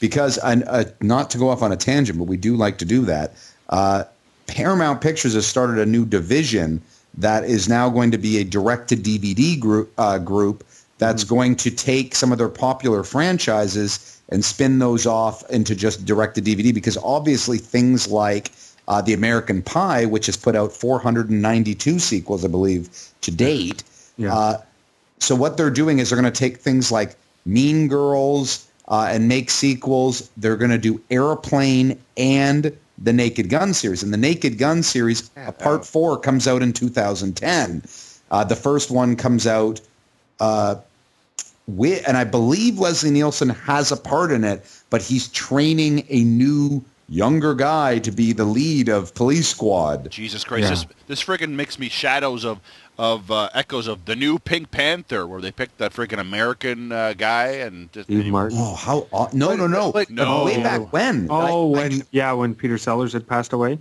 because 0.01 0.37
and, 0.39 0.65
uh, 0.67 0.83
not 0.99 1.29
to 1.31 1.37
go 1.37 1.47
off 1.49 1.61
on 1.61 1.71
a 1.71 1.77
tangent, 1.77 2.17
but 2.19 2.25
we 2.25 2.35
do 2.35 2.57
like 2.57 2.77
to 2.79 2.85
do 2.85 3.05
that. 3.05 3.33
Uh, 3.69 4.03
Paramount 4.47 4.99
Pictures 4.99 5.35
has 5.35 5.47
started 5.47 5.77
a 5.79 5.85
new 5.85 6.05
division 6.05 6.81
that 7.17 7.45
is 7.45 7.69
now 7.69 7.87
going 7.89 8.11
to 8.11 8.17
be 8.17 8.39
a 8.39 8.43
direct 8.43 8.89
to 8.89 8.97
DVD 8.97 9.57
group 9.57 9.93
uh, 9.97 10.17
group 10.17 10.65
that's 10.99 11.23
going 11.23 11.55
to 11.55 11.71
take 11.71 12.13
some 12.13 12.31
of 12.31 12.37
their 12.37 12.49
popular 12.49 13.03
franchises 13.03 14.21
and 14.29 14.45
spin 14.45 14.77
those 14.77 15.07
off 15.07 15.49
into 15.49 15.75
just 15.75 16.05
direct 16.05 16.35
to 16.35 16.41
DVD 16.41 16.73
because 16.73 16.97
obviously 16.97 17.57
things 17.57 18.07
like 18.07 18.51
uh, 18.87 19.01
the 19.01 19.13
American 19.13 19.61
Pie, 19.61 20.05
which 20.05 20.27
has 20.27 20.37
put 20.37 20.55
out 20.55 20.73
492 20.73 21.99
sequels, 21.99 22.45
I 22.45 22.49
believe, 22.49 22.89
to 23.21 23.31
date. 23.31 23.83
Yeah. 24.17 24.35
Uh, 24.35 24.61
so 25.19 25.35
what 25.35 25.57
they're 25.57 25.69
doing 25.69 25.99
is 25.99 26.09
they're 26.09 26.21
going 26.21 26.31
to 26.31 26.37
take 26.37 26.57
things 26.57 26.91
like 26.91 27.15
Mean 27.45 27.87
Girls 27.87 28.67
uh, 28.87 29.09
and 29.11 29.27
make 29.27 29.49
sequels. 29.49 30.29
They're 30.37 30.57
going 30.57 30.71
to 30.71 30.77
do 30.77 31.01
Airplane 31.09 31.99
and 32.17 32.77
the 32.97 33.13
Naked 33.13 33.49
Gun 33.49 33.73
series. 33.73 34.03
And 34.03 34.11
the 34.11 34.17
Naked 34.17 34.57
Gun 34.57 34.83
series, 34.83 35.31
uh, 35.37 35.51
part 35.53 35.85
four, 35.85 36.19
comes 36.19 36.47
out 36.47 36.61
in 36.61 36.73
2010. 36.73 37.83
Uh, 38.31 38.43
the 38.43 38.55
first 38.55 38.91
one 38.91 39.15
comes 39.15 39.47
out 39.47 39.79
uh, 40.39 40.75
with, 41.77 42.07
and 42.07 42.15
I 42.17 42.23
believe 42.23 42.79
Leslie 42.79 43.11
Nielsen 43.11 43.49
has 43.49 43.91
a 43.91 43.97
part 43.97 44.31
in 44.31 44.43
it, 44.43 44.65
but 44.89 45.01
he's 45.01 45.27
training 45.29 46.05
a 46.09 46.23
new 46.23 46.83
younger 47.07 47.55
guy 47.55 47.97
to 47.99 48.11
be 48.11 48.33
the 48.33 48.45
lead 48.45 48.87
of 48.87 49.13
Police 49.15 49.47
Squad. 49.47 50.11
Jesus 50.11 50.43
Christ, 50.43 50.63
Yeah. 50.63 50.69
this 50.69 50.85
this 51.07 51.23
friggin' 51.23 51.51
makes 51.51 51.79
me 51.79 51.89
shadows 51.89 52.45
of 52.45 52.59
of 52.99 53.31
uh, 53.31 53.49
echoes 53.53 53.87
of 53.87 54.03
the 54.05 54.15
new 54.15 54.37
Pink 54.39 54.71
Panther, 54.71 55.25
where 55.25 55.39
they 55.41 55.51
picked 55.51 55.77
that 55.77 55.93
friggin' 55.93 56.19
American 56.19 56.91
uh, 56.91 57.13
guy 57.13 57.47
and 57.63 57.91
just, 57.93 58.07
Steve 58.07 58.25
Martin. 58.27 58.57
Oh, 58.59 58.75
how? 58.75 59.07
aw- 59.11 59.29
no, 59.31 59.55
no, 59.55 59.67
no. 59.67 59.89
Like- 59.91 60.09
No. 60.09 60.43
Way 60.45 60.61
back 60.61 60.91
when. 60.91 61.27
Oh, 61.29 61.73
I- 61.75 61.83
I- 61.85 61.87
when 61.89 62.03
yeah, 62.11 62.31
when 62.33 62.53
Peter 62.55 62.77
Sellers 62.77 63.13
had 63.13 63.25
passed 63.27 63.53
away. 63.53 63.79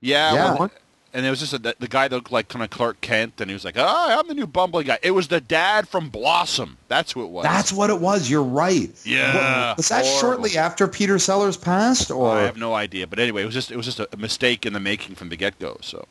yeah, 0.00 0.32
Yeah. 0.34 0.54
well, 0.58 0.70
and 1.14 1.24
it 1.26 1.30
was 1.30 1.40
just 1.40 1.52
a, 1.52 1.58
the, 1.58 1.74
the 1.78 1.88
guy 1.88 2.08
that 2.08 2.14
looked 2.14 2.30
like 2.32 2.48
kind 2.48 2.62
of 2.62 2.70
Clark 2.70 3.00
Kent, 3.00 3.40
and 3.40 3.50
he 3.50 3.54
was 3.54 3.64
like, 3.64 3.74
"Oh, 3.76 4.18
I'm 4.18 4.28
the 4.28 4.34
new 4.34 4.46
bumbling 4.46 4.86
guy." 4.86 4.98
It 5.02 5.12
was 5.12 5.28
the 5.28 5.40
dad 5.40 5.88
from 5.88 6.08
Blossom. 6.10 6.76
That's 6.88 7.12
who 7.12 7.22
it 7.24 7.28
was. 7.30 7.44
That's 7.44 7.72
what 7.72 7.90
it 7.90 8.00
was. 8.00 8.28
You're 8.30 8.42
right. 8.42 8.90
Yeah, 9.04 9.68
What- 9.70 9.76
was 9.78 9.88
that 9.88 10.04
horrible. 10.04 10.20
shortly 10.20 10.58
after 10.58 10.86
Peter 10.88 11.18
Sellers 11.18 11.56
passed, 11.56 12.10
or 12.10 12.30
I 12.36 12.42
have 12.42 12.56
no 12.56 12.74
idea, 12.74 13.06
but 13.06 13.18
anyway, 13.18 13.42
it 13.42 13.46
was 13.46 13.54
just 13.54 13.70
it 13.70 13.76
was 13.76 13.86
just 13.86 14.00
a 14.00 14.08
mistake 14.16 14.66
in 14.66 14.72
the 14.72 14.80
making 14.80 15.14
from 15.14 15.28
the 15.28 15.36
get 15.36 15.58
go. 15.58 15.78
So 15.80 16.06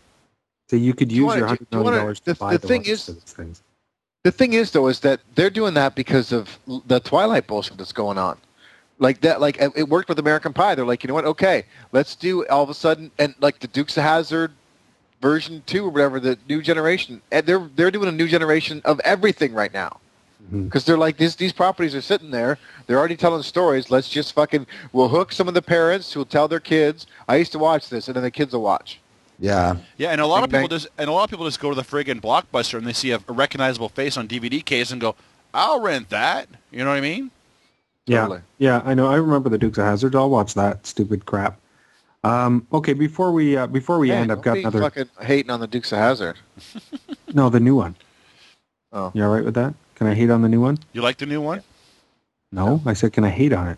So 0.69 0.75
you 0.75 0.93
could 0.93 1.09
Do 1.09 1.15
you 1.15 1.21
use 1.21 1.27
wanna- 1.27 1.39
your 1.39 1.47
do- 1.47 1.49
hundred 1.49 1.67
you 1.71 1.77
million 1.77 1.85
wanna- 1.93 1.97
dollars 2.03 2.19
the- 2.21 2.35
buy 2.35 2.57
the 2.57 2.67
thing 2.67 2.81
rights 2.81 2.89
is- 2.89 3.05
to 3.05 3.11
these 3.13 3.23
things. 3.33 3.61
The 4.23 4.31
thing 4.31 4.53
is, 4.53 4.71
though, 4.71 4.87
is 4.87 4.99
that 5.01 5.21
they're 5.35 5.49
doing 5.49 5.73
that 5.75 5.95
because 5.95 6.33
of 6.33 6.59
the 6.87 6.99
Twilight 6.99 7.47
bullshit 7.47 7.77
that's 7.77 7.93
going 7.93 8.17
on. 8.17 8.37
Like 8.99 9.21
that, 9.21 9.39
like 9.39 9.57
it 9.61 9.71
it 9.75 9.87
worked 9.87 10.09
with 10.09 10.17
American 10.19 10.53
Pie. 10.53 10.73
They're 10.75 10.83
like, 10.85 11.03
you 11.03 11.07
know 11.07 11.13
what? 11.13 11.23
Okay, 11.25 11.65
let's 11.91 12.15
do 12.15 12.45
all 12.47 12.63
of 12.63 12.69
a 12.69 12.73
sudden, 12.73 13.11
and 13.19 13.35
like 13.39 13.59
the 13.59 13.67
Dukes 13.67 13.95
of 13.95 14.03
Hazzard 14.03 14.51
version 15.21 15.63
two 15.65 15.85
or 15.85 15.89
whatever, 15.89 16.19
the 16.19 16.37
new 16.47 16.61
generation, 16.61 17.21
and 17.31 17.45
they're 17.45 17.69
they're 17.75 17.91
doing 17.91 18.07
a 18.09 18.11
new 18.11 18.27
generation 18.27 18.81
of 18.85 18.99
everything 19.01 19.53
right 19.53 19.73
now. 19.73 19.99
Mhm. 20.51 20.65
Because 20.65 20.85
they're 20.85 20.97
like 20.97 21.17
these 21.17 21.35
these 21.35 21.51
properties 21.53 21.95
are 21.95 22.01
sitting 22.01 22.31
there. 22.31 22.57
They're 22.85 22.97
already 22.99 23.17
telling 23.17 23.43
stories. 23.43 23.89
Let's 23.91 24.07
just 24.09 24.33
fucking 24.33 24.67
we'll 24.93 25.09
hook 25.09 25.31
some 25.31 25.47
of 25.47 25.53
the 25.53 25.61
parents 25.61 26.13
who'll 26.13 26.25
tell 26.25 26.47
their 26.47 26.59
kids. 26.59 27.07
I 27.27 27.35
used 27.37 27.51
to 27.53 27.59
watch 27.59 27.89
this, 27.89 28.07
and 28.07 28.15
then 28.15 28.23
the 28.23 28.31
kids 28.31 28.53
will 28.53 28.61
watch. 28.61 28.99
yeah? 29.39 29.75
yeah, 29.97 30.09
and 30.11 30.19
a 30.21 30.25
lot 30.25 30.43
of 30.43 30.49
Bing, 30.49 30.61
people 30.61 30.77
just 30.77 30.87
and 30.97 31.09
a 31.09 31.13
lot 31.13 31.23
of 31.25 31.29
people 31.29 31.45
just 31.45 31.59
go 31.59 31.69
to 31.69 31.75
the 31.75 31.83
friggin' 31.83 32.21
blockbuster 32.21 32.77
and 32.77 32.87
they 32.87 32.93
see 32.93 33.11
a, 33.11 33.19
a 33.27 33.33
recognizable 33.33 33.89
face 33.89 34.15
on 34.17 34.27
DVD 34.27 34.63
case 34.63 34.91
and 34.91 35.01
go, 35.01 35.15
"I'll 35.53 35.81
rent 35.81 36.09
that." 36.09 36.47
You 36.71 36.83
know 36.83 36.89
what 36.91 36.97
I 36.97 37.01
mean? 37.01 37.31
Yeah, 38.05 38.21
Totally. 38.21 38.41
yeah, 38.57 38.81
I 38.85 38.93
know. 38.93 39.07
I 39.07 39.15
remember 39.15 39.49
the 39.49 39.57
Dukes 39.57 39.77
of 39.77 39.83
Hazzard. 39.83 40.15
I'll 40.15 40.29
watch 40.29 40.53
that 40.53 40.87
stupid 40.87 41.25
crap. 41.25 41.59
Um, 42.23 42.67
okay, 42.73 42.93
before 42.93 43.31
we 43.31 43.55
uh, 43.55 43.67
before 43.67 43.99
we 43.99 44.09
Hey, 44.09 44.15
end, 44.15 44.31
I've 44.31 44.41
got 44.41 44.55
be 44.55 44.61
another. 44.61 44.81
fucking 44.81 45.09
hating 45.21 45.49
on 45.51 45.59
the 45.59 45.67
Dukes 45.67 45.91
of 45.91 45.99
Hazzard. 45.99 46.37
No, 47.33 47.49
the 47.49 47.59
new 47.59 47.75
one. 47.75 47.95
Oh. 48.93 49.11
You 49.13 49.23
all 49.23 49.29
right 49.33 49.43
with 49.43 49.53
that? 49.55 49.73
Can 49.95 50.07
I 50.07 50.13
hate 50.13 50.29
on 50.29 50.41
the 50.41 50.49
new 50.49 50.61
one? 50.61 50.79
You 50.93 51.01
like 51.01 51.17
the 51.17 51.25
new 51.25 51.41
one? 51.41 51.61
No, 52.51 52.81
I 52.85 52.93
said 52.93 53.11
can 53.13 53.23
I 53.25 53.29
hate 53.29 53.51
on 53.53 53.67
it? 53.67 53.77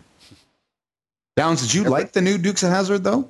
Downs, 1.36 1.62
did 1.62 1.74
you 1.74 1.84
like 1.84 2.12
the 2.12 2.20
new 2.20 2.38
Dukes 2.38 2.62
of 2.62 2.70
Hazzard 2.70 3.02
though? 3.04 3.28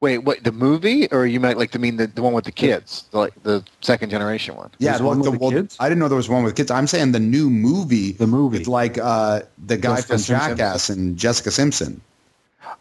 Wait, 0.00 0.18
what? 0.18 0.42
The 0.44 0.52
movie, 0.52 1.08
or 1.10 1.26
you 1.26 1.40
might 1.40 1.56
like 1.58 1.72
the 1.72 1.78
mean 1.78 1.96
the, 1.96 2.06
the 2.06 2.22
one 2.22 2.32
with 2.32 2.44
the 2.44 2.52
kids, 2.52 3.04
the, 3.10 3.18
like 3.18 3.42
the 3.42 3.64
second 3.80 4.10
generation 4.10 4.54
one? 4.54 4.70
Yeah, 4.78 4.90
There's 4.92 5.02
one 5.02 5.18
well, 5.20 5.30
with 5.32 5.32
the- 5.32 5.38
the 5.38 5.44
well, 5.44 5.50
kids? 5.62 5.76
I 5.80 5.88
didn't 5.88 5.98
know 6.00 6.08
there 6.08 6.16
was 6.16 6.28
one 6.28 6.44
with 6.44 6.54
kids. 6.56 6.70
I'm 6.70 6.86
saying 6.86 7.12
the 7.12 7.20
new 7.20 7.50
movie. 7.50 8.12
The 8.12 8.26
movie. 8.28 8.58
with 8.58 8.68
like 8.68 8.96
uh, 8.98 9.40
the 9.66 9.76
guy 9.76 9.96
Jessica 9.96 10.08
from 10.08 10.18
Simpson. 10.18 10.56
Jackass 10.56 10.88
and 10.90 11.16
Jessica 11.16 11.50
Simpson. 11.50 12.00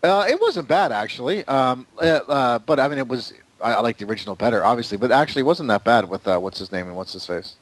Uh, 0.04 0.26
it 0.30 0.40
wasn't 0.42 0.68
bad 0.68 0.92
actually, 0.92 1.44
um, 1.46 1.86
uh, 2.02 2.20
uh, 2.28 2.60
but 2.60 2.80
I 2.80 2.88
mean 2.88 2.98
it 3.00 3.08
was. 3.08 3.34
I, 3.62 3.74
I 3.74 3.80
like 3.82 3.98
the 3.98 4.06
original 4.06 4.36
better, 4.36 4.64
obviously, 4.64 4.98
but 4.98 5.12
actually 5.12 5.42
it 5.42 5.46
wasn't 5.46 5.70
that 5.70 5.84
bad 5.84 6.08
with 6.10 6.28
uh, 6.28 6.38
what's 6.40 6.60
his 6.60 6.72
name 6.72 6.88
and 6.88 6.96
what's 6.96 7.14
his 7.14 7.26
face. 7.26 7.56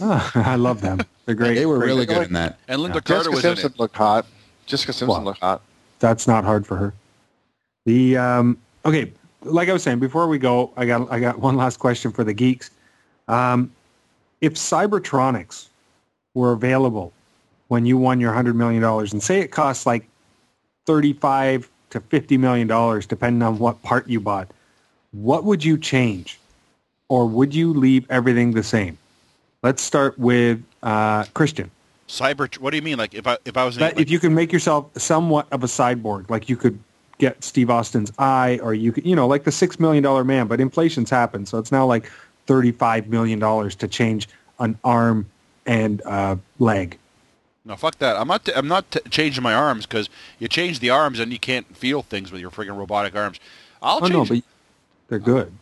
Ah, 0.00 0.30
I 0.52 0.56
love 0.56 0.80
them. 0.82 1.00
They're 1.24 1.34
great. 1.34 1.54
They 1.54 1.64
were 1.66 1.78
great. 1.78 1.86
really 1.86 2.06
good 2.06 2.26
in 2.26 2.32
that. 2.34 2.58
And 2.68 2.80
Lynda 2.82 2.96
Yeah. 2.96 3.00
Carter 3.00 3.30
Jessica 3.30 3.30
was 3.30 3.44
in 3.44 3.56
Simpson 3.56 3.72
it. 3.72 3.78
looked 3.80 3.96
hot. 3.96 4.26
Jessica 4.66 4.92
Simpson 4.92 5.08
Well, 5.16 5.24
looked 5.24 5.40
hot. 5.40 5.62
That's 6.00 6.26
not 6.28 6.44
hard 6.44 6.66
for 6.66 6.76
her. 6.76 6.92
The 7.86 8.16
um, 8.18 8.58
okay, 8.84 9.10
like 9.42 9.68
I 9.68 9.72
was 9.72 9.82
saying 9.82 9.98
before 10.00 10.28
we 10.28 10.38
go, 10.38 10.70
I 10.76 10.84
got 10.84 11.10
I 11.10 11.18
got 11.20 11.38
one 11.38 11.56
last 11.56 11.78
question 11.78 12.12
for 12.12 12.24
the 12.24 12.34
geeks. 12.34 12.70
Um, 13.28 13.72
if 14.40 14.54
Cybertronics 14.54 15.68
were 16.34 16.52
available 16.52 17.12
when 17.68 17.86
you 17.86 17.96
won 17.98 18.20
your 18.20 18.32
hundred 18.32 18.54
million 18.56 18.82
dollars, 18.82 19.12
and 19.12 19.22
say 19.22 19.40
it 19.40 19.48
costs 19.48 19.86
like 19.86 20.06
thirty-five 20.88 21.68
to 21.90 22.00
fifty 22.00 22.36
million 22.38 22.66
dollars, 22.66 23.06
depending 23.06 23.42
on 23.42 23.58
what 23.58 23.80
part 23.82 24.08
you 24.08 24.20
bought, 24.20 24.48
what 25.12 25.44
would 25.44 25.62
you 25.62 25.76
change, 25.78 26.38
or 27.08 27.26
would 27.26 27.54
you 27.54 27.72
leave 27.72 28.10
everything 28.10 28.52
the 28.52 28.62
same? 28.62 28.96
Let's 29.62 29.82
start 29.82 30.18
with 30.18 30.62
uh, 30.82 31.24
Christian. 31.34 31.70
Cyber. 32.08 32.58
What 32.58 32.70
do 32.70 32.76
you 32.76 32.82
mean? 32.82 32.96
Like 32.96 33.14
if 33.14 33.26
I 33.26 33.36
if 33.44 33.56
I 33.56 33.64
was 33.64 33.76
in, 33.76 33.82
like, 33.82 34.00
if 34.00 34.10
you 34.10 34.18
can 34.18 34.34
make 34.34 34.50
yourself 34.52 34.90
somewhat 34.96 35.46
of 35.52 35.62
a 35.62 35.66
cyborg, 35.66 36.30
like 36.30 36.48
you 36.48 36.56
could 36.56 36.78
get 37.18 37.44
Steve 37.44 37.68
Austin's 37.68 38.12
eye, 38.18 38.58
or 38.62 38.72
you 38.72 38.92
could, 38.92 39.04
you 39.04 39.16
know, 39.16 39.26
like 39.26 39.44
the 39.44 39.52
six 39.52 39.78
million 39.78 40.02
dollar 40.02 40.24
man. 40.24 40.46
But 40.46 40.60
inflation's 40.60 41.10
happened, 41.10 41.48
so 41.48 41.58
it's 41.58 41.70
now 41.70 41.84
like 41.84 42.10
thirty-five 42.46 43.08
million 43.08 43.38
dollars 43.38 43.74
to 43.76 43.88
change 43.88 44.28
an 44.58 44.78
arm 44.84 45.26
and 45.66 46.00
uh, 46.06 46.36
leg. 46.58 46.96
No 47.68 47.76
fuck 47.76 47.98
that. 47.98 48.16
I'm 48.16 48.26
not. 48.26 48.44
T- 48.44 48.52
I'm 48.56 48.66
not 48.66 48.90
t- 48.90 49.00
changing 49.10 49.42
my 49.44 49.54
arms 49.54 49.86
because 49.86 50.08
you 50.40 50.48
change 50.48 50.80
the 50.80 50.90
arms 50.90 51.20
and 51.20 51.30
you 51.32 51.38
can't 51.38 51.76
feel 51.76 52.02
things 52.02 52.32
with 52.32 52.40
your 52.40 52.50
friggin' 52.50 52.76
robotic 52.76 53.14
arms. 53.14 53.38
I'll 53.80 54.00
Oh 54.02 54.08
no, 54.08 54.24
change. 54.24 54.42
but 54.42 55.08
they're 55.08 55.18
good. 55.20 55.52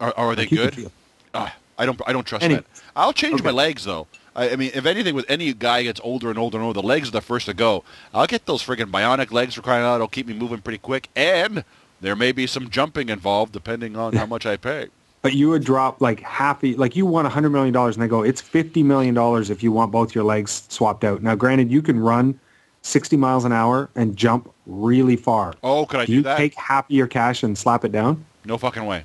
are, 0.00 0.14
are 0.16 0.34
they 0.34 0.46
good? 0.46 0.90
Ah, 1.34 1.54
I 1.76 1.84
don't. 1.84 2.00
I 2.06 2.12
don't 2.14 2.26
trust 2.26 2.44
Any- 2.44 2.54
that. 2.54 2.64
I'll 2.94 3.12
change 3.12 3.42
my 3.42 3.50
legs 3.50 3.84
though. 3.84 4.06
I, 4.34 4.50
I 4.50 4.56
mean, 4.56 4.70
if 4.74 4.86
anything, 4.86 5.14
with 5.14 5.26
any 5.28 5.52
guy 5.52 5.82
gets 5.82 6.00
older 6.04 6.30
and 6.30 6.38
older 6.38 6.56
and 6.58 6.66
older, 6.66 6.80
the 6.80 6.86
legs 6.86 7.08
are 7.08 7.12
the 7.12 7.20
first 7.20 7.46
to 7.46 7.54
go. 7.54 7.84
I'll 8.14 8.26
get 8.26 8.46
those 8.46 8.62
friggin' 8.62 8.90
bionic 8.90 9.32
legs 9.32 9.54
for 9.54 9.62
crying 9.62 9.84
out. 9.84 9.96
It'll 9.96 10.08
keep 10.08 10.26
me 10.26 10.34
moving 10.34 10.60
pretty 10.62 10.78
quick, 10.78 11.08
and 11.16 11.64
there 12.00 12.14
may 12.16 12.32
be 12.32 12.46
some 12.46 12.70
jumping 12.70 13.08
involved 13.08 13.52
depending 13.52 13.96
on 13.96 14.14
how 14.14 14.26
much 14.34 14.46
I 14.46 14.56
pay. 14.56 14.88
But 15.26 15.34
you 15.34 15.48
would 15.48 15.64
drop 15.64 16.00
like 16.00 16.20
half, 16.20 16.62
like 16.62 16.94
you 16.94 17.04
a 17.26 17.28
hundred 17.28 17.50
million 17.50 17.72
dollars, 17.74 17.96
and 17.96 18.02
they 18.04 18.06
go, 18.06 18.22
it's 18.22 18.40
fifty 18.40 18.84
million 18.84 19.12
dollars 19.12 19.50
if 19.50 19.60
you 19.60 19.72
want 19.72 19.90
both 19.90 20.14
your 20.14 20.22
legs 20.22 20.62
swapped 20.68 21.02
out. 21.02 21.20
Now, 21.20 21.34
granted, 21.34 21.68
you 21.68 21.82
can 21.82 21.98
run 21.98 22.38
sixty 22.82 23.16
miles 23.16 23.44
an 23.44 23.50
hour 23.50 23.90
and 23.96 24.16
jump 24.16 24.48
really 24.66 25.16
far. 25.16 25.54
Oh, 25.64 25.84
could 25.84 25.98
I 25.98 26.06
Do 26.06 26.12
you 26.12 26.22
that? 26.22 26.36
take 26.36 26.54
half 26.54 26.84
of 26.84 26.92
your 26.92 27.08
cash 27.08 27.42
and 27.42 27.58
slap 27.58 27.84
it 27.84 27.90
down? 27.90 28.24
No 28.44 28.56
fucking 28.56 28.86
way. 28.86 29.04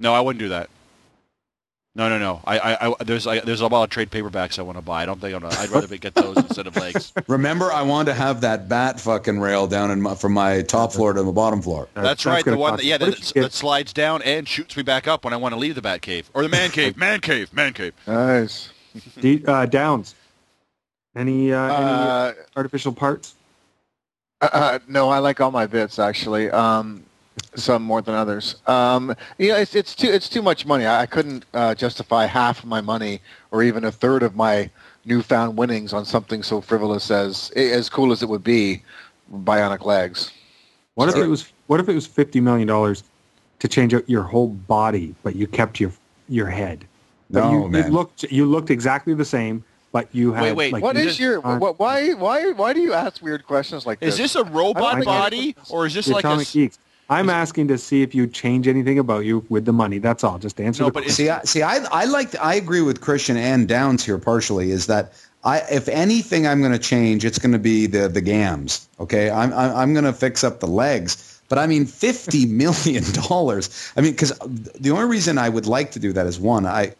No, 0.00 0.12
I 0.12 0.20
wouldn't 0.20 0.38
do 0.38 0.50
that. 0.50 0.68
No, 1.96 2.08
no, 2.08 2.18
no. 2.18 2.40
I, 2.44 2.58
I, 2.58 2.88
I 2.88 2.94
there's, 3.04 3.26
I, 3.26 3.40
there's 3.40 3.62
a 3.62 3.66
lot 3.66 3.82
of 3.82 3.90
trade 3.90 4.12
paperbacks 4.12 4.60
I 4.60 4.62
want 4.62 4.78
to 4.78 4.82
buy. 4.82 5.02
I 5.02 5.06
don't 5.06 5.20
think 5.20 5.34
I'm 5.34 5.40
gonna. 5.42 5.56
I'd 5.58 5.70
rather 5.70 5.96
get 5.96 6.14
those 6.14 6.36
instead 6.36 6.68
of 6.68 6.76
legs. 6.76 7.12
Remember, 7.26 7.72
I 7.72 7.82
wanted 7.82 8.12
to 8.12 8.14
have 8.14 8.42
that 8.42 8.68
bat 8.68 9.00
fucking 9.00 9.40
rail 9.40 9.66
down 9.66 9.90
in 9.90 10.00
my, 10.00 10.14
from 10.14 10.32
my 10.32 10.62
top 10.62 10.92
floor 10.92 11.12
to 11.12 11.22
the 11.22 11.32
bottom 11.32 11.60
floor. 11.60 11.88
That's, 11.94 12.24
right. 12.24 12.44
The 12.44 12.56
one, 12.56 12.76
that, 12.76 12.84
yeah, 12.84 12.94
What 12.94 13.00
that, 13.00 13.08
if 13.18 13.26
you 13.28 13.32
get- 13.34 13.42
that 13.42 13.52
slides 13.52 13.92
down 13.92 14.22
and 14.22 14.46
shoots 14.46 14.76
me 14.76 14.84
back 14.84 15.08
up 15.08 15.24
when 15.24 15.32
I 15.34 15.36
want 15.36 15.52
to 15.54 15.58
leave 15.58 15.74
the 15.74 15.82
bat 15.82 16.00
cave 16.00 16.30
or 16.32 16.42
the 16.44 16.48
man 16.48 16.70
cave. 16.70 16.96
Man 16.96 17.20
cave. 17.20 17.52
Man 17.52 17.72
cave. 17.72 17.92
Nice. 18.06 18.70
D- 19.20 19.44
uh, 19.46 19.66
Downs. 19.66 20.14
Any 21.16 21.52
uh, 21.52 21.60
any 21.64 21.74
Uh, 21.74 22.32
artificial 22.56 22.92
parts? 22.92 23.34
Uh, 24.40 24.78
no, 24.86 25.08
I 25.10 25.18
like 25.18 25.40
all 25.40 25.50
my 25.50 25.66
bits 25.66 25.98
actually. 25.98 26.50
Um, 26.50 27.02
some 27.54 27.82
more 27.82 28.02
than 28.02 28.14
others. 28.14 28.56
Um, 28.66 29.14
you 29.38 29.48
know, 29.48 29.56
it's 29.56 29.74
it's 29.74 29.94
too 29.94 30.08
it's 30.08 30.28
too 30.28 30.42
much 30.42 30.66
money. 30.66 30.86
I, 30.86 31.02
I 31.02 31.06
couldn't 31.06 31.44
uh, 31.54 31.74
justify 31.74 32.26
half 32.26 32.60
of 32.60 32.66
my 32.66 32.80
money 32.80 33.20
or 33.50 33.62
even 33.62 33.84
a 33.84 33.92
third 33.92 34.22
of 34.22 34.36
my 34.36 34.70
newfound 35.04 35.56
winnings 35.56 35.92
on 35.92 36.04
something 36.04 36.42
so 36.42 36.60
frivolous 36.60 37.10
as 37.10 37.50
as 37.50 37.88
cool 37.88 38.12
as 38.12 38.22
it 38.22 38.28
would 38.28 38.44
be, 38.44 38.82
bionic 39.32 39.84
legs. 39.84 40.30
What 40.94 41.08
if 41.08 41.16
it 41.16 41.26
was 41.26 41.52
what 41.66 41.80
if 41.80 41.88
it 41.88 41.94
was 41.94 42.06
fifty 42.06 42.40
million 42.40 42.68
dollars 42.68 43.02
to 43.58 43.68
change 43.68 43.94
out 43.94 44.08
your 44.08 44.22
whole 44.22 44.48
body, 44.48 45.14
but 45.22 45.36
you 45.36 45.46
kept 45.46 45.80
your 45.80 45.92
your 46.28 46.46
head? 46.46 46.86
No, 47.30 47.50
you, 47.52 47.68
man. 47.68 47.86
You 47.86 47.92
looked 47.92 48.22
you 48.24 48.46
looked 48.46 48.70
exactly 48.70 49.14
the 49.14 49.24
same, 49.24 49.64
but 49.92 50.08
you 50.12 50.32
had 50.32 50.56
wait, 50.56 50.72
like 50.72 50.82
What 50.82 50.96
you 50.96 51.02
is 51.02 51.06
just- 51.08 51.20
your 51.20 51.40
what, 51.40 51.78
why 51.78 52.12
why 52.12 52.52
why 52.52 52.72
do 52.72 52.80
you 52.80 52.92
ask 52.92 53.22
weird 53.22 53.46
questions 53.46 53.86
like 53.86 54.00
this? 54.00 54.14
Is 54.14 54.18
this? 54.18 54.32
this 54.34 54.42
a 54.42 54.50
robot 54.50 55.04
body 55.04 55.56
or 55.70 55.86
is 55.86 55.94
this 55.94 56.06
the 56.06 56.12
like 56.12 56.24
a? 56.24 56.44
Geeks? 56.44 56.78
I'm 57.10 57.28
asking 57.28 57.68
to 57.68 57.76
see 57.76 58.02
if 58.02 58.14
you 58.14 58.28
change 58.28 58.68
anything 58.68 58.98
about 58.98 59.24
you 59.24 59.44
with 59.48 59.64
the 59.64 59.72
money. 59.72 59.98
That's 59.98 60.22
all. 60.22 60.38
Just 60.38 60.60
answer 60.60 60.84
No, 60.84 60.86
the 60.86 60.92
but 60.92 61.02
question. 61.02 61.24
See, 61.26 61.28
I, 61.28 61.42
see, 61.42 61.62
I, 61.62 61.84
I 61.90 62.04
like, 62.04 62.38
I 62.40 62.54
agree 62.54 62.82
with 62.82 63.00
Christian 63.00 63.36
and 63.36 63.66
Downs 63.66 64.04
here 64.04 64.16
partially. 64.16 64.70
Is 64.70 64.86
that 64.86 65.12
I, 65.42 65.58
if 65.70 65.88
anything, 65.88 66.46
I'm 66.46 66.60
going 66.60 66.72
to 66.72 66.78
change. 66.78 67.24
It's 67.24 67.38
going 67.38 67.52
to 67.52 67.58
be 67.58 67.86
the 67.86 68.08
the 68.08 68.20
gams. 68.20 68.88
Okay, 69.00 69.30
I'm 69.30 69.52
I'm, 69.52 69.74
I'm 69.76 69.92
going 69.92 70.04
to 70.04 70.12
fix 70.12 70.44
up 70.44 70.60
the 70.60 70.66
legs. 70.66 71.40
But 71.48 71.58
I 71.58 71.66
mean, 71.66 71.86
fifty 71.86 72.46
million 72.62 73.04
dollars. 73.12 73.92
I 73.96 74.02
mean, 74.02 74.12
because 74.12 74.32
the 74.38 74.90
only 74.90 75.06
reason 75.06 75.38
I 75.38 75.48
would 75.48 75.66
like 75.66 75.90
to 75.92 75.98
do 75.98 76.12
that 76.12 76.26
is 76.26 76.38
one, 76.38 76.66
I 76.66 76.94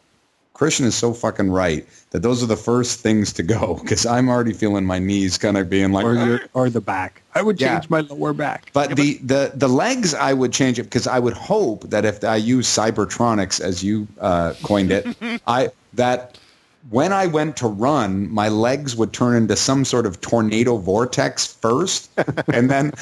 Christian 0.61 0.85
is 0.85 0.95
so 0.95 1.15
fucking 1.15 1.51
right 1.51 1.89
that 2.11 2.21
those 2.21 2.43
are 2.43 2.47
the 2.47 2.55
first 2.55 3.01
things 3.01 3.33
to 3.33 3.43
go 3.43 3.79
because 3.81 4.05
I'm 4.05 4.29
already 4.29 4.53
feeling 4.53 4.85
my 4.85 4.99
knees 4.99 5.39
kind 5.39 5.57
of 5.57 5.71
being 5.71 5.91
like, 5.91 6.05
or 6.05 6.15
your 6.15 6.41
or 6.53 6.69
the 6.69 6.83
back. 6.83 7.23
I 7.35 7.41
would 7.41 7.59
Yeah. 7.59 7.79
change 7.79 7.89
my 7.89 8.01
lower 8.01 8.35
back. 8.35 8.69
But 8.75 8.95
the, 8.95 9.19
the, 9.23 9.53
the 9.55 9.69
legs, 9.69 10.13
I 10.13 10.35
would 10.35 10.53
change 10.53 10.79
it 10.79 10.83
because 10.83 11.07
I 11.07 11.19
would 11.19 11.33
hope 11.33 11.89
that 11.89 12.05
if 12.05 12.23
I 12.25 12.37
use 12.37 12.69
Cybertronics, 12.69 13.63
as 13.63 13.83
you 13.83 14.07
uh, 14.21 14.53
coined 14.63 14.93
it, 14.93 15.07
I 15.47 15.71
that 15.95 16.37
when 16.91 17.15
I 17.15 17.29
went 17.29 17.57
to 17.59 17.67
run, 17.67 18.31
my 18.31 18.51
legs 18.51 18.95
would 18.95 19.15
turn 19.15 19.37
into 19.37 19.57
some 19.57 19.87
sort 19.87 20.05
of 20.05 20.21
tornado 20.21 20.77
vortex 20.77 21.47
first, 21.47 22.11
and 22.53 22.71
then 22.71 22.93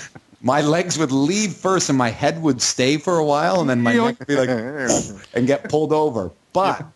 my 0.41 0.61
legs 0.61 0.97
would 0.97 1.11
leave 1.11 1.55
first, 1.55 1.89
and 1.89 1.99
my 1.99 2.11
head 2.11 2.41
would 2.41 2.63
stay 2.63 2.99
for 2.99 3.19
a 3.19 3.25
while, 3.25 3.61
and 3.61 3.69
then 3.69 3.81
my 3.81 3.95
neck 3.95 4.17
would 4.21 4.29
be 4.29 4.37
like 4.37 4.49
and 5.35 5.49
get 5.49 5.69
pulled 5.69 5.93
over. 5.93 6.31
But 6.53 6.87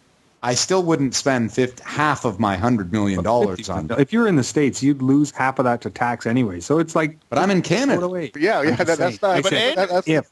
I 0.45 0.55
still 0.55 0.83
wouldn't 0.83 1.15
spend 1.15 1.53
50, 1.53 1.83
half 1.85 2.25
of 2.25 2.41
my 2.41 2.57
hundred 2.57 2.91
million 2.93 3.23
dollars 3.23 3.69
on. 3.71 3.89
If 3.99 4.13
you're 4.13 4.27
in 4.27 4.37
the 4.37 4.43
states, 4.43 4.83
you'd 4.83 5.01
lose 5.01 5.31
half 5.31 5.59
of 5.61 5.65
that 5.67 5.81
to 5.83 5.91
tax 5.91 6.27
anyway. 6.27 6.59
So 6.61 6.79
it's 6.81 6.97
like 6.97 7.19
But 7.29 7.39
I'm 7.39 7.51
in 7.51 7.59
oh 7.59 7.63
Canada. 7.63 8.05
away. 8.05 8.33
yeah, 8.37 8.61
yeah, 8.63 8.75
that, 8.77 8.87
that's 8.87 8.99
saying. 8.99 9.19
not. 9.23 9.31
I 9.31 9.41
but 9.43 9.51
said 9.51 9.77
that- 9.79 9.89
that's, 9.89 10.09
if 10.09 10.31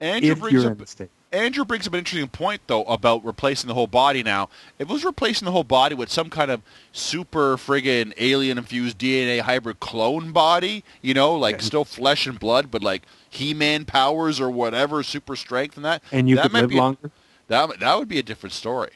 Andrew 0.00 0.32
if 0.32 0.40
brings 0.40 0.52
you're 0.54 0.66
up 0.66 0.72
in 0.72 0.78
the 0.78 0.86
states. 0.86 1.12
Andrew 1.32 1.64
brings 1.64 1.86
up 1.86 1.92
an 1.94 2.00
interesting 2.00 2.28
point, 2.28 2.60
though, 2.66 2.82
about 2.84 3.24
replacing 3.24 3.68
the 3.68 3.72
whole 3.74 3.86
body 3.86 4.22
now. 4.22 4.50
If 4.78 4.88
it 4.90 4.92
was 4.92 5.04
replacing 5.04 5.46
the 5.46 5.52
whole 5.52 5.64
body 5.64 5.94
with 5.94 6.10
some 6.10 6.28
kind 6.28 6.50
of 6.50 6.60
super 6.92 7.56
friggin' 7.56 8.12
alien-infused 8.18 8.98
DNA 8.98 9.40
hybrid 9.40 9.80
clone 9.80 10.32
body, 10.32 10.82
you 11.00 11.14
know, 11.14 11.34
like 11.34 11.56
Yeah. 11.56 11.62
still 11.62 11.84
flesh 11.86 12.26
and 12.26 12.38
blood, 12.38 12.70
but 12.70 12.82
like 12.82 13.02
He-Man 13.30 13.84
powers 13.86 14.40
or 14.40 14.50
whatever, 14.50 15.02
super 15.02 15.36
strength 15.36 15.76
and 15.76 15.84
that, 15.86 16.02
and 16.12 16.28
you 16.28 16.36
that 16.36 16.42
could 16.42 16.52
might 16.52 16.60
live 16.62 16.70
be 16.70 16.76
a- 16.76 16.80
longer. 16.80 17.10
that, 17.48 17.80
that 17.80 17.98
would 17.98 18.08
be 18.08 18.18
a 18.18 18.22
different 18.22 18.52
story. 18.52 18.90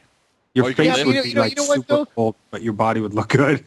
Your 0.57 0.65
Oh, 0.65 0.73
face 0.73 0.97
live- 0.97 1.07
would 1.07 1.15
Yeah, 1.17 1.23
be 1.23 1.29
you 1.29 1.35
know- 1.35 1.41
like 1.43 1.51
you 1.51 1.57
know 1.57 1.69
what, 1.69 1.75
super 1.77 1.87
though? 1.97 2.07
old, 2.17 2.35
but 2.51 2.63
your 2.63 2.73
body 2.73 3.03
would 3.03 3.13
look 3.13 3.29
good. 3.29 3.67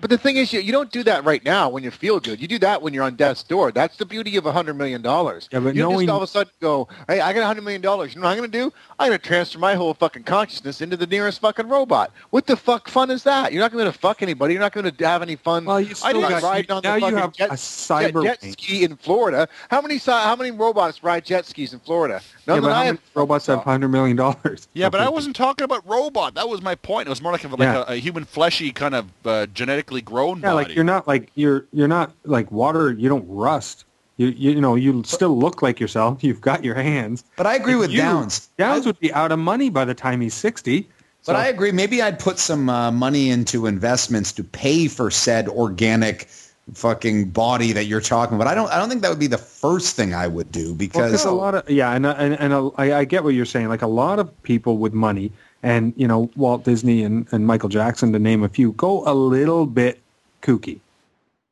But 0.00 0.10
the 0.10 0.18
thing 0.18 0.36
is, 0.36 0.52
you, 0.52 0.60
you 0.60 0.72
don't 0.72 0.90
do 0.90 1.02
that 1.04 1.24
right 1.24 1.44
now 1.44 1.68
when 1.68 1.82
you 1.84 1.90
feel 1.90 2.20
good. 2.20 2.40
You 2.40 2.48
do 2.48 2.58
that 2.60 2.80
when 2.82 2.94
you're 2.94 3.04
on 3.04 3.16
death's 3.16 3.42
door. 3.42 3.70
That's 3.72 3.96
the 3.96 4.06
beauty 4.06 4.36
of 4.36 4.46
a 4.46 4.52
hundred 4.52 4.74
million 4.74 5.02
dollars. 5.02 5.48
Yeah, 5.52 5.60
but 5.60 5.74
you 5.74 5.82
don't 5.82 5.92
knowing- 5.92 6.06
just 6.06 6.10
all 6.12 6.16
of 6.18 6.22
a 6.22 6.26
sudden 6.26 6.52
go, 6.60 6.88
"Hey, 7.08 7.20
I 7.20 7.32
got 7.32 7.42
a 7.42 7.46
hundred 7.46 7.62
million 7.62 7.80
dollars." 7.82 8.14
You 8.14 8.20
know 8.20 8.26
what 8.26 8.32
I'm 8.32 8.38
going 8.38 8.50
to 8.50 8.58
do? 8.58 8.72
I'm 8.98 9.08
going 9.08 9.18
to 9.18 9.26
transfer 9.26 9.58
my 9.58 9.74
whole 9.74 9.94
fucking 9.94 10.24
consciousness 10.24 10.80
into 10.80 10.96
the 10.96 11.06
nearest 11.06 11.40
fucking 11.40 11.68
robot. 11.68 12.12
What 12.30 12.46
the 12.46 12.56
fuck 12.56 12.88
fun 12.88 13.10
is 13.10 13.22
that? 13.24 13.52
You're 13.52 13.60
not 13.62 13.72
going 13.72 13.84
to 13.84 13.92
fuck 13.92 14.22
anybody. 14.22 14.54
You're 14.54 14.62
not 14.62 14.72
going 14.72 14.90
to 14.90 15.06
have 15.06 15.22
any 15.22 15.36
fun. 15.36 15.64
Well, 15.64 15.80
you 15.80 15.90
I 15.90 15.92
still 15.92 16.20
did 16.20 16.28
got 16.30 16.42
riding 16.42 16.70
on 16.70 16.82
now 16.82 16.92
the 16.92 16.98
you 16.98 17.00
fucking 17.06 17.18
have 17.18 17.32
jet, 17.32 17.50
a 17.50 17.54
cyber 17.54 18.22
jet 18.24 18.38
range. 18.42 18.52
ski 18.54 18.84
in 18.84 18.96
Florida. 18.96 19.48
How 19.70 19.80
many 19.80 19.98
how 19.98 20.36
many 20.36 20.50
robots 20.50 21.02
ride 21.02 21.24
jet 21.24 21.46
skis 21.46 21.72
in 21.72 21.80
Florida? 21.80 22.20
None 22.46 22.56
yeah, 22.56 22.60
that 22.60 22.66
but 22.66 22.72
I 22.72 22.74
how 22.74 22.84
have. 22.84 22.94
many 22.94 23.00
robots 23.14 23.46
have 23.46 23.62
hundred 23.64 23.88
million 23.88 24.16
dollars? 24.16 24.68
Yeah, 24.72 24.88
but 24.88 25.00
I 25.00 25.08
wasn't 25.08 25.36
talking 25.36 25.64
about 25.64 25.86
robot. 25.88 26.34
That 26.34 26.48
was 26.48 26.62
my 26.62 26.74
point. 26.74 27.06
It 27.06 27.10
was 27.10 27.20
more 27.22 27.32
like 27.32 27.44
a, 27.44 27.48
like 27.48 27.60
Yeah. 27.60 27.84
a, 27.86 27.92
a 27.92 27.96
human 27.96 28.24
fleshy 28.24 28.70
kind 28.72 28.94
of 28.94 29.06
uh, 29.24 29.46
genetically 29.90 30.02
grown 30.02 30.36
Yeah, 30.38 30.52
body. 30.52 30.66
like 30.68 30.74
you're 30.74 30.84
not 30.84 31.06
like 31.08 31.30
you're 31.34 31.66
you're 31.72 31.88
not 31.88 32.12
like 32.24 32.50
water. 32.50 32.90
You 32.92 33.08
don't 33.08 33.26
rust. 33.28 33.84
You 34.16 34.28
you, 34.28 34.52
you 34.52 34.60
know 34.60 34.74
you 34.74 35.02
still 35.04 35.36
look 35.38 35.62
like 35.62 35.80
yourself. 35.80 36.22
You've 36.24 36.40
got 36.40 36.64
your 36.64 36.74
hands. 36.74 37.24
But 37.36 37.46
I 37.46 37.54
agree 37.56 37.74
with 37.76 37.90
You- 37.90 37.98
Downs. 37.98 38.48
Downs 38.58 38.86
I- 38.86 38.88
would 38.90 39.00
be 39.00 39.12
out 39.12 39.32
of 39.32 39.38
money 39.38 39.70
by 39.70 39.84
the 39.84 39.94
time 39.94 40.20
he's 40.20 40.34
sixty. 40.34 40.88
But 41.26 41.32
So- 41.34 41.38
I 41.38 41.46
agree. 41.46 41.72
Maybe 41.72 42.00
I'd 42.02 42.18
put 42.18 42.38
some 42.38 42.68
uh, 42.68 42.90
money 42.90 43.30
into 43.30 43.66
investments 43.66 44.32
to 44.32 44.44
pay 44.44 44.88
for 44.88 45.10
said 45.10 45.48
organic 45.48 46.28
fucking 46.74 47.30
body 47.30 47.72
that 47.72 47.84
you're 47.86 48.00
talking 48.00 48.36
about. 48.36 48.46
I 48.46 48.54
don't. 48.54 48.70
I 48.70 48.78
don't 48.78 48.88
think 48.88 49.02
that 49.02 49.10
would 49.10 49.18
be 49.18 49.26
the 49.26 49.38
first 49.38 49.96
thing 49.96 50.14
I 50.14 50.26
would 50.28 50.52
do 50.52 50.66
Well, 50.68 50.74
because 50.76 51.10
'cause 51.10 51.24
a 51.24 51.30
lot 51.32 51.54
of 51.54 51.68
yeah, 51.68 51.92
and 51.92 52.06
and 52.06 52.34
and 52.38 52.52
a, 52.52 52.70
I, 52.76 52.98
I 53.00 53.04
get 53.04 53.24
what 53.24 53.34
you're 53.34 53.44
saying. 53.46 53.68
Like 53.68 53.82
a 53.82 53.86
lot 53.88 54.18
of 54.18 54.42
people 54.44 54.78
with 54.78 54.92
money, 54.92 55.32
and 55.62 55.92
you 55.96 56.06
know 56.06 56.30
Walt 56.36 56.64
Disney 56.64 57.02
and, 57.02 57.26
and 57.32 57.46
Michael 57.46 57.68
Jackson 57.68 58.12
to 58.12 58.18
name 58.18 58.42
a 58.42 58.48
few, 58.48 58.72
go 58.72 59.02
a 59.06 59.14
little 59.14 59.66
bit 59.66 60.00
kooky. 60.42 60.80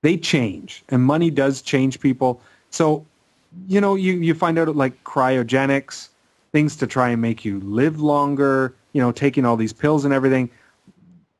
They 0.02 0.16
change, 0.16 0.82
and 0.88 1.02
money 1.02 1.30
does 1.30 1.60
change 1.60 2.00
people. 2.00 2.40
So, 2.70 3.04
you 3.66 3.80
know, 3.80 3.94
you 3.94 4.14
you 4.14 4.34
find 4.34 4.58
out 4.58 4.74
like 4.74 5.02
cryogenics, 5.04 6.08
things 6.52 6.76
to 6.76 6.86
try 6.86 7.10
and 7.10 7.20
make 7.20 7.44
you 7.44 7.60
live 7.60 8.00
longer. 8.00 8.74
You 8.92 9.02
know, 9.02 9.12
taking 9.12 9.44
all 9.44 9.56
these 9.56 9.72
pills 9.72 10.04
and 10.04 10.14
everything. 10.14 10.50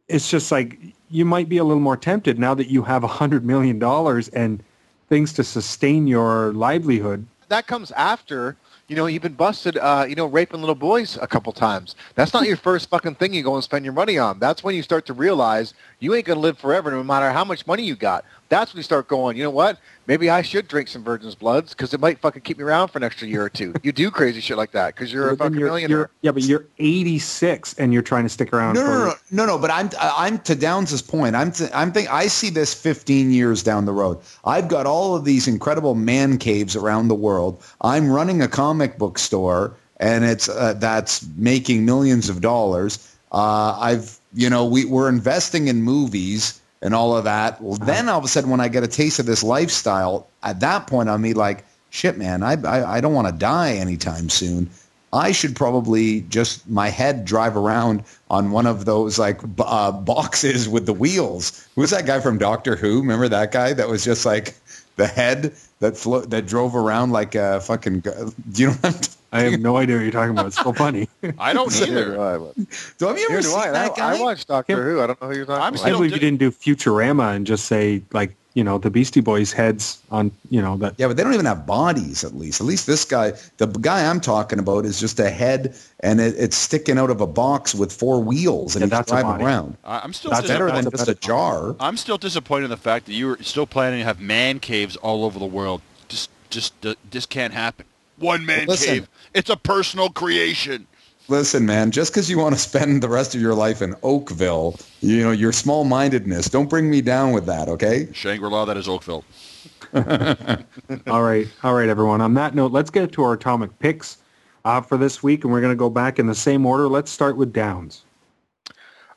It's 0.09 0.31
just 0.31 0.51
like 0.51 0.79
you 1.11 1.25
might 1.25 1.49
be 1.49 1.59
a 1.59 1.65
little 1.65 1.83
more 1.83 1.97
tempted 1.97 2.39
now 2.39 2.55
that 2.55 2.69
you 2.69 2.83
have 2.83 3.05
a 3.05 3.09
hundred 3.09 3.45
million 3.45 3.79
dollars 3.79 4.29
and 4.29 4.63
things 5.09 5.33
to 5.35 5.45
sustain 5.45 6.07
your 6.07 6.53
livelihood 6.53 7.27
that 7.49 7.67
comes 7.67 7.91
after 7.93 8.57
you 8.89 8.97
know 8.97 9.07
you've 9.07 9.23
been 9.23 9.35
busted 9.35 9.77
uh, 9.77 10.07
you 10.09 10.15
know 10.17 10.27
raping 10.27 10.61
little 10.61 10.75
boys 10.75 11.17
a 11.21 11.27
couple 11.27 11.53
times. 11.53 11.95
That's 12.15 12.33
not 12.33 12.47
your 12.47 12.57
first 12.57 12.89
fucking 12.89 13.17
thing 13.17 13.33
you 13.35 13.43
go 13.43 13.55
and 13.55 13.63
spend 13.63 13.85
your 13.85 13.95
money 13.95 14.19
on. 14.19 14.39
That's 14.39 14.65
when 14.65 14.75
you 14.75 14.83
start 14.83 15.07
to 15.07 15.13
realize 15.13 15.75
you 16.01 16.15
ain't 16.15 16.25
gonna 16.25 16.41
live 16.41 16.59
forever 16.59 16.91
no 16.91 17.05
matter 17.05 17.31
how 17.31 17.45
much 17.45 17.67
money 17.67 17.85
you 17.85 17.95
got 17.95 18.25
that's 18.49 18.73
when 18.73 18.79
you 18.79 18.83
start 18.83 19.09
going 19.09 19.37
you 19.37 19.43
know 19.43 19.51
what 19.51 19.79
maybe 20.07 20.31
i 20.31 20.41
should 20.43 20.67
drink 20.69 20.89
some 20.89 21.05
virgin's 21.05 21.35
bloods 21.35 21.75
because 21.75 21.93
it 21.93 22.01
might 22.01 22.19
fucking 22.19 22.43
keep 22.43 22.57
me 22.59 22.65
around 22.65 22.89
for 22.89 22.99
an 22.99 23.05
extra 23.05 23.29
year 23.29 23.43
or 23.45 23.49
two 23.51 23.75
you 23.83 23.93
do 23.93 24.11
crazy 24.11 24.41
shit 24.41 24.57
like 24.57 24.71
that 24.73 24.95
because 24.95 25.13
you're 25.13 25.29
a 25.31 25.37
But 25.37 25.45
then 25.45 25.53
fucking 25.53 25.59
you're- 25.61 25.71
millionaire 25.71 25.97
you're- 25.99 26.09
yeah, 26.23 26.31
but 26.33 26.43
you're 26.45 26.65
86 26.79 27.75
and 27.75 27.93
you're 27.93 28.03
trying 28.03 28.25
to 28.25 28.29
stick 28.29 28.53
around. 28.53 28.75
no, 28.75 28.81
for, 28.85 28.89
no, 28.91 29.05
no, 29.07 29.15
no, 29.31 29.47
no. 29.47 29.59
But 29.59 29.71
I'm 29.71 29.91
I'm 30.01 30.39
to 30.41 30.55
Downs's 30.55 31.03
point. 31.03 31.37
I'm 31.37 31.53
th- 31.53 31.71
I'm 31.75 31.93
think 31.93 32.13
I 32.13 32.27
see 32.27 32.51
this 32.51 32.75
15 32.75 33.31
years 33.31 33.63
down 33.63 33.85
the 33.85 33.93
road. 33.93 34.19
I've 34.45 34.69
got 34.69 34.87
all 34.87 35.15
of 35.15 35.25
these 35.25 35.47
incredible 35.49 35.95
man 35.95 36.39
caves 36.39 36.75
around 36.77 37.09
the 37.09 37.15
world. 37.15 37.63
I'm 37.83 38.11
running 38.11 38.43
a 38.43 38.49
comic 38.49 38.99
book 38.99 39.19
store, 39.19 39.75
and 39.99 40.25
it's 40.25 40.49
uh, 40.49 40.75
that's 40.75 41.27
making 41.37 41.85
millions 41.85 42.29
of 42.29 42.41
dollars. 42.41 42.99
Uh, 43.33 43.77
I've 43.79 44.19
you 44.35 44.51
know 44.51 44.65
we 44.65 44.85
we're 44.85 45.09
investing 45.09 45.69
in 45.69 45.83
movies 45.83 46.61
and 46.83 46.95
all 46.95 47.17
of 47.17 47.25
that. 47.25 47.61
Well, 47.61 47.79
then 47.79 48.09
all 48.09 48.19
of 48.19 48.25
a 48.25 48.29
sudden, 48.29 48.51
when 48.51 48.61
I 48.61 48.69
get 48.69 48.83
a 48.83 48.89
taste 48.89 49.19
of 49.19 49.27
this 49.27 49.43
lifestyle, 49.43 50.29
at 50.43 50.61
that 50.61 50.87
point, 50.87 51.09
I'm 51.09 51.23
me 51.23 51.35
like, 51.35 51.65
shit, 51.91 52.17
man, 52.17 52.43
I 52.43 52.55
I, 52.55 52.97
I 52.97 53.01
don't 53.01 53.15
want 53.15 53.29
to 53.29 53.33
die 53.33 53.75
anytime 53.75 54.29
soon. 54.29 54.71
I 55.13 55.33
should 55.33 55.57
probably 55.57 56.21
just 56.23 56.69
my 56.69 56.89
head 56.91 57.25
drive 57.25 57.57
around 57.57 58.05
on 58.29 58.51
one 58.51 58.67
of 58.67 58.85
those 58.85 59.19
like 59.19 59.41
b- 59.41 59.65
uh, 59.67 59.91
boxes 59.93 60.69
with 60.69 60.85
the 60.85 60.93
wheels. 60.93 61.67
Who's 61.77 61.91
that 61.91 62.05
guy 62.05 62.21
from 62.21 62.37
Doctor 62.37 62.77
Who? 62.77 63.01
Remember 63.01 63.29
that 63.29 63.51
guy 63.51 63.73
that 63.73 63.89
was 63.89 64.05
just 64.05 64.27
like 64.27 64.55
the 64.97 65.07
head 65.07 65.55
that 65.81 65.97
flo- 65.97 66.27
that 66.27 66.47
drove 66.47 66.77
around 66.77 67.13
like 67.13 67.35
a 67.35 67.61
fucking. 67.61 68.01
Do 68.01 68.33
you 68.55 68.67
know? 68.67 68.73
What 68.75 68.85
I'm 68.85 69.18
I 69.31 69.41
have 69.43 69.61
no 69.61 69.77
idea 69.77 69.97
what 69.97 70.03
you're 70.03 70.13
talking 70.13 70.31
about. 70.31 70.47
It's 70.47 70.57
so 70.57 70.73
funny. 70.73 71.09
I 71.39 71.53
don't 71.53 71.71
Neither 71.73 71.93
either. 71.99 72.05
do 72.15 72.21
I, 72.23 72.39
but- 72.39 72.55
do 72.99 73.07
have 73.09 73.19
you 73.19 73.27
ever 73.31 73.41
do 73.43 73.49
seen 73.49 73.59
I. 73.59 73.71
that 73.71 73.93
I, 73.93 73.97
guy? 73.97 74.17
I 74.19 74.21
watched 74.23 74.49
Doctor 74.49 74.83
Who. 74.85 75.01
I 75.01 75.07
don't 75.07 75.21
know 75.21 75.29
who 75.29 75.37
you're 75.37 75.45
talking 75.47 75.63
I'm 75.63 75.75
about. 75.75 75.81
I 75.81 75.89
still 75.89 75.99
believe 75.99 76.13
you 76.13 76.19
didn't 76.19 76.39
do 76.39 76.51
Futurama 76.51 77.35
and 77.37 77.47
just 77.47 77.67
say 77.67 78.03
like 78.13 78.35
you 78.55 78.65
know 78.65 78.79
the 78.79 78.91
Beastie 78.91 79.21
Boys 79.21 79.53
heads 79.53 80.01
on 80.11 80.33
you 80.51 80.61
know 80.63 80.77
that. 80.79 80.95
Yeah, 80.97 81.07
but 81.09 81.17
they 81.17 81.23
don't 81.23 81.35
even 81.35 81.47
have 81.47 81.67
bodies. 81.67 82.25
At 82.25 82.35
least, 82.35 82.61
at 82.61 82.67
least 82.67 82.87
this 82.87 83.05
guy, 83.05 83.35
the 83.59 83.67
guy 83.67 84.09
I'm 84.09 84.21
talking 84.21 84.59
about, 84.59 84.85
is 84.87 84.99
just 84.99 85.21
a 85.21 85.29
head, 85.31 85.77
and 86.01 86.21
it, 86.21 86.35
it's 86.39 86.57
sticking 86.57 86.99
out 86.99 87.11
of 87.11 87.21
a 87.21 87.27
box 87.27 87.75
with 87.75 87.93
four 87.93 88.21
wheels, 88.23 88.75
and 88.75 88.81
Yeah, 88.81 88.87
he's 88.87 88.91
that's 88.91 89.13
a 89.13 89.15
driving 89.15 89.31
body. 89.33 89.45
around. 89.45 89.77
I- 89.85 90.01
I'm 90.01 90.13
still 90.15 90.31
That's 90.31 90.49
Better 90.49 90.71
than 90.73 90.91
just 90.91 91.07
a 91.07 91.15
jar. 91.15 91.77
I'm 91.79 91.97
still 91.99 92.19
disappointed 92.19 92.65
in 92.65 92.71
the 92.71 92.77
fact 92.79 93.07
that 93.07 93.13
you're 93.13 93.37
still 93.43 93.67
planning 93.67 93.99
to 94.01 94.05
have 94.07 94.21
man 94.21 94.59
caves 94.59 94.97
all 94.97 95.25
over 95.25 95.39
the 95.39 95.45
world. 95.47 95.83
Just, 96.09 96.31
just, 96.51 96.85
uh, 96.87 96.95
this 97.11 97.27
can't 97.27 97.53
happen. 97.53 97.85
One 98.19 98.45
man 98.45 98.67
Listen. 98.67 98.89
cave. 98.89 99.09
It's 99.35 99.51
a 99.51 99.57
personal 99.57 100.11
creation. 100.11 100.87
Listen, 101.29 101.67
man, 101.67 101.91
just 101.91 102.13
because 102.13 102.31
you 102.31 102.39
want 102.39 102.55
to 102.55 102.61
spend 102.61 103.03
the 103.03 103.09
rest 103.09 103.35
of 103.35 103.41
your 103.41 103.55
life 103.55 103.83
in 103.83 103.95
Oakville, 104.03 104.77
you 105.01 105.23
know, 105.23 105.31
your 105.31 105.53
small-mindedness, 105.53 106.49
don't 106.49 106.71
bring 106.71 106.89
me 106.89 107.03
down 107.03 107.33
with 107.33 107.45
that, 107.45 107.69
okay? 107.69 108.09
Shangri-La, 108.13 108.65
that 108.65 108.79
is 108.79 108.89
Oakville. 108.89 109.25
all 109.95 111.23
right, 111.23 111.47
all 111.63 111.75
right, 111.75 111.89
everyone. 111.89 112.23
On 112.23 112.33
that 112.35 112.55
note, 112.55 112.73
let's 112.73 112.89
get 112.89 113.13
to 113.13 113.23
our 113.23 113.35
atomic 113.35 113.79
picks 113.79 114.17
uh, 114.65 114.81
for 114.81 114.97
this 114.97 115.23
week, 115.23 115.45
and 115.45 115.53
we're 115.53 115.61
going 115.61 115.73
to 115.73 115.77
go 115.77 115.91
back 115.91 116.19
in 116.19 116.27
the 116.27 116.35
same 116.35 116.65
order. 116.65 116.89
Let's 116.89 117.11
start 117.11 117.37
with 117.37 117.53
Downs. 117.53 118.05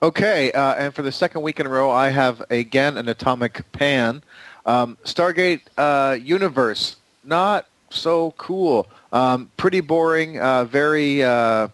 Okay, 0.04 0.52
uh, 0.52 0.74
and 0.76 0.94
for 0.94 1.04
the 1.04 1.12
second 1.12 1.44
week 1.44 1.60
in 1.60 1.68
a 1.68 1.70
row, 1.70 1.92
I 1.92 2.10
have 2.10 2.42
again 2.50 2.98
an 2.98 3.08
atomic 3.08 3.72
pan. 3.72 4.24
Um, 4.66 4.98
Stargate 5.06 5.62
uh, 5.78 6.18
Universe, 6.20 6.98
not 7.24 7.68
so 7.92 8.32
cool. 8.38 8.88
Um, 9.12 9.52
pretty 9.58 9.82
boring, 9.82 10.40
uh, 10.40 10.66
very 10.66 11.24
uh, 11.24 11.68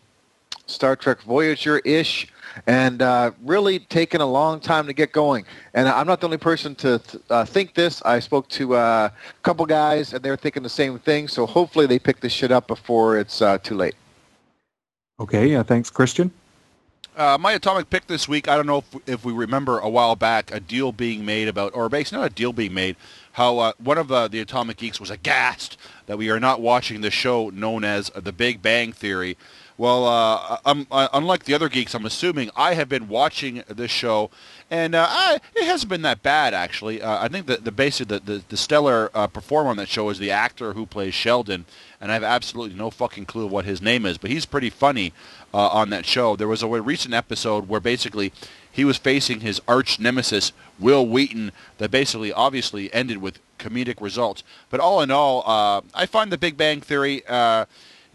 Star 0.65 0.95
Trek 0.95 1.21
Voyager-ish, 1.21 2.27
and 2.65 3.01
uh, 3.01 3.31
really 3.43 3.79
taken 3.79 4.21
a 4.21 4.25
long 4.25 4.59
time 4.59 4.87
to 4.87 4.93
get 4.93 5.11
going. 5.11 5.45
And 5.73 5.87
I'm 5.87 6.07
not 6.07 6.19
the 6.19 6.27
only 6.27 6.37
person 6.37 6.75
to 6.75 6.99
th- 6.99 7.23
uh, 7.29 7.45
think 7.45 7.73
this. 7.75 8.01
I 8.03 8.19
spoke 8.19 8.47
to 8.49 8.75
uh, 8.75 9.09
a 9.11 9.41
couple 9.43 9.65
guys, 9.65 10.13
and 10.13 10.23
they're 10.23 10.37
thinking 10.37 10.63
the 10.63 10.69
same 10.69 10.97
thing. 10.99 11.27
So 11.27 11.45
hopefully 11.45 11.85
they 11.85 11.99
pick 11.99 12.19
this 12.19 12.33
shit 12.33 12.51
up 12.51 12.67
before 12.67 13.17
it's 13.17 13.41
uh, 13.41 13.59
too 13.59 13.75
late. 13.75 13.95
Okay, 15.19 15.55
uh, 15.55 15.63
thanks, 15.63 15.89
Christian. 15.89 16.31
Uh, 17.15 17.35
my 17.39 17.53
atomic 17.53 17.89
pick 17.89 18.05
this 18.05 18.27
week. 18.27 18.47
I 18.47 18.55
don't 18.55 18.67
know 18.67 18.77
if, 18.77 18.95
if 19.07 19.25
we 19.25 19.33
remember 19.33 19.79
a 19.79 19.89
while 19.89 20.15
back 20.15 20.51
a 20.53 20.59
deal 20.59 20.91
being 20.91 21.25
made 21.25 21.47
about, 21.47 21.75
or 21.75 21.89
basically 21.89 22.19
not 22.19 22.31
a 22.31 22.33
deal 22.33 22.53
being 22.53 22.75
made, 22.75 22.95
how 23.37 23.59
uh, 23.59 23.71
one 23.77 23.99
of 23.99 24.11
uh, 24.11 24.27
the 24.27 24.39
Atomic 24.39 24.77
Geeks 24.77 24.99
was 24.99 25.11
aghast 25.11 25.77
that 26.07 26.17
we 26.17 26.31
are 26.31 26.39
not 26.39 26.59
watching 26.59 27.01
the 27.01 27.11
show 27.11 27.49
known 27.49 27.83
as 27.83 28.09
The 28.15 28.31
Big 28.31 28.63
Bang 28.63 28.91
Theory. 28.91 29.37
Well, 29.77 30.05
uh, 30.05 30.57
I'm, 30.65 30.87
uh, 30.89 31.07
unlike 31.13 31.43
the 31.43 31.53
other 31.53 31.69
geeks, 31.69 31.93
I'm 31.93 32.07
assuming 32.07 32.49
I 32.55 32.73
have 32.73 32.89
been 32.89 33.07
watching 33.07 33.63
this 33.67 33.91
show, 33.91 34.31
and 34.71 34.95
uh, 34.95 35.05
I, 35.07 35.39
it 35.55 35.65
hasn't 35.65 35.89
been 35.89 36.01
that 36.01 36.23
bad 36.23 36.55
actually. 36.55 36.99
Uh, 36.99 37.23
I 37.23 37.27
think 37.27 37.45
that 37.45 37.63
the 37.63 37.71
basic, 37.71 38.07
the, 38.07 38.19
the, 38.19 38.43
the 38.49 38.57
stellar 38.57 39.11
uh, 39.13 39.27
performer 39.27 39.69
on 39.69 39.77
that 39.77 39.87
show 39.87 40.09
is 40.09 40.17
the 40.17 40.31
actor 40.31 40.73
who 40.73 40.87
plays 40.87 41.13
Sheldon, 41.13 41.65
and 42.01 42.09
I 42.09 42.15
have 42.15 42.23
absolutely 42.23 42.75
no 42.75 42.89
fucking 42.89 43.27
clue 43.27 43.45
what 43.45 43.65
his 43.65 43.79
name 43.79 44.07
is, 44.07 44.17
but 44.17 44.31
he's 44.31 44.47
pretty 44.47 44.71
funny 44.71 45.13
uh, 45.53 45.67
on 45.67 45.91
that 45.91 46.07
show. 46.07 46.35
There 46.35 46.47
was 46.47 46.63
a 46.63 46.67
recent 46.67 47.13
episode 47.13 47.69
where 47.69 47.79
basically 47.79 48.33
he 48.77 48.85
was 48.85 48.95
facing 48.97 49.41
his 49.41 49.59
arch 49.67 49.99
nemesis 49.99 50.53
Wil 50.79 51.05
Wheaton, 51.05 51.51
that 51.79 51.91
basically 51.91 52.31
obviously 52.31 52.93
ended 52.93 53.17
with 53.17 53.39
comedic 53.59 53.99
results. 53.99 54.43
But 54.69 54.79
all 54.79 55.01
in 55.01 55.11
all, 55.11 55.43
I 55.93 56.05
find 56.05 56.31
The 56.31 56.37
Big 56.37 56.55
Bang 56.55 56.79
Theory 56.79 57.23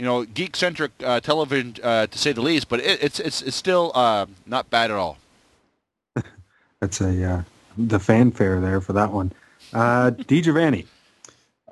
you 0.02 0.04
know, 0.04 0.24
geek-centric 0.24 0.90
uh, 1.04 1.20
television 1.20 1.76
uh, 1.82 2.06
to 2.06 2.18
say 2.18 2.32
the 2.32 2.40
least, 2.40 2.68
but 2.68 2.80
it, 2.80 3.02
it's 3.02 3.20
it's 3.20 3.42
it's 3.42 3.56
still 3.56 3.92
uh, 3.94 4.26
not 4.46 4.68
bad 4.68 4.90
at 4.90 4.96
all. 4.96 5.18
That's 6.80 7.00
a 7.00 7.24
uh, 7.24 7.42
the 7.78 8.00
fanfare 8.00 8.60
there 8.60 8.80
for 8.80 8.94
that 8.94 9.12
one. 9.12 9.32
Uh, 9.72 10.10
Giovanni. 10.10 10.86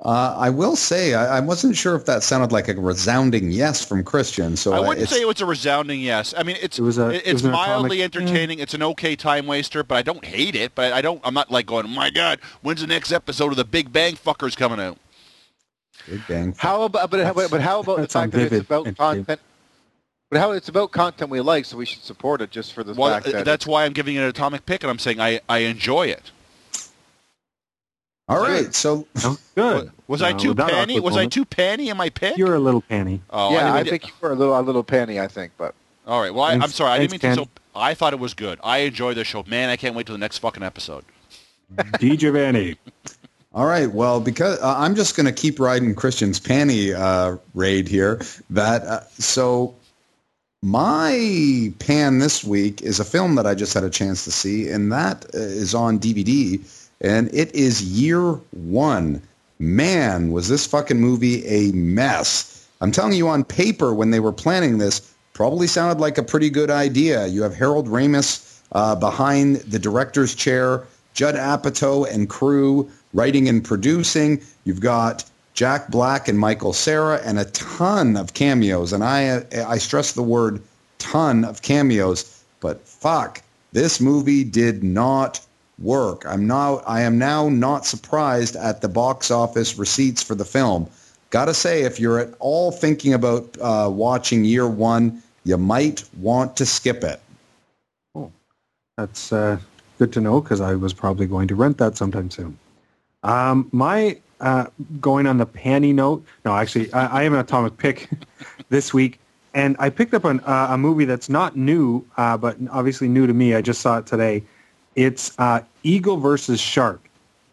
Uh, 0.03 0.35
I 0.35 0.49
will 0.49 0.75
say 0.75 1.13
I, 1.13 1.37
I, 1.37 1.39
wasn't 1.41 1.75
sure 1.75 1.95
if 1.95 2.05
that 2.05 2.23
sounded 2.23 2.51
like 2.51 2.67
a 2.67 2.73
resounding 2.73 3.51
yes 3.51 3.85
from 3.85 4.03
Christian. 4.03 4.57
So 4.57 4.73
I 4.73 4.79
wouldn't 4.79 5.07
say 5.09 5.21
it 5.21 5.27
was 5.27 5.41
a 5.41 5.45
resounding 5.45 6.01
yes. 6.01 6.33
I 6.35 6.41
mean, 6.41 6.57
it's 6.59 6.79
it 6.79 6.81
was 6.81 6.97
a, 6.97 7.09
it's 7.09 7.27
it 7.27 7.33
was 7.33 7.43
mildly 7.43 8.01
entertaining. 8.01 8.57
It's 8.57 8.73
an 8.73 8.81
okay 8.81 9.15
time 9.15 9.45
waster, 9.45 9.83
but 9.83 9.95
I 9.95 10.01
don't 10.01 10.25
hate 10.25 10.55
it. 10.55 10.73
But 10.73 10.91
I 10.91 11.01
don't. 11.01 11.21
I'm 11.23 11.35
not 11.35 11.51
like 11.51 11.67
going, 11.67 11.87
my 11.87 12.09
God, 12.09 12.39
when's 12.63 12.81
the 12.81 12.87
next 12.87 13.11
episode 13.11 13.51
of 13.51 13.57
The 13.57 13.63
Big 13.63 13.93
Bang 13.93 14.15
Fuckers 14.15 14.57
coming 14.57 14.79
out? 14.79 14.97
Big 16.09 16.25
Bang. 16.27 16.55
How 16.57 16.81
about 16.81 17.11
but, 17.11 17.51
but 17.51 17.61
how 17.61 17.81
about 17.81 17.97
the 17.97 18.07
fact 18.07 18.31
that 18.31 18.51
it's 18.51 18.65
about 18.65 18.95
content? 18.95 19.39
But 20.31 20.39
how 20.39 20.51
it's 20.51 20.69
about 20.69 20.91
content 20.91 21.29
we 21.29 21.41
like, 21.41 21.65
so 21.65 21.77
we 21.77 21.85
should 21.85 22.01
support 22.01 22.41
it 22.41 22.49
just 22.49 22.73
for 22.73 22.83
the 22.83 22.95
well, 22.95 23.11
fact 23.11 23.25
that 23.31 23.45
that's 23.45 23.67
why 23.67 23.85
I'm 23.85 23.93
giving 23.93 24.15
it 24.15 24.21
an 24.21 24.29
atomic 24.29 24.65
pick, 24.65 24.81
and 24.81 24.89
I'm 24.89 24.97
saying 24.97 25.19
I, 25.19 25.41
I 25.47 25.59
enjoy 25.59 26.07
it. 26.07 26.31
All 28.31 28.41
right, 28.41 28.73
so 28.73 29.07
oh, 29.23 29.37
good. 29.55 29.85
Was, 29.85 29.91
was 30.07 30.21
I 30.21 30.33
too 30.33 30.55
panny? 30.55 30.99
Was 30.99 31.17
I 31.17 31.25
too 31.25 31.45
panny 31.45 31.89
in 31.89 31.97
my 31.97 32.09
pick? 32.09 32.37
You're 32.37 32.55
a 32.55 32.59
little 32.59 32.81
panny. 32.81 33.21
Oh, 33.29 33.53
yeah, 33.53 33.73
I, 33.73 33.79
I 33.79 33.83
think 33.83 34.07
you 34.07 34.13
were 34.21 34.31
a 34.31 34.35
little 34.35 34.57
a 34.57 34.61
little 34.61 34.83
panny. 34.83 35.19
I 35.19 35.27
think, 35.27 35.51
but 35.57 35.75
all 36.07 36.21
right. 36.21 36.33
Well, 36.33 36.45
I, 36.45 36.53
am 36.53 36.69
sorry. 36.69 36.91
I 36.91 36.99
didn't 36.99 37.11
mean 37.11 37.35
to. 37.35 37.35
So 37.35 37.49
I 37.75 37.93
thought 37.93 38.13
it 38.13 38.19
was 38.19 38.33
good. 38.33 38.59
I 38.63 38.79
enjoyed 38.79 39.17
the 39.17 39.23
show. 39.23 39.43
Man, 39.47 39.69
I 39.69 39.75
can't 39.75 39.95
wait 39.95 40.05
till 40.05 40.15
the 40.15 40.19
next 40.19 40.39
fucking 40.39 40.63
episode. 40.63 41.03
D. 41.99 42.17
Giovanni. 42.17 42.77
All 43.53 43.65
right. 43.65 43.91
Well, 43.91 44.21
because 44.21 44.59
uh, 44.61 44.75
I'm 44.77 44.95
just 44.95 45.17
going 45.17 45.25
to 45.25 45.33
keep 45.33 45.59
riding 45.59 45.93
Christian's 45.93 46.39
panty 46.39 46.95
uh, 46.95 47.37
raid 47.53 47.87
here. 47.89 48.21
That 48.49 48.83
uh, 48.83 49.01
so 49.17 49.75
my 50.63 51.73
pan 51.79 52.19
this 52.19 52.43
week 52.43 52.81
is 52.81 52.99
a 52.99 53.05
film 53.05 53.35
that 53.35 53.45
I 53.45 53.55
just 53.55 53.73
had 53.73 53.83
a 53.83 53.89
chance 53.89 54.23
to 54.23 54.31
see, 54.31 54.69
and 54.69 54.91
that 54.93 55.25
uh, 55.35 55.77
on 55.77 55.99
DVD, 55.99 56.61
and 57.01 57.33
it 57.33 57.55
is 57.55 57.83
Year 57.83 58.33
One. 58.51 59.21
Man, 59.59 60.31
was 60.31 60.47
this 60.47 60.65
fucking 60.65 60.99
movie 60.99 61.45
a 61.45 61.71
mess? 61.71 62.67
I'm 62.79 62.91
telling 62.91 63.13
you, 63.13 63.27
on 63.27 63.43
paper, 63.43 63.93
when 63.93 64.11
they 64.11 64.19
were 64.19 64.31
planning 64.31 64.77
this, 64.77 65.13
probably 65.33 65.67
sounded 65.67 65.99
like 65.99 66.17
a 66.17 66.23
pretty 66.23 66.49
good 66.49 66.71
idea. 66.71 67.27
You 67.27 67.43
have 67.43 67.55
Harold 67.55 67.87
Ramis 67.87 68.59
uh, 68.71 68.95
behind 68.95 69.57
the 69.57 69.79
director's 69.79 70.33
chair, 70.33 70.83
Judd 71.13 71.35
Apatow 71.35 72.11
and 72.11 72.29
crew 72.29 72.89
writing 73.13 73.49
and 73.49 73.63
producing. 73.63 74.41
You've 74.63 74.79
got 74.79 75.23
Jack 75.53 75.89
Black 75.89 76.27
and 76.27 76.39
Michael 76.39 76.73
Cera 76.73 77.19
and 77.23 77.37
a 77.37 77.45
ton 77.45 78.17
of 78.17 78.33
cameos. 78.33 78.93
And 78.93 79.03
I, 79.03 79.45
I 79.67 79.77
stress 79.77 80.13
the 80.13 80.23
word 80.23 80.61
ton 80.97 81.43
of 81.45 81.61
cameos, 81.61 82.43
but 82.59 82.87
fuck, 82.87 83.41
this 83.73 83.99
movie 83.99 84.43
did 84.43 84.83
not 84.83 85.39
work. 85.81 86.25
I'm 86.25 86.47
now, 86.47 86.77
I 86.85 87.01
am 87.01 87.17
now 87.17 87.49
not 87.49 87.85
surprised 87.85 88.55
at 88.55 88.81
the 88.81 88.89
box 88.89 89.31
office 89.31 89.77
receipts 89.77 90.23
for 90.23 90.35
the 90.35 90.45
film. 90.45 90.89
Gotta 91.29 91.53
say, 91.53 91.83
if 91.83 91.99
you're 91.99 92.19
at 92.19 92.33
all 92.39 92.71
thinking 92.71 93.13
about 93.13 93.57
uh, 93.59 93.89
watching 93.91 94.43
Year 94.43 94.67
One, 94.67 95.23
you 95.43 95.57
might 95.57 96.03
want 96.17 96.57
to 96.57 96.65
skip 96.65 97.03
it. 97.03 97.19
Oh, 98.13 98.31
that's 98.97 99.31
uh, 99.31 99.57
good 99.97 100.13
to 100.13 100.21
know 100.21 100.41
because 100.41 100.61
I 100.61 100.75
was 100.75 100.93
probably 100.93 101.27
going 101.27 101.47
to 101.47 101.55
rent 101.55 101.77
that 101.77 101.97
sometime 101.97 102.29
soon. 102.29 102.57
Um, 103.23 103.69
my 103.71 104.17
uh, 104.41 104.65
going 104.99 105.27
on 105.27 105.37
the 105.37 105.45
panty 105.45 105.93
note. 105.93 106.25
No, 106.43 106.55
actually, 106.55 106.91
I, 106.93 107.21
I 107.21 107.23
am 107.23 107.33
an 107.33 107.39
atomic 107.39 107.77
pick 107.77 108.09
this 108.69 108.93
week, 108.93 109.19
and 109.53 109.75
I 109.79 109.89
picked 109.89 110.13
up 110.13 110.25
an, 110.25 110.39
uh, 110.41 110.67
a 110.71 110.77
movie 110.77 111.05
that's 111.05 111.29
not 111.29 111.55
new, 111.55 112.05
uh, 112.17 112.37
but 112.37 112.57
obviously 112.71 113.07
new 113.07 113.27
to 113.27 113.33
me. 113.33 113.53
I 113.53 113.61
just 113.61 113.81
saw 113.81 113.99
it 113.99 114.07
today. 114.07 114.43
It's 114.95 115.37
uh, 115.39 115.61
Eagle 115.83 116.17
versus 116.17 116.59
Shark 116.59 117.01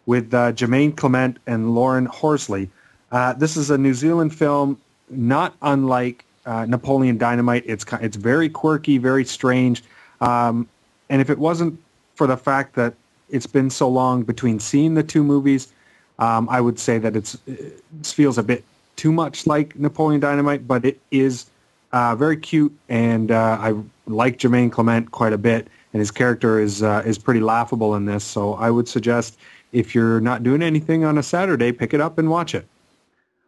with 0.05 0.33
uh, 0.33 0.51
Jermaine 0.53 0.95
Clement 0.95 1.37
and 1.47 1.73
Lauren 1.73 2.05
Horsley. 2.05 2.69
Uh, 3.11 3.33
this 3.33 3.57
is 3.57 3.69
a 3.69 3.77
New 3.77 3.93
Zealand 3.93 4.35
film, 4.35 4.79
not 5.09 5.55
unlike 5.61 6.25
Napoleon 6.45 7.17
Dynamite. 7.17 7.63
It's 7.67 7.85
it's 8.01 8.17
very 8.17 8.49
quirky, 8.49 8.97
very 8.97 9.23
strange, 9.23 9.83
um, 10.19 10.67
and 11.09 11.21
if 11.21 11.29
it 11.29 11.37
wasn't 11.37 11.79
for 12.15 12.25
the 12.25 12.37
fact 12.37 12.73
that 12.75 12.95
it's 13.29 13.47
been 13.47 13.69
so 13.69 13.87
long 13.87 14.23
between 14.23 14.59
seeing 14.59 14.95
the 14.95 15.03
two 15.03 15.23
movies. 15.23 15.71
Um, 16.17 16.49
I 16.49 16.59
would 16.59 16.79
say 16.79 16.97
that 16.97 17.15
it's 17.15 17.37
it 17.47 17.81
feels 18.03 18.37
a 18.37 18.43
bit 18.43 18.63
too 18.95 19.11
much 19.11 19.47
like 19.47 19.77
Napoleon 19.79 20.19
Dynamite, 20.19 20.67
but 20.67 20.83
it 20.83 20.99
is 21.11 21.45
uh, 21.93 22.15
very 22.15 22.35
cute, 22.35 22.77
and 22.89 23.31
uh, 23.31 23.57
I 23.59 23.75
like 24.07 24.37
Jermaine 24.37 24.71
Clement 24.71 25.11
quite 25.11 25.31
a 25.31 25.37
bit, 25.37 25.67
and 25.93 25.99
his 25.99 26.11
character 26.11 26.59
is 26.59 26.83
uh, 26.83 27.03
is 27.05 27.17
pretty 27.17 27.39
laughable 27.39 27.95
in 27.95 28.05
this. 28.05 28.23
So 28.23 28.53
I 28.55 28.69
would 28.69 28.87
suggest 28.87 29.37
if 29.71 29.93
you're 29.93 30.19
not 30.19 30.43
doing 30.43 30.61
anything 30.61 31.03
on 31.03 31.17
a 31.17 31.23
Saturday, 31.23 31.71
pick 31.71 31.93
it 31.93 32.01
up 32.01 32.17
and 32.17 32.29
watch 32.29 32.55
it. 32.55 32.67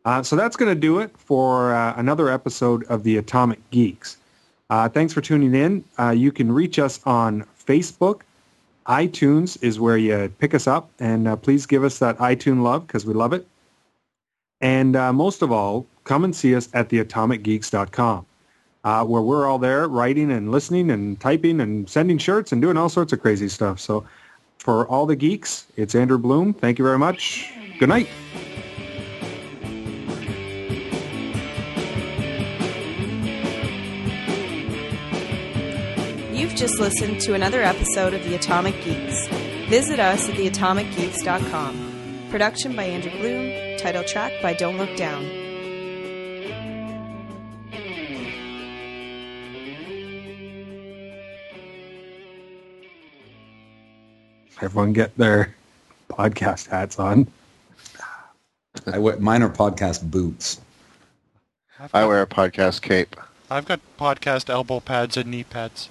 Uh, 0.06 0.24
so 0.24 0.36
that's 0.36 0.56
going 0.56 0.74
to 0.74 0.80
do 0.80 1.00
it 1.00 1.16
for 1.18 1.74
uh, 1.74 1.94
another 1.96 2.30
episode 2.30 2.84
of 2.86 3.04
the 3.04 3.18
Atomic 3.18 3.60
Geeks. 3.70 4.18
Uh, 4.70 4.90
thanks 4.90 5.14
for 5.14 5.22
tuning 5.22 5.54
in. 5.54 5.84
you 6.18 6.32
can 6.32 6.52
reach 6.52 6.80
us 6.80 7.00
on 7.06 7.46
Facebook 7.68 8.22
iTunes 8.88 9.62
is 9.64 9.80
where 9.80 9.98
you 9.98 10.34
pick 10.40 10.54
us 10.54 10.68
up, 10.68 10.90
and 11.00 11.28
uh, 11.28 11.36
please 11.36 11.66
give 11.66 11.84
us 11.84 12.00
that 12.00 12.18
iTunes 12.18 12.62
love 12.62 12.88
because 12.88 13.06
we 13.06 13.14
love 13.14 13.34
it. 13.34 13.48
And 14.60 14.96
uh, 14.96 15.14
most 15.14 15.42
of 15.42 15.52
all, 15.52 15.86
come 16.04 16.24
and 16.24 16.36
see 16.36 16.56
us 16.56 16.68
at 16.74 16.90
theatomicgeeks.com, 16.90 18.26
uh, 18.84 19.06
where 19.06 19.22
we're 19.22 19.48
all 19.48 19.60
there 19.60 19.88
writing 19.88 20.32
and 20.32 20.52
listening 20.52 20.90
and 20.90 21.20
typing 21.20 21.60
and 21.60 21.90
sending 21.90 22.18
shirts 22.18 22.52
and 22.52 22.62
doing 22.62 22.78
all 22.78 22.90
sorts 22.90 23.14
of 23.14 23.22
crazy 23.22 23.48
stuff. 23.50 23.80
So 23.80 24.06
for 24.58 24.88
all 24.88 25.06
the 25.06 25.16
geeks, 25.16 25.66
it's 25.76 25.96
Andrew 25.96 26.18
Bloom. 26.18 26.54
Thank 26.54 26.80
you 26.80 26.86
very 26.86 27.00
much. 27.00 27.52
Good 27.80 27.90
night. 27.90 28.08
You've 36.32 36.56
just 36.56 36.80
listened 36.80 37.22
to 37.22 37.34
another 37.34 37.62
episode 37.62 38.14
of 38.14 38.24
The 38.24 38.36
Atomic 38.36 38.76
Geeks. 38.84 39.28
Visit 39.70 40.00
us 40.00 40.28
at 40.28 40.36
theatomicgeeks.com. 40.36 42.28
Production 42.30 42.76
by 42.76 42.84
Andrew 42.84 43.12
Bloom. 43.12 43.78
Title 43.78 44.04
track 44.04 44.34
by 44.42 44.54
Don't 44.54 44.78
Look 44.78 44.96
Down. 44.96 45.41
Everyone 54.62 54.94
get 54.94 55.18
their 55.18 55.56
podcast 56.10 56.68
hats 56.68 57.00
on. 57.00 57.28
I 58.86 59.00
wear, 59.00 59.18
mine 59.18 59.42
are 59.42 59.50
podcast 59.50 60.10
boots. 60.10 60.62
I 61.94 62.06
wear 62.06 62.22
a 62.22 62.28
podcast 62.28 62.82
cape. 62.82 63.16
I've 63.50 63.66
got 63.66 63.80
podcast 64.00 64.50
elbow 64.50 64.80
pads 64.80 65.18
and 65.18 65.32
knee 65.32 65.44
pads. 65.44 65.90